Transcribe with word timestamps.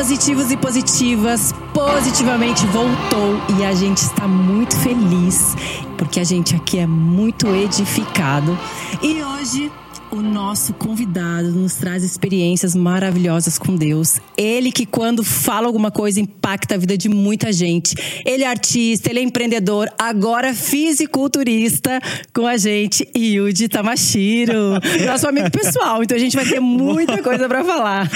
Positivos 0.00 0.50
e 0.50 0.56
positivas, 0.56 1.54
positivamente 1.74 2.64
voltou 2.68 3.38
e 3.58 3.66
a 3.66 3.74
gente 3.74 3.98
está 3.98 4.26
muito 4.26 4.74
feliz 4.78 5.54
porque 5.98 6.18
a 6.18 6.24
gente 6.24 6.56
aqui 6.56 6.78
é 6.78 6.86
muito 6.86 7.46
edificado. 7.48 8.58
E 9.02 9.22
hoje 9.22 9.70
o 10.10 10.20
nosso 10.20 10.74
convidado 10.74 11.50
nos 11.52 11.74
traz 11.74 12.02
experiências 12.02 12.74
maravilhosas 12.74 13.58
com 13.58 13.76
Deus. 13.76 14.20
Ele 14.36 14.72
que, 14.72 14.84
quando 14.84 15.22
fala 15.22 15.66
alguma 15.66 15.90
coisa, 15.90 16.20
impacta 16.20 16.74
a 16.74 16.78
vida 16.78 16.98
de 16.98 17.08
muita 17.08 17.52
gente. 17.52 17.94
Ele 18.24 18.42
é 18.42 18.46
artista, 18.46 19.10
ele 19.10 19.20
é 19.20 19.22
empreendedor, 19.22 19.88
agora 19.98 20.52
fisiculturista 20.52 22.00
com 22.34 22.46
a 22.46 22.56
gente, 22.56 23.08
Yudi 23.16 23.68
Tamashiro, 23.68 24.54
nosso 25.06 25.28
amigo 25.28 25.50
pessoal. 25.50 26.02
Então 26.02 26.16
a 26.16 26.20
gente 26.20 26.36
vai 26.36 26.44
ter 26.44 26.60
muita 26.60 27.22
coisa 27.22 27.48
para 27.48 27.64
falar. 27.64 28.10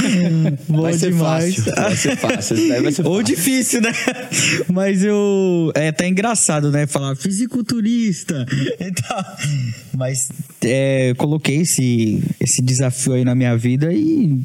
Bom 0.69 0.83
vai 0.83 0.95
ser 0.95 1.13
demais. 1.13 1.57
Fácil. 1.57 1.75
Vai 1.75 1.97
ser 1.97 2.17
fácil. 2.17 2.57
Vai 2.57 2.79
ser 2.79 2.83
fácil. 2.83 3.07
Ou 3.07 3.23
difícil, 3.23 3.81
né? 3.81 3.93
Mas 4.73 5.05
eu. 5.05 5.73
É 5.75 5.89
até 5.89 6.09
engraçado, 6.09 6.71
né? 6.71 6.87
Falar 6.87 7.15
fisiculturista. 7.17 8.45
Então, 8.81 9.25
mas 9.97 10.29
é, 10.63 11.15
coloquei 11.17 11.59
esse 11.61 11.84
esse, 11.85 12.23
esse 12.41 12.63
desafio 12.63 13.13
aí 13.15 13.25
na 13.25 13.35
minha 13.35 13.57
vida 13.57 13.93
e 13.93 14.41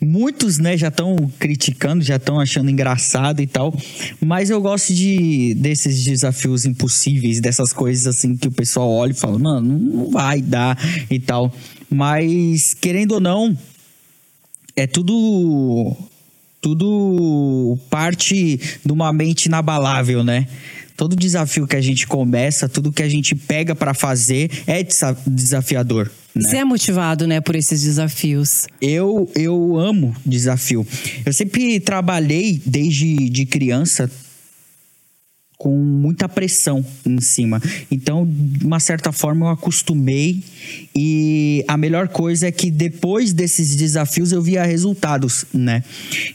muitos, 0.00 0.58
né, 0.58 0.76
já 0.76 0.88
estão 0.88 1.16
criticando, 1.38 2.04
já 2.04 2.16
estão 2.16 2.38
achando 2.38 2.70
engraçado 2.70 3.40
e 3.40 3.46
tal, 3.46 3.74
mas 4.20 4.50
eu 4.50 4.60
gosto 4.60 4.94
de 4.94 5.54
desses 5.54 6.04
desafios 6.04 6.64
impossíveis, 6.64 7.40
dessas 7.40 7.72
coisas 7.72 8.06
assim 8.06 8.36
que 8.36 8.46
o 8.46 8.52
pessoal 8.52 8.88
olha 8.90 9.10
e 9.10 9.14
fala, 9.14 9.38
mano, 9.38 9.78
não 9.78 10.10
vai 10.10 10.40
dar 10.40 10.78
e 11.10 11.18
tal. 11.18 11.52
Mas 11.90 12.74
querendo 12.74 13.12
ou 13.12 13.20
não, 13.20 13.56
é 14.76 14.86
tudo 14.86 15.96
tudo 16.60 17.78
parte 17.88 18.60
de 18.84 18.92
uma 18.92 19.12
mente 19.12 19.46
inabalável, 19.46 20.24
né? 20.24 20.48
Todo 20.96 21.14
desafio 21.14 21.66
que 21.66 21.76
a 21.76 21.80
gente 21.80 22.06
começa, 22.06 22.68
tudo 22.68 22.92
que 22.92 23.02
a 23.02 23.08
gente 23.08 23.34
pega 23.34 23.74
para 23.74 23.92
fazer 23.92 24.50
é 24.66 24.84
desafiador. 25.26 26.10
Né? 26.34 26.42
Você 26.42 26.56
é 26.56 26.64
motivado, 26.64 27.26
né, 27.26 27.40
por 27.40 27.54
esses 27.54 27.82
desafios? 27.82 28.66
Eu, 28.80 29.30
eu 29.34 29.76
amo 29.78 30.14
desafio. 30.24 30.86
Eu 31.24 31.32
sempre 31.32 31.78
trabalhei 31.80 32.60
desde 32.64 33.28
de 33.30 33.46
criança 33.46 34.10
com 35.58 35.74
muita 35.74 36.28
pressão 36.28 36.84
em 37.04 37.20
cima. 37.20 37.62
Então, 37.90 38.26
de 38.28 38.64
uma 38.64 38.78
certa 38.78 39.10
forma, 39.10 39.46
eu 39.46 39.50
acostumei 39.50 40.42
e 40.94 41.64
a 41.66 41.76
melhor 41.78 42.08
coisa 42.08 42.48
é 42.48 42.52
que 42.52 42.70
depois 42.70 43.32
desses 43.32 43.74
desafios 43.74 44.32
eu 44.32 44.42
via 44.42 44.64
resultados, 44.64 45.46
né? 45.54 45.82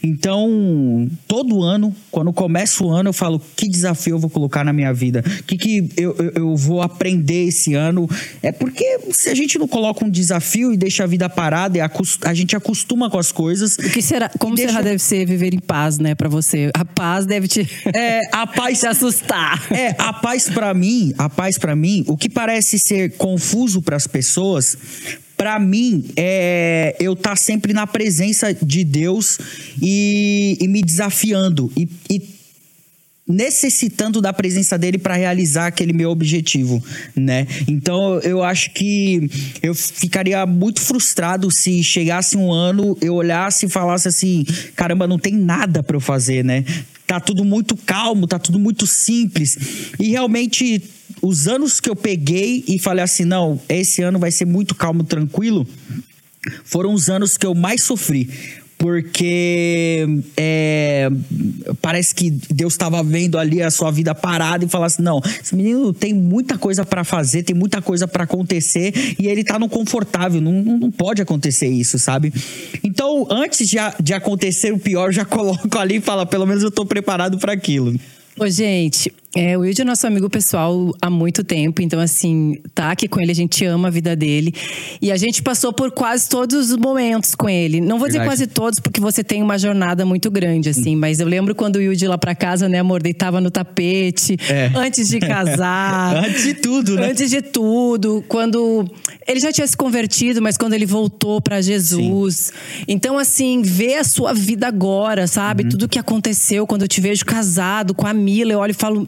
Então, 0.02 1.08
todo 1.28 1.62
ano, 1.62 1.96
quando 2.10 2.34
começa 2.34 2.84
o 2.84 2.90
ano, 2.90 3.10
eu 3.10 3.14
falo 3.14 3.40
que 3.56 3.68
desafio 3.68 4.16
eu 4.16 4.20
vou 4.20 4.30
colocar 4.30 4.64
na 4.64 4.74
minha 4.74 4.94
vida, 4.94 5.24
o 5.40 5.44
que, 5.44 5.58
que 5.58 5.90
eu, 5.96 6.16
eu, 6.18 6.32
eu, 6.36 6.56
vou 6.56 6.82
aprender 6.82 7.48
esse 7.48 7.76
ano. 7.76 8.10
É 8.42 8.52
porque 8.52 9.00
se 9.12 9.30
a 9.30 9.36
gente 9.36 9.60
não 9.60 9.68
coloca 9.68 10.04
um 10.04 10.10
desafio 10.10 10.74
e 10.74 10.78
deixa 10.78 11.04
a 11.04 11.08
vida 11.08 11.30
parada, 11.30 11.80
a 12.26 12.34
gente 12.34 12.56
acostuma 12.56 13.10
com 13.10 13.20
as 13.20 13.32
coisas. 13.32 13.78
O 13.78 13.90
que 13.90 14.02
será? 14.02 14.30
Como 14.40 14.56
deixa... 14.56 14.72
será 14.72 14.84
deve 14.84 15.00
ser 15.00 15.26
viver 15.28 15.54
em 15.54 15.60
paz, 15.60 16.00
né, 16.00 16.16
para 16.16 16.28
você? 16.28 16.72
A 16.74 16.84
paz 16.84 17.26
deve 17.26 17.48
te. 17.48 17.70
É, 17.94 18.22
a 18.32 18.48
paz. 18.48 18.80
te 18.80 18.88
assustar 18.88 19.11
assustar. 19.12 19.72
É, 19.72 19.96
a 19.98 20.14
paz 20.14 20.50
para 20.50 20.74
mim, 20.74 21.14
a 21.18 21.30
paz 21.30 21.58
para 21.58 21.76
mim, 21.76 22.04
o 22.08 22.18
que 22.18 22.30
parece 22.30 22.80
ser 22.80 23.18
confuso 23.18 23.82
para 23.82 23.98
as 23.98 24.08
pessoas, 24.08 24.78
para 25.38 25.60
mim 25.60 26.06
é 26.16 26.96
eu 27.00 27.14
estar 27.14 27.32
tá 27.32 27.36
sempre 27.36 27.74
na 27.74 27.86
presença 27.86 28.54
de 28.54 28.84
Deus 28.84 29.38
e, 29.82 30.58
e 30.60 30.68
me 30.68 30.82
desafiando 30.82 31.72
e, 31.76 31.90
e 32.10 32.41
necessitando 33.32 34.22
da 34.22 34.34
presença 34.34 34.78
dele 34.78 34.98
para 34.98 35.16
realizar 35.16 35.68
aquele 35.68 35.94
meu 35.94 36.10
objetivo, 36.10 36.84
né? 37.16 37.48
Então 37.68 38.20
eu 38.20 38.44
acho 38.44 38.72
que 38.72 39.30
eu 39.62 39.74
ficaria 39.74 40.46
muito 40.46 40.82
frustrado 40.82 41.50
se 41.50 41.84
chegasse 41.84 42.38
um 42.38 42.52
ano, 42.52 42.98
eu 43.02 43.16
olhasse 43.16 43.66
e 43.66 43.70
falasse 43.70 44.08
assim, 44.08 44.46
caramba, 44.76 45.08
não 45.08 45.18
tem 45.18 45.34
nada 45.34 45.82
para 45.82 45.96
eu 45.96 46.02
fazer, 46.02 46.44
né? 46.44 46.66
tá 47.12 47.20
tudo 47.20 47.44
muito 47.44 47.76
calmo, 47.76 48.26
tá 48.26 48.40
tudo 48.40 48.58
muito 48.58 48.88
simples. 48.88 49.58
E 50.00 50.12
realmente, 50.12 50.82
os 51.22 51.46
anos 51.46 51.82
que 51.82 51.90
eu 51.90 51.96
peguei 51.96 52.64
e 52.66 52.80
falei 52.80 53.04
assim: 53.04 53.26
não, 53.26 53.60
esse 53.68 54.02
ano 54.02 54.18
vai 54.18 54.32
ser 54.32 54.46
muito 54.46 54.74
calmo, 54.74 55.04
tranquilo, 55.04 55.68
foram 56.64 56.94
os 56.94 57.10
anos 57.10 57.36
que 57.36 57.46
eu 57.46 57.54
mais 57.54 57.84
sofri 57.84 58.30
porque 58.82 60.08
é, 60.36 61.08
parece 61.84 62.16
que 62.16 62.32
Deus 62.32 62.74
estava 62.74 63.04
vendo 63.04 63.38
ali 63.38 63.62
a 63.62 63.70
sua 63.70 63.92
vida 63.92 64.16
parada 64.16 64.66
e 64.66 64.68
falasse 64.68 64.96
assim, 64.96 65.04
não, 65.04 65.22
esse 65.40 65.56
menino 65.56 65.94
tem 65.94 66.16
muita 66.16 66.58
coisa 66.58 66.84
para 66.84 67.04
fazer, 67.04 67.44
tem 67.44 67.56
muita 67.56 67.80
coisa 67.80 68.08
para 68.08 68.24
acontecer 68.24 68.92
e 69.20 69.28
ele 69.28 69.44
tá 69.44 69.60
no 69.60 69.70
confortável, 69.70 70.42
não, 70.42 70.52
não 70.64 70.90
pode 70.90 71.22
acontecer 71.22 71.68
isso, 71.68 72.00
sabe? 72.00 72.34
Então, 72.84 73.28
antes 73.30 73.70
de, 73.70 73.78
de 74.02 74.14
acontecer 74.16 74.74
o 74.74 74.80
pior, 74.80 75.14
já 75.14 75.26
coloco 75.30 75.78
ali 75.78 75.98
e 75.98 76.02
fala, 76.02 76.26
pelo 76.26 76.48
menos 76.48 76.64
eu 76.64 76.72
tô 76.72 76.84
preparado 76.84 77.38
para 77.38 77.54
aquilo. 77.54 77.94
Ô, 78.40 78.48
gente, 78.50 79.14
é, 79.36 79.58
o 79.58 79.62
Wilde 79.62 79.82
é 79.82 79.86
nosso 79.86 80.06
amigo 80.06 80.30
pessoal 80.30 80.94
há 81.02 81.10
muito 81.10 81.44
tempo, 81.44 81.82
então, 81.82 82.00
assim, 82.00 82.62
tá 82.76 82.92
aqui 82.92 83.08
com 83.08 83.22
ele, 83.22 83.32
a 83.32 83.36
gente 83.36 83.64
ama 83.66 83.88
a 83.88 83.92
vida 83.92 84.16
dele. 84.16 84.54
E 85.02 85.12
a 85.12 85.16
gente 85.16 85.42
passou 85.42 85.72
por 85.72 85.92
quase 85.92 86.28
todos 86.28 86.70
os 86.70 86.78
momentos 86.78 87.34
com 87.34 87.50
ele. 87.50 87.80
Não 87.80 87.98
vou 87.98 88.08
dizer 88.08 88.24
quase 88.26 88.46
todos, 88.46 88.80
porque 88.80 89.00
você 89.00 89.24
tem 89.24 89.42
uma 89.42 89.58
jornada 89.58 90.06
muito 90.06 90.30
grande, 90.30 90.70
assim, 90.70 90.96
mas 90.96 91.20
eu 91.20 91.28
lembro 91.28 91.56
quando 91.56 91.78
o 91.78 91.80
Wilde 91.80 92.08
lá 92.08 92.18
pra 92.18 92.36
casa, 92.36 92.68
né, 92.68 92.80
amor, 92.80 93.02
deitava 93.02 93.40
no 93.40 93.50
tapete, 93.50 94.38
é. 94.50 94.70
antes 94.76 95.08
de 95.08 95.20
casar. 95.20 96.18
antes 96.28 96.44
de 96.44 96.54
tudo, 96.54 96.96
né? 96.96 97.12
Antes 97.12 97.30
de 97.30 97.42
tudo. 97.42 98.24
Quando. 98.28 98.86
Ele 99.28 99.40
já 99.40 99.52
tinha 99.52 99.66
se 99.66 99.78
convertido, 99.78 100.42
mas 100.42 100.58
quando 100.58 100.74
ele 100.74 100.86
voltou 100.86 101.42
para 101.42 101.62
Jesus. 101.62 102.36
Sim. 102.36 102.84
Então, 102.88 103.18
assim, 103.18 103.62
ver 103.62 103.98
a 103.98 104.04
sua 104.04 104.34
vida 104.34 104.68
agora, 104.68 105.26
sabe? 105.28 105.64
Uhum. 105.64 105.70
Tudo 105.70 105.90
que 105.90 106.00
aconteceu 106.00 106.68
quando 106.68 106.82
eu 106.82 106.88
te 106.88 107.00
vejo 107.00 107.26
casado 107.26 107.94
com 107.94 108.06
a 108.06 108.14
Mila, 108.14 108.52
eu 108.52 108.60
olho 108.60 108.72
e 108.72 108.74
falo 108.74 109.08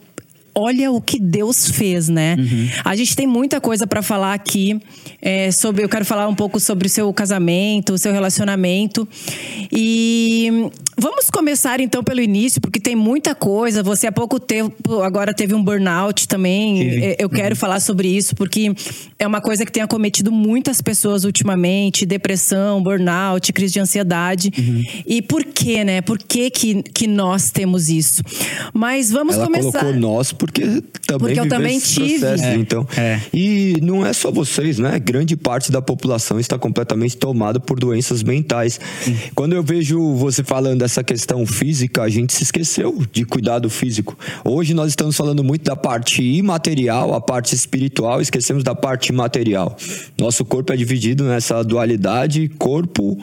olha 0.55 0.91
o 0.91 1.01
que 1.01 1.19
Deus 1.19 1.69
fez, 1.69 2.09
né? 2.09 2.35
Uhum. 2.37 2.69
A 2.83 2.95
gente 2.95 3.15
tem 3.15 3.27
muita 3.27 3.59
coisa 3.59 3.87
para 3.87 4.01
falar 4.01 4.33
aqui 4.33 4.79
é, 5.21 5.51
sobre. 5.51 5.83
Eu 5.83 5.89
quero 5.89 6.05
falar 6.05 6.27
um 6.27 6.35
pouco 6.35 6.59
sobre 6.59 6.87
o 6.87 6.89
seu 6.89 7.11
casamento, 7.13 7.93
o 7.93 7.97
seu 7.97 8.11
relacionamento 8.11 9.07
e 9.71 10.69
Vamos 10.97 11.29
começar 11.29 11.79
então 11.79 12.03
pelo 12.03 12.21
início, 12.21 12.61
porque 12.61 12.79
tem 12.79 12.95
muita 12.95 13.33
coisa. 13.33 13.81
Você 13.81 14.07
há 14.07 14.11
pouco 14.11 14.39
tempo 14.39 15.01
agora 15.01 15.33
teve 15.33 15.53
um 15.55 15.63
burnout 15.63 16.27
também. 16.27 16.77
Tive. 16.77 17.05
É, 17.05 17.15
eu 17.19 17.29
quero 17.29 17.55
uhum. 17.55 17.59
falar 17.59 17.79
sobre 17.79 18.07
isso, 18.07 18.35
porque 18.35 18.71
é 19.17 19.25
uma 19.25 19.41
coisa 19.41 19.65
que 19.65 19.71
tem 19.71 19.81
acometido 19.81 20.31
muitas 20.31 20.81
pessoas 20.81 21.23
ultimamente: 21.23 22.05
depressão, 22.05 22.81
burnout, 22.81 23.51
crise 23.53 23.73
de 23.73 23.79
ansiedade. 23.79 24.51
Uhum. 24.57 24.83
E 25.05 25.21
por 25.21 25.43
quê, 25.43 25.83
né? 25.83 26.01
Por 26.01 26.19
que, 26.19 26.49
que, 26.51 26.83
que 26.83 27.07
nós 27.07 27.49
temos 27.49 27.89
isso? 27.89 28.21
Mas 28.73 29.11
vamos 29.11 29.35
Ela 29.35 29.45
começar. 29.45 29.79
colocou 29.79 29.99
nós 29.99 30.31
porque 30.43 30.83
também 31.07 31.35
porque 31.35 31.39
eu 31.39 31.47
também 31.47 31.79
tive. 31.79 32.19
Processo, 32.19 32.43
é. 32.43 32.55
Então. 32.55 32.85
É. 32.97 33.21
E 33.33 33.77
não 33.81 34.05
é 34.05 34.11
só 34.11 34.29
vocês, 34.29 34.77
né? 34.77 34.99
Grande 34.99 35.37
parte 35.37 35.71
da 35.71 35.81
população 35.81 36.37
está 36.37 36.59
completamente 36.59 37.15
tomada 37.15 37.61
por 37.61 37.79
doenças 37.79 38.21
mentais. 38.21 38.77
Uhum. 39.07 39.15
Quando 39.33 39.53
eu 39.53 39.63
vejo 39.63 40.15
você 40.15 40.43
falando 40.43 40.79
dessa 40.79 41.01
questão 41.01 41.45
física, 41.45 42.01
a 42.01 42.09
gente 42.09 42.33
se 42.33 42.43
esqueceu 42.43 43.01
de 43.09 43.23
cuidar 43.23 43.59
do 43.59 43.69
físico. 43.69 44.19
Hoje 44.43 44.73
nós 44.73 44.89
estamos 44.89 45.15
falando 45.15 45.45
muito 45.45 45.63
da 45.63 45.77
parte 45.77 46.21
imaterial, 46.21 47.13
a 47.13 47.21
parte 47.21 47.55
espiritual, 47.55 48.19
esquecemos 48.19 48.65
da 48.65 48.75
parte 48.75 49.13
material. 49.13 49.77
Nosso 50.19 50.43
corpo 50.43 50.73
é 50.73 50.75
dividido 50.75 51.23
nessa 51.23 51.63
dualidade 51.63 52.49
corpo 52.59 53.17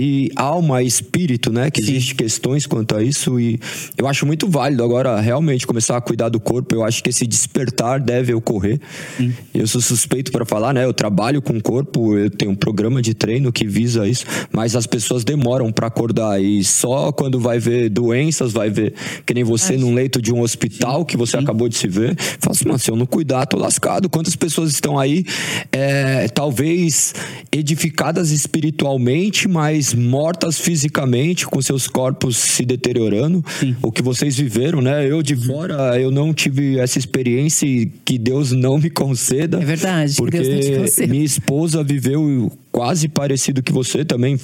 e 0.00 0.30
alma 0.34 0.82
e 0.82 0.86
espírito, 0.86 1.52
né? 1.52 1.70
Que 1.70 1.82
existe 1.82 2.14
questões 2.14 2.64
quanto 2.64 2.96
a 2.96 3.02
isso 3.02 3.38
e 3.38 3.60
eu 3.98 4.08
acho 4.08 4.24
muito 4.24 4.48
válido 4.48 4.82
agora 4.82 5.20
realmente 5.20 5.66
começar 5.66 5.94
a 5.94 6.00
cuidar 6.00 6.30
do 6.30 6.40
corpo. 6.40 6.74
Eu 6.74 6.82
acho 6.82 7.02
que 7.02 7.10
esse 7.10 7.26
despertar 7.26 8.00
deve 8.00 8.32
ocorrer. 8.32 8.80
Sim. 9.18 9.34
Eu 9.52 9.66
sou 9.66 9.78
suspeito 9.82 10.32
para 10.32 10.46
falar, 10.46 10.72
né? 10.72 10.86
Eu 10.86 10.94
trabalho 10.94 11.42
com 11.42 11.52
o 11.52 11.62
corpo, 11.62 12.16
eu 12.16 12.30
tenho 12.30 12.52
um 12.52 12.54
programa 12.54 13.02
de 13.02 13.12
treino 13.12 13.52
que 13.52 13.66
visa 13.66 14.08
isso, 14.08 14.24
mas 14.50 14.74
as 14.74 14.86
pessoas 14.86 15.22
demoram 15.22 15.70
para 15.70 15.88
acordar 15.88 16.42
e 16.42 16.64
só 16.64 17.12
quando 17.12 17.38
vai 17.38 17.58
ver 17.58 17.90
doenças, 17.90 18.52
vai 18.52 18.70
ver 18.70 18.94
que 19.26 19.34
nem 19.34 19.44
você 19.44 19.74
acho. 19.74 19.82
num 19.82 19.92
leito 19.92 20.22
de 20.22 20.32
um 20.32 20.40
hospital 20.40 21.00
Sim. 21.00 21.04
que 21.04 21.16
você 21.18 21.36
Sim. 21.36 21.42
acabou 21.42 21.68
de 21.68 21.76
se 21.76 21.86
ver, 21.86 22.16
fala 22.38 22.56
assim, 22.56 22.78
se 22.78 22.90
eu 22.90 22.96
não 22.96 23.04
cuidar, 23.04 23.44
tô 23.44 23.58
lascado. 23.58 24.08
Quantas 24.08 24.34
pessoas 24.34 24.70
estão 24.70 24.98
aí, 24.98 25.26
é, 25.70 26.26
talvez 26.28 27.14
edificadas 27.52 28.30
espiritualmente, 28.30 29.46
mas 29.46 29.89
mortas 29.94 30.58
fisicamente, 30.58 31.46
com 31.46 31.60
seus 31.60 31.86
corpos 31.86 32.36
se 32.36 32.64
deteriorando. 32.64 33.44
Sim. 33.58 33.76
O 33.82 33.90
que 33.90 34.02
vocês 34.02 34.36
viveram, 34.36 34.80
né? 34.80 35.10
Eu 35.10 35.22
de 35.22 35.36
fora, 35.36 36.00
eu 36.00 36.10
não 36.10 36.32
tive 36.32 36.78
essa 36.78 36.98
experiência 36.98 37.66
e 37.66 37.86
que 38.04 38.18
Deus 38.18 38.52
não 38.52 38.78
me 38.78 38.90
conceda. 38.90 39.58
É 39.60 39.64
verdade, 39.64 40.14
porque 40.16 40.38
Deus 40.38 40.48
não 40.48 40.60
te 40.60 40.78
conceda. 40.80 41.08
Minha 41.08 41.24
esposa 41.24 41.82
viveu 41.82 42.50
quase 42.72 43.08
parecido 43.08 43.62
que 43.62 43.72
você 43.72 44.04
também. 44.04 44.38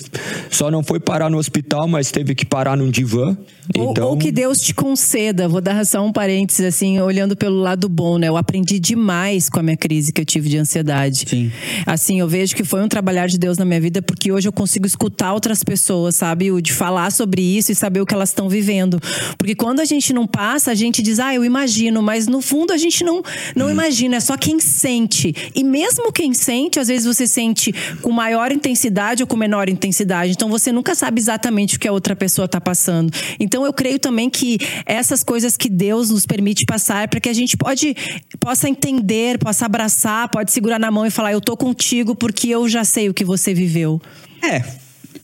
Só 0.51 0.71
não 0.71 0.83
foi 0.83 0.99
parar 0.99 1.31
no 1.31 1.39
hospital, 1.39 1.87
mas 1.87 2.11
teve 2.11 2.35
que 2.35 2.45
parar 2.45 2.77
num 2.77 2.91
divã. 2.91 3.37
Ou, 3.77 3.91
então... 3.91 4.09
ou 4.09 4.17
que 4.17 4.31
Deus 4.31 4.61
te 4.61 4.75
conceda, 4.75 5.49
vou 5.49 5.61
dar 5.61 5.85
só 5.85 6.05
um 6.05 6.13
parênteses, 6.13 6.65
assim, 6.67 7.01
olhando 7.01 7.37
pelo 7.37 7.59
lado 7.59 7.89
bom, 7.89 8.19
né? 8.19 8.29
Eu 8.29 8.37
aprendi 8.37 8.79
demais 8.79 9.49
com 9.49 9.61
a 9.61 9.63
minha 9.63 9.77
crise 9.77 10.13
que 10.13 10.21
eu 10.21 10.25
tive 10.25 10.49
de 10.49 10.59
ansiedade. 10.59 11.25
Sim. 11.29 11.53
Assim, 11.85 12.21
eu 12.21 12.29
vejo 12.29 12.55
que 12.55 12.65
foi 12.65 12.83
um 12.83 12.89
trabalhar 12.89 13.27
de 13.27 13.39
Deus 13.39 13.59
na 13.59 13.65
minha 13.65 13.81
vida, 13.81 14.01
porque 14.03 14.31
hoje 14.31 14.49
eu 14.49 14.53
consigo 14.53 14.87
escutar 14.87 15.33
outras 15.33 15.63
pessoas, 15.63 16.17
sabe? 16.17 16.51
O 16.51 16.61
de 16.61 16.73
falar 16.73 17.11
sobre 17.11 17.43
isso 17.43 17.73
e 17.73 17.75
saber 17.75 18.01
o 18.01 18.07
que 18.07 18.15
elas 18.15 18.31
estão 18.31 18.49
vivendo. 18.49 19.01
Porque 19.37 19.55
quando 19.55 19.81
a 19.81 19.85
gente 19.85 20.13
não 20.13 20.27
passa, 20.27 20.71
a 20.71 20.75
gente 20.75 21.03
diz, 21.03 21.19
ah, 21.19 21.35
eu 21.35 21.45
imagino, 21.45 22.03
mas 22.03 22.27
no 22.27 22.41
fundo 22.41 22.73
a 22.73 22.77
gente 22.77 23.05
não, 23.05 23.23
não 23.55 23.67
hum. 23.67 23.71
imagina, 23.71 24.17
é 24.17 24.21
só 24.21 24.37
quem 24.37 24.61
sente. 24.61 25.35
E 25.55 25.65
mesmo 25.65 26.13
quem 26.13 26.33
sente, 26.33 26.79
às 26.79 26.89
vezes 26.89 27.07
você 27.07 27.27
sente 27.27 27.73
com 28.01 28.16
maior 28.17 28.51
intensidade 28.51 29.23
ou 29.23 29.27
com 29.27 29.37
menor 29.37 29.69
intensidade. 29.69 30.33
Então 30.33 30.49
você 30.49 30.73
nunca 30.73 30.95
sabe 30.95 31.21
exatamente 31.21 31.77
o 31.77 31.79
que 31.79 31.87
a 31.87 31.93
outra 31.93 32.17
pessoa 32.17 32.47
está 32.47 32.61
passando. 32.61 33.13
Então 33.39 33.65
eu 33.65 33.73
creio 33.73 33.99
também 33.99 34.31
que 34.31 34.59
essas 34.87 35.23
coisas 35.23 35.57
que 35.57 35.69
Deus 35.69 36.09
nos 36.11 36.25
permite 36.25 36.65
passar 36.65 37.09
para 37.09 37.21
que 37.21 37.29
a 37.29 37.33
gente 37.35 37.57
pode, 37.57 37.95
possa 38.41 38.69
entender, 38.69 39.39
possa 39.39 39.67
abraçar, 39.67 40.29
pode 40.31 40.51
segurar 40.51 40.81
na 40.81 40.91
mão 40.91 41.05
e 41.05 41.11
falar: 41.11 41.33
Eu 41.33 41.41
tô 41.41 41.57
contigo 41.57 42.15
porque 42.15 42.49
eu 42.49 42.67
já 42.69 42.85
sei 42.85 43.09
o 43.11 43.15
que 43.15 43.25
você 43.25 43.53
viveu. 43.53 44.01
É, 44.43 44.63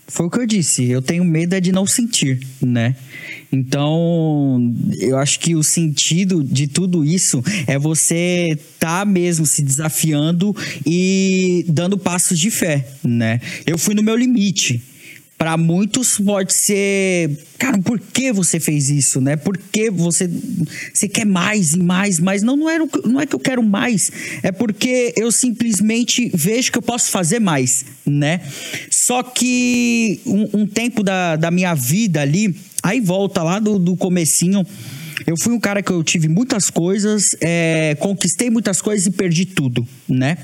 foi 0.06 0.26
o 0.26 0.30
que 0.30 0.38
eu 0.38 0.46
disse. 0.46 0.90
Eu 0.90 1.00
tenho 1.00 1.24
medo 1.24 1.54
é 1.54 1.60
de 1.60 1.72
não 1.72 1.86
sentir, 1.86 2.46
né? 2.60 2.94
Então, 3.52 4.74
eu 4.98 5.18
acho 5.18 5.38
que 5.38 5.54
o 5.54 5.62
sentido 5.62 6.42
de 6.42 6.66
tudo 6.66 7.04
isso 7.04 7.44
é 7.66 7.78
você 7.78 8.58
tá 8.78 9.04
mesmo 9.04 9.44
se 9.44 9.60
desafiando 9.60 10.56
e 10.86 11.64
dando 11.68 11.98
passos 11.98 12.38
de 12.38 12.50
fé, 12.50 12.88
né? 13.04 13.40
Eu 13.66 13.76
fui 13.76 13.94
no 13.94 14.02
meu 14.02 14.16
limite 14.16 14.82
para 15.42 15.56
muitos 15.56 16.20
pode 16.20 16.54
ser, 16.54 17.36
cara, 17.58 17.76
por 17.78 17.98
que 17.98 18.32
você 18.32 18.60
fez 18.60 18.88
isso, 18.88 19.20
né? 19.20 19.34
Por 19.34 19.58
que 19.58 19.90
você, 19.90 20.30
você 20.94 21.08
quer 21.08 21.26
mais 21.26 21.74
e 21.74 21.80
mais, 21.80 22.20
mais? 22.20 22.44
Não, 22.44 22.56
não 22.56 22.70
é, 22.70 22.78
não 22.78 23.20
é 23.20 23.26
que 23.26 23.34
eu 23.34 23.40
quero 23.40 23.60
mais, 23.60 24.12
é 24.40 24.52
porque 24.52 25.12
eu 25.16 25.32
simplesmente 25.32 26.30
vejo 26.32 26.70
que 26.70 26.78
eu 26.78 26.82
posso 26.82 27.10
fazer 27.10 27.40
mais, 27.40 27.84
né? 28.06 28.40
Só 28.88 29.20
que 29.24 30.20
um, 30.24 30.60
um 30.60 30.64
tempo 30.64 31.02
da, 31.02 31.34
da 31.34 31.50
minha 31.50 31.74
vida 31.74 32.20
ali, 32.20 32.54
aí 32.82 33.00
volta 33.00 33.42
lá 33.42 33.58
do, 33.58 33.78
do 33.78 33.96
comecinho, 33.96 34.66
eu 35.26 35.36
fui 35.36 35.52
um 35.52 35.60
cara 35.60 35.82
que 35.82 35.90
eu 35.90 36.02
tive 36.02 36.28
muitas 36.28 36.70
coisas, 36.70 37.36
é, 37.40 37.96
conquistei 37.98 38.50
muitas 38.50 38.80
coisas 38.80 39.06
e 39.06 39.10
perdi 39.10 39.44
tudo, 39.44 39.86
né? 40.08 40.38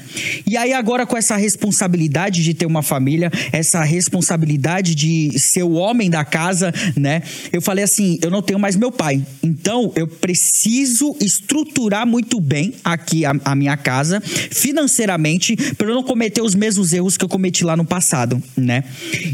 E 0.47 0.56
aí 0.56 0.73
agora 0.73 1.06
com 1.06 1.17
essa 1.17 1.37
responsabilidade 1.37 2.43
de 2.43 2.55
ter 2.55 2.67
uma 2.67 2.82
família, 2.82 3.31
essa 3.53 3.82
responsabilidade 3.82 4.94
de 4.94 5.38
ser 5.38 5.62
o 5.62 5.73
homem 5.73 6.11
da 6.11 6.25
casa, 6.25 6.73
né? 6.97 7.23
Eu 7.53 7.61
falei 7.61 7.85
assim, 7.85 8.19
eu 8.23 8.31
não 8.31 8.43
tenho 8.43 8.59
mais 8.59 8.76
meu 8.76 8.93
pai, 8.93 9.25
então 9.43 9.93
eu 9.94 10.06
preciso 10.06 11.17
estruturar 11.21 12.06
muito 12.06 12.41
bem 12.41 12.75
aqui 12.85 13.25
a, 13.25 13.32
a 13.44 13.55
minha 13.55 13.76
casa 13.76 14.21
financeiramente 14.21 15.56
para 15.75 15.88
eu 15.88 15.94
não 15.94 16.03
cometer 16.03 16.43
os 16.43 16.55
mesmos 16.55 16.93
erros 16.93 17.17
que 17.17 17.25
eu 17.25 17.29
cometi 17.29 17.64
lá 17.64 17.76
no 17.76 17.85
passado, 17.85 18.43
né? 18.56 18.85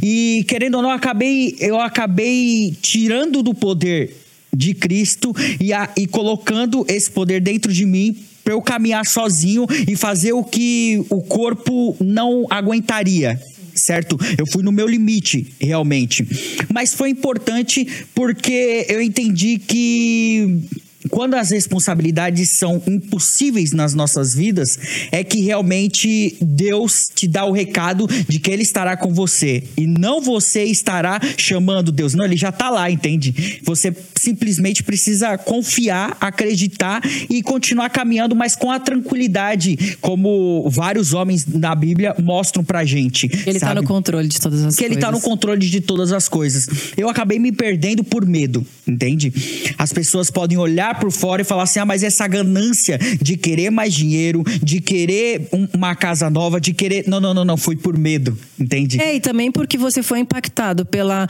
E 0.02 0.44
querendo 0.48 0.76
ou 0.76 0.82
não, 0.82 0.90
eu 0.90 0.96
acabei, 0.96 1.56
eu 1.60 1.80
acabei 1.80 2.76
tirando 2.80 3.42
do 3.42 3.54
poder 3.54 4.23
de 4.56 4.74
Cristo 4.74 5.34
e, 5.60 5.72
a, 5.72 5.90
e 5.96 6.06
colocando 6.06 6.84
esse 6.88 7.10
poder 7.10 7.40
dentro 7.40 7.72
de 7.72 7.84
mim 7.84 8.16
para 8.42 8.52
eu 8.52 8.60
caminhar 8.60 9.06
sozinho 9.06 9.66
e 9.88 9.96
fazer 9.96 10.32
o 10.32 10.44
que 10.44 11.04
o 11.08 11.22
corpo 11.22 11.96
não 11.98 12.46
aguentaria. 12.50 13.40
Certo? 13.74 14.16
Eu 14.38 14.46
fui 14.46 14.62
no 14.62 14.70
meu 14.70 14.86
limite, 14.86 15.52
realmente. 15.60 16.24
Mas 16.72 16.94
foi 16.94 17.10
importante 17.10 17.84
porque 18.14 18.86
eu 18.88 19.02
entendi 19.02 19.58
que 19.58 20.62
quando 21.10 21.34
as 21.34 21.50
responsabilidades 21.50 22.50
são 22.50 22.82
impossíveis 22.86 23.72
nas 23.72 23.94
nossas 23.94 24.34
vidas, 24.34 24.78
é 25.12 25.22
que 25.22 25.40
realmente 25.40 26.36
Deus 26.40 27.10
te 27.14 27.28
dá 27.28 27.44
o 27.44 27.52
recado 27.52 28.06
de 28.28 28.38
que 28.38 28.50
Ele 28.50 28.62
estará 28.62 28.96
com 28.96 29.12
você. 29.12 29.62
E 29.76 29.86
não 29.86 30.20
você 30.20 30.64
estará 30.64 31.20
chamando 31.36 31.92
Deus. 31.92 32.14
Não, 32.14 32.24
Ele 32.24 32.36
já 32.36 32.48
está 32.48 32.70
lá, 32.70 32.90
entende? 32.90 33.60
Você 33.64 33.94
simplesmente 34.14 34.82
precisa 34.82 35.36
confiar, 35.36 36.16
acreditar 36.20 37.02
e 37.28 37.42
continuar 37.42 37.90
caminhando, 37.90 38.34
mas 38.34 38.56
com 38.56 38.70
a 38.70 38.80
tranquilidade, 38.80 39.96
como 40.00 40.68
vários 40.70 41.12
homens 41.12 41.46
na 41.46 41.74
Bíblia 41.74 42.14
mostram 42.22 42.64
pra 42.64 42.84
gente. 42.84 43.30
Ele 43.46 43.58
está 43.58 43.74
no 43.74 43.82
controle 43.82 44.28
de 44.28 44.40
todas 44.40 44.60
as 44.60 44.74
que 44.74 44.78
coisas. 44.78 44.78
Que 44.78 44.84
Ele 44.84 44.94
está 44.94 45.12
no 45.12 45.20
controle 45.20 45.68
de 45.68 45.80
todas 45.80 46.12
as 46.12 46.28
coisas. 46.28 46.68
Eu 46.96 47.08
acabei 47.08 47.38
me 47.38 47.52
perdendo 47.52 48.02
por 48.02 48.24
medo, 48.24 48.66
entende? 48.86 49.32
As 49.76 49.92
pessoas 49.92 50.30
podem 50.30 50.56
olhar 50.56 50.93
por 50.94 51.10
fora 51.10 51.42
e 51.42 51.44
falar 51.44 51.64
assim: 51.64 51.78
ah, 51.80 51.84
mas 51.84 52.02
essa 52.02 52.26
ganância 52.26 52.98
de 53.20 53.36
querer 53.36 53.70
mais 53.70 53.92
dinheiro, 53.94 54.42
de 54.62 54.80
querer 54.80 55.48
um, 55.52 55.66
uma 55.74 55.94
casa 55.94 56.30
nova, 56.30 56.60
de 56.60 56.72
querer. 56.72 57.04
Não, 57.06 57.20
não, 57.20 57.34
não, 57.34 57.44
não. 57.44 57.56
Foi 57.56 57.76
por 57.76 57.96
medo, 57.96 58.36
entende? 58.58 59.00
É, 59.00 59.14
e 59.14 59.20
também 59.20 59.50
porque 59.50 59.76
você 59.78 60.02
foi 60.02 60.20
impactado 60.20 60.84
pela 60.84 61.28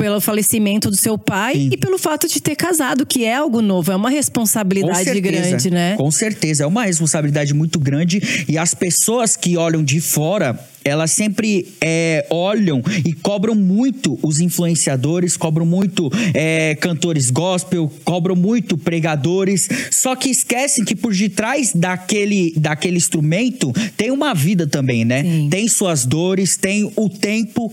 pelo 0.00 0.18
falecimento 0.18 0.90
do 0.90 0.96
seu 0.96 1.18
pai 1.18 1.54
Sim. 1.54 1.68
e 1.72 1.76
pelo 1.76 1.98
fato 1.98 2.26
de 2.26 2.40
ter 2.40 2.56
casado, 2.56 3.04
que 3.04 3.22
é 3.22 3.36
algo 3.36 3.60
novo, 3.60 3.92
é 3.92 3.96
uma 3.96 4.08
responsabilidade 4.08 5.20
grande, 5.20 5.70
né? 5.70 5.94
Com 5.94 6.10
certeza, 6.10 6.64
é 6.64 6.66
uma 6.66 6.84
responsabilidade 6.84 7.52
muito 7.52 7.78
grande 7.78 8.46
e 8.48 8.56
as 8.56 8.72
pessoas 8.72 9.36
que 9.36 9.58
olham 9.58 9.84
de 9.84 10.00
fora 10.00 10.58
elas 10.84 11.10
sempre 11.10 11.68
é, 11.80 12.26
olham 12.30 12.82
e 13.04 13.12
cobram 13.12 13.54
muito 13.54 14.18
os 14.22 14.40
influenciadores, 14.40 15.36
cobram 15.36 15.66
muito 15.66 16.10
é, 16.34 16.74
cantores 16.76 17.30
gospel, 17.30 17.90
cobram 18.04 18.34
muito 18.34 18.76
pregadores, 18.76 19.68
só 19.90 20.16
que 20.16 20.30
esquecem 20.30 20.84
que 20.84 20.96
por 20.96 21.12
detrás 21.30 21.72
daquele, 21.74 22.52
daquele 22.56 22.96
instrumento 22.96 23.72
tem 23.96 24.10
uma 24.10 24.34
vida 24.34 24.66
também, 24.66 25.04
né? 25.04 25.22
Sim. 25.22 25.48
Tem 25.50 25.68
suas 25.68 26.04
dores, 26.04 26.56
tem 26.56 26.90
o 26.96 27.08
tempo, 27.08 27.72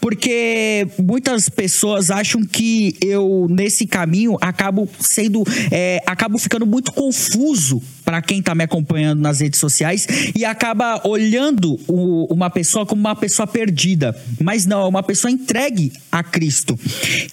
porque 0.00 0.86
muitas 0.98 1.48
pessoas 1.48 2.10
acham 2.10 2.44
que 2.44 2.96
eu, 3.00 3.46
nesse 3.48 3.86
caminho, 3.86 4.36
acabo 4.40 4.88
sendo, 4.98 5.44
é, 5.70 6.02
acabo 6.06 6.38
ficando 6.38 6.66
muito 6.66 6.92
confuso 6.92 7.82
para 8.04 8.22
quem 8.22 8.38
está 8.38 8.54
me 8.54 8.62
acompanhando 8.62 9.20
nas 9.20 9.40
redes 9.40 9.58
sociais 9.58 10.06
e 10.34 10.44
acaba 10.44 11.00
olhando 11.04 11.78
o, 11.88 12.32
uma 12.32 12.45
pessoa 12.50 12.86
como 12.86 13.00
uma 13.00 13.16
pessoa 13.16 13.46
perdida. 13.46 14.16
Mas 14.40 14.66
não, 14.66 14.82
é 14.82 14.88
uma 14.88 15.02
pessoa 15.02 15.30
entregue 15.30 15.92
a 16.10 16.22
Cristo. 16.22 16.78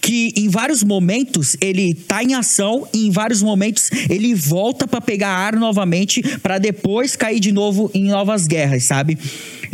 Que 0.01 0.33
em 0.35 0.49
vários 0.49 0.83
momentos 0.83 1.55
ele 1.61 1.91
está 1.91 2.23
em 2.23 2.33
ação 2.33 2.87
e 2.93 3.07
em 3.07 3.11
vários 3.11 3.41
momentos 3.41 3.89
ele 4.09 4.33
volta 4.33 4.87
para 4.87 5.01
pegar 5.01 5.29
ar 5.29 5.55
novamente 5.55 6.21
para 6.39 6.57
depois 6.57 7.15
cair 7.15 7.39
de 7.39 7.51
novo 7.51 7.89
em 7.93 8.05
novas 8.05 8.47
guerras, 8.47 8.83
sabe? 8.83 9.17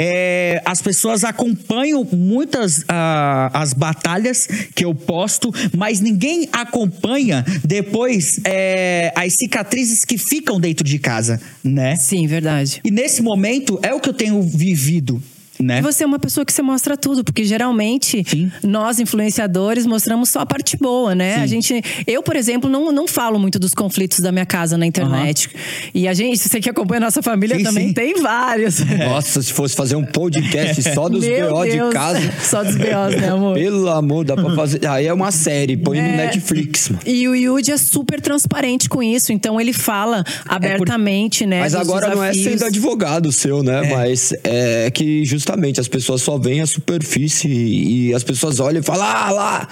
É, 0.02 0.62
as 0.64 0.82
pessoas 0.82 1.26
acompanham 1.26 2.08
muitas 2.10 2.80
uh, 2.80 3.52
as 3.52 3.74
batalhas 3.74 4.48
que 4.74 4.86
eu 4.86 4.96
posto, 4.96 5.52
mas 5.76 6.00
ninguém 6.00 6.48
acompanha 6.54 7.44
depois 7.66 8.40
é, 8.46 9.12
as 9.14 9.34
cicatrizes 9.34 10.06
que 10.06 10.18
ficam 10.18 10.58
dentro 10.58 10.86
de 10.86 10.98
casa, 11.00 11.42
né? 11.62 11.98
Sim, 11.98 12.28
verdade. 12.28 12.80
E 12.86 12.90
nesse 12.90 13.22
momento 13.22 13.78
é 13.84 13.94
o 13.94 14.00
que 14.00 14.08
eu 14.08 14.14
tenho 14.14 14.42
vivido. 14.42 15.22
Né? 15.62 15.80
E 15.80 15.82
você 15.82 16.06
é 16.06 16.08
uma 16.08 16.20
pessoa 16.20 16.46
que 16.46 16.54
você 16.54 16.62
mostra 16.62 16.96
tudo, 16.96 17.22
porque 17.22 17.44
geralmente 17.44 18.24
Sim. 18.26 18.50
nós 18.64 18.98
influenciadores 18.98 19.86
mostramos 19.86 20.30
só 20.30 20.40
a 20.40 20.46
parte 20.46 20.78
boa, 20.78 21.14
né? 21.14 21.36
Sim. 21.36 21.42
A 21.42 21.48
gente, 21.48 21.84
eu, 22.08 22.24
por 22.24 22.38
exemplo, 22.38 22.70
não, 22.70 22.94
não 22.94 23.06
falo 23.06 23.38
muito 23.38 23.60
dos 23.60 23.74
conflitos 23.74 24.20
da 24.20 24.32
minha 24.32 24.46
casa 24.46 24.78
na 24.78 24.86
internet. 24.86 25.48
Uhum. 25.48 25.62
E 25.94 26.08
a 26.08 26.14
gente, 26.14 26.40
você 26.40 26.62
que 26.62 26.70
acompanha 26.70 27.00
a 27.00 27.06
nossa 27.06 27.22
família 27.22 27.58
sim, 27.58 27.64
também 27.64 27.94
tem 27.94 28.22
vários. 28.22 28.80
Nossa, 29.00 29.42
se 29.42 29.52
fosse 29.52 29.76
fazer 29.76 29.98
um 29.98 30.06
podcast 30.06 30.82
só 30.94 31.10
dos 31.10 31.26
BO 31.26 31.66
de 31.66 31.94
casa. 31.94 32.20
Só 32.40 32.64
dos 32.64 32.76
BOs, 32.76 33.16
né, 33.20 33.30
amor? 33.30 33.56
Pelo 33.56 33.90
amor, 33.90 34.26
dá 34.26 34.36
pra 34.36 34.56
fazer. 34.56 34.86
Aí 34.88 35.08
é 35.08 35.14
uma 35.14 35.32
série, 35.32 35.76
põe 35.76 36.00
é... 36.00 36.02
no 36.02 36.18
Netflix. 36.18 36.90
Mano. 36.90 37.02
E 37.06 37.28
o 37.28 37.36
Yudi 37.36 37.72
é 37.72 37.78
super 37.78 38.22
transparente 38.22 38.88
com 38.88 39.04
isso, 39.04 39.32
então 39.32 39.60
ele 39.60 39.74
fala 39.74 40.24
abertamente, 40.48 41.44
é 41.44 41.48
por... 41.48 41.50
né? 41.50 41.60
Mas 41.60 41.76
agora 41.76 42.10
desafios. 42.10 42.16
não 42.16 42.24
é 42.24 42.34
sendo 42.34 42.66
advogado 42.66 43.32
seu, 43.32 43.62
né? 43.62 43.86
É. 43.86 43.96
Mas 43.96 44.34
é 44.44 44.90
que 44.92 45.26
justamente 45.26 45.49
justamente 45.50 45.80
as 45.80 45.88
pessoas 45.88 46.22
só 46.22 46.38
veem 46.38 46.62
a 46.62 46.68
superfície 46.68 47.50
e, 47.50 48.14
as 48.14 48.24
pessoas 48.24 48.60
olham 48.60 48.82
e 48.82 48.84
falam, 48.84 49.06
ah 49.08 49.32
lá, 49.32 49.68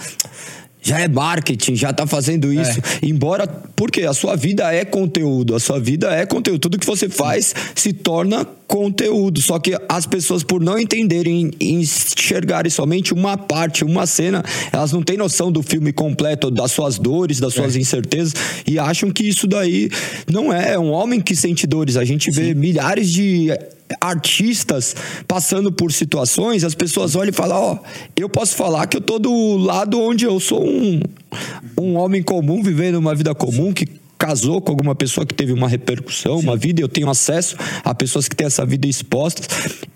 já 0.82 1.00
é 1.00 1.08
marketing, 1.08 1.76
já 1.76 1.94
tá 1.94 2.08
fazendo 2.08 2.52
isso. 2.52 2.80
É. 2.80 3.06
Embora, 3.06 3.46
porque 3.76 4.04
a 4.04 4.14
sua 4.14 4.36
vida 4.36 4.74
é 4.74 4.84
conteúdo, 4.84 5.54
a 5.54 5.60
sua 5.60 5.80
vida 5.80 6.12
é 6.12 6.26
conteúdo. 6.26 6.60
Tudo 6.60 6.80
que 6.80 6.86
você 6.86 7.10
faz 7.10 7.54
se 7.76 7.94
torna 7.94 8.46
conteúdo. 8.66 9.40
Só 9.40 9.60
que 9.60 9.78
as 9.88 10.08
pessoas, 10.08 10.44
por 10.44 10.62
não 10.62 10.80
entenderem, 10.80 11.52
enxergarem 11.60 12.72
somente 12.72 13.14
uma 13.14 13.38
parte, 13.38 13.84
uma 13.84 14.08
cena, 14.08 14.44
elas 14.72 14.92
não 14.92 15.04
têm 15.04 15.18
noção 15.18 15.52
do 15.52 15.62
filme 15.62 15.94
completo, 15.94 16.50
das 16.50 16.72
suas 16.72 16.98
dores, 16.98 17.40
das 17.40 17.54
suas 17.54 17.76
é. 17.76 17.80
incertezas, 17.80 18.34
e 18.66 18.80
acham 18.80 19.12
que 19.12 19.28
isso 19.28 19.46
daí 19.46 19.90
não 20.32 20.52
é, 20.52 20.74
é 20.74 20.80
um 20.80 20.92
homem 20.92 21.22
que 21.22 21.36
sente 21.36 21.68
dores. 21.68 21.98
A 21.98 22.06
gente 22.06 22.34
Sim. 22.34 22.42
vê 22.42 22.54
milhares 22.54 23.12
de 23.12 23.52
artistas 24.02 24.96
passando 25.28 25.72
por 25.72 25.92
situações, 25.92 26.64
as 26.64 26.76
pessoas 26.76 27.16
olham 27.16 27.30
e 27.30 27.34
falam: 27.34 27.58
Ó, 27.58 27.74
oh, 27.74 27.80
eu 28.16 28.30
posso 28.30 28.56
falar 28.56 28.88
que 28.88 28.98
eu 28.98 29.02
tô 29.02 29.20
do 29.20 29.58
lado 29.58 30.00
onde 30.00 30.26
eu 30.26 30.40
sou 30.40 30.66
um, 30.66 31.00
um 31.80 31.96
homem 31.96 32.22
comum, 32.22 32.62
vivendo 32.62 32.96
uma 32.96 33.16
vida 33.16 33.34
comum, 33.34 33.74
que 33.74 33.88
casou 34.18 34.62
com 34.62 34.72
alguma 34.72 34.96
pessoa 34.96 35.26
que 35.26 35.34
teve 35.34 35.54
uma 35.54 35.68
repercussão, 35.68 36.40
Sim. 36.40 36.44
uma 36.44 36.58
vida, 36.58 36.82
eu 36.82 36.88
tenho 36.88 37.10
acesso 37.10 37.56
a 37.84 37.94
pessoas 37.94 38.28
que 38.28 38.36
têm 38.36 38.48
essa 38.48 38.66
vida 38.66 38.88
expostas 38.88 39.48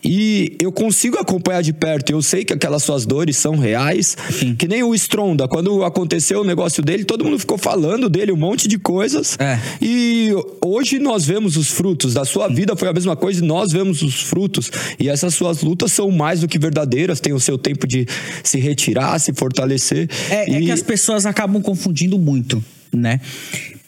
e 0.04 0.56
eu 0.60 0.72
consigo 0.72 1.18
acompanhar 1.18 1.62
de 1.62 1.74
perto. 1.74 2.12
Eu 2.12 2.22
sei 2.22 2.46
que 2.46 2.54
aquelas 2.54 2.84
suas 2.84 3.06
dores 3.06 3.38
são 3.38 3.56
reais, 3.58 4.16
Sim. 4.32 4.56
que 4.56 4.68
nem 4.68 4.84
o 4.84 4.94
Stronda, 4.94 5.48
quando 5.48 5.84
aconteceu 5.84 6.42
o 6.42 6.44
negócio 6.44 6.84
dele, 6.84 7.04
todo 7.04 7.24
mundo 7.24 7.40
ficou 7.40 7.58
falando 7.58 8.10
dele 8.10 8.32
um 8.32 8.38
monte 8.38 8.68
de 8.68 8.78
coisas. 8.78 9.38
É. 9.40 9.60
E 9.82 10.30
hoje 10.64 11.00
nós 11.00 11.26
vemos 11.26 11.58
os 11.58 11.70
frutos 11.70 12.14
da 12.14 12.26
sua 12.26 12.48
vida 12.48 12.76
foi 12.76 12.88
a 12.88 12.94
mesma 12.94 13.16
coisa, 13.16 13.44
e 13.44 13.48
nós 13.48 13.72
vemos 13.72 14.02
os 14.02 14.22
frutos 14.22 14.72
e 15.00 15.10
essas 15.10 15.34
suas 15.34 15.62
lutas 15.62 15.92
são 15.92 16.12
mais 16.12 16.42
do 16.42 16.48
que 16.48 16.60
verdadeiras, 16.60 17.20
tem 17.20 17.34
o 17.34 17.40
seu 17.40 17.58
tempo 17.58 17.88
de 17.88 18.08
se 18.44 18.60
retirar, 18.60 19.20
se 19.20 19.34
fortalecer. 19.34 20.10
É, 20.30 20.50
e... 20.50 20.56
é 20.56 20.62
que 20.62 20.72
as 20.72 20.82
pessoas 20.82 21.26
acabam 21.26 21.62
confundindo 21.62 22.18
muito, 22.18 22.64
né? 22.94 23.20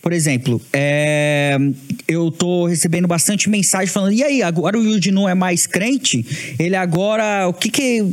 Por 0.04 0.12
exemplo, 0.12 0.60
é, 0.74 1.58
eu 2.06 2.30
tô 2.30 2.66
recebendo 2.66 3.08
bastante 3.08 3.50
mensagem 3.50 3.88
falando: 3.88 4.12
e 4.12 4.22
aí, 4.22 4.44
agora 4.44 4.78
o 4.78 4.84
Yudi 4.84 5.12
não 5.12 5.30
é 5.30 5.34
mais 5.34 5.66
crente? 5.66 6.26
Ele 6.60 6.76
agora, 6.76 7.48
o 7.48 7.54
que 7.54 7.70
que. 7.70 8.04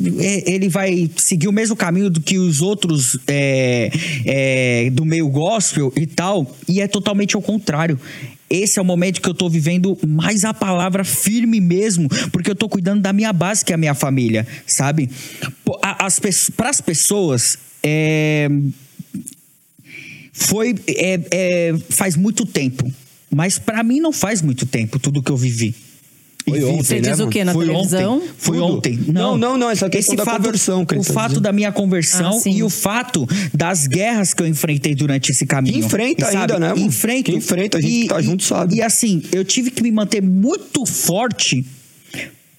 Ele 0.46 0.68
vai 0.68 1.10
seguir 1.16 1.48
o 1.48 1.52
mesmo 1.52 1.74
caminho 1.74 2.08
do 2.08 2.20
que 2.20 2.38
os 2.38 2.62
outros 2.62 3.18
é, 3.26 3.90
é, 4.24 4.90
do 4.90 5.04
meio 5.04 5.28
gospel 5.28 5.92
e 5.96 6.06
tal? 6.06 6.56
E 6.68 6.80
é 6.80 6.86
totalmente 6.86 7.34
ao 7.34 7.42
contrário 7.42 7.98
esse 8.48 8.80
é 8.80 8.82
o 8.82 8.84
momento 8.84 9.20
que 9.20 9.28
eu 9.28 9.34
tô 9.34 9.48
vivendo 9.48 9.96
mais 10.04 10.44
a 10.44 10.52
palavra 10.52 11.04
firme 11.04 11.60
mesmo, 11.60 12.08
porque 12.32 12.50
eu 12.50 12.56
tô 12.56 12.68
cuidando 12.68 13.00
da 13.00 13.12
minha 13.12 13.32
base, 13.32 13.64
que 13.64 13.70
é 13.72 13.76
a 13.76 13.78
minha 13.78 13.94
família, 13.94 14.44
sabe? 14.66 15.08
Para 15.64 16.68
as 16.68 16.80
pessoas, 16.80 17.56
é, 17.80 18.48
foi 20.32 20.74
é, 20.86 21.20
é, 21.30 21.74
faz 21.90 22.16
muito 22.16 22.46
tempo. 22.46 22.90
Mas 23.32 23.58
para 23.58 23.82
mim 23.82 24.00
não 24.00 24.12
faz 24.12 24.42
muito 24.42 24.66
tempo 24.66 24.98
tudo 24.98 25.22
que 25.22 25.30
eu 25.30 25.36
vivi. 25.36 25.74
Foi 26.48 26.64
ontem, 26.64 26.82
Você 26.82 27.00
diz 27.00 27.18
né, 27.18 27.24
o 27.24 27.28
que 27.28 27.44
na 27.44 27.52
foi 27.52 27.66
televisão? 27.66 28.16
Ontem, 28.16 28.28
foi 28.38 28.56
Tudo. 28.58 28.76
ontem. 28.76 28.98
Não, 29.08 29.36
não, 29.36 29.58
não, 29.58 29.70
essa 29.70 29.88
questão 29.88 30.14
esse 30.14 30.16
da 30.16 30.24
fato, 30.24 30.36
conversão. 30.38 30.84
Que 30.84 30.94
o 30.94 31.04
tá 31.04 31.12
fato 31.12 31.28
dizendo. 31.28 31.42
da 31.42 31.52
minha 31.52 31.70
conversão 31.70 32.40
ah, 32.44 32.48
e 32.48 32.62
o 32.62 32.70
fato 32.70 33.28
das 33.52 33.86
guerras 33.86 34.34
que 34.34 34.42
eu 34.42 34.46
enfrentei 34.46 34.94
durante 34.94 35.30
esse 35.30 35.46
caminho. 35.46 35.74
Que 35.74 35.80
enfrenta 35.80 36.26
sabe? 36.26 36.38
ainda, 36.38 36.58
né? 36.58 36.74
Que 36.74 36.80
enfrenta, 36.80 37.78
a 37.78 37.80
gente 37.80 37.92
e, 37.92 38.02
que 38.02 38.08
tá 38.08 38.20
junto 38.20 38.42
sabe. 38.42 38.76
E 38.76 38.82
assim, 38.82 39.22
eu 39.32 39.44
tive 39.44 39.70
que 39.70 39.82
me 39.82 39.92
manter 39.92 40.22
muito 40.22 40.84
forte 40.86 41.64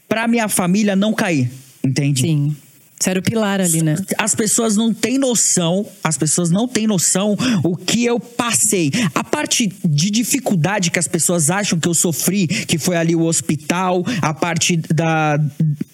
pra 0.07 0.27
minha 0.27 0.47
família 0.47 0.95
não 0.95 1.13
cair, 1.13 1.49
entende? 1.83 2.21
Sim. 2.21 2.55
Você 3.01 3.09
era 3.09 3.19
o 3.19 3.23
pilar 3.23 3.59
ali, 3.59 3.81
né? 3.81 3.95
As 4.15 4.35
pessoas 4.35 4.77
não 4.77 4.93
têm 4.93 5.17
noção, 5.17 5.87
as 6.03 6.19
pessoas 6.19 6.51
não 6.51 6.67
têm 6.67 6.85
noção 6.85 7.35
o 7.63 7.75
que 7.75 8.05
eu 8.05 8.19
passei. 8.19 8.91
A 9.15 9.23
parte 9.23 9.73
de 9.83 10.11
dificuldade 10.11 10.91
que 10.91 10.99
as 10.99 11.07
pessoas 11.07 11.49
acham 11.49 11.79
que 11.79 11.87
eu 11.87 11.95
sofri, 11.95 12.47
que 12.47 12.77
foi 12.77 12.95
ali 12.95 13.15
o 13.15 13.23
hospital, 13.23 14.03
a 14.21 14.35
parte 14.35 14.77
da 14.77 15.39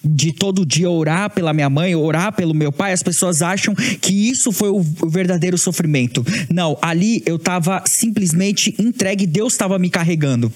de 0.04 0.32
todo 0.32 0.66
dia 0.66 0.90
orar 0.90 1.30
pela 1.30 1.52
minha 1.52 1.68
mãe, 1.70 1.94
orar 1.94 2.32
pelo 2.32 2.54
meu 2.54 2.72
pai, 2.72 2.92
as 2.92 3.02
pessoas 3.02 3.40
acham 3.40 3.74
que 3.74 4.28
isso 4.28 4.50
foi 4.50 4.68
o, 4.68 4.80
verdadeiro 5.06 5.56
sofrimento. 5.56 6.24
Não, 6.50 6.78
ali 6.80 7.22
eu 7.24 7.38
tava 7.38 7.82
simplesmente 7.86 8.74
entregue, 8.78 9.26
Deus 9.26 9.52
estava 9.52 9.78
me 9.78 9.88
carregando. 9.88 10.52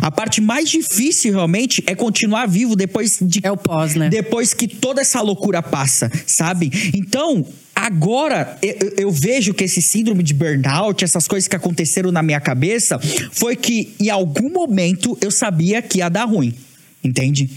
A 0.00 0.10
parte 0.10 0.40
mais 0.40 0.68
difícil 0.68 1.32
realmente 1.32 1.82
é 1.86 1.94
continuar 1.94 2.46
vivo 2.46 2.76
depois 2.76 3.18
de 3.20 3.40
É 3.42 3.50
o 3.50 3.56
pós, 3.56 3.94
né? 3.94 4.08
Depois 4.08 4.52
que 4.52 4.68
toda 4.68 5.00
essa 5.00 5.20
loucura 5.20 5.62
passa 5.62 5.87
passa, 5.88 6.10
sabe? 6.26 6.70
Então, 6.94 7.46
Agora, 7.80 8.58
eu, 8.60 8.92
eu, 8.96 9.10
vejo 9.12 9.54
que 9.54 9.62
esse 9.62 9.80
síndrome 9.80 10.24
de 10.24 10.34
burnout, 10.34 11.04
essas 11.04 11.28
coisas 11.28 11.46
que 11.46 11.54
aconteceram 11.54 12.10
na 12.10 12.24
minha 12.24 12.40
cabeça, 12.40 12.98
foi 13.30 13.54
que 13.54 13.94
em 14.00 14.10
algum 14.10 14.50
momento 14.50 15.16
eu 15.20 15.30
sabia 15.30 15.80
que 15.80 15.98
ia 15.98 16.08
dar 16.08 16.24
ruim, 16.24 16.52
entende? 17.04 17.48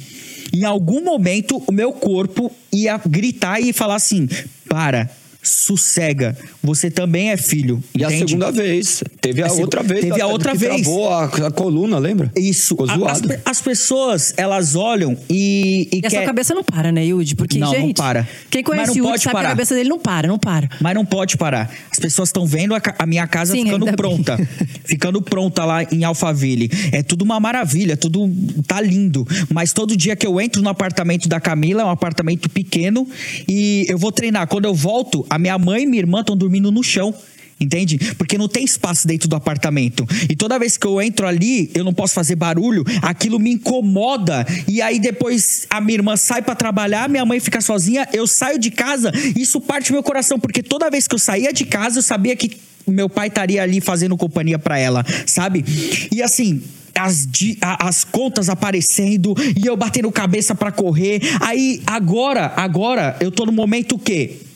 Em 0.53 0.63
algum 0.63 1.03
momento 1.03 1.63
o 1.65 1.71
meu 1.71 1.91
corpo 1.91 2.51
ia 2.71 3.01
gritar 3.03 3.59
e 3.59 3.73
falar 3.73 3.95
assim: 3.95 4.29
para, 4.69 5.09
sossega. 5.41 6.38
Você 6.63 6.91
também 6.91 7.31
é 7.31 7.38
filho. 7.38 7.83
E 7.95 8.03
entende? 8.03 8.24
a 8.24 8.27
segunda 8.27 8.51
vez. 8.51 9.03
Teve 9.19 9.41
a, 9.41 9.48
a 9.48 9.53
outra 9.53 9.81
vez. 9.81 10.01
Teve 10.01 10.21
a 10.21 10.27
outra 10.27 10.53
vez. 10.53 10.81
Travou 10.81 11.10
a, 11.10 11.25
a, 11.25 11.51
coluna, 11.51 11.98
lembra? 11.98 12.31
Isso. 12.36 12.77
As, 13.07 13.21
as, 13.45 13.62
pessoas, 13.62 14.33
elas 14.38 14.75
olham 14.75 15.17
e. 15.29 15.89
E, 15.91 15.98
e 15.98 16.01
quer... 16.01 16.25
cabeça 16.25 16.53
não 16.53 16.63
para, 16.63 16.91
né, 16.91 17.05
Yudi? 17.05 17.36
Porque, 17.36 17.57
não, 17.57 17.71
gente. 17.71 17.88
Não 17.88 17.93
para. 17.93 18.27
Quem 18.50 18.63
conhece 18.63 19.01
o 19.01 19.07
Yudi 19.07 19.19
sabe 19.19 19.33
parar. 19.33 19.39
que 19.41 19.48
a 19.48 19.50
cabeça 19.50 19.75
dele 19.75 19.89
não 19.89 20.00
para, 20.00 20.27
não 20.27 20.38
para. 20.38 20.69
Mas 20.79 20.93
não 20.93 21.05
pode 21.05 21.38
parar. 21.38 21.71
As 21.91 22.00
pessoas 22.00 22.29
estão 22.29 22.45
vendo 22.45 22.75
a, 22.75 22.81
a, 23.00 23.05
minha 23.05 23.25
casa 23.27 23.53
Sim, 23.53 23.65
ficando 23.65 23.86
pronta. 23.93 24.38
ficando 24.86 25.21
pronta 25.21 25.65
lá 25.65 25.83
em 25.83 26.03
Alphaville. 26.03 26.69
É 26.91 27.01
tudo 27.01 27.24
uma 27.24 27.39
maravilha, 27.39 27.98
tudo 27.98 28.29
tá 28.67 28.79
lindo. 28.79 29.27
Mas 29.50 29.74
todo 29.74 29.98
dia 29.98 30.15
que 30.15 30.25
eu 30.25 30.39
entro 30.39 30.62
no 30.62 30.69
apartamento 30.69 31.27
da 31.27 31.39
Camila, 31.39 31.81
é 31.81 31.86
um 31.86 31.89
apartamento 31.89 32.50
pequeno, 32.50 33.07
e 33.48 33.86
eu 33.89 33.98
vou 33.98 34.12
treinar. 34.12 34.48
Quando 34.48 34.65
eu 34.65 34.74
volto, 34.74 35.25
a 35.31 35.39
minha 35.39 35.57
mãe 35.57 35.83
e 35.83 35.85
minha 35.85 36.01
irmã 36.01 36.19
estão 36.19 36.35
dormindo 36.35 36.69
no 36.71 36.83
chão. 36.83 37.15
Entende? 37.57 37.97
Porque 38.17 38.39
não 38.39 38.50
tem 38.50 38.65
espaço 38.65 39.07
dentro 39.07 39.29
do 39.29 39.35
apartamento. 39.35 40.05
E 40.27 40.35
toda 40.35 40.57
vez 40.57 40.77
que 40.77 40.85
eu 40.85 41.00
entro 41.00 41.27
ali, 41.27 41.69
eu 41.75 41.83
não 41.83 41.93
posso 41.93 42.15
fazer 42.15 42.35
barulho, 42.35 42.83
aquilo 43.03 43.39
me 43.39 43.51
incomoda. 43.51 44.45
E 44.67 44.81
aí 44.81 45.00
depois 45.00 45.67
a 45.69 45.79
minha 45.79 46.00
irmã 46.00 46.17
sai 46.17 46.41
para 46.41 46.55
trabalhar, 46.55 47.07
minha 47.07 47.23
mãe 47.23 47.39
fica 47.39 47.61
sozinha, 47.61 48.09
eu 48.11 48.25
saio 48.25 48.57
de 48.57 48.71
casa, 48.71 49.11
isso 49.38 49.61
parte 49.61 49.91
meu 49.93 50.01
coração, 50.01 50.39
porque 50.39 50.63
toda 50.63 50.89
vez 50.89 51.07
que 51.07 51.13
eu 51.13 51.19
saía 51.19 51.53
de 51.53 51.63
casa, 51.63 52.00
eu 52.00 52.03
sabia 52.03 52.35
que 52.35 52.57
meu 52.88 53.07
pai 53.07 53.27
estaria 53.27 53.61
ali 53.61 53.79
fazendo 53.79 54.17
companhia 54.17 54.57
para 54.57 54.79
ela, 54.79 55.05
sabe? 55.27 55.63
E 56.11 56.19
assim, 56.23 56.63
as, 56.95 57.27
as 57.61 58.03
contas 58.03 58.50
aparecendo 58.50 59.35
e 59.55 59.67
eu 59.67 59.77
batendo 59.77 60.11
cabeça 60.11 60.55
para 60.55 60.71
correr. 60.71 61.21
Aí 61.39 61.79
agora, 61.85 62.51
agora 62.55 63.15
eu 63.21 63.31
tô 63.31 63.45
no 63.45 63.51
momento 63.51 64.00
que 64.00 64.50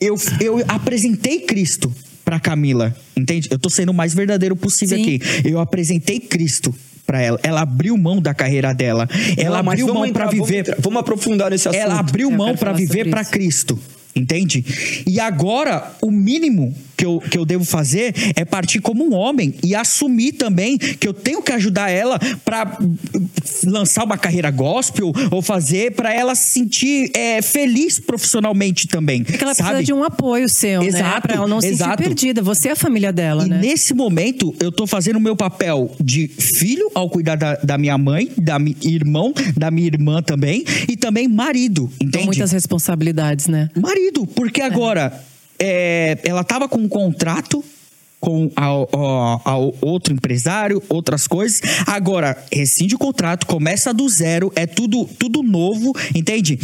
eu, 0.00 0.16
eu 0.40 0.64
apresentei 0.68 1.40
Cristo 1.40 1.92
para 2.24 2.40
Camila, 2.40 2.94
entende? 3.16 3.48
Eu 3.50 3.58
tô 3.58 3.70
sendo 3.70 3.90
o 3.90 3.94
mais 3.94 4.12
verdadeiro 4.12 4.56
possível 4.56 4.98
Sim. 4.98 5.02
aqui. 5.02 5.20
Eu 5.48 5.60
apresentei 5.60 6.18
Cristo 6.18 6.74
para 7.06 7.22
ela. 7.22 7.38
Ela 7.42 7.62
abriu 7.62 7.96
mão 7.96 8.20
da 8.20 8.34
carreira 8.34 8.74
dela. 8.74 9.08
Ela 9.36 9.62
Não, 9.62 9.70
abriu 9.70 9.94
mão 9.94 10.12
para 10.12 10.26
viver. 10.26 10.64
Vamos, 10.64 10.82
vamos, 10.82 11.00
aprofundar 11.00 11.50
nesse 11.50 11.68
assunto. 11.68 11.80
Ela 11.80 11.98
abriu 11.98 12.30
mão 12.30 12.56
para 12.56 12.72
viver 12.72 13.08
para 13.08 13.24
Cristo. 13.24 13.78
Entende? 14.14 14.64
E 15.06 15.20
agora, 15.20 15.94
o 16.00 16.10
mínimo 16.10 16.74
que 16.96 17.04
eu, 17.04 17.20
que 17.20 17.36
eu 17.36 17.44
devo 17.44 17.64
fazer 17.64 18.14
é 18.34 18.44
partir 18.44 18.80
como 18.80 19.04
um 19.04 19.14
homem 19.14 19.54
e 19.62 19.74
assumir 19.74 20.32
também 20.32 20.78
que 20.78 21.06
eu 21.06 21.12
tenho 21.12 21.42
que 21.42 21.52
ajudar 21.52 21.90
ela 21.90 22.18
para 22.44 22.78
lançar 23.64 24.04
uma 24.04 24.16
carreira 24.16 24.50
gospel 24.50 25.12
ou 25.30 25.42
fazer 25.42 25.92
para 25.92 26.12
ela 26.12 26.34
se 26.34 26.56
sentir 26.56 27.10
é, 27.14 27.42
feliz 27.42 27.98
profissionalmente 27.98 28.88
também. 28.88 29.24
Porque 29.24 29.42
ela 29.42 29.54
sabe? 29.54 29.68
precisa 29.68 29.84
de 29.84 29.92
um 29.92 30.02
apoio 30.02 30.48
seu, 30.48 30.80
né? 30.80 30.88
exato, 30.88 31.14
né? 31.14 31.20
Pra 31.20 31.34
ela 31.34 31.46
não 31.46 31.60
se 31.60 31.76
sentir 31.76 31.96
perdida. 31.96 32.42
Você 32.42 32.68
é 32.68 32.72
a 32.72 32.76
família 32.76 33.12
dela, 33.12 33.44
e 33.44 33.48
né? 33.48 33.58
nesse 33.58 33.92
momento, 33.92 34.54
eu 34.60 34.72
tô 34.72 34.86
fazendo 34.86 35.16
o 35.16 35.20
meu 35.20 35.36
papel 35.36 35.94
de 36.00 36.28
filho 36.28 36.90
ao 36.94 37.10
cuidar 37.10 37.36
da, 37.36 37.56
da 37.56 37.76
minha 37.76 37.98
mãe, 37.98 38.30
da 38.36 38.58
mi, 38.58 38.76
irmão, 38.82 39.34
da 39.56 39.70
minha 39.70 39.86
irmã 39.86 40.22
também, 40.22 40.64
e 40.88 40.96
também 40.96 41.28
marido, 41.28 41.90
entende? 42.00 42.18
Com 42.18 42.24
muitas 42.26 42.52
responsabilidades, 42.52 43.46
né? 43.46 43.68
Marido, 43.76 44.26
porque 44.26 44.60
agora 44.60 45.12
é, 45.58 46.18
ela 46.24 46.42
estava 46.42 46.68
com 46.68 46.78
um 46.78 46.88
contrato 46.88 47.64
com 48.18 48.50
ao, 48.56 49.74
outro 49.80 50.12
empresário, 50.12 50.82
outras 50.88 51.26
coisas. 51.26 51.60
Agora, 51.86 52.36
rescinde 52.52 52.94
o 52.94 52.98
contrato, 52.98 53.46
começa 53.46 53.92
do 53.92 54.08
zero, 54.08 54.50
é 54.56 54.66
tudo, 54.66 55.04
tudo 55.04 55.42
novo, 55.42 55.92
entende? 56.14 56.58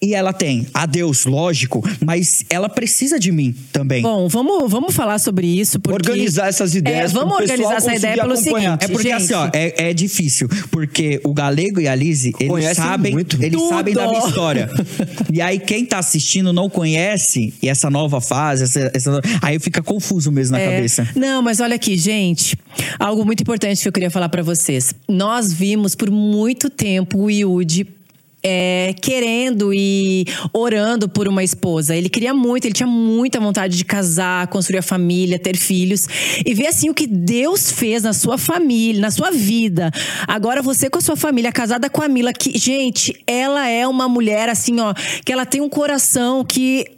E 0.00 0.14
ela 0.14 0.32
tem 0.32 0.64
a 0.72 0.86
Deus, 0.86 1.24
lógico, 1.24 1.82
mas 2.04 2.44
ela 2.48 2.68
precisa 2.68 3.18
de 3.18 3.32
mim 3.32 3.52
também. 3.72 4.00
Bom, 4.00 4.28
vamos, 4.28 4.70
vamos 4.70 4.94
falar 4.94 5.18
sobre 5.18 5.48
isso. 5.48 5.80
Porque... 5.80 6.08
Organizar 6.08 6.46
essas 6.46 6.72
ideias. 6.76 7.10
É, 7.10 7.14
vamos 7.14 7.34
organizar 7.36 7.78
essa 7.78 7.92
ideia 7.92 8.14
pelo 8.14 8.34
acompanhar. 8.34 8.78
seguinte. 8.78 8.84
É 8.84 8.88
porque 8.88 9.08
gente... 9.08 9.22
assim, 9.24 9.34
ó, 9.34 9.50
é, 9.52 9.90
é, 9.90 9.92
difícil. 9.92 10.48
Porque 10.70 11.20
o 11.24 11.34
Galego 11.34 11.80
e 11.80 11.88
a 11.88 11.96
Lise, 11.96 12.32
eles 12.38 12.76
sabem, 12.76 13.12
muito. 13.12 13.42
eles 13.42 13.60
sabem 13.68 13.92
da 13.92 14.06
minha 14.06 14.24
história. 14.24 14.70
e 15.34 15.42
aí, 15.42 15.58
quem 15.58 15.84
tá 15.84 15.98
assistindo 15.98 16.52
não 16.52 16.70
conhece 16.70 17.52
e 17.60 17.68
essa 17.68 17.90
nova 17.90 18.20
fase, 18.20 18.64
essa, 18.64 18.92
essa... 18.94 19.20
aí 19.42 19.58
fica 19.58 19.82
confuso 19.82 20.30
mesmo 20.30 20.52
na 20.52 20.60
é. 20.60 20.76
cabeça. 20.76 21.08
Não, 21.16 21.42
mas 21.42 21.58
olha 21.58 21.74
aqui, 21.74 21.96
gente. 21.96 22.56
Algo 23.00 23.24
muito 23.24 23.40
importante 23.40 23.82
que 23.82 23.88
eu 23.88 23.92
queria 23.92 24.10
falar 24.12 24.28
para 24.28 24.44
vocês. 24.44 24.94
Nós 25.08 25.52
vimos 25.52 25.96
por 25.96 26.08
muito 26.08 26.70
tempo 26.70 27.18
o 27.18 27.28
Yudi 27.28 27.97
é, 28.42 28.94
querendo 29.02 29.72
e 29.74 30.24
orando 30.52 31.08
por 31.08 31.28
uma 31.28 31.42
esposa. 31.42 31.94
Ele 31.94 32.08
queria 32.08 32.32
muito, 32.32 32.64
ele 32.64 32.74
tinha 32.74 32.86
muita 32.86 33.40
vontade 33.40 33.76
de 33.76 33.84
casar, 33.84 34.46
construir 34.48 34.78
a 34.78 34.82
família, 34.82 35.38
ter 35.38 35.56
filhos. 35.56 36.06
E 36.44 36.54
ver 36.54 36.68
assim 36.68 36.88
o 36.90 36.94
que 36.94 37.06
Deus 37.06 37.70
fez 37.70 38.02
na 38.02 38.12
sua 38.12 38.38
família, 38.38 39.00
na 39.00 39.10
sua 39.10 39.30
vida. 39.30 39.90
Agora 40.26 40.62
você 40.62 40.88
com 40.88 40.98
a 40.98 41.02
sua 41.02 41.16
família, 41.16 41.52
casada 41.52 41.90
com 41.90 42.02
a 42.02 42.08
Mila, 42.08 42.32
que, 42.32 42.56
gente, 42.58 43.14
ela 43.26 43.68
é 43.68 43.86
uma 43.86 44.08
mulher 44.08 44.48
assim, 44.48 44.80
ó, 44.80 44.94
que 45.24 45.32
ela 45.32 45.44
tem 45.44 45.60
um 45.60 45.68
coração 45.68 46.44
que 46.44 46.97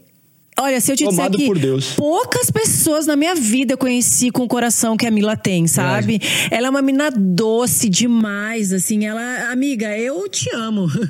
Olha, 0.60 0.80
se 0.80 0.92
eu 0.92 0.96
te 0.96 1.04
Tomado 1.04 1.30
disser 1.32 1.40
que 1.40 1.46
por 1.46 1.58
Deus. 1.58 1.94
poucas 1.96 2.50
pessoas 2.50 3.06
na 3.06 3.16
minha 3.16 3.34
vida 3.34 3.72
eu 3.74 3.78
conheci 3.78 4.30
com 4.30 4.42
o 4.44 4.48
coração 4.48 4.96
que 4.96 5.06
a 5.06 5.10
Mila 5.10 5.36
tem, 5.36 5.66
sabe? 5.66 6.20
Ela 6.50 6.66
é 6.66 6.70
uma 6.70 6.82
menina 6.82 7.10
doce 7.10 7.88
demais, 7.88 8.72
assim, 8.72 9.06
ela, 9.06 9.50
amiga, 9.50 9.96
eu 9.96 10.28
te 10.28 10.50
amo. 10.54 10.86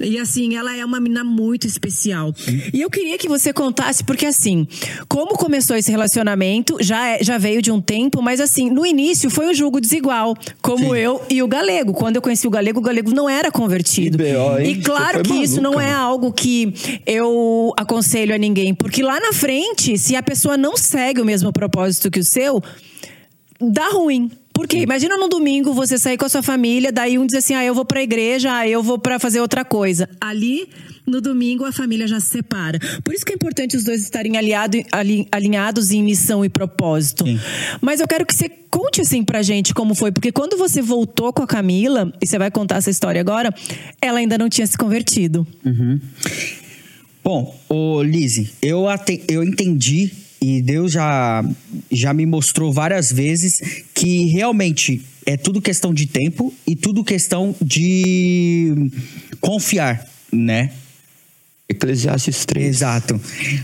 E 0.00 0.18
assim, 0.18 0.56
ela 0.56 0.76
é 0.76 0.84
uma 0.84 1.00
menina 1.00 1.24
muito 1.24 1.66
especial. 1.66 2.34
E 2.72 2.80
eu 2.80 2.90
queria 2.90 3.16
que 3.16 3.28
você 3.28 3.52
contasse, 3.52 4.02
porque 4.04 4.26
assim, 4.26 4.66
como 5.08 5.36
começou 5.36 5.76
esse 5.76 5.90
relacionamento, 5.90 6.76
já, 6.80 7.08
é- 7.08 7.22
já 7.22 7.38
veio 7.38 7.62
de 7.62 7.70
um 7.70 7.80
tempo, 7.80 8.20
mas 8.20 8.40
assim, 8.40 8.68
no 8.70 8.84
início 8.84 9.30
foi 9.30 9.46
um 9.48 9.54
julgo 9.54 9.80
desigual, 9.80 10.34
como 10.60 10.90
Sim. 10.90 10.96
eu 10.96 11.22
e 11.30 11.42
o 11.42 11.48
Galego. 11.48 11.92
Quando 11.92 12.16
eu 12.16 12.22
conheci 12.22 12.46
o 12.46 12.50
Galego, 12.50 12.78
o 12.80 12.82
Galego 12.82 13.10
não 13.14 13.28
era 13.28 13.50
convertido. 13.50 14.22
Hein? 14.22 14.70
E 14.70 14.74
claro 14.82 15.22
que 15.22 15.28
foi 15.30 15.38
isso 15.38 15.60
não 15.60 15.72
maluca, 15.74 15.90
é 15.90 15.94
algo 15.94 16.32
que 16.32 16.74
eu 17.06 17.72
aconselho 17.76 18.34
a 18.34 18.38
ninguém, 18.38 18.74
porque 18.74 18.91
lá 19.00 19.20
na 19.20 19.32
frente, 19.32 19.96
se 19.96 20.16
a 20.16 20.22
pessoa 20.24 20.56
não 20.56 20.76
segue 20.76 21.20
o 21.20 21.24
mesmo 21.24 21.52
propósito 21.52 22.10
que 22.10 22.18
o 22.18 22.24
seu, 22.24 22.60
dá 23.60 23.90
ruim. 23.90 24.28
Porque 24.54 24.76
imagina 24.76 25.16
num 25.16 25.30
domingo 25.30 25.72
você 25.72 25.96
sair 25.96 26.18
com 26.18 26.26
a 26.26 26.28
sua 26.28 26.42
família, 26.42 26.92
daí 26.92 27.16
um 27.16 27.24
diz 27.24 27.36
assim: 27.36 27.54
"Ah, 27.54 27.64
eu 27.64 27.74
vou 27.74 27.86
pra 27.86 28.02
igreja, 28.02 28.52
ah, 28.54 28.68
eu 28.68 28.82
vou 28.82 28.98
pra 28.98 29.18
fazer 29.18 29.40
outra 29.40 29.64
coisa". 29.64 30.06
Ali 30.20 30.68
no 31.06 31.22
domingo 31.22 31.64
a 31.64 31.72
família 31.72 32.06
já 32.06 32.20
se 32.20 32.26
separa. 32.26 32.78
Por 33.02 33.14
isso 33.14 33.24
que 33.24 33.32
é 33.32 33.34
importante 33.34 33.76
os 33.78 33.82
dois 33.82 34.02
estarem 34.02 34.36
aliado, 34.36 34.76
ali- 34.92 35.26
alinhados 35.32 35.90
em 35.90 36.02
missão 36.02 36.44
e 36.44 36.50
propósito. 36.50 37.24
Sim. 37.24 37.40
Mas 37.80 38.00
eu 38.00 38.06
quero 38.06 38.26
que 38.26 38.34
você 38.34 38.50
conte 38.70 39.00
assim 39.00 39.24
pra 39.24 39.40
gente 39.42 39.72
como 39.72 39.94
foi, 39.94 40.12
porque 40.12 40.30
quando 40.30 40.56
você 40.58 40.82
voltou 40.82 41.32
com 41.32 41.42
a 41.42 41.46
Camila, 41.46 42.12
e 42.20 42.26
você 42.26 42.38
vai 42.38 42.50
contar 42.50 42.76
essa 42.76 42.90
história 42.90 43.20
agora, 43.22 43.52
ela 44.02 44.18
ainda 44.18 44.36
não 44.36 44.50
tinha 44.50 44.66
se 44.66 44.76
convertido. 44.76 45.46
Bom, 47.22 47.56
ô 47.68 48.02
Lizzie, 48.02 48.50
eu, 48.60 48.86
eu 49.28 49.44
entendi 49.44 50.10
e 50.40 50.60
Deus 50.60 50.90
já, 50.90 51.44
já 51.88 52.12
me 52.12 52.26
mostrou 52.26 52.72
várias 52.72 53.12
vezes 53.12 53.84
que 53.94 54.26
realmente 54.32 55.00
é 55.24 55.36
tudo 55.36 55.62
questão 55.62 55.94
de 55.94 56.06
tempo 56.06 56.52
e 56.66 56.74
tudo 56.74 57.04
questão 57.04 57.54
de 57.62 58.90
confiar, 59.40 60.04
né? 60.32 60.72
Eclesiastes 61.68 62.44
3. 62.44 62.66
Exato. 62.66 63.20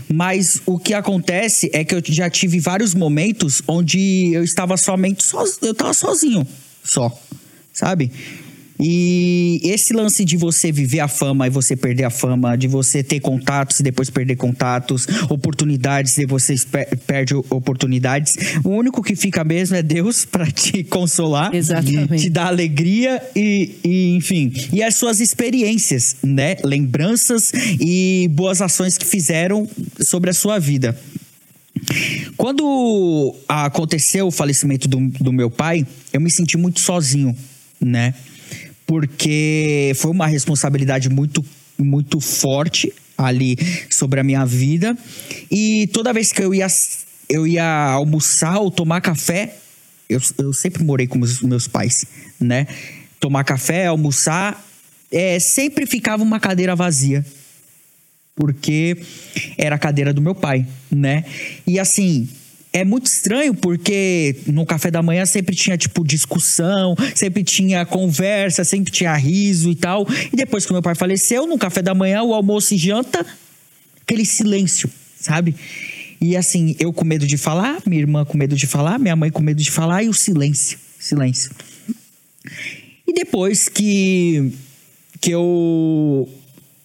Mas 0.07 0.61
o 0.65 0.79
que 0.79 0.93
acontece 0.93 1.69
é 1.73 1.83
que 1.83 1.93
eu 1.93 2.01
já 2.05 2.29
tive 2.29 2.61
vários 2.61 2.93
momentos 2.95 3.61
onde 3.67 4.31
eu 4.33 4.43
estava 4.43 4.77
somente 4.77 5.21
sozinho, 5.21 5.59
eu 5.63 5.71
estava 5.73 5.93
sozinho, 5.93 6.47
só, 6.81 7.11
sabe? 7.73 8.09
E 8.79 9.59
esse 9.63 9.93
lance 9.93 10.23
de 10.23 10.37
você 10.37 10.71
viver 10.71 11.01
a 11.01 11.07
fama 11.07 11.47
e 11.47 11.49
você 11.49 11.75
perder 11.75 12.05
a 12.05 12.09
fama, 12.09 12.57
de 12.57 12.67
você 12.67 13.03
ter 13.03 13.19
contatos 13.19 13.79
e 13.79 13.83
depois 13.83 14.09
perder 14.09 14.37
contatos, 14.37 15.05
oportunidades 15.29 16.17
e 16.17 16.25
você 16.25 16.55
per- 16.71 16.97
perde 17.05 17.33
oportunidades, 17.35 18.37
o 18.63 18.69
único 18.69 19.03
que 19.03 19.15
fica 19.15 19.43
mesmo 19.43 19.75
é 19.75 19.83
Deus 19.83 20.23
para 20.29 20.49
te 20.49 20.83
consolar, 20.83 21.53
Exatamente. 21.53 22.23
te 22.23 22.29
dar 22.29 22.47
alegria 22.47 23.21
e, 23.35 23.75
e, 23.83 24.15
enfim, 24.15 24.53
e 24.71 24.81
as 24.81 24.95
suas 24.95 25.19
experiências, 25.19 26.15
né? 26.23 26.55
Lembranças 26.63 27.51
e 27.79 28.29
boas 28.31 28.61
ações 28.61 28.97
que 28.97 29.05
fizeram 29.05 29.67
sobre 30.01 30.29
a 30.29 30.33
sua 30.33 30.57
vida. 30.57 30.97
Quando 32.37 33.35
aconteceu 33.47 34.27
o 34.27 34.31
falecimento 34.31 34.87
do, 34.87 34.99
do 35.19 35.33
meu 35.33 35.49
pai, 35.49 35.85
eu 36.13 36.21
me 36.21 36.29
senti 36.31 36.57
muito 36.57 36.79
sozinho, 36.79 37.35
né? 37.79 38.13
Porque 38.89 39.91
foi 39.97 40.09
uma 40.09 40.25
responsabilidade 40.25 41.09
muito, 41.09 41.45
muito 41.77 42.19
forte 42.19 42.91
ali 43.15 43.55
sobre 43.87 44.19
a 44.19 44.23
minha 44.23 44.43
vida. 44.47 44.97
E 45.51 45.85
toda 45.93 46.11
vez 46.11 46.33
que 46.33 46.41
eu 46.41 46.55
ia, 46.55 46.65
eu 47.29 47.45
ia 47.45 47.91
almoçar 47.91 48.57
ou 48.57 48.71
tomar 48.71 48.99
café, 48.99 49.57
eu, 50.09 50.19
eu 50.39 50.51
sempre 50.53 50.83
morei 50.83 51.05
com 51.05 51.19
os 51.19 51.39
meus 51.43 51.67
pais, 51.67 52.03
né? 52.39 52.65
Tomar 53.19 53.43
café, 53.43 53.85
almoçar, 53.85 54.59
é, 55.11 55.37
sempre 55.39 55.85
ficava 55.85 56.23
uma 56.23 56.39
cadeira 56.39 56.75
vazia 56.75 57.23
porque 58.35 58.97
era 59.57 59.75
a 59.75 59.79
cadeira 59.79 60.13
do 60.13 60.21
meu 60.21 60.33
pai, 60.33 60.65
né? 60.89 61.25
E 61.67 61.77
assim, 61.77 62.27
é 62.71 62.85
muito 62.85 63.07
estranho 63.07 63.53
porque 63.53 64.35
no 64.45 64.65
café 64.65 64.91
da 64.91 65.01
manhã 65.01 65.25
sempre 65.25 65.55
tinha 65.55 65.77
tipo 65.77 66.03
discussão, 66.03 66.95
sempre 67.15 67.43
tinha 67.43 67.85
conversa, 67.85 68.63
sempre 68.63 68.91
tinha 68.91 69.13
riso 69.15 69.71
e 69.71 69.75
tal. 69.75 70.07
E 70.31 70.35
depois 70.35 70.65
que 70.65 70.71
meu 70.71 70.81
pai 70.81 70.93
faleceu, 70.93 71.47
no 71.47 71.57
café 71.57 71.81
da 71.81 71.95
manhã, 71.95 72.21
o 72.21 72.33
almoço 72.33 72.73
e 72.73 72.77
janta, 72.77 73.25
aquele 74.01 74.23
silêncio, 74.23 74.89
sabe? 75.19 75.55
E 76.21 76.35
assim, 76.37 76.75
eu 76.79 76.93
com 76.93 77.05
medo 77.05 77.25
de 77.25 77.37
falar, 77.37 77.81
minha 77.85 78.01
irmã 78.01 78.23
com 78.23 78.37
medo 78.37 78.55
de 78.55 78.67
falar, 78.67 78.99
minha 78.99 79.15
mãe 79.15 79.31
com 79.31 79.41
medo 79.41 79.61
de 79.61 79.71
falar 79.71 80.03
e 80.03 80.09
o 80.09 80.13
silêncio, 80.13 80.77
silêncio. 80.99 81.51
E 83.07 83.13
depois 83.13 83.67
que 83.67 84.51
que 85.19 85.31
eu 85.31 86.29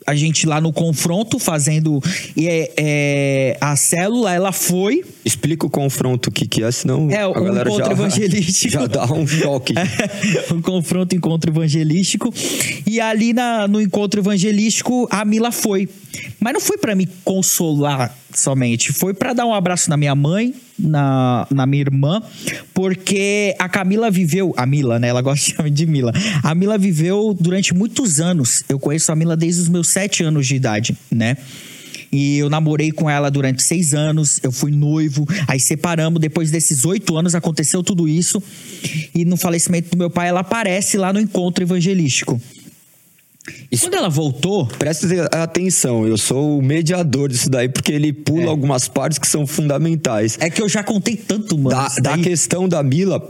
a 0.07 0.15
gente 0.15 0.47
lá 0.47 0.61
no 0.61 0.73
confronto 0.73 1.39
fazendo 1.39 2.03
é, 2.39 2.73
é, 2.77 3.59
a 3.61 3.75
célula, 3.77 4.33
ela 4.33 4.53
foi 4.53 5.05
Explica 5.25 5.67
o 5.67 5.71
confronto, 5.71 6.29
o 6.29 6.33
que, 6.33 6.47
que 6.47 6.63
é, 6.63 6.71
senão 6.71 7.11
É, 7.11 7.23
a 7.23 7.29
um 7.29 7.33
galera 7.33 7.69
encontro 7.69 7.87
já, 7.87 7.93
evangelístico. 7.93 8.73
já 8.75 8.87
dá 8.87 9.05
um 9.07 9.27
choque. 9.27 9.73
um 10.53 10.61
confronto 10.61 11.17
encontro 11.17 11.51
evangelístico. 11.51 12.33
E 12.87 13.01
ali 13.01 13.33
na, 13.33 13.67
no 13.67 13.81
encontro 13.81 14.21
evangelístico 14.21 15.09
a 15.11 15.25
Mila 15.25 15.51
foi. 15.51 15.89
Mas 16.39 16.53
não 16.53 16.61
foi 16.61 16.77
pra 16.77 16.95
me 16.95 17.09
consolar 17.25 18.15
somente. 18.35 18.93
Foi 18.93 19.15
pra 19.15 19.33
dar 19.33 19.47
um 19.47 19.55
abraço 19.55 19.89
na 19.89 19.97
minha 19.97 20.15
mãe 20.15 20.55
na, 20.79 21.47
na 21.51 21.67
minha 21.67 21.83
irmã 21.83 22.21
porque 22.75 23.55
a 23.59 23.69
Camila 23.69 24.11
viveu 24.11 24.53
a 24.57 24.67
Mila 24.67 24.99
né? 24.99 25.09
Ela 25.09 25.23
gosta 25.23 25.47
de 25.47 25.57
chamar 25.57 25.71
de 25.71 25.87
Mila. 25.87 26.13
A 26.43 26.55
Mila 26.55 26.77
viveu 26.77 27.35
durante 27.39 27.73
muitos 27.73 28.21
anos. 28.21 28.63
Eu 28.69 28.79
conheço 28.79 29.11
a 29.11 29.17
Mila 29.17 29.37
desde 29.37 29.63
os 29.63 29.69
meus 29.69 29.89
sete 29.89 30.23
anos 30.23 30.47
de 30.47 30.55
idade 30.57 30.97
né 31.11 31.37
e 32.15 32.39
eu 32.39 32.49
namorei 32.49 32.93
com 32.93 33.11
ela 33.11 33.31
durante 33.31 33.63
seis 33.63 33.93
anos, 33.95 34.39
eu 34.43 34.53
fui 34.53 34.71
noivo, 34.71 35.27
aí 35.49 35.59
separamos. 35.59 36.21
Depois 36.21 36.51
desses 36.51 36.85
oito 36.85 37.17
anos 37.17 37.35
aconteceu 37.35 37.83
tudo 37.83 38.09
isso. 38.09 38.43
E 39.15 39.25
no 39.25 39.37
falecimento 39.37 39.91
do 39.91 39.97
meu 39.99 40.09
pai, 40.11 40.29
ela 40.29 40.41
aparece 40.41 40.97
lá 40.97 41.13
no 41.13 41.19
encontro 41.21 41.65
evangelístico. 41.65 42.41
E 43.71 43.77
quando 43.77 43.95
ela 43.95 44.09
voltou, 44.09 44.67
Presta 44.67 45.07
atenção, 45.33 46.07
eu 46.07 46.17
sou 46.17 46.59
o 46.59 46.63
mediador 46.63 47.29
disso 47.29 47.51
daí, 47.51 47.69
porque 47.69 47.93
ele 47.93 48.11
pula 48.13 48.45
É. 48.45 48.47
algumas 48.47 48.89
partes 48.89 49.19
que 49.19 49.27
são 49.27 49.47
fundamentais. 49.47 50.39
é 50.41 50.49
que 50.49 50.63
eu 50.63 50.69
já 50.69 50.83
contei 50.83 51.17
tanto, 51.17 51.59
mano. 51.59 51.77
da, 51.77 51.89
da 52.17 52.19
questão 52.19 52.67
da 52.69 52.83
Mila, 52.83 53.21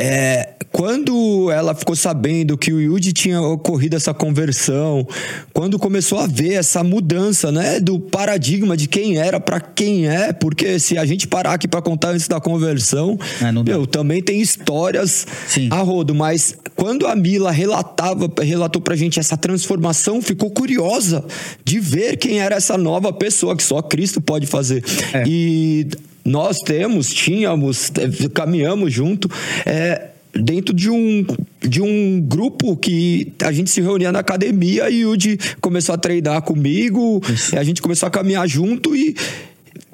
é, 0.00 0.54
quando 0.72 1.50
ela 1.50 1.74
ficou 1.74 1.94
sabendo 1.94 2.56
que 2.56 2.72
o 2.72 2.80
Yudi 2.80 3.12
tinha 3.12 3.38
ocorrido 3.42 3.96
essa 3.96 4.14
conversão, 4.14 5.06
quando 5.52 5.78
começou 5.78 6.18
a 6.18 6.26
ver 6.26 6.54
essa 6.54 6.82
mudança, 6.82 7.52
né, 7.52 7.78
do 7.78 8.00
paradigma 8.00 8.78
de 8.78 8.88
quem 8.88 9.18
era 9.18 9.38
para 9.38 9.60
quem 9.60 10.08
é, 10.08 10.32
porque 10.32 10.78
se 10.78 10.96
a 10.96 11.04
gente 11.04 11.28
parar 11.28 11.52
aqui 11.52 11.68
para 11.68 11.82
contar 11.82 12.10
antes 12.10 12.26
da 12.26 12.40
conversão, 12.40 13.18
É, 13.42 13.52
meu, 13.52 13.86
também 13.86 14.22
tem 14.22 14.40
histórias 14.40 15.26
Sim. 15.46 15.68
a 15.70 15.80
rodo, 15.82 16.14
mas 16.14 16.56
quando 16.74 17.06
a 17.06 17.14
Mila 17.14 17.50
relatava, 17.50 18.32
relatou 18.40 18.80
pra 18.80 18.96
gente 18.96 19.20
essa 19.20 19.36
transformação, 19.36 20.22
ficou 20.22 20.50
curiosa 20.50 21.22
de 21.62 21.78
ver 21.78 22.16
quem 22.16 22.40
era 22.40 22.56
essa 22.56 22.78
nova 22.78 23.12
pessoa 23.12 23.54
que 23.54 23.62
só 23.62 23.82
Cristo 23.82 24.18
pode 24.18 24.46
fazer. 24.46 24.82
É. 25.12 25.24
E 25.26 25.88
nós 26.30 26.58
temos, 26.58 27.12
tínhamos, 27.12 27.90
caminhamos 28.32 28.92
junto, 28.92 29.28
é, 29.66 30.10
dentro 30.32 30.72
de 30.72 30.88
um, 30.88 31.26
de 31.60 31.82
um 31.82 32.20
grupo 32.20 32.76
que 32.76 33.32
a 33.42 33.50
gente 33.50 33.68
se 33.68 33.80
reunia 33.80 34.12
na 34.12 34.20
academia 34.20 34.88
e 34.88 35.04
o 35.04 35.10
Yudi 35.10 35.38
começou 35.60 35.94
a 35.94 35.98
treinar 35.98 36.42
comigo, 36.42 37.20
a 37.56 37.64
gente 37.64 37.82
começou 37.82 38.06
a 38.06 38.10
caminhar 38.10 38.48
junto 38.48 38.94
e 38.94 39.16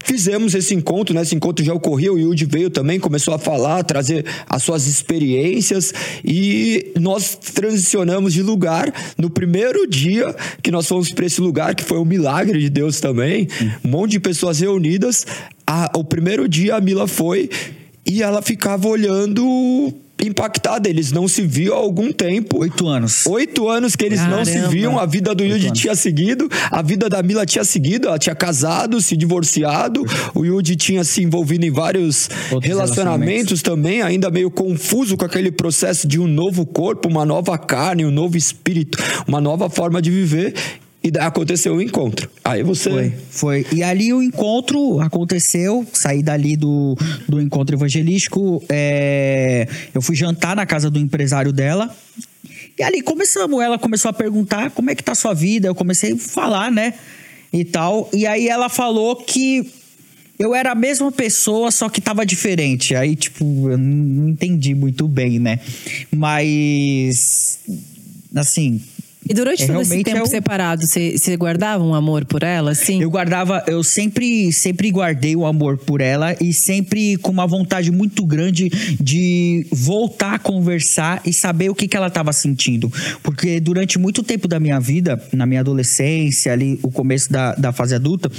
fizemos 0.04 0.54
esse 0.54 0.72
encontro, 0.72 1.12
né? 1.14 1.22
Esse 1.22 1.34
encontro 1.34 1.64
já 1.64 1.74
ocorreu, 1.74 2.14
o 2.14 2.18
Yudi 2.18 2.44
veio 2.44 2.70
também, 2.70 3.00
começou 3.00 3.34
a 3.34 3.38
falar, 3.38 3.82
trazer 3.82 4.24
as 4.48 4.62
suas 4.62 4.86
experiências 4.86 5.92
e 6.24 6.92
nós 7.00 7.34
transicionamos 7.34 8.32
de 8.32 8.42
lugar 8.42 8.92
no 9.18 9.28
primeiro 9.28 9.86
dia 9.88 10.34
que 10.62 10.70
nós 10.70 10.86
fomos 10.86 11.10
para 11.10 11.26
esse 11.26 11.40
lugar, 11.40 11.74
que 11.74 11.82
foi 11.82 11.98
um 11.98 12.04
milagre 12.04 12.60
de 12.60 12.70
Deus 12.70 13.00
também, 13.00 13.48
um 13.84 13.88
monte 13.88 14.12
de 14.12 14.20
pessoas 14.20 14.60
reunidas. 14.60 15.26
A- 15.66 15.90
o 15.96 16.04
primeiro 16.04 16.48
dia 16.48 16.76
a 16.76 16.80
Mila 16.80 17.06
foi 17.08 17.50
e 18.06 18.22
ela 18.22 18.40
ficava 18.42 18.86
olhando 18.88 19.92
impactada. 20.22 20.88
Eles 20.88 21.12
não 21.12 21.28
se 21.28 21.42
viam 21.42 21.74
há 21.76 21.78
algum 21.78 22.10
tempo. 22.12 22.58
Oito 22.60 22.86
anos. 22.88 23.26
Oito 23.26 23.68
anos 23.68 23.94
que 23.94 24.04
eles 24.04 24.18
Caramba. 24.20 24.36
não 24.38 24.44
se 24.44 24.58
viam. 24.68 24.98
A 24.98 25.04
vida 25.04 25.34
do 25.34 25.44
Yudi 25.44 25.70
tinha 25.72 25.94
seguido, 25.94 26.48
a 26.70 26.80
vida 26.82 27.08
da 27.08 27.22
Mila 27.22 27.44
tinha 27.44 27.64
seguido. 27.64 28.08
Ela 28.08 28.18
tinha 28.18 28.34
casado, 28.34 29.00
se 29.00 29.16
divorciado. 29.16 30.04
O 30.34 30.44
Yudi 30.44 30.74
tinha 30.76 31.04
se 31.04 31.22
envolvido 31.22 31.66
em 31.66 31.70
vários 31.70 32.28
relacionamentos, 32.28 32.68
relacionamentos 32.68 33.62
também, 33.62 34.02
ainda 34.02 34.30
meio 34.30 34.50
confuso 34.50 35.16
com 35.16 35.24
aquele 35.24 35.50
processo 35.50 36.06
de 36.08 36.18
um 36.18 36.26
novo 36.26 36.64
corpo, 36.64 37.08
uma 37.08 37.24
nova 37.26 37.58
carne, 37.58 38.06
um 38.06 38.10
novo 38.10 38.36
espírito, 38.38 38.96
uma 39.28 39.40
nova 39.40 39.68
forma 39.68 40.00
de 40.00 40.10
viver. 40.10 40.54
E 41.06 41.18
aconteceu 41.20 41.76
o 41.76 41.80
encontro. 41.80 42.28
Aí 42.44 42.64
você. 42.64 42.90
Foi, 42.90 43.14
foi. 43.30 43.66
E 43.72 43.80
ali 43.80 44.12
o 44.12 44.20
encontro 44.20 44.98
aconteceu. 44.98 45.86
Saí 45.92 46.20
dali 46.20 46.56
do, 46.56 46.96
do 47.28 47.40
encontro 47.40 47.76
evangelístico. 47.76 48.60
É, 48.68 49.68
eu 49.94 50.02
fui 50.02 50.16
jantar 50.16 50.56
na 50.56 50.66
casa 50.66 50.90
do 50.90 50.98
empresário 50.98 51.52
dela. 51.52 51.94
E 52.76 52.82
ali 52.82 53.02
começamos. 53.02 53.62
Ela 53.62 53.78
começou 53.78 54.08
a 54.08 54.12
perguntar 54.12 54.72
como 54.72 54.90
é 54.90 54.96
que 54.96 55.02
tá 55.04 55.12
a 55.12 55.14
sua 55.14 55.32
vida. 55.32 55.68
Eu 55.68 55.76
comecei 55.76 56.12
a 56.12 56.16
falar, 56.16 56.72
né? 56.72 56.94
E 57.52 57.64
tal. 57.64 58.10
E 58.12 58.26
aí 58.26 58.48
ela 58.48 58.68
falou 58.68 59.14
que 59.14 59.72
eu 60.36 60.56
era 60.56 60.72
a 60.72 60.74
mesma 60.74 61.12
pessoa, 61.12 61.70
só 61.70 61.88
que 61.88 62.00
tava 62.00 62.26
diferente. 62.26 62.96
Aí, 62.96 63.14
tipo, 63.14 63.70
eu 63.70 63.78
não 63.78 64.30
entendi 64.30 64.74
muito 64.74 65.06
bem, 65.06 65.38
né? 65.38 65.60
Mas. 66.10 67.60
Assim, 68.34 68.82
e 69.28 69.34
durante 69.34 69.64
é, 69.64 69.66
todo 69.66 69.80
esse 69.82 70.02
tempo 70.02 70.22
é 70.22 70.26
separado, 70.26 70.86
você, 70.86 71.16
você 71.18 71.36
guardava 71.36 71.82
um 71.82 71.94
amor 71.94 72.24
por 72.24 72.42
ela, 72.42 72.74
sim? 72.74 73.02
Eu 73.02 73.10
guardava, 73.10 73.64
eu 73.66 73.82
sempre, 73.82 74.52
sempre 74.52 74.90
guardei 74.90 75.34
o 75.34 75.44
amor 75.44 75.78
por 75.78 76.00
ela 76.00 76.36
e 76.40 76.52
sempre 76.52 77.16
com 77.16 77.30
uma 77.30 77.46
vontade 77.46 77.90
muito 77.90 78.24
grande 78.24 78.68
de 79.00 79.66
voltar 79.70 80.34
a 80.34 80.38
conversar 80.38 81.20
e 81.24 81.32
saber 81.32 81.70
o 81.70 81.74
que, 81.74 81.88
que 81.88 81.96
ela 81.96 82.06
estava 82.08 82.32
sentindo. 82.32 82.92
Porque 83.22 83.60
durante 83.60 83.98
muito 83.98 84.22
tempo 84.22 84.46
da 84.46 84.60
minha 84.60 84.78
vida, 84.78 85.22
na 85.32 85.46
minha 85.46 85.60
adolescência, 85.60 86.52
ali, 86.52 86.78
o 86.82 86.90
começo 86.90 87.30
da, 87.32 87.54
da 87.54 87.72
fase 87.72 87.94
adulta, 87.94 88.30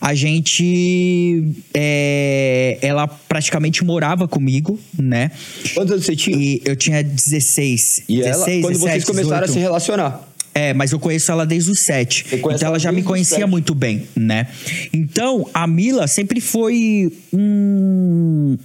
a 0.00 0.14
gente. 0.14 1.44
É, 1.72 2.78
ela 2.82 3.06
praticamente 3.06 3.84
morava 3.84 4.28
comigo, 4.28 4.78
né? 4.98 5.30
Quantos 5.74 5.92
anos 5.92 6.04
você 6.04 6.16
tinha? 6.16 6.36
E 6.36 6.62
eu 6.64 6.76
tinha 6.76 7.02
16. 7.02 8.04
E 8.08 8.16
16, 8.18 8.24
ela, 8.24 8.62
quando 8.62 8.72
17, 8.72 8.80
vocês 8.80 9.04
começaram 9.04 9.46
18. 9.46 9.50
a 9.50 9.52
se 9.52 9.58
relacionar? 9.58 10.23
É, 10.54 10.72
mas 10.72 10.92
eu 10.92 11.00
conheço 11.00 11.32
ela 11.32 11.44
desde 11.44 11.70
os 11.70 11.80
sete. 11.80 12.24
Então 12.32 12.68
ela 12.68 12.78
já 12.78 12.92
me 12.92 13.02
conhecia 13.02 13.46
muito 13.46 13.74
bem, 13.74 14.06
né? 14.14 14.46
Então 14.92 15.50
a 15.52 15.66
Mila 15.66 16.06
sempre 16.06 16.40
foi 16.40 17.12
um, 17.32 18.56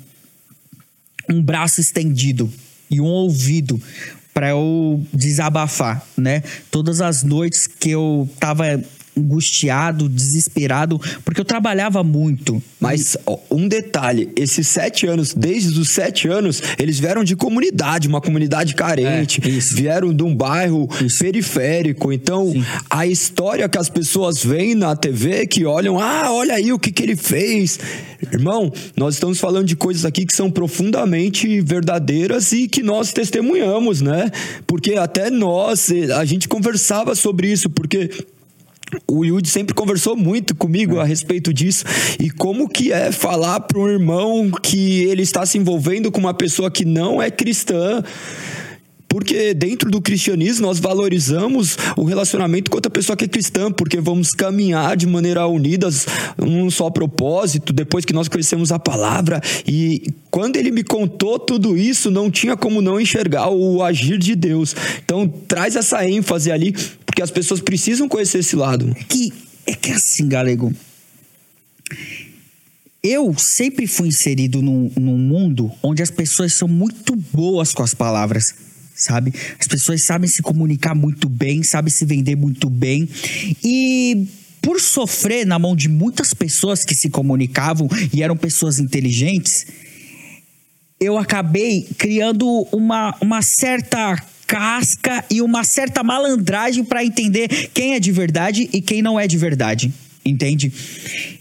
um 1.27 1.41
braço 1.41 1.81
estendido 1.81 2.51
e 2.91 3.01
um 3.01 3.05
ouvido 3.05 3.81
para 4.33 4.49
eu 4.51 5.03
desabafar, 5.11 6.05
né? 6.15 6.43
Todas 6.69 7.01
as 7.01 7.23
noites 7.23 7.67
que 7.67 7.89
eu 7.89 8.29
tava 8.39 8.81
angustiado, 9.19 10.09
desesperado, 10.09 10.99
porque 11.23 11.41
eu 11.41 11.45
trabalhava 11.45 12.03
muito. 12.03 12.61
Mas 12.79 13.17
ó, 13.25 13.37
um 13.51 13.67
detalhe: 13.67 14.29
esses 14.35 14.67
sete 14.67 15.05
anos, 15.05 15.33
desde 15.33 15.79
os 15.79 15.89
sete 15.89 16.27
anos, 16.27 16.61
eles 16.77 16.99
vieram 16.99 17.23
de 17.23 17.35
comunidade, 17.35 18.07
uma 18.07 18.21
comunidade 18.21 18.75
carente, 18.75 19.41
é, 19.43 19.59
vieram 19.75 20.13
de 20.13 20.23
um 20.23 20.35
bairro 20.35 20.87
isso. 21.01 21.19
periférico. 21.19 22.11
Então, 22.11 22.51
Sim. 22.51 22.63
a 22.89 23.05
história 23.05 23.67
que 23.67 23.77
as 23.77 23.89
pessoas 23.89 24.43
veem 24.43 24.75
na 24.75 24.95
TV, 24.95 25.45
que 25.47 25.65
olham, 25.65 25.99
ah, 25.99 26.31
olha 26.31 26.55
aí 26.55 26.71
o 26.71 26.79
que, 26.79 26.91
que 26.91 27.03
ele 27.03 27.15
fez. 27.15 27.79
Irmão, 28.21 28.71
nós 28.97 29.13
estamos 29.15 29.39
falando 29.39 29.65
de 29.65 29.75
coisas 29.75 30.05
aqui 30.05 30.25
que 30.25 30.35
são 30.35 30.51
profundamente 30.51 31.61
verdadeiras 31.61 32.51
e 32.51 32.67
que 32.67 32.83
nós 32.83 33.13
testemunhamos, 33.13 34.01
né? 34.01 34.29
Porque 34.67 34.95
até 34.95 35.29
nós, 35.29 35.89
a 36.15 36.25
gente 36.25 36.47
conversava 36.47 37.15
sobre 37.15 37.51
isso, 37.51 37.69
porque 37.69 38.09
o 39.07 39.23
Yudi 39.23 39.49
sempre 39.49 39.73
conversou 39.73 40.15
muito 40.15 40.55
comigo 40.55 40.97
é. 40.97 41.01
a 41.01 41.03
respeito 41.03 41.53
disso 41.53 41.85
e 42.19 42.29
como 42.29 42.67
que 42.67 42.91
é 42.91 43.11
falar 43.11 43.59
para 43.61 43.79
um 43.79 43.87
irmão 43.87 44.51
que 44.51 45.03
ele 45.03 45.21
está 45.21 45.45
se 45.45 45.57
envolvendo 45.57 46.11
com 46.11 46.19
uma 46.19 46.33
pessoa 46.33 46.71
que 46.71 46.85
não 46.85 47.21
é 47.21 47.29
cristã 47.29 48.03
porque 49.09 49.55
dentro 49.55 49.89
do 49.89 49.99
cristianismo 49.99 50.67
nós 50.67 50.79
valorizamos 50.79 51.75
o 51.97 52.03
relacionamento 52.03 52.69
com 52.69 52.77
outra 52.77 52.91
pessoa 52.91 53.17
que 53.17 53.25
é 53.25 53.27
cristã, 53.27 53.71
porque 53.71 53.99
vamos 53.99 54.29
caminhar 54.29 54.95
de 54.95 55.07
maneira 55.07 55.47
unidas 55.47 56.05
num 56.37 56.69
só 56.69 56.91
propósito, 56.91 57.73
depois 57.73 58.05
que 58.05 58.13
nós 58.13 58.27
conhecemos 58.27 58.71
a 58.71 58.77
palavra. 58.77 59.41
E 59.67 60.13
quando 60.29 60.57
ele 60.57 60.69
me 60.69 60.83
contou 60.83 61.39
tudo 61.39 61.75
isso, 61.75 62.11
não 62.11 62.29
tinha 62.29 62.55
como 62.55 62.81
não 62.81 63.01
enxergar 63.01 63.49
o 63.49 63.83
agir 63.83 64.19
de 64.19 64.35
Deus. 64.35 64.75
Então 65.03 65.27
traz 65.27 65.75
essa 65.75 66.07
ênfase 66.07 66.51
ali, 66.51 66.71
porque 67.03 67.23
as 67.23 67.31
pessoas 67.31 67.59
precisam 67.59 68.07
conhecer 68.07 68.39
esse 68.39 68.55
lado. 68.55 68.95
É 68.95 69.03
que, 69.03 69.33
é 69.65 69.73
que 69.73 69.91
assim, 69.91 70.29
galego. 70.29 70.71
Eu 73.01 73.33
sempre 73.37 73.87
fui 73.87 74.09
inserido 74.09 74.61
num, 74.61 74.91
num 74.95 75.17
mundo 75.17 75.71
onde 75.81 76.03
as 76.03 76.11
pessoas 76.11 76.53
são 76.53 76.67
muito 76.67 77.15
boas 77.15 77.73
com 77.73 77.81
as 77.81 77.93
palavras 77.95 78.68
sabe? 78.99 79.33
As 79.57 79.65
pessoas 79.65 80.03
sabem 80.03 80.29
se 80.29 80.41
comunicar 80.41 80.93
muito 80.93 81.29
bem, 81.29 81.63
sabem 81.63 81.89
se 81.89 82.05
vender 82.05 82.35
muito 82.35 82.69
bem. 82.69 83.07
E 83.63 84.27
por 84.61 84.79
sofrer 84.79 85.45
na 85.47 85.57
mão 85.57 85.75
de 85.75 85.87
muitas 85.87 86.33
pessoas 86.33 86.83
que 86.83 86.93
se 86.93 87.09
comunicavam 87.09 87.87
e 88.13 88.21
eram 88.21 88.35
pessoas 88.35 88.77
inteligentes, 88.77 89.65
eu 90.99 91.17
acabei 91.17 91.87
criando 91.97 92.67
uma, 92.73 93.15
uma 93.21 93.41
certa 93.41 94.21
casca 94.45 95.23
e 95.29 95.41
uma 95.41 95.63
certa 95.63 96.03
malandragem 96.03 96.83
para 96.83 97.05
entender 97.05 97.47
quem 97.73 97.93
é 97.93 97.99
de 97.99 98.11
verdade 98.11 98.69
e 98.73 98.81
quem 98.81 99.01
não 99.01 99.17
é 99.17 99.27
de 99.27 99.37
verdade. 99.37 99.93
Entende? 100.25 100.73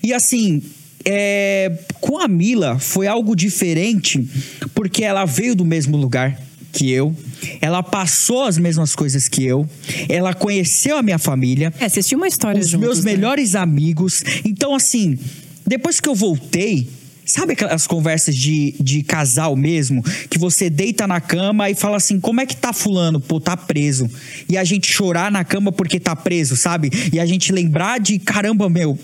E 0.00 0.14
assim, 0.14 0.62
é, 1.04 1.76
com 2.00 2.18
a 2.18 2.28
Mila 2.28 2.78
foi 2.78 3.08
algo 3.08 3.34
diferente 3.34 4.28
porque 4.72 5.02
ela 5.02 5.24
veio 5.24 5.56
do 5.56 5.64
mesmo 5.64 5.96
lugar 5.96 6.47
que 6.72 6.90
eu, 6.90 7.14
ela 7.61 7.83
passou 7.83 8.44
as 8.44 8.59
mesmas 8.59 8.94
coisas 8.94 9.28
que 9.28 9.44
eu, 9.44 9.68
ela 10.09 10.35
conheceu 10.35 10.96
a 10.96 11.02
minha 11.02 11.18
família. 11.18 11.72
É, 11.81 11.88
uma 12.14 12.28
história 12.28 12.61
Os 12.61 12.68
juntos, 12.68 12.87
meus 12.87 13.04
né? 13.04 13.12
melhores 13.12 13.54
amigos. 13.54 14.22
Então, 14.44 14.74
assim, 14.74 15.18
depois 15.66 16.00
que 16.00 16.09
eu 16.09 16.14
voltei, 16.14 16.88
Sabe 17.28 17.52
aquelas 17.52 17.87
conversas 17.87 18.35
de, 18.35 18.74
de 18.81 19.02
casal 19.02 19.54
mesmo? 19.54 20.02
Que 20.31 20.38
você 20.38 20.70
deita 20.70 21.07
na 21.07 21.20
cama 21.20 21.68
e 21.68 21.74
fala 21.74 21.98
assim: 21.98 22.18
como 22.18 22.40
é 22.40 22.46
que 22.46 22.57
tá 22.57 22.72
fulano? 22.72 23.20
Pô, 23.20 23.38
tá 23.38 23.54
preso. 23.54 24.09
E 24.48 24.57
a 24.57 24.64
gente 24.64 24.90
chorar 24.90 25.31
na 25.31 25.44
cama 25.44 25.70
porque 25.70 26.00
tá 26.00 26.16
preso, 26.16 26.57
sabe? 26.57 26.90
E 27.12 27.20
a 27.20 27.26
gente 27.26 27.52
lembrar 27.52 28.00
de 28.00 28.18
caramba, 28.18 28.70
meu, 28.70 28.98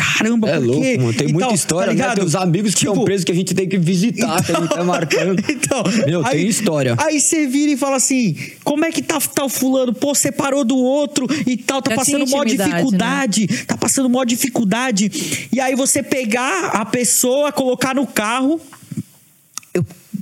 caramba, 0.00 0.48
é 0.48 0.58
louco, 0.58 0.80
mano. 0.80 1.12
Tem 1.12 1.28
muita 1.28 1.52
história, 1.52 1.94
tá 1.94 2.08
né? 2.08 2.14
Tem 2.14 2.24
os 2.24 2.34
amigos 2.34 2.72
que 2.72 2.80
tipo, 2.80 2.92
estão 2.92 3.04
presos 3.04 3.24
que 3.24 3.32
a 3.32 3.34
gente 3.34 3.54
tem 3.54 3.68
que 3.68 3.78
visitar, 3.78 4.40
então, 4.40 4.42
que 4.42 4.52
a 4.52 4.60
gente 4.60 4.74
tá 4.74 4.84
marcando. 4.84 5.44
Então, 5.50 5.82
Meu, 6.06 6.24
aí, 6.24 6.38
tem 6.38 6.48
história. 6.48 6.94
Aí 6.98 7.20
você 7.20 7.46
vira 7.46 7.72
e 7.72 7.76
fala 7.76 7.96
assim: 7.96 8.34
como 8.64 8.84
é 8.84 8.90
que 8.90 9.02
tá, 9.02 9.20
tá 9.20 9.44
o 9.44 9.48
fulano? 9.48 9.92
Pô, 9.92 10.14
separou 10.14 10.64
do 10.64 10.76
outro 10.76 11.26
e 11.46 11.56
tal, 11.56 11.82
tá 11.82 11.90
Já 11.90 11.96
passando 11.96 12.26
maior 12.26 12.44
dificuldade, 12.44 13.46
né? 13.50 13.64
tá 13.66 13.76
passando 13.76 14.08
maior 14.08 14.24
dificuldade. 14.24 15.48
E 15.52 15.60
aí 15.60 15.74
você 15.74 16.02
pegar 16.02 16.70
a 16.72 16.84
pessoa, 16.84 17.52
colocar 17.52 17.94
no 17.94 18.06
carro. 18.06 18.60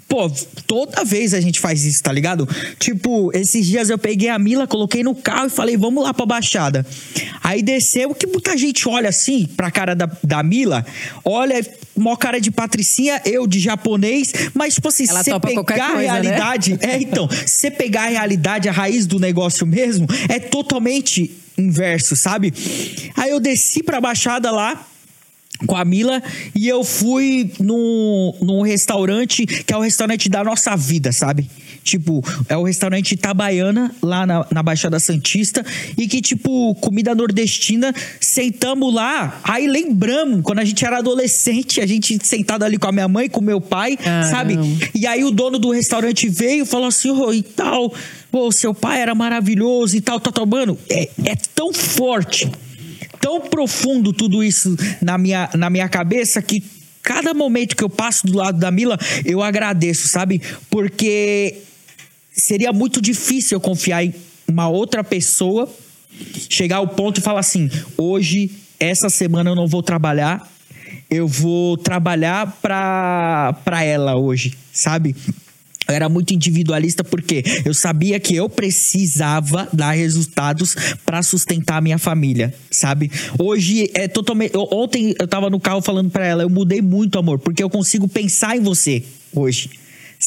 Pô, 0.09 0.31
toda 0.67 1.05
vez 1.05 1.35
a 1.35 1.41
gente 1.41 1.61
faz 1.61 1.85
isso, 1.85 2.03
tá 2.03 2.11
ligado? 2.11 2.49
Tipo, 2.79 3.31
esses 3.37 3.67
dias 3.67 3.91
eu 3.91 3.99
peguei 3.99 4.31
a 4.31 4.39
Mila, 4.39 4.67
coloquei 4.67 5.03
no 5.03 5.15
carro 5.15 5.49
e 5.49 5.51
falei, 5.51 5.77
vamos 5.77 6.03
lá 6.03 6.15
pra 6.15 6.25
Baixada. 6.25 6.87
Aí 7.45 7.63
desceu, 7.63 8.15
que 8.15 8.27
muita 8.27 8.57
gente 8.57 8.89
olha 8.89 9.11
assim 9.11 9.45
pra 9.45 9.71
cara 9.71 9.95
da, 9.95 10.11
da 10.25 10.43
Mila, 10.43 10.85
olha, 11.23 11.65
mó 11.95 12.17
cara 12.17 12.41
de 12.41 12.51
patricinha, 12.51 13.21
eu 13.27 13.47
de 13.47 13.61
japonês, 13.61 14.33
mas 14.55 14.75
tipo 14.75 14.89
assim, 14.89 15.07
você 15.07 15.39
pegar 15.39 15.65
coisa, 15.65 15.85
a 15.85 15.95
né? 15.95 16.01
realidade, 16.01 16.73
né? 16.73 16.79
é 16.95 17.03
então, 17.03 17.29
você 17.29 17.71
pegar 17.71 18.05
a 18.05 18.09
realidade, 18.09 18.67
a 18.67 18.73
raiz 18.73 19.07
do 19.07 19.19
negócio 19.19 19.67
mesmo, 19.67 20.07
é 20.31 20.41
totalmente 20.41 21.31
inverso, 21.59 22.17
sabe? 22.17 22.55
Aí 23.15 23.31
eu 23.31 23.41
desci 23.41 23.83
pra 23.83 24.01
Baixada 24.01 24.51
lá, 24.51 24.87
com 25.67 25.77
a 25.77 25.85
Mila 25.85 26.23
e 26.55 26.69
eu 26.69 26.85
fui 26.85 27.53
num, 27.59 28.35
num 28.41 28.63
restaurante 28.63 29.47
que 29.47 29.73
é 29.73 29.77
o 29.77 29.81
restaurante 29.81 30.29
da 30.29 30.45
nossa 30.45 30.77
vida, 30.77 31.13
sabe? 31.13 31.49
Tipo, 31.83 32.23
é 32.49 32.57
o 32.57 32.65
restaurante 32.65 33.13
Itabaiana, 33.13 33.95
lá 34.03 34.27
na, 34.27 34.47
na 34.53 34.63
Baixada 34.63 35.01
Santista, 35.01 35.65
e 35.97 36.07
que, 36.07 36.21
tipo, 36.21 36.75
comida 36.77 37.15
nordestina, 37.15 37.95
sentamos 38.21 38.93
lá, 38.93 39.41
aí 39.43 39.67
lembramos, 39.67 40.43
quando 40.43 40.59
a 40.59 40.65
gente 40.65 40.85
era 40.85 40.99
adolescente, 40.99 41.81
a 41.81 41.87
gente 41.87 42.19
sentado 42.27 42.63
ali 42.63 42.77
com 42.77 42.89
a 42.89 42.93
minha 42.93 43.09
mãe, 43.09 43.29
com 43.29 43.41
o 43.41 43.43
meu 43.43 43.59
pai, 43.59 43.97
Caramba. 43.97 44.29
sabe? 44.29 44.59
E 44.95 45.07
aí 45.07 45.25
o 45.25 45.31
dono 45.31 45.59
do 45.59 45.71
restaurante 45.71 46.29
veio 46.29 46.65
e 46.65 46.67
falou 46.67 46.89
assim, 46.89 47.11
oh, 47.11 47.33
e 47.33 47.43
tal, 47.43 47.95
pô, 48.31 48.53
seu 48.53 48.75
pai 48.75 49.01
era 49.01 49.15
maravilhoso 49.15 49.97
e 49.97 50.03
tal, 50.03 50.21
tal, 50.21 50.33
tal. 50.33 50.45
Mano, 50.45 50.77
é, 50.91 51.09
é 51.25 51.37
tão 51.55 51.73
forte 51.73 52.51
tão 53.21 53.41
profundo 53.41 54.13
tudo 54.13 54.43
isso 54.43 54.77
na 55.01 55.19
minha, 55.19 55.49
na 55.55 55.71
minha 55.71 55.89
cabeça 55.89 56.41
que 56.43 56.63
cada 57.03 57.33
momento 57.33 57.75
que 57.75 57.83
eu 57.83 57.89
passo 57.89 58.27
do 58.27 58.37
lado 58.37 58.59
da 58.59 58.71
Mila, 58.71 58.99
eu 59.25 59.43
agradeço, 59.43 60.09
sabe? 60.09 60.43
Porque 60.69 61.57
seria 62.31 62.73
muito 62.73 63.01
difícil 63.01 63.57
eu 63.57 63.61
confiar 63.61 64.05
em 64.05 64.15
uma 64.47 64.69
outra 64.69 65.03
pessoa, 65.03 65.69
chegar 66.51 66.77
ao 66.77 66.89
ponto 66.89 67.19
e 67.19 67.23
falar 67.23 67.41
assim: 67.41 67.71
hoje, 67.97 68.51
essa 68.79 69.09
semana 69.09 69.51
eu 69.51 69.55
não 69.55 69.67
vou 69.67 69.83
trabalhar, 69.83 70.47
eu 71.11 71.27
vou 71.27 71.77
trabalhar 71.77 72.59
pra, 72.61 73.55
pra 73.65 73.83
ela 73.83 74.15
hoje, 74.17 74.55
sabe? 74.73 75.17
Eu 75.89 75.95
era 75.95 76.09
muito 76.09 76.35
individualista 76.35 77.03
porque 77.03 77.43
eu 77.65 77.73
sabia 77.73 78.21
que 78.21 78.37
eu 78.37 78.49
precisava 78.49 79.67
dar 79.73 79.93
resultados 79.93 80.77
para 81.07 81.23
sustentar 81.23 81.79
a 81.79 81.81
minha 81.81 81.99
família, 81.99 82.55
sabe? 82.71 83.11
Hoje 83.39 83.91
é 83.95 84.07
totalmente. 84.07 84.53
Ontem 84.55 85.15
eu 85.19 85.27
tava 85.27 85.49
no 85.49 85.59
carro 85.59 85.81
falando 85.81 86.11
para 86.11 86.27
ela, 86.27 86.43
eu 86.43 86.51
mudei 86.51 86.83
muito, 86.83 87.19
amor, 87.19 87.39
porque 87.39 87.63
eu 87.63 87.71
consigo 87.71 88.07
pensar 88.07 88.57
em 88.57 88.61
você 88.61 89.03
hoje 89.35 89.71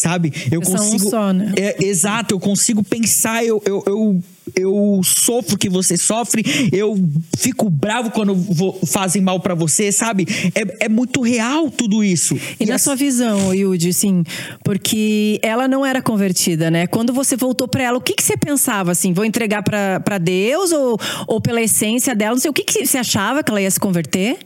sabe? 0.01 0.33
Eu 0.51 0.61
consigo. 0.61 1.07
Um 1.07 1.09
só, 1.09 1.31
né? 1.31 1.53
é, 1.55 1.85
exato, 1.85 2.33
eu 2.33 2.39
consigo 2.39 2.83
pensar, 2.83 3.45
eu, 3.45 3.61
eu, 3.63 3.83
eu, 3.85 4.23
eu 4.55 5.01
sofro 5.03 5.57
que 5.57 5.69
você 5.69 5.95
sofre, 5.95 6.43
eu 6.73 6.97
fico 7.37 7.69
bravo 7.69 8.09
quando 8.09 8.33
vou, 8.33 8.79
fazem 8.87 9.21
mal 9.21 9.39
para 9.39 9.53
você, 9.53 9.91
sabe? 9.91 10.25
É, 10.55 10.85
é 10.85 10.89
muito 10.89 11.21
real 11.21 11.69
tudo 11.69 12.03
isso. 12.03 12.35
E, 12.59 12.63
e 12.63 12.65
na 12.65 12.79
sua 12.79 12.95
visão, 12.95 13.53
Yudi, 13.53 13.93
sim, 13.93 14.23
porque 14.63 15.39
ela 15.43 15.67
não 15.67 15.85
era 15.85 16.01
convertida, 16.01 16.71
né? 16.71 16.87
Quando 16.87 17.13
você 17.13 17.37
voltou 17.37 17.67
para 17.67 17.83
ela, 17.83 17.97
o 17.99 18.01
que, 18.01 18.15
que 18.15 18.23
você 18.23 18.35
pensava 18.35 18.91
assim? 18.91 19.13
Vou 19.13 19.23
entregar 19.23 19.61
para 19.61 20.17
Deus 20.17 20.71
ou, 20.71 20.99
ou 21.27 21.39
pela 21.39 21.61
essência 21.61 22.15
dela? 22.15 22.33
Não 22.33 22.41
sei, 22.41 22.49
o 22.49 22.53
que, 22.53 22.63
que 22.63 22.85
você 22.85 22.97
achava 22.97 23.43
que 23.43 23.51
ela 23.51 23.61
ia 23.61 23.69
se 23.69 23.79
converter? 23.79 24.39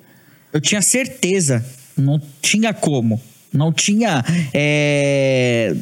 Eu 0.52 0.60
tinha 0.60 0.82
certeza, 0.82 1.66
não 1.98 2.22
tinha 2.42 2.74
como 2.74 3.22
não 3.58 3.72
tinha 3.72 4.24
é, 4.54 5.76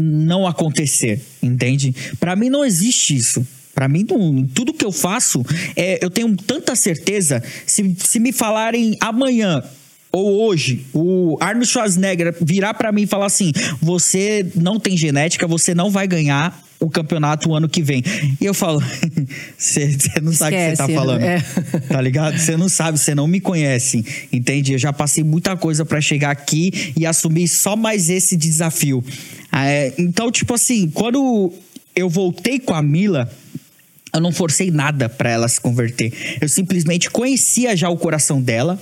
não 0.00 0.46
acontecer, 0.46 1.20
entende? 1.42 1.94
Para 2.18 2.36
mim 2.36 2.48
não 2.48 2.64
existe 2.64 3.14
isso. 3.14 3.46
Para 3.74 3.88
mim, 3.88 4.06
tudo 4.54 4.72
que 4.72 4.86
eu 4.86 4.90
faço, 4.90 5.44
é, 5.76 6.02
eu 6.02 6.08
tenho 6.08 6.34
tanta 6.34 6.74
certeza. 6.74 7.42
Se, 7.66 7.94
se 7.98 8.18
me 8.18 8.32
falarem 8.32 8.96
amanhã 9.00 9.62
ou 10.10 10.46
hoje, 10.46 10.86
o 10.94 11.36
Arnold 11.40 11.66
Schwarzenegger 11.66 12.34
virar 12.40 12.72
para 12.72 12.90
mim 12.90 13.02
e 13.02 13.06
falar 13.06 13.26
assim: 13.26 13.52
você 13.82 14.50
não 14.54 14.80
tem 14.80 14.96
genética, 14.96 15.46
você 15.46 15.74
não 15.74 15.90
vai 15.90 16.06
ganhar 16.06 16.65
o 16.78 16.90
campeonato 16.90 17.48
o 17.48 17.54
ano 17.54 17.68
que 17.68 17.82
vem. 17.82 18.02
E 18.40 18.44
eu 18.44 18.54
falo, 18.54 18.82
você 19.56 19.96
não 20.22 20.32
sabe 20.32 20.56
o 20.56 20.58
que 20.58 20.70
você 20.70 20.76
tá 20.76 20.88
falando. 20.88 21.22
É. 21.22 21.42
Tá 21.88 22.00
ligado? 22.00 22.38
Você 22.38 22.56
não 22.56 22.68
sabe, 22.68 22.98
você 22.98 23.14
não 23.14 23.26
me 23.26 23.40
conhece. 23.40 24.04
Entende? 24.32 24.72
Eu 24.72 24.78
já 24.78 24.92
passei 24.92 25.22
muita 25.24 25.56
coisa 25.56 25.84
para 25.84 26.00
chegar 26.00 26.30
aqui 26.30 26.92
e 26.96 27.06
assumir 27.06 27.48
só 27.48 27.76
mais 27.76 28.10
esse 28.10 28.36
desafio. 28.36 29.04
É, 29.52 29.92
então, 29.98 30.30
tipo 30.30 30.54
assim, 30.54 30.90
quando 30.90 31.52
eu 31.94 32.08
voltei 32.08 32.58
com 32.58 32.74
a 32.74 32.82
Mila, 32.82 33.30
eu 34.12 34.20
não 34.20 34.32
forcei 34.32 34.70
nada 34.70 35.08
para 35.08 35.30
ela 35.30 35.48
se 35.48 35.60
converter. 35.60 36.12
Eu 36.40 36.48
simplesmente 36.48 37.10
conhecia 37.10 37.76
já 37.76 37.88
o 37.88 37.96
coração 37.96 38.40
dela 38.40 38.78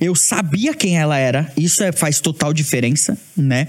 eu 0.00 0.14
sabia 0.14 0.74
quem 0.74 0.96
ela 0.96 1.18
era, 1.18 1.52
isso 1.56 1.82
é, 1.82 1.90
faz 1.90 2.20
total 2.20 2.52
diferença, 2.52 3.18
né? 3.36 3.68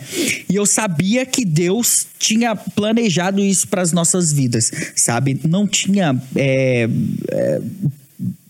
E 0.49 0.55
eu 0.55 0.65
sabia 0.65 1.25
que 1.25 1.43
Deus 1.43 2.07
tinha 2.19 2.55
planejado 2.55 3.41
isso 3.41 3.67
para 3.67 3.81
as 3.81 3.91
nossas 3.91 4.31
vidas, 4.31 4.71
sabe? 4.95 5.39
Não 5.43 5.67
tinha. 5.67 6.21
É, 6.35 6.87
é, 7.31 7.61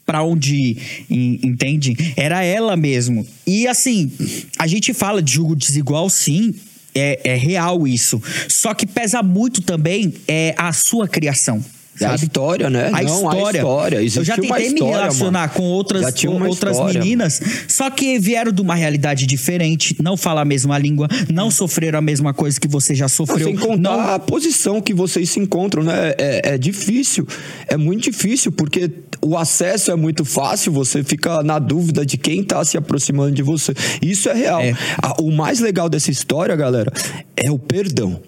para 0.06 0.24
onde 0.24 0.76
ir, 1.08 1.40
entende? 1.46 1.96
Era 2.18 2.44
ela 2.44 2.76
mesmo. 2.76 3.28
E 3.46 3.68
assim, 3.68 4.12
a 4.58 4.66
gente 4.66 4.92
fala 4.92 5.22
de 5.22 5.34
julgo 5.34 5.56
desigual, 5.56 6.10
sim, 6.10 6.56
é, 6.96 7.20
é, 7.24 7.36
real 7.36 7.88
isso. 7.88 8.20
Só 8.48 8.74
que 8.74 8.88
pesa 8.88 9.22
muito 9.22 9.62
também 9.62 10.12
é 10.28 10.56
a 10.58 10.74
sua 10.74 11.08
criação. 11.08 11.64
A 12.06 12.16
história, 12.16 12.70
né? 12.70 12.88
A 12.88 13.02
Não, 13.02 13.16
história. 13.16 13.62
A 13.62 13.64
história. 13.64 13.98
eu 13.98 14.24
já 14.24 14.36
tentei 14.36 14.68
história, 14.68 14.72
me 14.72 14.82
relacionar 14.82 15.40
mano. 15.42 15.54
com 15.54 15.64
outras, 15.64 16.14
com 16.22 16.44
outras 16.44 16.80
meninas, 16.94 17.42
só 17.68 17.90
que 17.90 18.20
vieram 18.20 18.52
de 18.52 18.62
uma 18.62 18.76
realidade 18.76 19.26
diferente, 19.26 19.96
não 20.02 20.16
falam 20.16 20.42
a 20.42 20.46
mesma 20.46 20.78
língua, 20.78 21.08
não 21.32 21.52
sofreram 21.52 22.00
a 22.00 22.02
mesma 22.02 22.34
coisa 22.34 22.60
que 22.60 22.68
você 22.68 22.96
já 22.96 23.08
sofreu. 23.08 23.48
Sem 23.48 23.56
contar 23.56 23.98
não... 23.98 24.14
a 24.14 24.20
posição 24.20 24.82
que 24.82 24.94
vocês 24.94 25.30
se 25.30 25.40
encontram, 25.40 25.84
né? 25.84 26.14
É, 26.18 26.54
é 26.54 26.58
difícil, 26.58 27.28
é 27.68 27.78
muito 27.78 28.12
difícil, 28.12 28.52
porque 28.52 28.90
o 29.22 29.38
acesso 29.38 29.92
é 29.92 29.96
muito 29.96 30.24
fácil, 30.24 30.72
você 30.72 31.04
fica 31.04 31.44
na 31.44 31.60
dúvida 31.60 32.06
de 32.06 32.18
quem 32.18 32.44
tá 32.44 32.64
se 32.64 32.78
aproximando 32.78 33.32
de 33.32 33.44
você. 33.44 33.74
Isso 34.02 34.30
é 34.30 34.34
real. 34.34 34.62
É. 34.62 34.74
O 35.20 35.32
mais 35.32 35.60
legal 35.60 35.90
dessa 35.90 36.12
história, 36.12 36.56
galera, 36.56 36.92
é 37.36 37.52
o 37.52 37.60
perdão. 37.60 38.22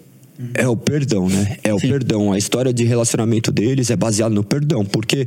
É 0.54 0.68
o 0.68 0.76
perdão, 0.76 1.28
né? 1.28 1.56
É 1.62 1.72
o 1.72 1.78
Sim. 1.78 1.88
perdão. 1.88 2.32
A 2.32 2.38
história 2.38 2.72
de 2.72 2.84
relacionamento 2.84 3.50
deles 3.50 3.90
é 3.90 3.96
baseada 3.96 4.34
no 4.34 4.42
perdão, 4.42 4.84
porque 4.84 5.26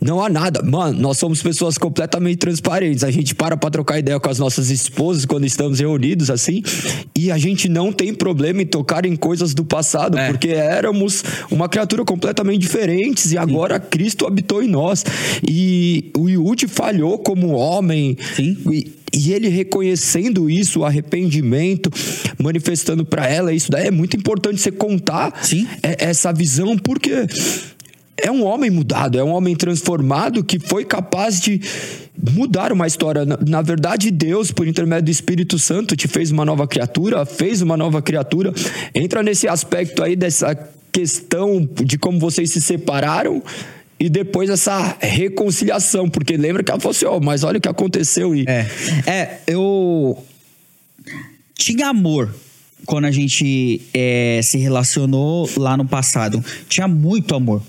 não 0.00 0.22
há 0.22 0.28
nada. 0.28 0.62
Mano, 0.62 0.98
nós 1.00 1.18
somos 1.18 1.42
pessoas 1.42 1.78
completamente 1.78 2.38
transparentes. 2.38 3.04
A 3.04 3.10
gente 3.10 3.34
para 3.34 3.56
pra 3.56 3.70
trocar 3.70 3.98
ideia 3.98 4.18
com 4.18 4.30
as 4.30 4.38
nossas 4.38 4.70
esposas 4.70 5.24
quando 5.24 5.44
estamos 5.44 5.78
reunidos, 5.78 6.30
assim, 6.30 6.62
e 7.16 7.30
a 7.30 7.38
gente 7.38 7.68
não 7.68 7.92
tem 7.92 8.14
problema 8.14 8.62
em 8.62 8.66
tocar 8.66 9.06
em 9.06 9.16
coisas 9.16 9.54
do 9.54 9.64
passado, 9.64 10.18
é. 10.18 10.28
porque 10.28 10.48
éramos 10.48 11.22
uma 11.50 11.68
criatura 11.68 12.04
completamente 12.04 12.60
diferente 12.60 13.28
e 13.32 13.38
agora 13.38 13.76
Sim. 13.76 13.88
Cristo 13.90 14.26
habitou 14.26 14.62
em 14.62 14.68
nós. 14.68 15.04
E 15.46 16.10
o 16.16 16.28
Yudi 16.28 16.66
falhou 16.66 17.18
como 17.18 17.52
homem. 17.52 18.16
Sim. 18.36 18.56
E, 18.70 19.03
e 19.14 19.32
ele 19.32 19.48
reconhecendo 19.48 20.50
isso, 20.50 20.80
o 20.80 20.84
arrependimento, 20.84 21.90
manifestando 22.38 23.04
para 23.04 23.28
ela 23.28 23.52
isso 23.52 23.70
daí 23.70 23.86
é 23.86 23.90
muito 23.90 24.16
importante 24.16 24.60
você 24.60 24.72
contar 24.72 25.32
Sim. 25.42 25.66
essa 25.82 26.32
visão, 26.32 26.76
porque 26.76 27.26
é 28.16 28.30
um 28.30 28.44
homem 28.44 28.70
mudado, 28.70 29.18
é 29.18 29.22
um 29.22 29.30
homem 29.30 29.54
transformado 29.54 30.42
que 30.42 30.58
foi 30.58 30.84
capaz 30.84 31.40
de 31.40 31.60
mudar 32.32 32.72
uma 32.72 32.86
história. 32.86 33.24
Na, 33.24 33.38
na, 33.46 33.62
verdade, 33.62 34.10
Deus, 34.10 34.50
por 34.50 34.66
intermédio 34.66 35.06
do 35.06 35.10
Espírito 35.10 35.58
Santo, 35.58 35.96
te 35.96 36.08
fez 36.08 36.30
uma 36.30 36.44
nova 36.44 36.66
criatura, 36.66 37.24
fez 37.24 37.62
uma 37.62 37.76
nova 37.76 38.02
criatura. 38.02 38.52
Entra 38.94 39.22
nesse 39.22 39.46
aspecto 39.46 40.02
aí 40.02 40.16
dessa 40.16 40.54
questão 40.92 41.68
de 41.84 41.98
como 41.98 42.18
vocês 42.18 42.50
se 42.50 42.60
separaram 42.60 43.42
e 43.98 44.08
depois 44.08 44.50
essa 44.50 44.96
reconciliação, 45.00 46.08
porque 46.08 46.36
lembra 46.36 46.62
que 46.62 46.70
ela 46.70 46.80
falou 46.80 46.94
assim, 46.94 47.06
ó, 47.06 47.16
oh, 47.16 47.20
mas 47.20 47.44
olha 47.44 47.58
o 47.58 47.60
que 47.60 47.68
aconteceu 47.68 48.34
e... 48.34 48.44
É, 48.46 48.66
é 49.06 49.40
eu 49.46 50.22
tinha 51.54 51.88
amor 51.88 52.34
quando 52.84 53.06
a 53.06 53.10
gente 53.10 53.80
é, 53.92 54.40
se 54.42 54.58
relacionou 54.58 55.48
lá 55.56 55.76
no 55.76 55.86
passado. 55.86 56.44
Tinha 56.68 56.86
muito 56.86 57.34
amor, 57.34 57.62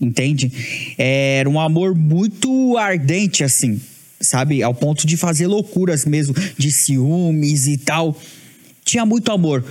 entende? 0.00 0.50
Era 0.96 1.48
um 1.48 1.60
amor 1.60 1.94
muito 1.94 2.76
ardente, 2.78 3.44
assim, 3.44 3.80
sabe? 4.20 4.62
Ao 4.62 4.74
ponto 4.74 5.06
de 5.06 5.16
fazer 5.16 5.46
loucuras 5.46 6.04
mesmo, 6.04 6.34
de 6.56 6.70
ciúmes 6.70 7.66
e 7.66 7.76
tal. 7.76 8.16
Tinha 8.84 9.04
muito 9.04 9.30
amor. 9.30 9.64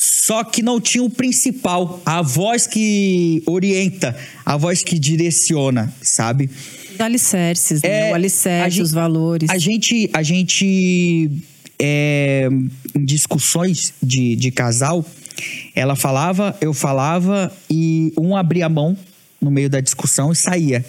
Só 0.00 0.44
que 0.44 0.62
não 0.62 0.80
tinha 0.80 1.02
o 1.02 1.10
principal, 1.10 2.00
a 2.06 2.22
voz 2.22 2.68
que 2.68 3.42
orienta, 3.44 4.16
a 4.46 4.56
voz 4.56 4.84
que 4.84 4.96
direciona, 4.96 5.92
sabe? 6.00 6.48
Os 6.94 7.00
alicerces, 7.00 7.82
né? 7.82 8.08
é, 8.08 8.12
O 8.12 8.14
alicerce, 8.14 8.76
gente, 8.76 8.82
os 8.82 8.92
valores. 8.92 9.50
A 9.50 9.58
gente, 9.58 10.08
a 10.12 10.22
gente 10.22 11.32
é, 11.80 12.48
em 12.94 13.04
discussões 13.04 13.92
de, 14.00 14.36
de 14.36 14.52
casal, 14.52 15.04
ela 15.74 15.96
falava, 15.96 16.56
eu 16.60 16.72
falava 16.72 17.52
e 17.68 18.12
um 18.16 18.36
abria 18.36 18.66
a 18.66 18.68
mão 18.68 18.96
no 19.40 19.50
meio 19.50 19.68
da 19.68 19.80
discussão 19.80 20.30
e 20.30 20.36
saía. 20.36 20.84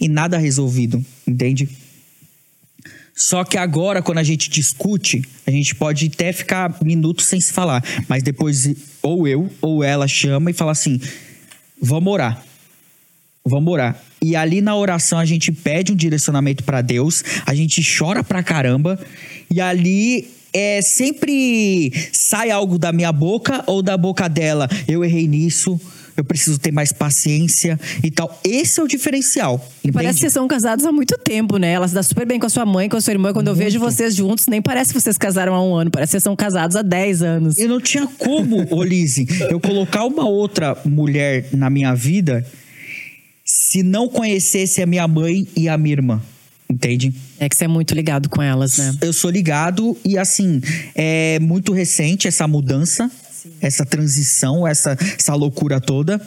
E 0.00 0.08
nada 0.08 0.38
resolvido, 0.38 1.04
entende? 1.26 1.68
Só 3.14 3.44
que 3.44 3.56
agora, 3.56 4.02
quando 4.02 4.18
a 4.18 4.24
gente 4.24 4.50
discute, 4.50 5.22
a 5.46 5.50
gente 5.50 5.74
pode 5.74 6.10
até 6.12 6.32
ficar 6.32 6.76
minutos 6.82 7.26
sem 7.26 7.40
se 7.40 7.52
falar. 7.52 7.82
Mas 8.08 8.22
depois, 8.22 8.74
ou 9.00 9.28
eu 9.28 9.50
ou 9.60 9.84
ela 9.84 10.08
chama 10.08 10.50
e 10.50 10.54
fala 10.54 10.72
assim: 10.72 11.00
vamos 11.80 12.12
orar. 12.12 12.44
Vamos 13.44 13.72
orar. 13.72 14.02
E 14.22 14.34
ali 14.34 14.60
na 14.60 14.74
oração 14.74 15.18
a 15.18 15.24
gente 15.24 15.52
pede 15.52 15.92
um 15.92 15.96
direcionamento 15.96 16.64
para 16.64 16.80
Deus, 16.80 17.22
a 17.44 17.54
gente 17.54 17.82
chora 17.96 18.24
pra 18.24 18.42
caramba, 18.42 18.98
e 19.50 19.60
ali 19.60 20.30
é 20.50 20.80
sempre 20.80 21.92
sai 22.10 22.50
algo 22.50 22.78
da 22.78 22.90
minha 22.90 23.12
boca 23.12 23.62
ou 23.66 23.82
da 23.82 23.98
boca 23.98 24.28
dela. 24.28 24.68
Eu 24.88 25.04
errei 25.04 25.28
nisso, 25.28 25.78
eu 26.16 26.24
preciso 26.24 26.58
ter 26.58 26.72
mais 26.72 26.92
paciência 26.92 27.78
e 28.02 28.10
tal. 28.10 28.40
Esse 28.44 28.80
é 28.80 28.82
o 28.82 28.88
diferencial. 28.88 29.66
E 29.82 29.90
parece 29.90 30.14
que 30.14 30.20
vocês 30.20 30.32
são 30.32 30.46
casados 30.46 30.84
há 30.84 30.92
muito 30.92 31.16
tempo, 31.18 31.56
né? 31.56 31.72
Ela 31.72 31.88
se 31.88 31.94
dá 31.94 32.02
super 32.02 32.26
bem 32.26 32.38
com 32.38 32.46
a 32.46 32.50
sua 32.50 32.64
mãe, 32.64 32.88
com 32.88 32.96
a 32.96 33.00
sua 33.00 33.12
irmã. 33.12 33.32
Quando 33.32 33.48
muito. 33.48 33.60
eu 33.60 33.64
vejo 33.64 33.78
vocês 33.78 34.14
juntos, 34.14 34.46
nem 34.46 34.62
parece 34.62 34.92
que 34.92 35.00
vocês 35.00 35.18
casaram 35.18 35.54
há 35.54 35.62
um 35.62 35.74
ano. 35.74 35.90
Parece 35.90 36.10
que 36.10 36.12
vocês 36.12 36.22
são 36.22 36.36
casados 36.36 36.76
há 36.76 36.82
10 36.82 37.22
anos. 37.22 37.58
Eu 37.58 37.68
não 37.68 37.80
tinha 37.80 38.06
como, 38.06 38.66
Olise, 38.74 39.26
eu 39.50 39.60
colocar 39.60 40.04
uma 40.04 40.28
outra 40.28 40.76
mulher 40.84 41.48
na 41.52 41.68
minha 41.68 41.94
vida 41.94 42.46
se 43.44 43.82
não 43.82 44.08
conhecesse 44.08 44.80
a 44.80 44.86
minha 44.86 45.06
mãe 45.06 45.46
e 45.56 45.68
a 45.68 45.76
minha 45.76 45.94
irmã. 45.94 46.22
Entende? 46.68 47.14
É 47.38 47.48
que 47.48 47.56
você 47.56 47.66
é 47.66 47.68
muito 47.68 47.94
ligado 47.94 48.28
com 48.28 48.42
elas, 48.42 48.78
né? 48.78 48.96
Eu 49.02 49.12
sou 49.12 49.30
ligado 49.30 49.96
e 50.04 50.16
assim, 50.16 50.60
é 50.94 51.38
muito 51.40 51.72
recente 51.72 52.26
essa 52.26 52.48
mudança. 52.48 53.10
Essa 53.60 53.84
transição, 53.84 54.66
essa, 54.66 54.96
essa 55.18 55.34
loucura 55.34 55.80
toda. 55.80 56.20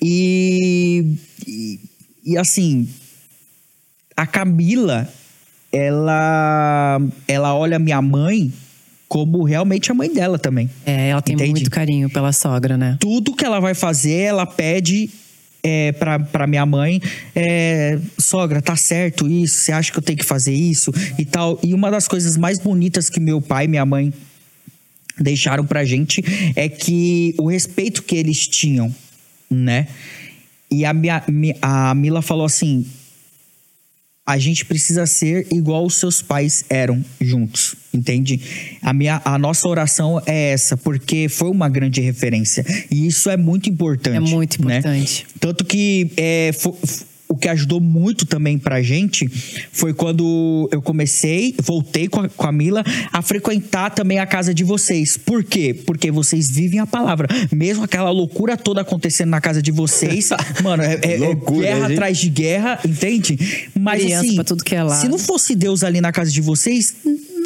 E, 0.00 1.16
e, 1.46 1.80
e 2.24 2.38
assim, 2.38 2.88
a 4.16 4.26
Camila, 4.26 5.08
ela, 5.72 7.00
ela 7.26 7.54
olha 7.54 7.78
minha 7.78 8.00
mãe 8.00 8.52
como 9.08 9.44
realmente 9.44 9.90
a 9.90 9.94
mãe 9.94 10.12
dela 10.12 10.38
também. 10.38 10.68
É, 10.84 11.10
ela 11.10 11.22
tem 11.22 11.34
entende? 11.34 11.52
muito 11.52 11.70
carinho 11.70 12.10
pela 12.10 12.32
sogra, 12.32 12.76
né? 12.76 12.96
Tudo 13.00 13.34
que 13.34 13.44
ela 13.44 13.60
vai 13.60 13.74
fazer, 13.74 14.20
ela 14.22 14.46
pede 14.46 15.10
é, 15.62 15.92
pra, 15.92 16.18
pra 16.18 16.46
minha 16.46 16.66
mãe, 16.66 17.00
é, 17.34 17.98
sogra, 18.18 18.60
tá 18.60 18.76
certo 18.76 19.26
isso? 19.28 19.60
Você 19.60 19.72
acha 19.72 19.90
que 19.90 19.98
eu 19.98 20.02
tenho 20.02 20.18
que 20.18 20.24
fazer 20.24 20.52
isso? 20.52 20.92
E 21.18 21.24
tal. 21.24 21.58
E 21.62 21.72
uma 21.72 21.90
das 21.90 22.06
coisas 22.06 22.36
mais 22.36 22.58
bonitas 22.58 23.08
que 23.08 23.18
meu 23.18 23.40
pai 23.40 23.64
e 23.64 23.68
minha 23.68 23.86
mãe 23.86 24.12
deixaram 25.18 25.64
pra 25.64 25.84
gente 25.84 26.22
é 26.56 26.68
que 26.68 27.34
o 27.38 27.48
respeito 27.48 28.02
que 28.02 28.16
eles 28.16 28.46
tinham, 28.46 28.94
né? 29.50 29.88
E 30.70 30.84
a, 30.84 30.92
minha, 30.92 31.22
a 31.62 31.94
Mila 31.94 32.20
falou 32.20 32.46
assim: 32.46 32.84
a 34.26 34.38
gente 34.38 34.64
precisa 34.64 35.06
ser 35.06 35.46
igual 35.52 35.84
os 35.84 35.96
seus 35.96 36.22
pais 36.22 36.64
eram 36.70 37.04
juntos, 37.20 37.76
entende? 37.92 38.40
A, 38.80 38.92
minha, 38.92 39.20
a 39.24 39.38
nossa 39.38 39.68
oração 39.68 40.20
é 40.26 40.52
essa, 40.52 40.76
porque 40.76 41.28
foi 41.28 41.50
uma 41.50 41.68
grande 41.68 42.00
referência. 42.00 42.64
E 42.90 43.06
isso 43.06 43.28
é 43.28 43.36
muito 43.36 43.68
importante. 43.68 44.16
É 44.16 44.20
muito 44.20 44.64
né? 44.64 44.78
importante. 44.78 45.26
Né? 45.28 45.34
Tanto 45.38 45.64
que 45.64 46.10
é, 46.16 46.52
foi, 46.52 46.74
o 47.34 47.36
que 47.36 47.48
ajudou 47.48 47.80
muito 47.80 48.24
também 48.24 48.56
pra 48.56 48.80
gente 48.80 49.28
foi 49.72 49.92
quando 49.92 50.68
eu 50.70 50.80
comecei, 50.80 51.52
voltei 51.60 52.06
com 52.06 52.20
a, 52.20 52.28
com 52.28 52.46
a 52.46 52.52
Mila, 52.52 52.84
a 53.12 53.20
frequentar 53.22 53.90
também 53.90 54.20
a 54.20 54.26
casa 54.26 54.54
de 54.54 54.62
vocês. 54.62 55.16
Por 55.16 55.42
quê? 55.42 55.74
Porque 55.74 56.12
vocês 56.12 56.48
vivem 56.48 56.78
a 56.78 56.86
palavra. 56.86 57.26
Mesmo 57.50 57.82
aquela 57.82 58.10
loucura 58.10 58.56
toda 58.56 58.82
acontecendo 58.82 59.30
na 59.30 59.40
casa 59.40 59.60
de 59.60 59.72
vocês, 59.72 60.30
mano, 60.62 60.84
é, 60.84 60.94
é, 61.02 61.14
é 61.14 61.34
guerra 61.34 61.86
atrás 61.88 62.18
de 62.18 62.28
guerra, 62.28 62.78
entende? 62.84 63.68
Mas 63.76 64.02
Criança 64.02 64.26
assim, 64.26 64.44
tudo 64.44 64.62
que 64.62 64.76
é 64.76 64.84
lá. 64.84 64.94
se 64.94 65.08
não 65.08 65.18
fosse 65.18 65.56
Deus 65.56 65.82
ali 65.82 66.00
na 66.00 66.12
casa 66.12 66.30
de 66.30 66.40
vocês, 66.40 66.94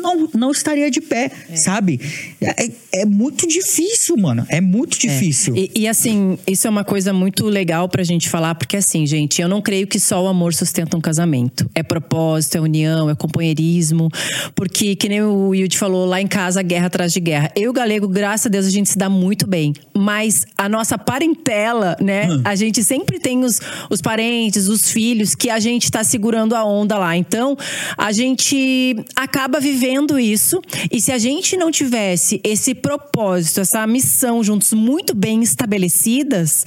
não, 0.01 0.29
não 0.35 0.51
estaria 0.51 0.91
de 0.91 1.01
pé, 1.01 1.31
é. 1.49 1.57
sabe? 1.57 2.01
É, 2.41 2.71
é, 2.93 3.05
muito 3.05 3.47
difícil, 3.47 4.17
mano. 4.17 4.47
É 4.49 4.61
muito 4.61 4.97
é. 4.97 5.01
difícil. 5.01 5.55
É. 5.55 5.59
E, 5.61 5.71
e, 5.77 5.89
assim, 5.89 6.39
isso 6.47 6.67
é 6.67 6.71
uma 6.71 6.85
coisa 6.85 7.13
muito 7.13 7.47
legal 7.47 7.89
pra 7.89 8.03
gente 8.03 8.29
falar, 8.29 8.55
porque 8.55 8.77
assim, 8.77 9.07
gente, 9.07 9.41
eu 9.43 9.49
não 9.49 9.61
creio 9.61 9.87
que 9.87 9.99
só 9.99 10.23
o 10.23 10.27
amor 10.27 10.55
sustenta 10.55 10.97
um 10.97 11.01
casamento. 11.01 11.69
É 11.75 11.83
propósito, 11.83 12.57
é 12.57 12.61
união, 12.61 13.11
é 13.11 13.15
companheirismo. 13.15 14.09
Porque, 14.55 14.95
que 14.97 15.09
nem 15.09 15.23
o 15.23 15.55
Yudi 15.55 15.77
falou, 15.77 16.07
lá 16.07 16.21
em 16.21 16.27
casa, 16.27 16.63
guerra 16.63 16.87
atrás 16.87 17.13
de 17.13 17.21
guerra. 17.21 17.51
Eu 17.55 17.65
e 17.65 17.69
o 17.69 17.73
Galego, 17.73 18.09
graças 18.09 18.47
a 18.47 18.49
Deus, 18.49 18.67
a 18.67 18.71
gente 18.71 18.89
se 18.89 18.99
dá 18.99 19.09
muito 19.09 19.47
bem. 19.47 19.73
Mas 19.97 20.47
a 20.57 20.69
nossa 20.69 20.97
parentela, 20.97 21.97
né? 22.01 22.31
Hum. 22.31 22.41
A 22.45 22.55
gente 22.55 22.83
sempre 22.85 23.19
tem 23.19 23.45
os, 23.45 23.61
os 23.91 24.01
parentes, 24.01 24.69
os 24.69 24.91
filhos, 24.91 25.35
que 25.35 25.51
a 25.51 25.59
gente 25.59 25.91
tá 25.91 26.05
segurando 26.05 26.55
a 26.55 26.65
onda 26.65 26.97
lá. 26.97 27.17
Então, 27.17 27.57
a 27.97 28.13
gente 28.13 28.97
acaba 29.15 29.61
vivendo 29.61 29.88
vivendo 29.89 30.19
isso. 30.19 30.61
E 30.91 31.01
se 31.01 31.11
a 31.11 31.19
gente 31.19 31.57
não 31.57 31.71
tivesse 31.71 32.41
esse 32.45 32.75
propósito, 32.75 33.61
essa 33.61 33.87
missão 33.87 34.43
juntos 34.45 34.73
muito 34.73 35.15
bem 35.15 35.43
estabelecidas, 35.43 36.67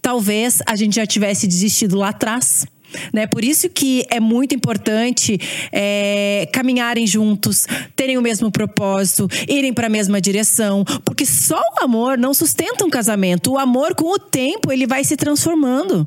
talvez 0.00 0.62
a 0.66 0.76
gente 0.76 0.96
já 0.96 1.06
tivesse 1.06 1.46
desistido 1.46 1.96
lá 1.96 2.10
atrás. 2.10 2.64
Né? 3.12 3.26
Por 3.26 3.44
isso 3.44 3.68
que 3.68 4.04
é 4.10 4.18
muito 4.18 4.54
importante 4.54 5.38
é, 5.72 6.48
caminharem 6.52 7.06
juntos, 7.06 7.66
terem 7.94 8.18
o 8.18 8.22
mesmo 8.22 8.50
propósito, 8.50 9.28
irem 9.48 9.72
para 9.72 9.86
a 9.86 9.90
mesma 9.90 10.20
direção, 10.20 10.84
porque 11.04 11.24
só 11.24 11.60
o 11.60 11.84
amor 11.84 12.18
não 12.18 12.34
sustenta 12.34 12.84
um 12.84 12.90
casamento. 12.90 13.52
O 13.52 13.58
amor, 13.58 13.94
com 13.94 14.12
o 14.12 14.18
tempo, 14.18 14.72
ele 14.72 14.86
vai 14.86 15.04
se 15.04 15.16
transformando 15.16 16.06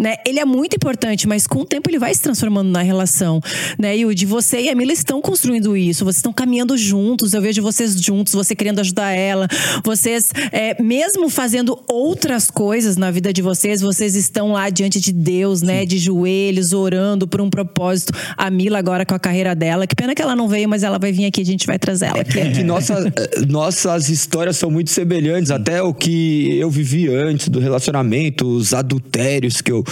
né? 0.00 0.16
Ele 0.26 0.40
é 0.40 0.44
muito 0.46 0.74
importante, 0.74 1.28
mas 1.28 1.46
com 1.46 1.60
o 1.60 1.64
tempo 1.64 1.90
ele 1.90 1.98
vai 1.98 2.14
se 2.14 2.22
transformando 2.22 2.70
na 2.70 2.80
relação, 2.80 3.40
né? 3.78 3.94
Yudi, 3.98 4.24
você 4.24 4.62
e 4.62 4.68
a 4.70 4.74
Mila 4.74 4.92
estão 4.92 5.20
construindo 5.20 5.76
isso, 5.76 6.04
vocês 6.04 6.16
estão 6.16 6.32
caminhando 6.32 6.76
juntos, 6.76 7.34
eu 7.34 7.42
vejo 7.42 7.62
vocês 7.62 8.00
juntos, 8.00 8.32
você 8.32 8.54
querendo 8.54 8.80
ajudar 8.80 9.10
ela, 9.10 9.46
vocês, 9.84 10.30
é, 10.50 10.82
mesmo 10.82 11.28
fazendo 11.28 11.78
outras 11.86 12.50
coisas 12.50 12.96
na 12.96 13.10
vida 13.10 13.30
de 13.30 13.42
vocês, 13.42 13.82
vocês 13.82 14.16
estão 14.16 14.52
lá 14.52 14.70
diante 14.70 14.98
de 14.98 15.12
Deus, 15.12 15.60
né? 15.60 15.80
Sim. 15.80 15.86
De 15.86 15.98
joelhos, 15.98 16.72
orando 16.72 17.28
por 17.28 17.40
um 17.42 17.50
propósito. 17.50 18.14
A 18.36 18.50
Mila 18.50 18.78
agora 18.78 19.04
com 19.04 19.14
a 19.14 19.18
carreira 19.18 19.54
dela, 19.54 19.86
que 19.86 19.94
pena 19.94 20.14
que 20.14 20.22
ela 20.22 20.34
não 20.34 20.48
veio, 20.48 20.68
mas 20.68 20.82
ela 20.82 20.98
vai 20.98 21.12
vir 21.12 21.26
aqui, 21.26 21.42
a 21.42 21.44
gente 21.44 21.66
vai 21.66 21.78
trazer 21.78 22.06
ela 22.06 22.22
aqui. 22.22 22.40
É 22.40 22.50
que 22.50 22.62
nossa, 22.62 23.12
nossas 23.46 24.08
histórias 24.08 24.56
são 24.56 24.70
muito 24.70 24.90
semelhantes, 24.90 25.50
até 25.50 25.82
o 25.82 25.92
que 25.92 26.58
eu 26.58 26.70
vivi 26.70 27.08
antes 27.08 27.48
do 27.48 27.60
relacionamento, 27.60 28.46
os 28.46 28.72
adultérios 28.72 29.60
que 29.60 29.70
eu 29.70 29.84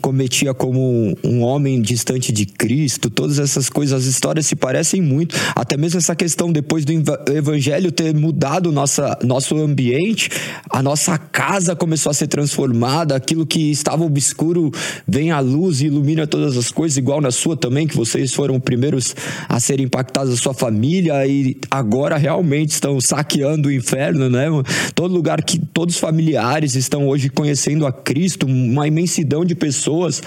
Cometia 0.00 0.54
como 0.54 1.16
um 1.22 1.42
homem 1.42 1.80
distante 1.80 2.32
de 2.32 2.46
Cristo, 2.46 3.10
todas 3.10 3.38
essas 3.38 3.68
coisas, 3.68 4.02
as 4.02 4.06
histórias 4.06 4.46
se 4.46 4.56
parecem 4.56 5.00
muito. 5.00 5.36
Até 5.54 5.76
mesmo 5.76 5.98
essa 5.98 6.14
questão 6.14 6.50
depois 6.50 6.84
do 6.84 6.92
evangelho 7.32 7.90
ter 7.92 8.14
mudado 8.14 8.72
nossa, 8.72 9.18
nosso 9.22 9.56
ambiente, 9.56 10.30
a 10.70 10.82
nossa 10.82 11.18
casa 11.18 11.76
começou 11.76 12.10
a 12.10 12.14
ser 12.14 12.26
transformada, 12.26 13.14
aquilo 13.14 13.46
que 13.46 13.70
estava 13.70 14.04
obscuro 14.04 14.70
vem 15.06 15.30
à 15.30 15.40
luz 15.40 15.80
e 15.80 15.86
ilumina 15.86 16.26
todas 16.26 16.56
as 16.56 16.70
coisas, 16.70 16.96
igual 16.96 17.20
na 17.20 17.30
sua 17.30 17.56
também, 17.56 17.86
que 17.86 17.96
vocês 17.96 18.32
foram 18.32 18.56
os 18.56 18.62
primeiros 18.62 19.14
a 19.48 19.60
serem 19.60 19.86
impactados 19.86 20.32
a 20.32 20.36
sua 20.36 20.54
família 20.54 21.26
e 21.26 21.56
agora 21.70 22.16
realmente 22.16 22.70
estão 22.70 23.00
saqueando 23.00 23.68
o 23.68 23.72
inferno, 23.72 24.28
né? 24.28 24.46
Todo 24.94 25.14
lugar 25.14 25.42
que 25.42 25.58
todos 25.58 25.94
os 25.94 26.00
familiares 26.00 26.74
estão 26.74 27.06
hoje 27.06 27.28
conhecendo 27.28 27.86
a 27.86 27.92
Cristo, 27.92 28.46
uma 28.46 28.86
imensidão 28.86 29.35
de 29.44 29.54
pessoas 29.54 30.22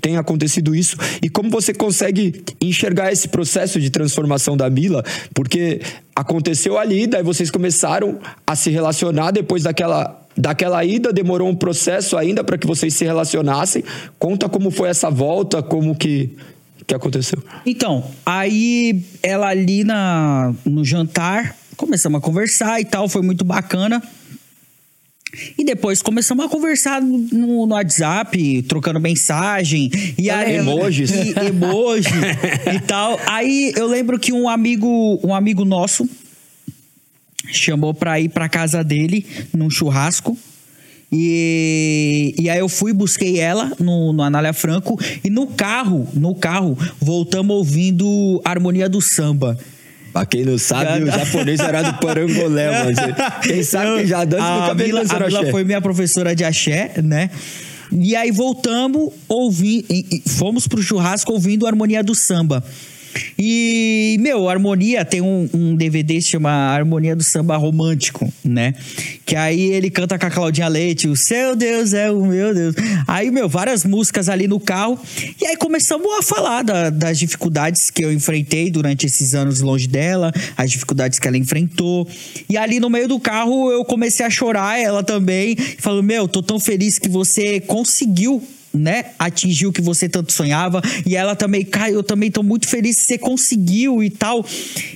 tem 0.00 0.16
acontecido 0.16 0.74
isso. 0.74 0.96
E 1.22 1.28
como 1.28 1.50
você 1.50 1.72
consegue 1.72 2.44
enxergar 2.60 3.12
esse 3.12 3.28
processo 3.28 3.80
de 3.80 3.90
transformação 3.90 4.56
da 4.56 4.68
Mila? 4.68 5.04
Porque 5.34 5.80
aconteceu 6.14 6.78
ali, 6.78 7.06
daí 7.06 7.22
vocês 7.22 7.50
começaram 7.50 8.18
a 8.46 8.54
se 8.56 8.70
relacionar 8.70 9.30
depois 9.30 9.62
daquela 9.62 10.18
daquela 10.34 10.82
ida 10.82 11.12
demorou 11.12 11.46
um 11.46 11.54
processo 11.54 12.16
ainda 12.16 12.42
para 12.42 12.56
que 12.56 12.66
vocês 12.66 12.94
se 12.94 13.04
relacionassem. 13.04 13.84
Conta 14.18 14.48
como 14.48 14.70
foi 14.70 14.88
essa 14.88 15.10
volta, 15.10 15.62
como 15.62 15.94
que 15.94 16.34
que 16.86 16.94
aconteceu. 16.94 17.42
Então, 17.64 18.04
aí 18.26 19.04
ela 19.22 19.48
ali 19.48 19.84
na 19.84 20.52
no 20.64 20.84
jantar, 20.84 21.56
começamos 21.76 22.18
a 22.18 22.20
conversar 22.20 22.80
e 22.80 22.84
tal, 22.84 23.08
foi 23.08 23.22
muito 23.22 23.44
bacana. 23.44 24.02
E 25.56 25.64
depois 25.64 26.02
começamos 26.02 26.44
a 26.44 26.48
conversar 26.48 27.00
no, 27.00 27.66
no 27.66 27.74
WhatsApp, 27.74 28.62
trocando 28.64 29.00
mensagem. 29.00 29.90
E 30.18 30.28
aí, 30.28 30.56
emojis. 30.56 31.10
E, 31.10 31.34
emoji 31.48 32.10
e 32.74 32.80
tal. 32.80 33.18
Aí 33.26 33.72
eu 33.76 33.86
lembro 33.86 34.18
que 34.18 34.32
um 34.32 34.48
amigo, 34.48 35.18
um 35.24 35.34
amigo 35.34 35.64
nosso 35.64 36.08
chamou 37.50 37.94
pra 37.94 38.20
ir 38.20 38.28
pra 38.28 38.48
casa 38.48 38.84
dele 38.84 39.26
num 39.54 39.70
churrasco. 39.70 40.36
E, 41.10 42.34
e 42.38 42.48
aí 42.48 42.58
eu 42.58 42.68
fui, 42.68 42.92
busquei 42.92 43.38
ela 43.38 43.72
no, 43.78 44.14
no 44.14 44.22
Anália 44.22 44.54
Franco 44.54 44.98
e 45.22 45.28
no 45.28 45.46
carro, 45.46 46.08
no 46.14 46.34
carro, 46.34 46.76
voltamos 46.98 47.54
ouvindo 47.54 48.40
Harmonia 48.44 48.88
do 48.88 49.00
Samba. 49.00 49.58
Pra 50.12 50.26
quem 50.26 50.44
não 50.44 50.58
sabe, 50.58 51.04
o 51.04 51.06
japonês 51.06 51.60
era 51.60 51.82
do 51.82 51.98
Parangolé, 51.98 52.84
mano. 52.84 52.96
Quem 53.42 53.62
sabe 53.62 54.06
já 54.06 54.24
dança 54.24 54.54
no 54.54 54.66
cabelo 54.66 54.98
A 54.98 55.04
Bila 55.04 55.50
foi 55.50 55.64
minha 55.64 55.80
professora 55.80 56.36
de 56.36 56.44
axé, 56.44 56.92
né? 57.02 57.30
E 57.90 58.14
aí 58.16 58.30
voltamos, 58.30 59.12
ouvi, 59.28 59.84
fomos 60.26 60.66
pro 60.66 60.82
churrasco 60.82 61.32
ouvindo 61.32 61.66
a 61.66 61.68
harmonia 61.68 62.02
do 62.02 62.14
samba. 62.14 62.62
E, 63.38 64.16
meu, 64.20 64.48
Harmonia 64.48 65.04
tem 65.04 65.20
um, 65.20 65.48
um 65.52 65.76
DVD 65.76 66.14
que 66.14 66.22
se 66.22 66.28
chama 66.28 66.50
Harmonia 66.50 67.14
do 67.14 67.22
Samba 67.22 67.56
Romântico, 67.56 68.32
né? 68.44 68.74
Que 69.24 69.36
aí 69.36 69.60
ele 69.72 69.90
canta 69.90 70.18
com 70.18 70.26
a 70.26 70.30
Claudinha 70.30 70.68
Leite, 70.68 71.08
o 71.08 71.16
seu 71.16 71.56
Deus 71.56 71.92
é 71.92 72.10
o 72.10 72.24
meu 72.24 72.54
Deus. 72.54 72.74
Aí, 73.06 73.30
meu, 73.30 73.48
várias 73.48 73.84
músicas 73.84 74.28
ali 74.28 74.46
no 74.46 74.60
carro. 74.60 74.98
E 75.40 75.46
aí 75.46 75.56
começamos 75.56 76.06
a 76.18 76.22
falar 76.22 76.62
da, 76.62 76.90
das 76.90 77.18
dificuldades 77.18 77.90
que 77.90 78.04
eu 78.04 78.12
enfrentei 78.12 78.70
durante 78.70 79.06
esses 79.06 79.34
anos 79.34 79.60
longe 79.60 79.86
dela, 79.86 80.32
as 80.56 80.70
dificuldades 80.70 81.18
que 81.18 81.28
ela 81.28 81.36
enfrentou. 81.36 82.08
E 82.48 82.56
ali 82.56 82.80
no 82.80 82.90
meio 82.90 83.08
do 83.08 83.18
carro 83.18 83.70
eu 83.70 83.84
comecei 83.84 84.24
a 84.24 84.30
chorar, 84.30 84.78
ela 84.78 85.02
também, 85.02 85.56
falando: 85.78 86.04
Meu, 86.04 86.28
tô 86.28 86.42
tão 86.42 86.58
feliz 86.58 86.98
que 86.98 87.08
você 87.08 87.60
conseguiu 87.60 88.42
né, 88.74 89.12
atingiu 89.18 89.70
o 89.70 89.72
que 89.72 89.80
você 89.80 90.08
tanto 90.08 90.32
sonhava. 90.32 90.82
E 91.06 91.16
ela 91.16 91.36
também, 91.36 91.64
caiu 91.64 91.92
eu 91.92 92.02
também 92.02 92.30
tô 92.30 92.42
muito 92.42 92.68
feliz 92.68 92.96
que 92.96 93.02
você 93.02 93.18
conseguiu 93.18 94.02
e 94.02 94.10
tal. 94.10 94.44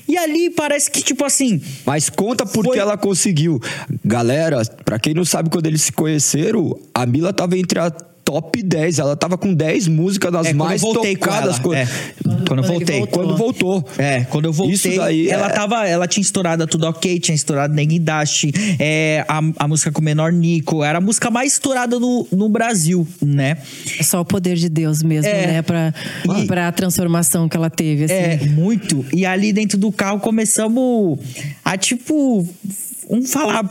E 0.09 0.17
ali 0.17 0.51
parece 0.51 0.91
que, 0.91 1.03
tipo 1.03 1.25
assim. 1.25 1.61
Mas 1.85 2.09
conta 2.09 2.45
por 2.47 2.65
foi... 2.65 2.75
que 2.75 2.81
ela 2.81 2.97
conseguiu. 2.97 3.61
Galera, 4.05 4.63
pra 4.85 4.99
quem 4.99 5.15
não 5.15 5.25
sabe, 5.25 5.51
quando 5.51 5.67
eles 5.67 5.83
se 5.83 5.93
conheceram, 5.93 6.79
a 6.95 7.05
Mila 7.07 7.33
tava 7.33 7.57
entre 7.57 7.79
a 7.79 7.91
top 8.27 8.61
10. 8.61 8.99
Ela 8.99 9.17
tava 9.17 9.39
com 9.39 9.55
10 9.55 9.87
músicas 9.87 10.33
das 10.33 10.49
É, 10.49 10.51
quando 10.51 10.59
mais 10.59 10.83
eu 10.83 10.93
tocadas. 10.93 11.55
ela, 11.55 11.61
co- 11.61 11.73
é. 11.73 11.87
Quando 12.47 12.59
eu 12.59 12.65
ele 12.65 12.67
voltei. 12.73 12.99
voltou. 12.99 13.19
Quando 13.25 13.37
voltou. 13.37 13.89
É, 13.97 14.25
quando 14.25 14.45
eu 14.47 14.53
voltei, 14.53 14.75
Isso 14.75 14.97
daí 14.97 15.29
ela 15.31 15.47
é- 15.47 15.51
tava, 15.53 15.87
ela 15.89 16.09
tinha 16.09 16.23
estourado 16.23 16.67
tudo 16.67 16.87
ok, 16.89 17.21
tinha 17.21 17.35
estourado 17.35 17.73
Negidashi, 17.73 18.53
é, 18.81 19.25
a, 19.29 19.41
a 19.61 19.69
música 19.69 19.93
com 19.93 20.01
o 20.01 20.05
menor 20.05 20.33
Nico, 20.33 20.83
era 20.83 20.99
a 20.99 21.01
música 21.01 21.31
mais 21.31 21.53
estourada 21.53 21.99
no, 22.01 22.27
no 22.33 22.49
Brasil, 22.49 23.07
né? 23.25 23.59
É 23.99 24.03
só 24.03 24.21
o 24.21 24.25
poder 24.25 24.57
de 24.57 24.69
Deus 24.69 25.03
mesmo, 25.05 25.31
É. 25.31 25.47
né? 25.47 25.63
Pra, 25.63 25.95
E- 26.37 26.47
pra 26.47 26.73
transformação 26.73 27.49
que 27.49 27.57
ela 27.57 27.71
teve, 27.71 28.05
assim. 28.05 28.15
É, 28.15 28.37
muito. 28.49 29.05
E 29.13 29.25
ali 29.25 29.53
dentro 29.53 29.79
do 29.79 29.93
carro 29.93 30.19
começamos 30.19 31.19
a, 31.65 31.77
tipo, 31.79 32.47
um 33.09 33.23
falar 33.23 33.65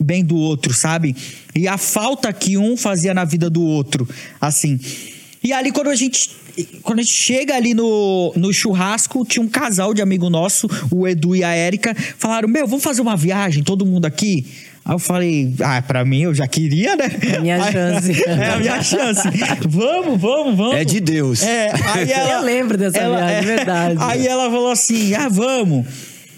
bem 0.00 0.24
do 0.24 0.36
outro, 0.36 0.72
sabe? 0.72 1.14
E 1.54 1.68
a 1.68 1.78
falta 1.78 2.32
que 2.32 2.58
um 2.58 2.76
fazia 2.76 3.14
na 3.14 3.24
vida 3.24 3.48
do 3.48 3.62
outro, 3.62 4.08
assim. 4.40 4.78
E 5.42 5.52
ali 5.52 5.70
quando 5.70 5.88
a 5.88 5.94
gente. 5.94 6.30
Quando 6.82 7.00
a 7.00 7.02
gente 7.02 7.12
chega 7.12 7.56
ali 7.56 7.74
no, 7.74 8.32
no 8.36 8.52
churrasco, 8.52 9.24
tinha 9.24 9.42
um 9.42 9.48
casal 9.48 9.92
de 9.92 10.00
amigo 10.00 10.30
nosso, 10.30 10.68
o 10.88 11.06
Edu 11.06 11.34
e 11.34 11.42
a 11.42 11.52
Érica, 11.52 11.94
falaram: 12.16 12.48
Meu, 12.48 12.66
vamos 12.66 12.84
fazer 12.84 13.02
uma 13.02 13.16
viagem, 13.16 13.62
todo 13.62 13.84
mundo 13.84 14.06
aqui? 14.06 14.46
Aí 14.84 14.94
eu 14.94 14.98
falei, 14.98 15.54
ah, 15.62 15.80
pra 15.80 16.04
mim 16.04 16.22
eu 16.22 16.34
já 16.34 16.46
queria, 16.46 16.94
né? 16.94 17.06
É 17.32 17.36
a 17.36 17.40
minha 17.40 17.64
Aí- 17.64 17.72
chance. 17.72 18.22
é 18.28 18.50
a 18.50 18.56
minha 18.58 18.82
chance. 18.82 19.22
Vamos, 19.66 20.20
vamos, 20.20 20.56
vamos. 20.56 20.74
É 20.74 20.84
de 20.84 21.00
Deus. 21.00 21.42
É, 21.42 21.72
aí 21.94 22.12
ela, 22.12 22.32
Eu 22.32 22.42
lembro 22.42 22.76
dessa 22.76 23.00
viagem, 23.00 23.40
de 23.40 23.46
verdade. 23.46 23.96
Aí 23.98 24.26
ela 24.26 24.44
falou 24.44 24.70
assim: 24.70 25.14
ah, 25.14 25.28
vamos. 25.28 25.86